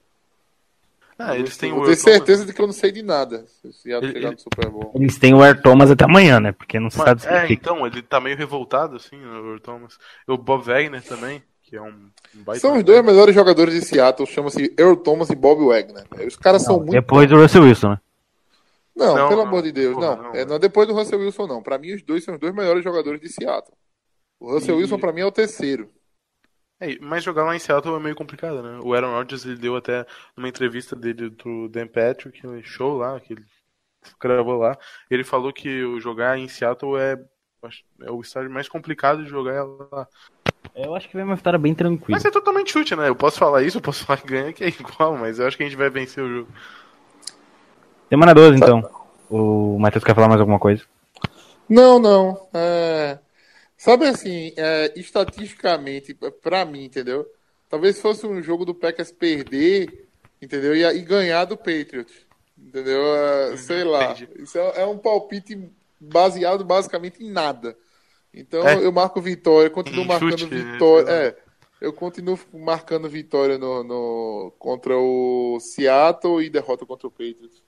Ah, 1.18 1.36
eles 1.36 1.58
têm 1.58 1.72
eu 1.72 1.84
tenho 1.84 1.96
certeza 1.98 2.46
de 2.46 2.54
que 2.54 2.62
eu 2.62 2.68
não 2.68 2.74
sei 2.74 2.92
de 2.92 3.02
nada. 3.02 3.46
Se 3.48 3.74
Seattle 3.74 4.12
ele, 4.12 4.20
chegar 4.20 4.32
no 4.32 4.40
Super 4.40 4.70
Bowl. 4.70 4.92
Eles 4.94 5.18
têm 5.18 5.34
o 5.34 5.42
Air 5.42 5.60
Thomas 5.60 5.90
até 5.90 6.06
amanhã, 6.06 6.40
né? 6.40 6.52
Porque 6.52 6.80
não 6.80 6.92
se 6.92 6.98
sabe 6.98 7.24
se 7.24 7.28
É, 7.28 7.52
então, 7.52 7.86
ele 7.86 8.04
tá 8.04 8.22
meio 8.22 8.38
revoltado, 8.38 8.96
assim, 8.96 9.20
o 9.26 9.52
Air 9.54 9.60
Thomas. 9.60 9.98
O 10.28 10.38
Bob 10.38 10.64
Wagner 10.64 11.04
também, 11.04 11.44
que 11.70 11.78
é 11.78 11.82
um, 11.82 12.10
um 12.36 12.44
baita. 12.44 12.60
São 12.60 12.78
os 12.78 12.84
dois 12.84 13.06
melhores 13.06 13.36
jogadores 13.36 13.74
de 13.74 13.82
Seattle, 13.82 14.28
chama-se 14.28 14.74
Earl 14.78 14.96
Thomas 14.96 15.30
e 15.30 15.36
Bob 15.36 15.66
Wagner. 15.66 16.06
Os 16.26 16.36
caras 16.36 16.64
não, 16.64 16.68
são 16.68 16.78
muito. 16.78 16.92
Depois 16.92 17.30
do 17.30 17.40
Russell 17.40 17.64
Wilson, 17.64 17.90
né? 17.90 18.00
Não, 18.96 19.16
não 19.16 19.30
pelo 19.30 19.42
não, 19.42 19.48
amor 19.48 19.62
de 19.62 19.72
Deus, 19.72 19.96
porra, 19.96 20.16
não. 20.16 20.36
É, 20.36 20.46
não 20.46 20.56
é 20.56 20.60
depois 20.60 20.88
do 20.88 20.94
Russell 20.94 21.20
Wilson, 21.20 21.48
não. 21.48 21.62
Pra 21.62 21.78
mim, 21.78 21.94
os 21.94 22.02
dois 22.02 22.24
são 22.24 22.34
os 22.34 22.40
dois 22.40 22.54
melhores 22.54 22.84
jogadores 22.84 23.22
de 23.22 23.30
Seattle. 23.30 23.78
O 24.40 24.52
Russell 24.52 24.76
e... 24.76 24.82
Wilson, 24.82 24.98
pra 24.98 25.14
mim, 25.14 25.22
é 25.22 25.26
o 25.26 25.32
terceiro. 25.32 25.90
É, 26.82 26.98
mas 27.00 27.24
jogar 27.24 27.44
lá 27.44 27.56
em 27.56 27.60
Seattle 27.60 27.96
é 27.96 28.00
meio 28.00 28.16
complicado, 28.16 28.64
né? 28.64 28.80
O 28.82 28.94
Aaron 28.94 29.12
Rodgers 29.12 29.46
ele 29.46 29.58
deu 29.58 29.76
até 29.76 30.06
numa 30.36 30.48
entrevista 30.48 30.96
dele 30.96 31.30
do 31.30 31.68
Dan 31.68 31.88
Patrick, 31.88 32.42
show 32.64 32.98
lá, 32.98 33.20
que 33.20 33.34
ele 33.34 33.46
gravou 34.20 34.58
lá. 34.58 34.78
Ele 35.10 35.24
falou 35.24 35.54
que 35.54 36.00
jogar 36.00 36.38
em 36.38 36.48
Seattle 36.48 36.98
é, 36.98 37.18
é 38.02 38.12
o 38.12 38.22
estádio 38.22 38.50
mais 38.50 38.70
complicado 38.70 39.24
de 39.24 39.30
jogar 39.30 39.64
lá. 39.64 40.08
Eu 40.76 40.96
acho 40.96 41.08
que 41.10 41.16
vai 41.16 41.24
uma 41.24 41.36
vitória 41.36 41.60
bem 41.60 41.74
tranquila. 41.74 42.18
Mas 42.18 42.26
é 42.26 42.32
totalmente 42.32 42.72
chute, 42.72 42.96
né? 42.96 43.10
Eu 43.10 43.16
posso 43.16 43.38
falar 43.38 43.64
isso, 43.64 43.78
eu 43.78 43.82
posso 43.82 44.06
falar 44.06 44.22
que 44.22 44.28
ganha, 44.28 44.54
que 44.54 44.64
é 44.64 44.68
igual, 44.68 45.18
mas 45.18 45.40
eu 45.40 45.48
acho 45.48 45.58
que 45.58 45.64
a 45.64 45.66
gente 45.66 45.78
vai 45.78 45.90
vencer 45.90 46.24
o 46.24 46.30
jogo. 46.30 46.50
Semana 48.10 48.34
12, 48.34 48.58
então. 48.58 48.90
O 49.30 49.78
Matheus 49.80 50.04
quer 50.04 50.16
falar 50.16 50.28
mais 50.28 50.42
alguma 50.42 50.60
coisa? 50.60 50.84
Não, 51.68 52.00
não. 52.00 52.48
É... 52.54 53.20
Sabe 53.78 54.08
assim, 54.08 54.52
é, 54.58 54.92
estatisticamente, 54.96 56.14
para 56.42 56.66
mim, 56.66 56.84
entendeu? 56.84 57.26
Talvez 57.70 58.02
fosse 58.02 58.26
um 58.26 58.42
jogo 58.42 58.66
do 58.66 58.76
Packers 58.76 59.12
perder, 59.12 60.08
entendeu? 60.42 60.76
E, 60.76 60.84
e 60.84 61.02
ganhar 61.02 61.46
do 61.46 61.56
Patriots, 61.56 62.26
entendeu? 62.58 63.02
É, 63.16 63.56
sei 63.58 63.84
lá. 63.84 64.16
Isso 64.38 64.58
é, 64.58 64.82
é, 64.82 64.86
um 64.86 64.98
palpite 64.98 65.72
baseado 66.00 66.66
basicamente 66.66 67.24
em 67.24 67.32
nada. 67.32 67.78
Então 68.34 68.68
é. 68.68 68.86
eu 68.86 68.92
marco 68.92 69.22
vitória, 69.22 69.70
continuo 69.70 70.06
marcando 70.06 70.40
chute, 70.40 70.56
né? 70.56 70.72
vitória. 70.74 71.10
É, 71.10 71.36
eu 71.82 71.94
continuo 71.94 72.38
marcando 72.54 73.10
vitória 73.10 73.58
no, 73.58 73.84
no, 73.84 74.54
contra 74.60 74.98
o 74.98 75.58
Seattle 75.60 76.44
e 76.44 76.50
derrota 76.50 76.86
contra 76.86 77.08
o 77.08 77.12
Patriots. 77.12 77.64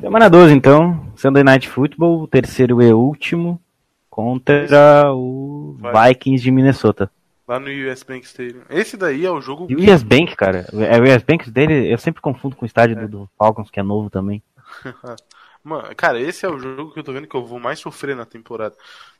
Semana 0.00 0.30
12, 0.30 0.54
então. 0.54 1.12
Sunday 1.16 1.44
Night 1.44 1.68
Football, 1.68 2.26
terceiro 2.26 2.80
e 2.80 2.92
último 2.92 3.60
contra 4.08 5.12
o 5.12 5.76
Vikings 5.78 6.42
de 6.42 6.50
Minnesota. 6.50 7.10
Lá 7.46 7.58
no 7.58 7.68
US 7.68 8.02
Bank 8.02 8.24
Stadium. 8.24 8.62
Esse 8.70 8.96
daí 8.96 9.26
é 9.26 9.30
o 9.30 9.40
jogo. 9.40 9.66
E 9.68 9.74
o 9.74 9.94
US 9.94 10.02
Bank, 10.02 10.36
cara. 10.36 10.66
É 10.72 11.00
o 11.00 11.02
US 11.02 11.22
Bank 11.22 11.50
dele, 11.50 11.92
eu 11.92 11.98
sempre 11.98 12.22
confundo 12.22 12.54
com 12.54 12.64
o 12.64 12.66
estádio 12.66 12.96
é. 12.98 13.02
do, 13.02 13.08
do, 13.08 13.30
Falcons, 13.36 13.70
que 13.70 13.80
é 13.80 13.82
novo 13.82 14.08
também. 14.08 14.42
Mano, 15.62 15.94
cara, 15.94 16.20
esse 16.20 16.46
é 16.46 16.48
o 16.48 16.58
jogo 16.58 16.92
que 16.92 17.00
eu 17.00 17.04
tô 17.04 17.12
vendo 17.12 17.26
que 17.26 17.36
eu 17.36 17.44
vou 17.44 17.60
mais 17.60 17.78
sofrer 17.78 18.16
na 18.16 18.24
temporada. 18.24 18.74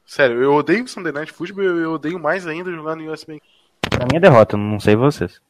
Sério, 0.06 0.42
eu 0.42 0.54
odeio 0.54 0.84
o 0.84 0.88
Sunday 0.88 1.12
Night 1.12 1.32
Football 1.32 1.64
e 1.64 1.82
eu 1.82 1.92
odeio 1.92 2.18
mais 2.18 2.46
ainda 2.46 2.72
jogar 2.72 2.96
no 2.96 3.12
US 3.12 3.24
Bank. 3.24 3.42
Pra 3.88 4.06
mim 4.06 4.16
é 4.16 4.20
derrota, 4.20 4.56
não 4.56 4.80
sei 4.80 4.96
vocês. 4.96 5.40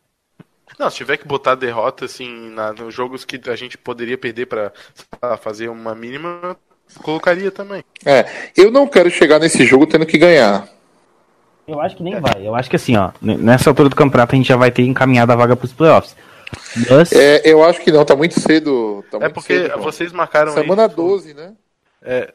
Não, 0.78 0.90
se 0.90 0.96
tiver 0.96 1.16
que 1.16 1.26
botar 1.26 1.54
derrota, 1.54 2.04
assim, 2.04 2.50
na, 2.50 2.72
nos 2.72 2.94
jogos 2.94 3.24
que 3.24 3.40
a 3.48 3.56
gente 3.56 3.76
poderia 3.76 4.16
perder 4.16 4.46
pra 4.46 4.72
lá, 5.22 5.36
fazer 5.36 5.68
uma 5.68 5.94
mínima, 5.94 6.56
colocaria 7.02 7.50
também. 7.50 7.84
É, 8.04 8.50
eu 8.56 8.70
não 8.70 8.86
quero 8.86 9.10
chegar 9.10 9.38
nesse 9.38 9.64
jogo 9.64 9.86
tendo 9.86 10.06
que 10.06 10.18
ganhar. 10.18 10.68
Eu 11.66 11.80
acho 11.80 11.96
que 11.96 12.02
nem 12.02 12.18
vai. 12.20 12.46
Eu 12.46 12.54
acho 12.54 12.68
que 12.68 12.76
assim, 12.76 12.96
ó, 12.96 13.12
nessa 13.20 13.70
altura 13.70 13.88
do 13.88 13.96
campeonato 13.96 14.34
a 14.34 14.36
gente 14.36 14.48
já 14.48 14.56
vai 14.56 14.70
ter 14.70 14.82
encaminhado 14.82 15.32
a 15.32 15.36
vaga 15.36 15.56
pros 15.56 15.72
playoffs. 15.72 16.16
Mas... 16.88 17.12
É, 17.12 17.42
eu 17.44 17.62
acho 17.64 17.80
que 17.80 17.90
não, 17.92 18.04
tá 18.04 18.14
muito 18.16 18.38
cedo. 18.38 19.04
Tá 19.10 19.16
é 19.18 19.20
muito 19.20 19.34
porque 19.34 19.68
cedo, 19.68 19.78
vocês 19.82 20.12
marcaram 20.12 20.52
Semana 20.52 20.86
aí, 20.86 20.88
12, 20.94 21.34
né? 21.34 21.54
É. 22.02 22.32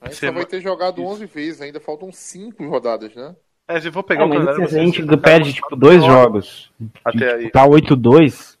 A 0.00 0.08
gente 0.08 0.20
só 0.20 0.32
vai 0.32 0.44
ter 0.44 0.60
jogado 0.60 1.02
11 1.02 1.26
vezes, 1.26 1.60
ainda 1.60 1.80
faltam 1.80 2.12
5 2.12 2.66
rodadas, 2.68 3.14
né? 3.14 3.34
É, 3.66 3.80
se 3.80 3.90
for 3.90 4.02
pegar 4.02 4.22
É, 4.22 4.26
o 4.26 4.30
calendário, 4.30 4.68
se 4.68 4.76
a 4.78 4.82
gente 4.82 5.02
vocês- 5.02 5.20
perde, 5.20 5.52
tipo, 5.54 5.74
dois 5.74 6.04
jogos. 6.04 6.70
Até 7.04 7.32
aí. 7.34 7.40
Tipo, 7.44 7.52
tá 7.52 7.66
8-2, 7.66 8.58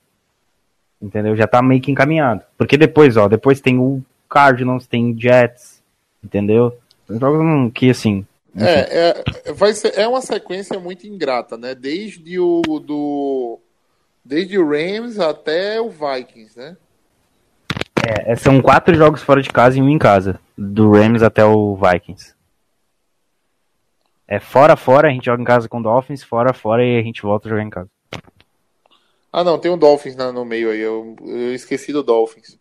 entendeu? 1.00 1.36
Já 1.36 1.46
tá 1.46 1.60
meio 1.60 1.80
que 1.80 1.90
encaminhado. 1.90 2.42
Porque 2.56 2.78
depois, 2.78 3.16
ó, 3.16 3.28
depois 3.28 3.60
tem 3.60 3.78
o 3.78 4.02
Cardinals, 4.28 4.86
tem 4.86 5.12
o 5.12 5.20
Jets, 5.20 5.82
entendeu? 6.22 6.76
Jogos 7.08 7.72
que, 7.74 7.90
assim... 7.90 8.26
É, 8.56 9.22
é, 9.48 9.52
vai 9.52 9.74
ser, 9.74 9.98
é 9.98 10.06
uma 10.06 10.20
sequência 10.20 10.78
muito 10.78 11.06
ingrata, 11.08 11.56
né? 11.58 11.74
Desde 11.74 12.38
o 12.38 12.62
do. 12.78 13.58
Desde 14.24 14.58
o 14.58 14.66
Rams 14.66 15.18
até 15.18 15.80
o 15.80 15.90
Vikings, 15.90 16.58
né? 16.58 16.76
É, 18.06 18.32
é, 18.32 18.36
são 18.36 18.60
quatro 18.62 18.94
jogos 18.94 19.22
fora 19.22 19.42
de 19.42 19.50
casa 19.50 19.78
e 19.78 19.82
um 19.82 19.88
em 19.88 19.98
casa. 19.98 20.40
Do 20.56 20.92
Rams 20.92 21.22
até 21.22 21.44
o 21.44 21.76
Vikings. 21.76 22.34
É 24.26 24.40
fora, 24.40 24.76
fora, 24.76 25.08
a 25.08 25.10
gente 25.10 25.26
joga 25.26 25.42
em 25.42 25.44
casa 25.44 25.68
com 25.68 25.80
o 25.80 25.82
Dolphins, 25.82 26.22
fora, 26.22 26.54
fora 26.54 26.84
e 26.84 26.98
a 26.98 27.02
gente 27.02 27.22
volta 27.22 27.48
a 27.48 27.50
jogar 27.50 27.62
em 27.62 27.70
casa. 27.70 27.90
Ah, 29.30 29.44
não, 29.44 29.58
tem 29.58 29.70
o 29.70 29.76
Dolphins 29.76 30.16
na- 30.16 30.32
no 30.32 30.44
meio 30.44 30.70
aí. 30.70 30.80
Eu, 30.80 31.16
eu 31.20 31.54
esqueci 31.54 31.92
do 31.92 32.02
Dolphins. 32.02 32.58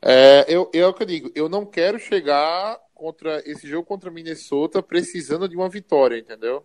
É, 0.00 0.44
eu, 0.48 0.70
eu 0.72 0.86
é 0.86 0.88
o 0.88 0.94
que 0.94 1.02
eu 1.02 1.06
digo. 1.06 1.30
Eu 1.34 1.48
não 1.48 1.66
quero 1.66 1.98
chegar 1.98 2.78
contra 2.94 3.42
esse 3.44 3.68
jogo 3.68 3.86
contra 3.86 4.10
Minnesota 4.10 4.82
precisando 4.82 5.48
de 5.48 5.56
uma 5.56 5.68
vitória, 5.68 6.16
entendeu? 6.18 6.64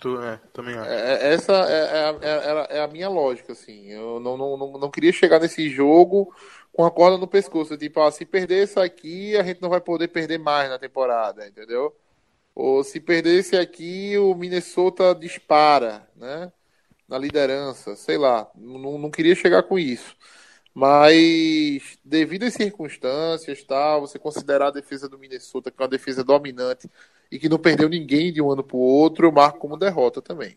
Tu- 0.00 0.20
é, 0.22 0.36
também 0.52 0.76
acho. 0.76 0.90
É, 0.92 1.30
é- 1.30 1.34
essa 1.34 1.52
é, 1.52 1.98
é 1.98 2.04
a- 2.08 2.72
é- 2.72 2.78
é 2.78 2.80
a 2.82 2.88
minha 2.88 3.08
lógica, 3.08 3.52
assim. 3.52 3.86
Eu 3.88 4.18
não, 4.20 4.36
não, 4.36 4.56
não, 4.56 4.72
não 4.78 4.90
queria 4.90 5.12
chegar 5.12 5.38
nesse 5.40 5.68
jogo 5.68 6.34
com 6.72 6.84
a 6.84 6.90
corda 6.90 7.18
no 7.18 7.26
pescoço. 7.28 7.76
Tipo, 7.76 8.00
ah, 8.00 8.10
se 8.10 8.24
perder 8.24 8.64
esse 8.64 8.78
aqui, 8.80 9.36
a 9.36 9.42
gente 9.42 9.60
não 9.60 9.68
vai 9.68 9.80
poder 9.80 10.08
perder 10.08 10.38
mais 10.38 10.70
na 10.70 10.78
temporada, 10.78 11.46
entendeu? 11.46 11.94
Ou 12.54 12.84
se 12.84 13.00
perder 13.00 13.40
esse 13.40 13.56
aqui, 13.56 14.18
o 14.18 14.34
Minnesota 14.34 15.14
dispara, 15.14 16.08
né? 16.16 16.52
Na 17.08 17.18
liderança, 17.18 17.96
sei 17.96 18.18
lá. 18.18 18.50
Não, 18.56 18.98
não 18.98 19.10
queria 19.10 19.34
chegar 19.36 19.62
com 19.64 19.78
isso. 19.78 20.16
Mas, 20.74 21.98
devido 22.04 22.44
às 22.44 22.54
circunstâncias, 22.54 23.62
tal, 23.64 24.02
você 24.02 24.18
considerar 24.18 24.68
a 24.68 24.70
defesa 24.70 25.08
do 25.08 25.18
Minnesota, 25.18 25.70
que 25.70 25.80
é 25.80 25.82
uma 25.82 25.88
defesa 25.88 26.22
dominante 26.22 26.88
e 27.30 27.38
que 27.38 27.48
não 27.48 27.58
perdeu 27.58 27.88
ninguém 27.88 28.32
de 28.32 28.40
um 28.40 28.50
ano 28.50 28.62
para 28.62 28.76
o 28.76 28.80
outro, 28.80 29.26
eu 29.26 29.32
marco 29.32 29.58
como 29.58 29.76
derrota 29.76 30.22
também. 30.22 30.56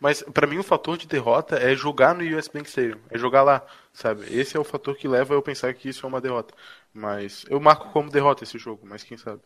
Mas 0.00 0.22
pra 0.22 0.46
mim 0.46 0.58
o 0.58 0.62
fator 0.62 0.96
de 0.96 1.06
derrota 1.06 1.56
é 1.56 1.74
jogar 1.74 2.14
no 2.14 2.22
US 2.36 2.48
Bank 2.48 2.68
Stadium, 2.68 2.98
é 3.10 3.18
jogar 3.18 3.42
lá, 3.42 3.64
sabe? 3.92 4.24
Esse 4.30 4.56
é 4.56 4.60
o 4.60 4.64
fator 4.64 4.96
que 4.96 5.08
leva 5.08 5.34
eu 5.34 5.38
a 5.38 5.42
pensar 5.42 5.72
que 5.74 5.88
isso 5.88 6.06
é 6.06 6.08
uma 6.08 6.20
derrota. 6.20 6.54
Mas 6.92 7.44
eu 7.48 7.60
marco 7.60 7.90
como 7.90 8.10
derrota 8.10 8.44
esse 8.44 8.58
jogo, 8.58 8.86
mas 8.86 9.02
quem 9.02 9.16
sabe. 9.16 9.40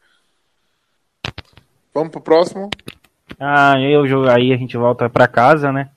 Vamos 1.94 2.12
pro 2.12 2.20
próximo? 2.20 2.68
Ah, 3.38 3.80
eu 3.80 4.06
jogo 4.06 4.28
aí 4.28 4.52
a 4.52 4.56
gente 4.56 4.76
volta 4.76 5.08
pra 5.08 5.26
casa, 5.26 5.72
né? 5.72 5.90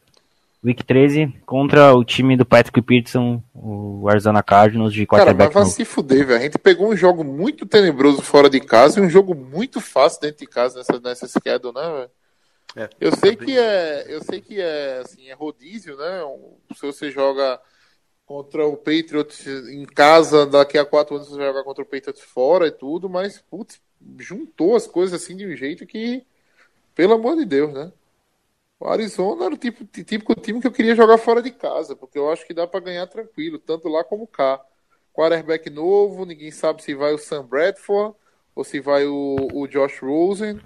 Week 0.63 0.83
13 0.83 1.41
contra 1.45 1.93
o 1.95 2.03
time 2.03 2.38
do 2.38 2.45
Patrick 2.45 2.81
Peterson, 2.83 3.43
o 3.53 4.07
Arizona 4.07 4.43
Cardinals 4.43 4.93
de 4.93 5.07
Cara, 5.07 5.33
mas 5.33 5.33
quarterback. 5.33 5.53
vai 5.55 5.65
se 5.65 5.83
fuder, 5.83 6.27
velho. 6.27 6.39
A 6.39 6.43
gente 6.43 6.59
pegou 6.59 6.89
um 6.89 6.95
jogo 6.95 7.23
muito 7.23 7.65
tenebroso 7.65 8.21
fora 8.21 8.47
de 8.49 8.59
casa 8.59 8.99
e 8.99 9.03
um 9.03 9.09
jogo 9.09 9.33
muito 9.33 9.81
fácil 9.81 10.21
dentro 10.21 10.39
de 10.39 10.47
casa 10.47 10.77
nessa, 10.77 10.99
nessa 10.99 11.27
schedule, 11.27 11.73
né, 11.73 11.81
velho? 11.81 12.11
É, 12.75 12.89
Eu 12.99 13.15
sei 13.15 13.35
tá 13.35 13.43
que 13.43 13.57
é, 13.57 14.05
eu 14.07 14.23
sei 14.23 14.39
que 14.39 14.61
é 14.61 14.99
assim, 14.99 15.27
é 15.29 15.33
rodízio, 15.33 15.97
né? 15.97 16.21
Se 16.75 16.85
você 16.85 17.09
joga 17.09 17.59
contra 18.25 18.65
o 18.65 18.77
Patriots 18.77 19.45
em 19.45 19.83
casa, 19.85 20.45
daqui 20.45 20.77
a 20.77 20.85
quatro 20.85 21.15
anos 21.15 21.27
você 21.27 21.38
vai 21.38 21.47
jogar 21.47 21.63
contra 21.63 21.83
o 21.83 21.88
Patriots 21.88 22.21
fora 22.21 22.67
e 22.67 22.71
tudo, 22.71 23.09
mas 23.09 23.43
putz, 23.49 23.81
juntou 24.19 24.75
as 24.75 24.88
coisas 24.88 25.21
assim 25.21 25.35
de 25.35 25.45
um 25.45 25.55
jeito 25.55 25.85
que, 25.85 26.23
pelo 26.95 27.15
amor 27.15 27.35
de 27.35 27.45
Deus, 27.45 27.73
né? 27.73 27.91
O 28.82 28.88
Arizona 28.90 29.45
era 29.45 29.53
o 29.53 29.58
tipo, 29.58 29.86
típico 29.86 30.34
time 30.34 30.60
que 30.60 30.66
eu 30.66 30.72
queria 30.72 30.95
jogar 30.95 31.20
fora 31.20 31.40
de 31.40 31.52
casa, 31.52 31.95
porque 31.95 32.18
eu 32.18 32.32
acho 32.32 32.48
que 32.48 32.52
dá 32.53 32.66
pra 32.66 32.80
ganhar 32.80 33.06
tranquilo, 33.06 33.60
tanto 33.60 33.88
lá 33.88 34.03
como 34.03 34.26
cá. 34.26 34.60
Quarterback 35.14 35.70
novo, 35.70 36.26
ninguém 36.26 36.49
sabe 36.49 36.82
se 36.82 36.95
vai 36.95 37.14
o 37.14 37.18
Sam 37.20 37.45
Bradford 37.45 38.16
ou 38.56 38.64
se 38.64 38.80
vai 38.80 39.06
o, 39.06 39.36
o 39.53 39.68
Josh 39.68 39.99
Rosen. 40.02 40.60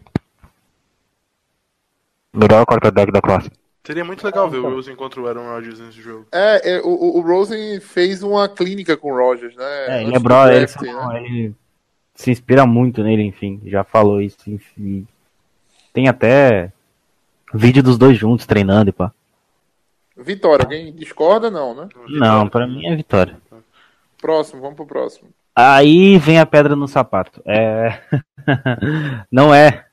Melhor 2.34 2.66
quarterback 2.66 3.12
da 3.12 3.20
classe. 3.20 3.52
Seria 3.86 4.06
muito 4.06 4.26
legal 4.26 4.50
ver 4.50 4.60
o 4.60 4.70
Rosen 4.70 4.96
contra 4.96 5.20
o 5.20 5.28
Aaron 5.28 5.50
Rodgers 5.50 5.80
nesse 5.82 6.02
jogo. 6.02 6.26
É, 6.32 6.76
é, 6.76 6.82
o, 6.84 7.18
o- 7.18 7.22
Rosen 7.22 7.82
fez 7.82 8.24
uma 8.24 8.48
clínica 8.48 8.96
com 8.96 9.12
o 9.12 9.16
Rogers, 9.18 9.58
né? 9.58 9.88
É, 9.90 10.04
ele 10.04 10.16
é 10.16 10.20
brother, 10.20 10.56
ele, 10.64 10.94
né? 10.94 11.18
ele 11.22 11.56
se 12.14 12.32
inspira 12.32 12.66
muito 12.66 13.04
nele, 13.04 13.24
enfim, 13.24 13.62
já 13.66 13.84
falou 13.84 14.22
isso. 14.22 14.38
Enfim. 14.48 15.06
Tem 15.94 16.08
até 16.08 16.72
vídeo 17.54 17.84
dos 17.84 17.98
dois 17.98 18.18
juntos 18.18 18.46
treinando 18.46 18.90
e 18.90 18.94
pá. 18.94 19.12
Vitória, 20.18 20.64
alguém 20.64 20.94
discorda? 20.94 21.52
Não, 21.52 21.76
né? 21.76 21.90
Não, 22.08 22.48
pra 22.48 22.66
mim 22.66 22.86
é 22.88 22.96
vitória. 22.96 23.38
Próximo, 24.22 24.62
vamos 24.62 24.76
pro 24.76 24.86
próximo. 24.86 25.30
Aí 25.56 26.18
vem 26.18 26.40
a 26.40 26.46
pedra 26.46 26.76
no 26.76 26.88
sapato. 26.88 27.42
É... 27.46 28.00
Não 29.32 29.54
é 29.54 29.86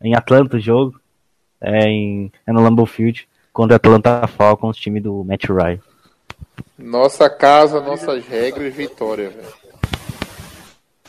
em 0.00 0.14
Atlanta 0.14 0.56
o 0.56 0.60
jogo, 0.60 1.00
é, 1.60 1.88
em... 1.88 2.32
é 2.46 2.52
no 2.52 2.62
Lambeau 2.62 2.86
Field, 2.86 3.28
contra 3.52 3.76
Atlanta 3.76 4.26
Falcons, 4.26 4.76
time 4.76 5.00
do 5.00 5.24
Matt 5.24 5.46
Ryan. 5.48 5.80
Nossa 6.78 7.28
casa, 7.28 7.80
nossas 7.80 8.24
regras, 8.26 8.72
vitória, 8.72 9.30
velho. 9.30 9.67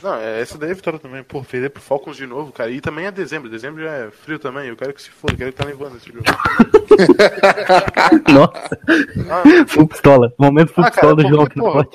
Não, 0.02 0.16
é, 0.16 0.42
essa 0.42 0.58
daí 0.58 0.72
é 0.72 0.74
vitória 0.74 1.00
também. 1.00 1.24
Pô, 1.24 1.44
perder 1.44 1.70
pro 1.70 1.82
Falcons 1.82 2.16
de 2.18 2.26
novo, 2.26 2.52
cara. 2.52 2.72
E 2.72 2.80
também 2.80 3.06
é 3.06 3.12
dezembro. 3.12 3.50
Dezembro 3.50 3.84
já 3.84 3.92
é 3.92 4.12
frio 4.12 4.40
também. 4.40 4.70
Eu 4.70 4.78
quero 4.78 4.94
que 4.94 5.02
se 5.02 5.10
foda, 5.10 5.34
eu 5.34 5.38
quero 5.38 5.52
que 5.52 5.58
tá 5.58 5.66
nevando 5.66 5.98
esse 5.98 6.08
jogo. 6.08 6.24
Nossa, 8.32 8.80
Ah, 9.30 9.44
full 9.68 9.88
pistola. 9.88 10.34
Momento 10.38 10.74
full 10.74 10.84
Ah, 10.84 10.92
pistola 10.92 11.16
do 11.16 11.28
jogo. 11.28 11.50
porra, 11.54 11.88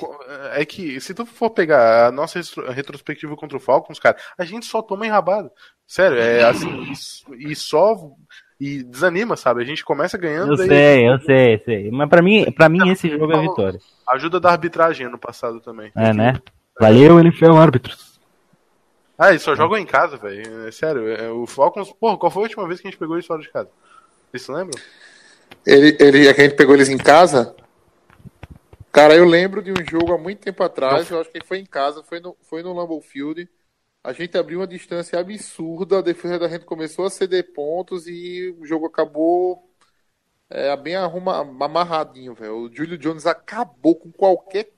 é 0.53 0.65
que 0.65 0.99
se 1.01 1.13
tu 1.13 1.25
for 1.25 1.49
pegar 1.49 2.07
a 2.07 2.11
nossa 2.11 2.39
retro- 2.39 2.71
retrospectiva 2.71 3.35
contra 3.35 3.57
o 3.57 3.61
Falcons, 3.61 3.99
cara, 3.99 4.17
a 4.37 4.45
gente 4.45 4.65
só 4.65 4.81
toma 4.81 5.05
enrabada. 5.05 5.51
Sério, 5.87 6.17
é 6.17 6.43
assim, 6.43 6.91
e, 7.37 7.51
e 7.51 7.55
só. 7.55 7.95
E 8.57 8.83
desanima, 8.83 9.35
sabe? 9.35 9.61
A 9.61 9.65
gente 9.65 9.83
começa 9.83 10.17
ganhando. 10.17 10.53
Eu 10.53 10.57
daí 10.57 10.67
sei, 10.69 11.09
eu 11.09 11.19
sei, 11.19 11.61
sei. 11.65 11.91
Mas 11.91 12.07
pra 12.07 12.21
mim, 12.21 12.49
pra 12.53 12.69
mim 12.69 12.89
esse 12.89 13.09
jogo 13.09 13.33
é 13.33 13.41
vitória. 13.41 13.77
Ajuda 14.07 14.39
da 14.39 14.49
arbitragem 14.49 15.07
ano 15.07 15.17
passado 15.17 15.59
também. 15.59 15.91
É, 15.93 16.13
né? 16.13 16.39
Valeu, 16.79 17.19
ele 17.19 17.31
foi 17.31 17.49
o 17.49 17.57
árbitro. 17.57 17.95
Ah, 19.17 19.29
eles 19.29 19.41
só 19.41 19.55
jogam 19.55 19.77
em 19.77 19.85
casa, 19.85 20.17
velho. 20.17 20.67
É 20.67 20.71
sério. 20.71 21.07
é- 21.09 21.31
o 21.31 21.45
Falcons. 21.47 21.91
Porra, 21.93 22.17
qual 22.17 22.31
foi 22.31 22.43
a 22.43 22.45
última 22.45 22.67
vez 22.67 22.81
que 22.81 22.87
a 22.87 22.91
gente 22.91 22.99
pegou 22.99 23.15
eles 23.15 23.25
fora 23.25 23.41
de 23.41 23.49
casa? 23.49 23.69
Vocês 24.29 24.43
se 24.43 24.51
lembram? 24.51 24.77
Ele, 25.65 25.95
ele, 25.99 26.29
a 26.29 26.33
gente 26.33 26.55
pegou 26.55 26.75
eles 26.75 26.89
em 26.89 26.97
casa? 26.97 27.55
Cara, 28.91 29.15
eu 29.15 29.25
lembro 29.25 29.61
de 29.61 29.71
um 29.71 29.85
jogo 29.89 30.13
há 30.13 30.17
muito 30.17 30.39
tempo 30.39 30.63
atrás, 30.63 31.09
eu 31.09 31.19
acho 31.19 31.29
que 31.29 31.45
foi 31.45 31.59
em 31.59 31.65
casa, 31.65 32.01
foi 32.03 32.19
no, 32.19 32.35
foi 32.43 32.63
no 32.63 32.73
Lambeau 32.73 33.01
Field. 33.01 33.49
A 34.03 34.13
gente 34.13 34.37
abriu 34.37 34.59
uma 34.59 34.67
distância 34.67 35.19
absurda, 35.19 35.99
a 35.99 36.01
defesa 36.01 36.39
da 36.39 36.47
gente 36.47 36.65
começou 36.65 37.05
a 37.05 37.09
ceder 37.09 37.53
pontos 37.53 38.07
e 38.07 38.55
o 38.59 38.65
jogo 38.65 38.85
acabou 38.85 39.69
é, 40.49 40.75
bem 40.77 40.95
arruma, 40.95 41.39
amarradinho, 41.39 42.35
velho. 42.35 42.55
O 42.55 42.73
Julio 42.73 42.97
Jones 42.97 43.25
acabou 43.25 43.95
com 43.95 44.11
qualquer 44.11 44.71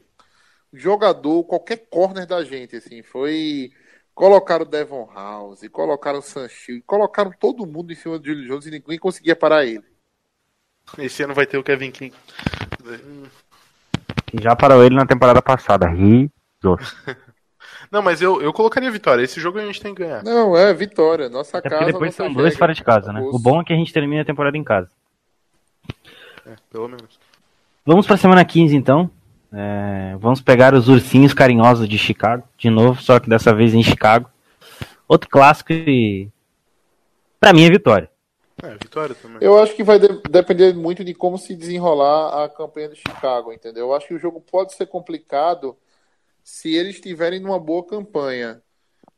jogador, 0.73 1.43
qualquer 1.43 1.77
corner 1.89 2.25
da 2.25 2.43
gente, 2.43 2.75
assim. 2.75 3.01
Foi. 3.01 3.71
Colocaram 4.13 4.65
o 4.65 4.67
Devon 4.67 5.07
House, 5.13 5.67
colocaram 5.71 6.19
o 6.19 6.23
Sancho, 6.23 6.81
colocaram 6.87 7.31
todo 7.39 7.67
mundo 7.67 7.93
em 7.93 7.95
cima 7.95 8.17
do 8.17 8.25
Julio 8.25 8.47
Jones 8.47 8.65
e 8.65 8.71
ninguém 8.71 8.97
conseguia 8.97 9.35
parar 9.35 9.63
ele. 9.63 9.83
Esse 10.97 11.21
ano 11.21 11.35
vai 11.35 11.45
ter 11.45 11.57
o 11.57 11.63
Kevin 11.63 11.91
King. 11.91 12.15
Já 14.41 14.55
parou 14.55 14.83
ele 14.83 14.95
na 14.95 15.05
temporada 15.05 15.41
passada. 15.41 15.87
Risos. 15.87 16.21
Não, 17.91 18.01
mas 18.01 18.21
eu, 18.21 18.41
eu 18.41 18.51
colocaria 18.51 18.91
vitória. 18.91 19.21
Esse 19.21 19.39
jogo 19.39 19.59
a 19.59 19.65
gente 19.65 19.81
tem 19.81 19.93
que 19.93 20.01
ganhar. 20.01 20.23
Não, 20.23 20.57
é 20.57 20.73
vitória. 20.73 21.29
Nossa 21.29 21.57
É 21.57 21.61
porque 21.61 21.75
casa, 21.75 21.85
depois 21.85 22.17
nossa 22.17 22.23
são 22.23 22.33
dois 22.33 22.57
fora 22.57 22.73
de 22.73 22.83
casa, 22.83 23.13
né? 23.13 23.21
O 23.21 23.39
bom 23.39 23.61
é 23.61 23.63
que 23.63 23.73
a 23.73 23.75
gente 23.75 23.93
termina 23.93 24.21
a 24.21 24.25
temporada 24.25 24.57
em 24.57 24.63
casa. 24.63 24.89
É, 26.45 26.55
pelo 26.71 26.87
menos. 26.87 27.19
Vamos 27.85 28.05
pra 28.05 28.17
semana 28.17 28.43
15 28.43 28.75
então. 28.75 29.09
É, 29.51 30.15
vamos 30.19 30.41
pegar 30.41 30.73
os 30.73 30.89
ursinhos 30.89 31.33
carinhosos 31.33 31.87
de 31.87 31.97
Chicago, 31.97 32.47
de 32.57 32.69
novo, 32.69 33.01
só 33.01 33.19
que 33.19 33.29
dessa 33.29 33.53
vez 33.53 33.73
em 33.73 33.83
Chicago. 33.83 34.29
Outro 35.07 35.29
clássico 35.29 35.71
e. 35.71 36.29
Pra 37.39 37.53
mim 37.53 37.63
é 37.63 37.69
vitória. 37.69 38.09
É, 38.61 38.73
vitória 38.73 39.15
também. 39.15 39.37
Eu 39.39 39.57
acho 39.61 39.75
que 39.75 39.83
vai 39.83 39.99
de- 39.99 40.21
depender 40.29 40.73
muito 40.73 41.03
de 41.03 41.13
como 41.13 41.37
se 41.37 41.55
desenrolar 41.55 42.43
a 42.43 42.49
campanha 42.49 42.89
de 42.89 42.95
Chicago, 42.95 43.53
entendeu? 43.53 43.87
Eu 43.87 43.93
acho 43.93 44.07
que 44.07 44.15
o 44.15 44.19
jogo 44.19 44.41
pode 44.41 44.73
ser 44.73 44.87
complicado 44.87 45.77
se 46.43 46.75
eles 46.75 46.95
estiverem 46.95 47.39
numa 47.39 47.59
boa 47.59 47.85
campanha. 47.85 48.61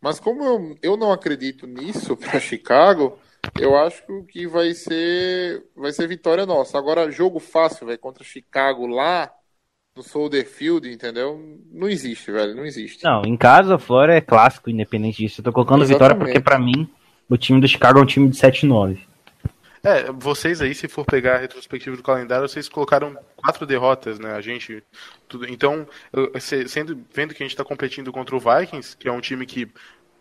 Mas 0.01 0.19
como 0.19 0.43
eu, 0.43 0.77
eu 0.81 0.97
não 0.97 1.11
acredito 1.11 1.65
nisso 1.65 2.15
para 2.18 2.39
Chicago, 2.39 3.18
eu 3.60 3.77
acho 3.77 4.03
que 4.23 4.45
vai 4.45 4.73
ser 4.73 5.65
vai 5.76 5.91
ser 5.91 6.07
vitória 6.07 6.45
nossa. 6.45 6.77
Agora, 6.77 7.10
jogo 7.10 7.39
fácil, 7.39 7.88
velho, 7.88 7.97
contra 7.99 8.23
Chicago 8.23 8.85
lá 8.85 9.31
no 9.95 10.03
Soldier 10.03 10.47
Field, 10.47 10.89
entendeu? 10.89 11.39
Não 11.71 11.87
existe, 11.87 12.31
velho, 12.31 12.55
não 12.55 12.65
existe. 12.65 13.03
Não, 13.03 13.23
em 13.23 13.35
casa, 13.35 13.75
a 13.75 13.79
Flora 13.79 14.15
é 14.15 14.21
clássico, 14.21 14.69
independente 14.69 15.17
disso. 15.17 15.41
Eu 15.41 15.45
tô 15.45 15.53
colocando 15.53 15.85
vitória 15.85 16.13
Exatamente. 16.13 16.33
porque, 16.33 16.43
pra 16.43 16.59
mim, 16.59 16.89
o 17.29 17.37
time 17.37 17.59
do 17.59 17.67
Chicago 17.67 17.99
é 17.99 18.01
um 18.01 18.05
time 18.05 18.29
de 18.29 18.37
7-9. 18.37 18.99
É, 19.81 20.11
vocês 20.11 20.61
aí, 20.61 20.75
se 20.75 20.87
for 20.87 21.05
pegar 21.05 21.35
a 21.35 21.39
retrospectiva 21.39 21.95
do 21.95 22.03
calendário, 22.03 22.47
vocês 22.47 22.67
colocaram 22.67 23.17
quatro 23.35 23.65
derrotas, 23.65 24.19
né? 24.19 24.33
A 24.33 24.41
gente. 24.41 24.83
Tudo, 25.27 25.49
então, 25.49 25.87
sendo, 26.67 27.01
vendo 27.13 27.33
que 27.33 27.41
a 27.41 27.47
gente 27.47 27.55
tá 27.55 27.63
competindo 27.63 28.11
contra 28.11 28.35
o 28.35 28.39
Vikings, 28.39 28.97
que 28.97 29.07
é 29.07 29.11
um 29.11 29.21
time 29.21 29.45
que 29.45 29.71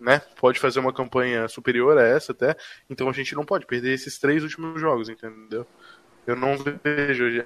né, 0.00 0.20
pode 0.38 0.60
fazer 0.60 0.78
uma 0.78 0.92
campanha 0.92 1.48
superior 1.48 1.98
a 1.98 2.02
essa 2.02 2.30
até, 2.30 2.56
então 2.88 3.08
a 3.08 3.12
gente 3.12 3.34
não 3.34 3.44
pode 3.44 3.66
perder 3.66 3.92
esses 3.92 4.16
três 4.18 4.44
últimos 4.44 4.80
jogos, 4.80 5.08
entendeu? 5.08 5.66
Eu 6.24 6.36
não 6.36 6.56
vejo. 6.56 7.44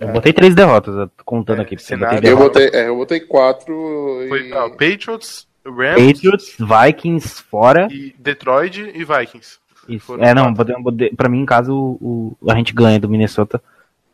Eu 0.00 0.08
botei 0.08 0.32
três 0.32 0.54
derrotas, 0.54 0.94
eu 0.96 1.10
contando 1.24 1.60
É, 1.60 1.62
aqui. 1.62 1.78
cenário- 1.78 2.16
Eu 2.18 2.20
derrota. 2.22 2.60
botei, 2.60 2.80
é, 2.80 2.88
eu 2.88 2.96
botei 2.96 3.20
quatro 3.20 4.24
Foi 4.28 4.48
e... 4.48 4.52
ah, 4.52 4.68
Patriots, 4.70 5.46
Rams 5.64 6.12
Patriots, 6.12 6.56
Vikings 6.58 7.42
fora. 7.42 7.88
e 7.90 8.14
Detroit 8.18 8.80
e 8.94 9.04
Vikings. 9.04 9.58
Isso. 9.88 10.14
É, 10.20 10.34
não, 10.34 10.52
botei- 10.52 10.76
botei- 10.82 11.10
pra 11.10 11.28
mim, 11.28 11.40
em 11.40 11.46
caso, 11.46 11.74
o, 11.74 12.36
o- 12.42 12.50
a 12.50 12.54
gente 12.54 12.72
ganha 12.72 12.98
do 12.98 13.08
Minnesota, 13.08 13.62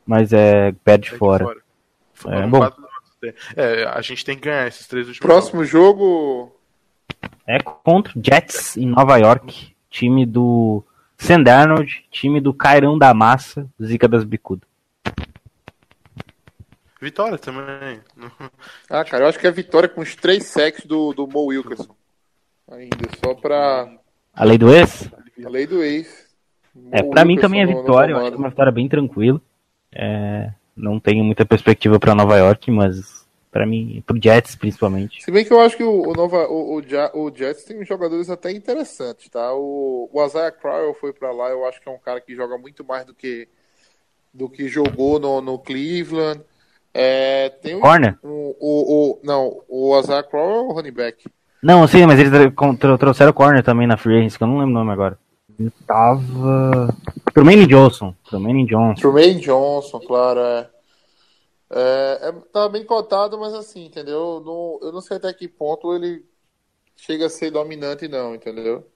mas 0.06 0.32
é 0.32 0.72
perde 0.84 1.08
É 1.08 1.12
de 1.12 1.18
fora. 1.18 1.56
Foram 2.12 2.36
É, 2.42 2.46
bom. 2.46 2.70
É, 3.56 3.84
a 3.84 4.00
gente 4.00 4.24
tem 4.24 4.34
que 4.36 4.42
ganhar 4.42 4.66
esses 4.66 4.86
três 4.86 5.06
últimos 5.08 5.26
jogos. 5.26 5.50
Próximo 5.50 5.64
jogo, 5.64 6.54
É 7.46 7.58
contra 7.60 8.16
o 8.18 8.22
Jets 8.24 8.76
em 8.76 8.86
Nova 8.86 9.16
York, 9.18 9.74
time 9.90 10.24
do 10.24 10.82
Sam 11.18 11.42
Darnold, 11.42 12.04
time 12.10 12.40
do 12.40 12.54
Cairão 12.54 12.96
da 12.96 13.12
Massa, 13.12 13.68
Zica 13.82 14.06
das 14.08 14.24
Bicudas. 14.24 14.68
Vitória 17.00 17.38
também. 17.38 18.00
Ah, 18.88 19.04
cara, 19.04 19.24
eu 19.24 19.28
acho 19.28 19.38
que 19.38 19.46
é 19.46 19.50
vitória 19.50 19.88
com 19.88 20.00
os 20.00 20.16
três 20.16 20.46
sacks 20.46 20.84
do, 20.84 21.12
do 21.12 21.26
Mo 21.26 21.46
Wilkerson. 21.46 21.94
Ainda, 22.70 23.08
só 23.24 23.34
pra 23.34 23.88
A 24.34 24.44
lei 24.44 24.58
do 24.58 24.72
ex? 24.72 25.08
a 25.44 25.48
lei 25.48 25.66
do 25.66 25.82
ex. 25.82 26.28
É, 26.90 27.02
Mo 27.02 27.10
pra 27.10 27.24
mim 27.24 27.34
Wilkerson 27.34 27.48
também 27.48 27.62
é 27.62 27.66
vitória, 27.66 28.12
eu 28.12 28.18
acho 28.18 28.30
que 28.30 28.34
é 28.34 28.38
uma 28.38 28.50
vitória 28.50 28.72
bem 28.72 28.88
tranquila. 28.88 29.40
É, 29.92 30.52
não 30.76 30.98
tenho 30.98 31.24
muita 31.24 31.46
perspectiva 31.46 32.00
pra 32.00 32.14
Nova 32.14 32.36
York, 32.36 32.70
mas 32.70 33.26
pra 33.50 33.64
mim, 33.64 34.02
pro 34.06 34.20
Jets 34.20 34.56
principalmente. 34.56 35.22
Se 35.22 35.30
bem 35.30 35.44
que 35.44 35.52
eu 35.52 35.60
acho 35.60 35.76
que 35.76 35.84
o, 35.84 36.08
o, 36.08 36.12
Nova, 36.12 36.48
o, 36.48 36.80
o, 36.80 37.24
o 37.24 37.36
Jets 37.36 37.64
tem 37.64 37.80
uns 37.80 37.88
jogadores 37.88 38.28
até 38.28 38.50
interessantes, 38.50 39.28
tá? 39.28 39.52
O, 39.54 40.10
o 40.12 40.26
Isaiah 40.26 40.52
Crowell 40.52 40.94
foi 40.94 41.12
pra 41.12 41.32
lá, 41.32 41.48
eu 41.48 41.64
acho 41.64 41.80
que 41.80 41.88
é 41.88 41.92
um 41.92 41.98
cara 41.98 42.20
que 42.20 42.34
joga 42.34 42.58
muito 42.58 42.84
mais 42.84 43.04
do 43.04 43.14
que 43.14 43.48
do 44.32 44.48
que 44.48 44.68
jogou 44.68 45.18
no, 45.18 45.40
no 45.40 45.58
Cleveland. 45.58 46.40
É, 46.92 47.48
tem 47.48 47.76
um, 47.76 47.80
Corner? 47.80 48.16
o, 48.22 48.56
o, 48.58 49.10
o- 49.12 49.20
não, 49.22 49.62
o 49.68 49.98
Isaiah 49.98 50.22
Crowell 50.22 50.56
é 50.56 50.60
o 50.62 50.72
running 50.72 50.92
back. 50.92 51.24
Não, 51.62 51.86
sim, 51.86 52.06
mas 52.06 52.18
eles 52.18 52.32
trouxeram 52.98 53.30
o 53.30 53.34
corner 53.34 53.62
também 53.62 53.86
na 53.86 53.96
Free 53.96 54.18
Agency, 54.18 54.38
que 54.38 54.44
eu 54.44 54.48
não 54.48 54.58
lembro 54.58 54.72
o 54.72 54.78
nome 54.78 54.92
agora. 54.92 55.18
Ele 55.58 55.70
tava. 55.86 56.94
Tremaine 57.34 57.66
Johnson. 57.66 58.14
Tremaine 58.28 58.66
Johnson. 58.66 59.00
Trumaine 59.00 59.40
Johnson, 59.40 60.00
claro, 60.00 60.40
é. 60.40 60.70
É, 61.72 62.28
é, 62.28 62.32
tá 62.52 62.68
bem 62.68 62.84
cotado, 62.84 63.38
mas 63.38 63.54
assim, 63.54 63.84
entendeu? 63.86 64.14
Eu 64.18 64.40
não, 64.44 64.78
eu 64.88 64.92
não 64.92 65.00
sei 65.00 65.18
até 65.18 65.32
que 65.32 65.46
ponto 65.46 65.94
ele 65.94 66.24
chega 66.96 67.26
a 67.26 67.30
ser 67.30 67.50
dominante, 67.50 68.08
não, 68.08 68.34
entendeu? 68.34 68.86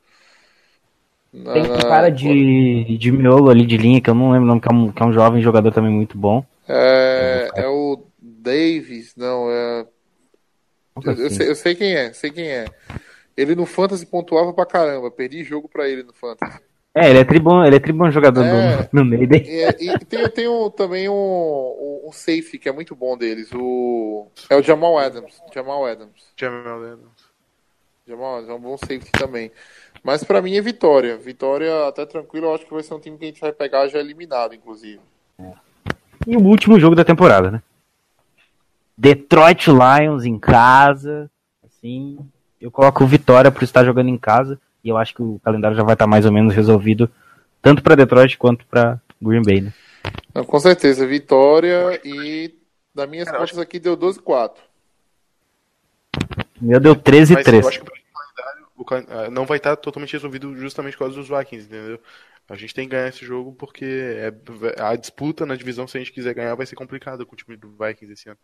Na- 1.33 1.53
Tem 1.53 1.63
um 1.63 1.77
cara 1.77 2.11
de, 2.11 2.97
de 2.99 3.13
miolo 3.13 3.51
ali 3.51 3.67
de 3.67 3.77
linha, 3.77 4.01
que 4.01 4.09
eu 4.09 4.15
não 4.15 4.31
lembro 4.33 4.45
o 4.45 4.49
nome, 4.49 4.61
que 4.61 4.69
é 4.69 4.73
um, 4.73 4.93
que 4.93 5.03
é 5.03 5.07
um 5.07 5.13
jovem 5.13 5.43
jogador 5.43 5.73
também 5.73 5.91
muito 5.91 6.17
bom. 6.17 6.45
É, 6.69 7.49
é 7.57 7.67
o 7.67 8.07
Davis, 8.19 9.15
não, 9.17 9.51
é. 9.51 9.87
Eu, 11.05 11.13
eu 11.13 11.27
assim. 11.27 11.31
sei, 11.31 11.51
eu 11.51 11.55
sei 11.55 11.75
quem 11.75 11.95
é, 11.95 12.13
sei 12.13 12.31
quem 12.31 12.49
é. 12.49 12.67
Ele 13.37 13.55
no 13.55 13.67
Fantasy 13.67 14.07
pontuava 14.07 14.53
pra 14.53 14.65
caramba, 14.65 15.11
perdi 15.11 15.43
jogo 15.43 15.69
pra 15.69 15.89
ele 15.89 16.03
no 16.03 16.13
Fantasy. 16.13 16.61
É, 16.97 17.11
ele 17.11 17.19
é 17.19 17.25
tribom, 17.25 17.65
ele 17.65 17.75
é 17.75 17.81
tribom 17.81 18.09
jogador 18.09 18.45
É. 18.45 18.89
no, 18.93 19.03
no 19.03 19.05
Mayday. 19.05 19.45
E, 19.45 19.91
e 19.91 19.99
tem, 19.99 20.29
tem 20.31 20.49
um, 20.49 20.71
também 20.71 21.09
um, 21.09 21.13
um, 21.13 22.03
um 22.09 22.13
safety 22.13 22.57
que 22.57 22.69
é 22.69 22.73
muito 22.73 22.95
bom 22.95 23.17
deles, 23.17 23.51
o. 23.53 24.29
É 24.49 24.55
o 24.55 24.63
Jamal 24.63 24.97
Adams. 24.97 25.43
Jamal 25.53 25.85
Adams. 25.85 26.33
Jamal 26.37 26.85
Adams. 26.85 27.35
Jamal 28.07 28.37
Adams 28.37 28.51
é 28.51 28.55
um 28.55 28.61
bom 28.61 28.77
safety 28.77 29.11
também. 29.11 29.51
Mas 30.05 30.23
pra 30.23 30.41
mim 30.41 30.57
é 30.57 30.61
vitória. 30.61 31.17
Vitória 31.17 31.89
até 31.89 32.07
tranquilo, 32.07 32.47
eu 32.47 32.55
acho 32.55 32.65
que 32.65 32.73
vai 32.73 32.83
ser 32.85 32.95
um 32.95 33.01
time 33.01 33.19
que 33.19 33.25
a 33.25 33.29
gente 33.29 33.41
vai 33.41 33.53
pegar 33.53 33.89
já 33.89 33.99
eliminado, 33.99 34.55
inclusive. 34.55 35.01
E 36.27 36.37
o 36.37 36.43
último 36.43 36.79
jogo 36.81 36.95
da 36.95 37.05
temporada, 37.05 37.51
né? 37.51 37.63
Detroit 38.97 39.69
Lions 39.69 40.25
em 40.25 40.39
casa. 40.39 41.31
Assim, 41.65 42.19
eu 42.61 42.71
coloco 42.71 43.07
vitória 43.07 43.51
por 43.51 43.63
estar 43.63 43.85
jogando 43.85 44.09
em 44.09 44.19
casa. 44.19 44.59
E 44.83 44.89
eu 44.89 44.97
acho 44.97 45.15
que 45.15 45.23
o 45.23 45.41
calendário 45.43 45.77
já 45.77 45.83
vai 45.83 45.95
estar 45.95 46.07
mais 46.07 46.27
ou 46.27 46.33
menos 46.33 46.55
resolvido, 46.55 47.11
tanto 47.63 47.83
pra 47.83 47.95
Detroit 47.95 48.37
quanto 48.37 48.67
pra 48.67 49.01
Green 49.21 49.43
Bay, 49.43 49.63
né? 49.63 49.73
Não, 50.35 50.45
com 50.45 50.61
certeza, 50.61 51.07
vitória 51.07 52.01
e 52.05 52.55
das 52.95 53.09
minhas 53.09 53.27
Cara, 53.27 53.39
contas 53.39 53.59
aqui 53.59 53.79
deu 53.79 53.97
12-4. 53.97 54.53
O 56.61 56.65
meu 56.65 56.79
deu 56.79 56.95
13 56.95 57.33
e 57.33 57.37
Mas 57.37 57.45
3. 57.45 57.63
eu 57.63 57.69
acho 57.69 57.81
que 57.81 57.91
o 58.77 58.85
calendário 58.85 59.27
ah, 59.27 59.31
não 59.31 59.47
vai 59.47 59.57
estar 59.57 59.77
totalmente 59.77 60.13
resolvido 60.13 60.55
justamente 60.57 60.93
por 60.95 61.01
causa 61.01 61.17
dos 61.17 61.29
Vikings, 61.29 61.67
entendeu? 61.67 61.99
A 62.49 62.57
gente 62.57 62.75
tem 62.75 62.87
que 62.87 62.95
ganhar 62.95 63.09
esse 63.09 63.25
jogo 63.25 63.53
porque 63.53 63.85
é, 63.85 64.33
a 64.83 64.95
disputa 64.97 65.47
na 65.47 65.57
divisão, 65.57 65.89
se 65.89 65.97
a 65.97 66.01
gente 66.01 66.13
quiser 66.13 66.35
ganhar, 66.35 66.55
vai 66.55 66.67
ser 66.67 66.77
complicada 66.77 67.25
com 67.25 67.35
o 67.35 67.37
time 67.37 67.57
do 67.57 67.71
Vikings 67.71 68.13
esse 68.13 68.29
ano. 68.29 68.39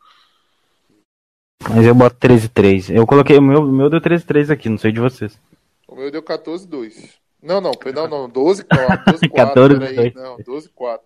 Mas 1.69 1.87
eu 1.87 1.95
boto 1.95 2.17
13 2.17 2.47
e 2.47 2.49
3. 2.49 2.91
Eu 2.91 3.07
coloquei 3.07 3.37
o 3.37 3.43
meu, 3.43 3.63
meu 3.63 3.91
deu 3.91 4.01
13 4.01 4.25
e 4.25 4.27
3 4.27 4.51
aqui, 4.51 4.69
não 4.69 4.79
sei 4.79 4.91
de 4.91 5.01
vocês. 5.01 5.39
O 5.87 5.95
meu 5.95 6.11
deu 6.11 6.23
14-2. 6.23 7.21
Não, 7.43 7.61
não, 7.61 7.73
perdão, 7.73 8.09
não, 8.09 8.29
12-4. 8.31 8.67
12-4, 9.07 9.31
14, 9.31 9.79
peraí. 9.79 9.95
dois. 9.95 10.15
Não, 10.15 10.39
12-4. 10.39 11.01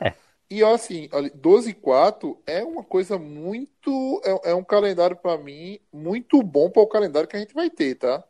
É. 0.00 0.14
E 0.50 0.62
ó, 0.62 0.74
assim, 0.74 1.08
olha, 1.12 1.30
12-4 1.30 2.36
é 2.46 2.64
uma 2.64 2.82
coisa 2.82 3.18
muito. 3.18 4.20
É, 4.24 4.50
é 4.50 4.54
um 4.54 4.64
calendário 4.64 5.16
pra 5.16 5.38
mim 5.38 5.78
muito 5.92 6.42
bom 6.42 6.70
para 6.70 6.82
o 6.82 6.88
calendário 6.88 7.28
que 7.28 7.36
a 7.36 7.40
gente 7.40 7.54
vai 7.54 7.70
ter, 7.70 7.94
tá? 7.96 8.24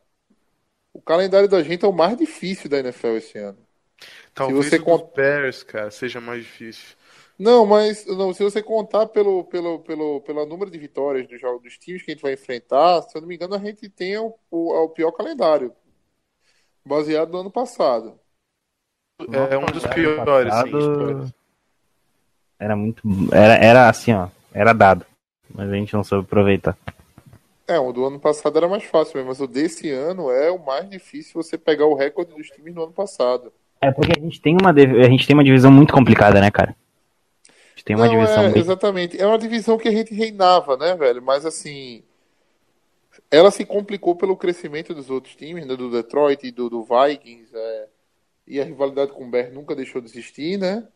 O 0.95 1.01
calendário 1.01 1.49
da 1.49 1.61
gente 1.61 1.83
é 1.83 1.87
o 1.89 1.91
mais 1.91 2.17
difícil 2.17 2.69
da 2.69 2.79
NFL 2.79 3.17
esse 3.17 3.37
ano. 3.37 3.57
Talvez 4.33 4.67
você 4.67 4.77
o 4.77 4.83
con- 4.83 4.97
dos 4.97 5.13
Bears, 5.13 5.61
cara, 5.61 5.91
seja 5.91 6.21
mais 6.21 6.41
difícil. 6.41 6.95
Não, 7.37 7.65
mas 7.65 8.05
não, 8.05 8.33
se 8.33 8.41
você 8.41 8.63
contar 8.63 9.07
pelo, 9.07 9.43
pelo, 9.43 9.79
pelo, 9.79 10.21
pelo 10.21 10.45
número 10.45 10.71
de 10.71 10.77
vitórias 10.77 11.27
dos 11.27 11.39
jogos 11.41 11.63
dos 11.63 11.77
times 11.77 12.01
que 12.01 12.11
a 12.11 12.13
gente 12.13 12.21
vai 12.21 12.31
enfrentar, 12.31 13.01
se 13.01 13.17
eu 13.17 13.19
não 13.19 13.27
me 13.27 13.35
engano, 13.35 13.55
a 13.55 13.59
gente 13.59 13.89
tem 13.89 14.17
o, 14.17 14.33
o, 14.49 14.73
o 14.85 14.89
pior 14.89 15.11
calendário. 15.11 15.75
Baseado 16.85 17.29
no 17.33 17.39
ano 17.39 17.51
passado. 17.51 18.17
É 19.19 19.57
um 19.57 19.65
dos 19.65 19.85
piores, 19.87 20.53
sim. 20.53 20.71
passado, 20.71 20.97
piores. 20.97 21.33
Era 22.57 22.75
muito. 22.77 23.01
Era, 23.33 23.55
era 23.55 23.89
assim, 23.89 24.13
ó. 24.13 24.29
Era 24.53 24.71
dado. 24.71 25.05
Mas 25.53 25.69
a 25.69 25.75
gente 25.75 25.93
não 25.93 26.05
soube 26.05 26.23
aproveitar. 26.23 26.77
É, 27.67 27.79
o 27.79 27.91
do 27.91 28.05
ano 28.05 28.19
passado 28.19 28.57
era 28.57 28.67
mais 28.67 28.83
fácil 28.83 29.15
mesmo, 29.17 29.29
mas 29.29 29.41
o 29.41 29.47
desse 29.47 29.89
ano 29.89 30.29
é 30.31 30.51
o 30.51 30.63
mais 30.63 30.89
difícil 30.89 31.33
você 31.41 31.57
pegar 31.57 31.85
o 31.87 31.95
recorde 31.95 32.33
dos 32.35 32.49
times 32.49 32.73
do 32.73 32.83
ano 32.83 32.93
passado. 32.93 33.51
É 33.81 33.89
porque 33.89 34.19
a 34.19 34.21
gente 34.21 34.41
tem 34.41 34.57
uma, 34.59 34.71
a 34.71 35.09
gente 35.09 35.25
tem 35.25 35.33
uma 35.33 35.43
divisão 35.43 35.71
muito 35.71 35.93
complicada, 35.93 36.41
né, 36.41 36.51
cara? 36.51 36.71
A 36.71 37.69
gente 37.75 37.85
tem 37.85 37.95
uma 37.95 38.09
Não, 38.09 38.09
divisão 38.09 38.43
é, 38.43 38.47
muito. 38.49 38.59
exatamente. 38.59 39.19
É 39.19 39.25
uma 39.25 39.37
divisão 39.37 39.77
que 39.77 39.87
a 39.87 39.91
gente 39.91 40.13
reinava, 40.13 40.77
né, 40.77 40.95
velho? 40.95 41.21
Mas 41.21 41.45
assim, 41.45 42.03
ela 43.31 43.51
se 43.51 43.65
complicou 43.65 44.15
pelo 44.15 44.37
crescimento 44.37 44.93
dos 44.93 45.09
outros 45.09 45.35
times, 45.35 45.65
né, 45.65 45.75
do 45.75 45.89
Detroit 45.91 46.45
e 46.45 46.51
do, 46.51 46.69
do 46.69 46.83
Vikings, 46.83 47.51
é, 47.55 47.87
e 48.47 48.61
a 48.61 48.65
rivalidade 48.65 49.13
com 49.13 49.25
o 49.25 49.31
Bear 49.31 49.51
nunca 49.53 49.75
deixou 49.75 50.01
de 50.01 50.09
existir, 50.09 50.57
né? 50.59 50.87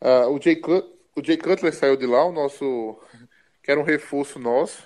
Ah, 0.00 0.28
o, 0.28 0.40
Jay 0.40 0.56
Cut- 0.56 0.88
o 1.16 1.24
Jay 1.24 1.36
Cutler 1.38 1.74
saiu 1.74 1.96
de 1.96 2.06
lá, 2.06 2.24
o 2.26 2.32
nosso, 2.32 2.98
que 3.62 3.70
era 3.70 3.80
um 3.80 3.84
reforço 3.84 4.38
nosso. 4.38 4.84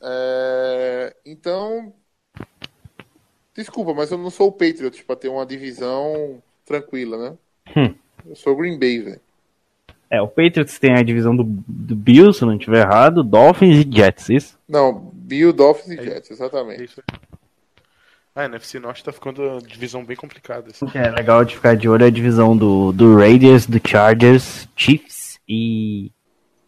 É, 0.00 1.16
então, 1.24 1.92
desculpa, 3.54 3.94
mas 3.94 4.10
eu 4.10 4.18
não 4.18 4.30
sou 4.30 4.48
o 4.48 4.52
Patriots 4.52 5.02
para 5.02 5.16
ter 5.16 5.28
uma 5.28 5.46
divisão 5.46 6.42
tranquila, 6.64 7.30
né? 7.30 7.36
Hum. 7.76 7.94
Eu 8.28 8.36
sou 8.36 8.52
o 8.52 8.56
Green 8.56 8.78
Bay, 8.78 9.00
velho. 9.00 9.20
É, 10.08 10.20
o 10.20 10.28
Patriots 10.28 10.78
tem 10.78 10.94
a 10.94 11.02
divisão 11.02 11.34
do, 11.34 11.42
do 11.44 11.96
Bills, 11.96 12.38
se 12.38 12.44
não 12.44 12.54
estiver 12.54 12.82
errado, 12.82 13.24
Dolphins 13.24 13.84
e 13.84 13.96
Jets, 13.96 14.28
isso? 14.28 14.58
Não, 14.68 15.10
Bill, 15.12 15.52
Dolphins 15.52 15.98
e 15.98 16.04
Jets, 16.04 16.30
exatamente. 16.30 16.82
É 16.82 16.84
isso 16.84 17.00
aí. 17.00 17.18
Ah, 18.36 18.42
a 18.42 18.44
NFC 18.44 18.78
Norte 18.78 19.02
tá 19.02 19.10
ficando 19.10 19.42
uma 19.42 19.62
divisão 19.62 20.04
bem 20.04 20.14
complicada. 20.14 20.70
Assim. 20.70 20.84
O 20.84 20.90
que 20.90 20.98
é 20.98 21.10
legal 21.10 21.42
de 21.42 21.54
ficar 21.54 21.74
de 21.74 21.88
olho 21.88 22.04
é 22.04 22.08
a 22.08 22.10
divisão 22.10 22.54
do, 22.54 22.92
do 22.92 23.16
Raiders, 23.16 23.66
do 23.66 23.80
Chargers, 23.82 24.68
Chiefs 24.76 25.40
e. 25.48 26.12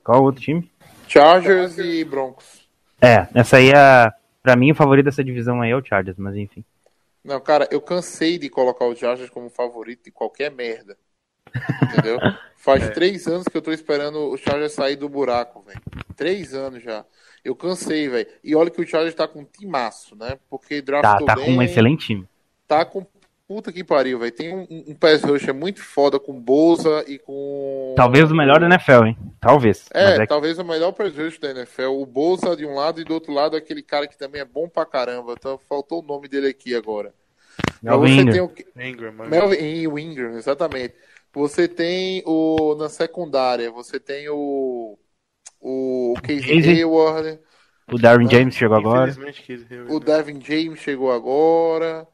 Qual 0.02 0.22
outro 0.22 0.40
time? 0.40 0.70
Chargers 1.06 1.76
e 1.76 2.02
Broncos. 2.04 2.66
É, 3.00 3.28
essa 3.34 3.56
aí 3.56 3.70
é. 3.70 4.10
Pra 4.42 4.56
mim, 4.56 4.70
o 4.72 4.74
favorito 4.74 5.04
dessa 5.06 5.22
divisão 5.24 5.60
aí 5.60 5.70
é 5.70 5.76
o 5.76 5.84
Chargers, 5.84 6.16
mas 6.18 6.36
enfim. 6.36 6.64
Não, 7.24 7.40
cara, 7.40 7.68
eu 7.70 7.80
cansei 7.80 8.38
de 8.38 8.48
colocar 8.48 8.86
o 8.86 8.94
Chargers 8.96 9.28
como 9.30 9.50
favorito 9.50 10.04
de 10.04 10.10
qualquer 10.10 10.50
merda. 10.50 10.96
Entendeu? 11.82 12.18
Faz 12.56 12.90
três 12.90 13.26
anos 13.26 13.46
que 13.46 13.56
eu 13.56 13.62
tô 13.62 13.72
esperando 13.72 14.18
o 14.30 14.36
Chargers 14.36 14.72
sair 14.72 14.96
do 14.96 15.08
buraco, 15.08 15.62
velho. 15.62 15.80
Três 16.16 16.54
anos 16.54 16.82
já. 16.82 17.04
Eu 17.44 17.54
cansei, 17.54 18.08
velho. 18.08 18.26
E 18.42 18.54
olha 18.54 18.70
que 18.70 18.80
o 18.80 18.86
Chargers 18.86 19.14
tá 19.14 19.28
com 19.28 19.40
um 19.40 19.44
timaço, 19.44 20.16
né? 20.16 20.38
Porque 20.50 20.80
Tá, 20.82 21.00
draftou 21.00 21.26
tá 21.26 21.34
bem. 21.36 21.44
com 21.44 21.50
um 21.52 21.62
excelente 21.62 22.06
time. 22.06 22.28
Tá 22.66 22.84
com. 22.84 23.06
Puta 23.48 23.72
que 23.72 23.82
pariu, 23.82 24.18
velho. 24.18 24.30
Tem 24.30 24.54
um, 24.54 24.66
um 24.88 24.94
pass 24.94 25.22
rusher 25.24 25.54
muito 25.54 25.82
foda 25.82 26.20
com 26.20 26.38
Bolsa 26.38 27.02
e 27.08 27.18
com. 27.18 27.94
Talvez 27.96 28.30
o 28.30 28.34
melhor 28.36 28.60
da 28.60 28.66
NFL, 28.66 29.06
hein? 29.06 29.18
Talvez. 29.40 29.88
É, 29.94 30.16
é 30.16 30.18
que- 30.20 30.26
talvez 30.26 30.58
o 30.58 30.64
melhor 30.64 30.92
pass 30.92 31.16
rusher 31.16 31.40
da 31.40 31.50
NFL. 31.52 31.98
O 31.98 32.04
Bolsa 32.04 32.54
de 32.54 32.66
um 32.66 32.74
lado 32.74 33.00
e 33.00 33.04
do 33.04 33.14
outro 33.14 33.32
lado 33.32 33.56
aquele 33.56 33.82
cara 33.82 34.06
que 34.06 34.18
também 34.18 34.42
é 34.42 34.44
bom 34.44 34.68
pra 34.68 34.84
caramba. 34.84 35.32
Então 35.32 35.58
faltou 35.66 36.02
o 36.02 36.06
nome 36.06 36.28
dele 36.28 36.48
aqui 36.48 36.74
agora. 36.74 37.14
Melvin 37.82 38.06
você 38.16 38.20
Ingram. 38.20 38.48
tem 38.48 38.84
o, 38.84 38.86
Ingram. 38.86 39.12
Melvin 39.12 39.56
e 39.64 39.88
o 39.88 39.98
Ingram, 39.98 40.36
exatamente. 40.36 40.94
Você 41.32 41.66
tem 41.66 42.22
o 42.26 42.74
na 42.78 42.90
secundária, 42.90 43.70
você 43.70 43.98
tem 43.98 44.28
o 44.28 44.98
o 45.60 46.14
Casey. 46.22 46.82
Hayward, 46.82 47.38
O 47.90 47.98
Darwin 47.98 48.28
James 48.28 48.54
chegou 48.54 48.76
agora. 48.76 49.10
O 49.88 49.98
né? 49.98 50.04
Devin 50.04 50.40
James 50.40 50.78
chegou 50.80 51.10
agora. 51.10 52.06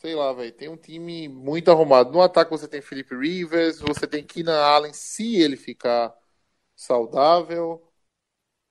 Sei 0.00 0.14
lá, 0.14 0.32
velho, 0.32 0.50
tem 0.52 0.68
um 0.68 0.78
time 0.78 1.28
muito 1.28 1.70
arrumado. 1.70 2.10
No 2.10 2.22
ataque 2.22 2.50
você 2.50 2.66
tem 2.66 2.80
Felipe 2.80 3.14
Rivers, 3.14 3.80
você 3.80 4.06
tem 4.06 4.24
Keenan 4.24 4.58
Allen 4.58 4.94
se 4.94 5.36
ele 5.36 5.56
ficar 5.58 6.16
saudável. 6.74 7.86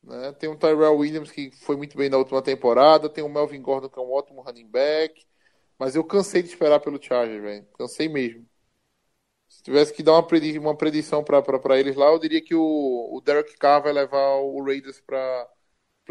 Né? 0.04 0.34
Tem 0.34 0.50
o 0.50 0.58
Tyrell 0.58 0.98
Williams 0.98 1.32
que 1.32 1.52
foi 1.52 1.78
muito 1.78 1.98
bem 1.98 2.10
na 2.10 2.18
última 2.18 2.42
temporada, 2.42 3.10
tem 3.10 3.24
o 3.24 3.30
Melvin 3.30 3.62
Gordon 3.62 3.90
que 3.90 4.00
é 4.00 4.02
um 4.02 4.12
ótimo 4.12 4.42
running 4.42 4.68
back. 4.70 5.24
Mas 5.78 5.96
eu 5.96 6.04
cansei 6.04 6.42
de 6.44 6.50
esperar 6.50 6.80
pelo 6.80 7.02
Chargers, 7.02 7.44
velho. 7.44 7.68
Cansei 7.78 8.10
mesmo. 8.10 8.48
Se 9.48 9.64
tivesse 9.64 9.94
que 9.94 10.04
dar 10.04 10.14
uma, 10.14 10.28
uma 10.62 10.78
predição 10.78 11.24
para 11.24 11.80
eles 11.80 11.96
lá, 11.96 12.08
eu 12.08 12.20
diria 12.20 12.42
que 12.42 12.56
o, 12.56 12.62
o 13.16 13.22
Derek 13.22 13.56
Carr 13.58 13.84
vai 13.84 13.94
levar 13.94 14.38
o 14.38 14.64
Raiders 14.64 15.02
para 15.02 15.48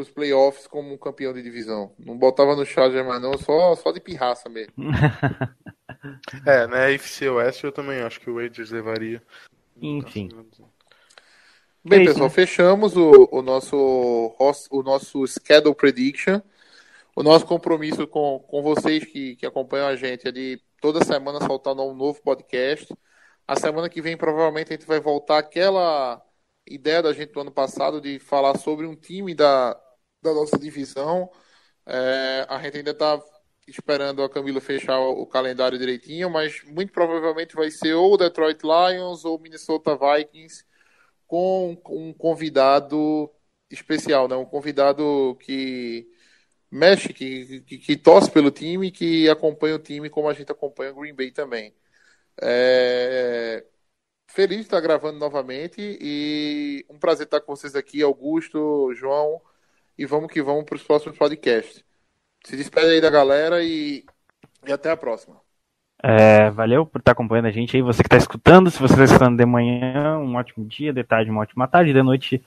os 0.02 0.10
playoffs 0.10 0.66
como 0.66 0.92
um 0.92 0.98
campeão 0.98 1.32
de 1.32 1.42
divisão. 1.42 1.92
Não 1.98 2.16
botava 2.16 2.54
no 2.54 2.64
Chargers 2.64 3.06
mais 3.06 3.20
não, 3.20 3.36
só, 3.38 3.74
só 3.74 3.92
de 3.92 4.00
pirraça 4.00 4.48
mesmo. 4.48 4.72
É, 6.46 6.66
na 6.66 6.86
AFC 6.86 7.28
West 7.28 7.64
eu 7.64 7.72
também 7.72 8.00
acho 8.00 8.20
que 8.20 8.30
o 8.30 8.36
Raiders 8.36 8.70
levaria. 8.70 9.22
Enfim. 9.80 10.28
Bem, 11.84 12.02
É 12.02 12.04
pessoal, 12.04 12.28
né? 12.28 12.34
fechamos 12.34 12.96
o, 12.96 13.28
o 13.32 13.42
nosso 13.42 13.76
o 14.70 14.82
nosso 14.82 15.26
schedule 15.26 15.74
prediction. 15.74 16.40
O 17.16 17.22
nosso 17.22 17.46
compromisso 17.46 18.06
com, 18.06 18.38
com 18.46 18.62
vocês 18.62 19.04
que, 19.04 19.34
que 19.36 19.44
acompanham 19.46 19.88
a 19.88 19.96
gente 19.96 20.28
é 20.28 20.32
de 20.32 20.62
toda 20.80 21.04
semana 21.04 21.44
soltar 21.44 21.74
um 21.74 21.94
novo 21.94 22.22
podcast. 22.22 22.94
A 23.46 23.56
semana 23.56 23.88
que 23.88 24.00
vem, 24.00 24.16
provavelmente, 24.16 24.72
a 24.72 24.76
gente 24.76 24.86
vai 24.86 25.00
voltar 25.00 25.38
àquela 25.38 26.22
ideia 26.66 27.02
da 27.02 27.12
gente 27.12 27.32
do 27.32 27.40
ano 27.40 27.50
passado 27.50 28.00
de 28.00 28.18
falar 28.20 28.56
sobre 28.58 28.86
um 28.86 28.94
time 28.94 29.34
da, 29.34 29.76
da 30.22 30.32
nossa 30.34 30.58
divisão. 30.58 31.30
É, 31.86 32.46
a 32.48 32.60
gente 32.62 32.78
ainda 32.78 32.90
está 32.92 33.20
esperando 33.66 34.22
a 34.22 34.30
Camila 34.30 34.60
fechar 34.60 34.98
o, 35.00 35.26
calendário 35.26 35.78
direitinho, 35.78 36.30
mas 36.30 36.62
muito 36.64 36.92
provavelmente 36.92 37.54
vai 37.54 37.70
ser 37.70 37.94
ou 37.94 38.16
Detroit 38.16 38.60
Lions 38.62 39.24
ou 39.24 39.38
Minnesota 39.38 39.96
Vikings 39.96 40.64
com 41.26 41.76
um 41.88 42.12
convidado 42.12 43.30
especial, 43.70 44.28
né? 44.28 44.36
Um 44.36 44.46
convidado 44.46 45.36
que 45.40 46.08
mexe, 46.70 47.12
que, 47.12 47.60
que, 47.62 47.78
que 47.78 47.96
torce 47.96 48.30
pelo 48.30 48.50
time, 48.50 48.90
que 48.90 49.28
acompanha 49.28 49.76
o 49.76 49.78
time 49.78 50.10
como 50.10 50.28
a 50.28 50.34
gente 50.34 50.52
acompanha 50.52 50.92
o 50.92 50.96
Green 51.00 51.14
Bay 51.14 51.30
também. 51.32 51.74
É... 52.40 53.64
Feliz 54.28 54.58
de 54.58 54.64
estar 54.64 54.80
gravando 54.80 55.18
novamente 55.18 55.98
e 56.00 56.86
um 56.88 56.98
prazer 56.98 57.26
estar 57.26 57.40
com 57.40 57.56
vocês 57.56 57.74
aqui, 57.74 58.02
Augusto, 58.02 58.92
João, 58.94 59.40
e 59.98 60.06
vamos 60.06 60.30
que 60.30 60.40
vamos 60.40 60.64
para 60.64 60.76
os 60.76 60.82
próximos 60.82 61.18
podcasts. 61.18 61.82
Se 62.44 62.56
despede 62.56 62.86
aí 62.86 63.00
da 63.00 63.10
galera 63.10 63.62
e, 63.62 64.04
e 64.66 64.72
até 64.72 64.90
a 64.90 64.96
próxima. 64.96 65.36
É, 66.00 66.48
valeu 66.50 66.86
por 66.86 67.00
estar 67.00 67.12
acompanhando 67.12 67.46
a 67.46 67.50
gente 67.50 67.76
aí. 67.76 67.82
Você 67.82 68.02
que 68.02 68.06
está 68.06 68.16
escutando, 68.16 68.70
se 68.70 68.78
você 68.78 68.94
está 68.94 69.04
escutando 69.04 69.36
de 69.36 69.44
manhã, 69.44 70.16
um 70.18 70.36
ótimo 70.36 70.64
dia, 70.64 70.92
de 70.92 71.02
tarde, 71.02 71.30
uma 71.30 71.40
ótima 71.40 71.66
tarde, 71.66 71.92
de 71.92 72.02
noite, 72.02 72.40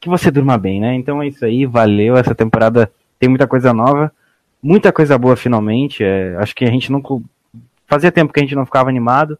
que 0.00 0.08
você 0.08 0.30
durma 0.30 0.56
bem, 0.56 0.80
né? 0.80 0.94
Então 0.94 1.22
é 1.22 1.28
isso 1.28 1.44
aí, 1.44 1.66
valeu. 1.66 2.16
Essa 2.16 2.34
temporada 2.34 2.90
tem 3.18 3.28
muita 3.28 3.46
coisa 3.46 3.74
nova, 3.74 4.10
muita 4.62 4.90
coisa 4.90 5.18
boa 5.18 5.36
finalmente. 5.36 6.02
É, 6.02 6.34
acho 6.36 6.54
que 6.54 6.64
a 6.64 6.70
gente 6.70 6.90
nunca. 6.90 7.22
Fazia 7.86 8.10
tempo 8.10 8.32
que 8.32 8.40
a 8.40 8.42
gente 8.42 8.54
não 8.54 8.64
ficava 8.64 8.88
animado. 8.88 9.38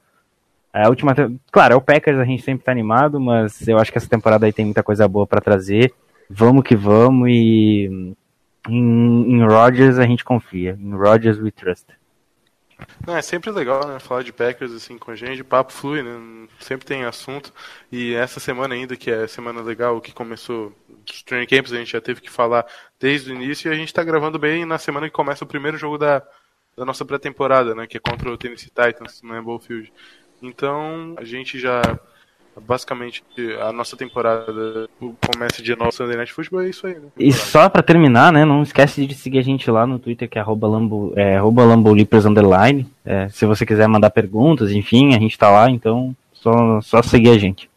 É, 0.72 0.84
a 0.84 0.88
última. 0.90 1.14
Claro, 1.50 1.72
é 1.72 1.76
o 1.76 1.80
Packers, 1.80 2.18
a 2.18 2.24
gente 2.24 2.42
sempre 2.42 2.64
tá 2.64 2.72
animado, 2.72 3.18
mas 3.18 3.66
eu 3.66 3.78
acho 3.78 3.90
que 3.90 3.96
essa 3.96 4.08
temporada 4.08 4.44
aí 4.44 4.52
tem 4.52 4.66
muita 4.66 4.82
coisa 4.82 5.08
boa 5.08 5.26
para 5.26 5.40
trazer. 5.40 5.94
Vamos 6.28 6.64
que 6.64 6.76
vamos 6.76 7.28
e. 7.28 8.14
Em, 8.66 9.32
em 9.32 9.44
Rodgers 9.44 9.98
a 9.98 10.06
gente 10.06 10.24
confia. 10.24 10.78
Em 10.80 10.94
Rodgers 10.94 11.38
we 11.38 11.51
trust. 11.51 11.86
Não, 13.06 13.16
é 13.16 13.22
sempre 13.22 13.51
legal, 13.51 13.86
né? 13.86 13.98
Falar 13.98 14.22
de 14.22 14.32
Packers 14.32 14.72
assim 14.72 14.98
com 14.98 15.10
a 15.10 15.16
gente, 15.16 15.42
o 15.42 15.44
papo 15.44 15.72
flui, 15.72 16.02
né? 16.02 16.48
Sempre 16.59 16.86
tem 16.86 17.05
assunto. 17.05 17.52
E 17.90 18.14
essa 18.14 18.40
semana 18.40 18.74
ainda, 18.74 18.96
que 18.96 19.10
é 19.10 19.26
semana 19.26 19.60
legal, 19.60 20.01
que 20.01 20.12
começou 20.12 20.72
os 21.09 21.22
training 21.22 21.46
camps, 21.46 21.72
a 21.72 21.76
gente 21.76 21.92
já 21.92 22.01
teve 22.01 22.20
que 22.20 22.30
falar 22.30 22.66
desde 22.98 23.30
o 23.30 23.34
início 23.34 23.70
e 23.70 23.72
a 23.72 23.76
gente 23.76 23.92
tá 23.92 24.02
gravando 24.02 24.38
bem 24.38 24.64
na 24.64 24.78
semana 24.78 25.09
que 25.09 25.14
começa 25.14 25.44
o 25.44 25.48
primeiro 25.48 25.76
jogo 25.76 25.98
da, 25.98 26.22
da 26.76 26.84
nossa 26.84 27.05
pré-temporada, 27.05 27.74
né? 27.74 27.86
Que 27.86 27.98
é 27.98 28.01
contra 28.01 28.30
o 28.30 28.36
Tennessee 28.36 28.70
Titans, 28.70 29.22
Lambeau 29.22 29.59
Field. 29.59 29.92
Então, 30.42 31.14
a 31.16 31.24
gente 31.24 31.59
já 31.59 31.82
basicamente 32.60 33.22
a 33.60 33.72
nossa 33.72 33.97
temporada 33.97 34.89
começa 35.32 35.62
de 35.62 35.76
novo 35.76 35.93
Sunday 35.93 36.16
Night 36.16 36.32
Football, 36.32 36.62
é 36.62 36.68
isso 36.68 36.86
aí, 36.86 36.94
né? 36.94 37.09
E 37.18 37.32
só 37.32 37.68
pra 37.68 37.82
terminar, 37.82 38.32
né, 38.32 38.44
não 38.44 38.62
esquece 38.62 39.06
de 39.06 39.14
seguir 39.14 39.39
a 39.39 39.43
gente 39.43 39.70
lá 39.70 39.86
no 39.86 39.98
Twitter, 39.98 40.28
que 40.28 40.39
é 40.39 40.40
arroba 40.40 40.66
Lambo, 40.66 41.12
é, 41.16 41.36
arroba 41.36 41.64
Lambolipers 41.64 42.24
underline. 42.24 42.86
É, 43.05 43.28
se 43.28 43.47
você 43.47 43.66
quiser 43.66 43.89
mandar 43.89 44.10
perguntas, 44.10 44.70
enfim, 44.70 45.14
a 45.14 45.18
gente 45.18 45.39
tá 45.39 45.51
lá, 45.51 45.70
então 45.70 46.14
só, 46.32 46.81
só 46.81 47.02
seguir 47.02 47.31
a 47.31 47.39
gente. 47.39 47.70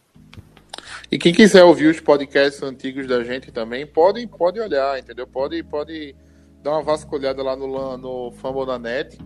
E 1.10 1.18
quem 1.18 1.32
quiser 1.32 1.64
ouvir 1.64 1.86
os 1.86 2.00
podcasts 2.00 2.62
antigos 2.62 3.06
da 3.06 3.24
gente 3.24 3.50
também, 3.50 3.86
pode, 3.86 4.26
pode 4.26 4.60
olhar, 4.60 4.98
entendeu? 4.98 5.26
Pode, 5.26 5.62
pode 5.62 6.14
dar 6.62 6.72
uma 6.72 6.82
vasculhada 6.82 7.42
lá 7.42 7.56
no, 7.56 7.96
no 7.96 8.32
Fumble 8.32 8.66
da 8.66 8.78
Net. 8.78 9.16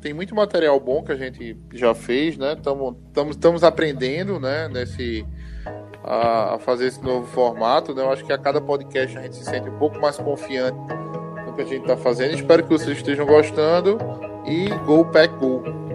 Tem 0.00 0.12
muito 0.12 0.34
material 0.34 0.78
bom 0.78 1.02
que 1.02 1.12
a 1.12 1.16
gente 1.16 1.56
já 1.72 1.94
fez, 1.94 2.36
né? 2.36 2.56
Estamos 3.30 3.64
aprendendo, 3.64 4.38
né? 4.38 4.68
Nesse, 4.68 5.26
a, 6.04 6.54
a 6.54 6.58
fazer 6.58 6.86
esse 6.86 7.02
novo 7.02 7.26
formato, 7.26 7.94
né? 7.94 8.02
Eu 8.02 8.10
acho 8.10 8.24
que 8.24 8.32
a 8.32 8.38
cada 8.38 8.60
podcast 8.60 9.16
a 9.18 9.22
gente 9.22 9.36
se 9.36 9.44
sente 9.44 9.68
um 9.68 9.78
pouco 9.78 9.98
mais 9.98 10.16
confiante 10.16 10.78
no 11.46 11.54
que 11.54 11.62
a 11.62 11.66
gente 11.66 11.82
está 11.82 11.96
fazendo. 11.96 12.34
Espero 12.34 12.62
que 12.62 12.68
vocês 12.68 12.96
estejam 12.96 13.26
gostando. 13.26 13.98
E 14.46 14.68
Go 14.86 15.04
Pack 15.06 15.34
Go! 15.36 15.85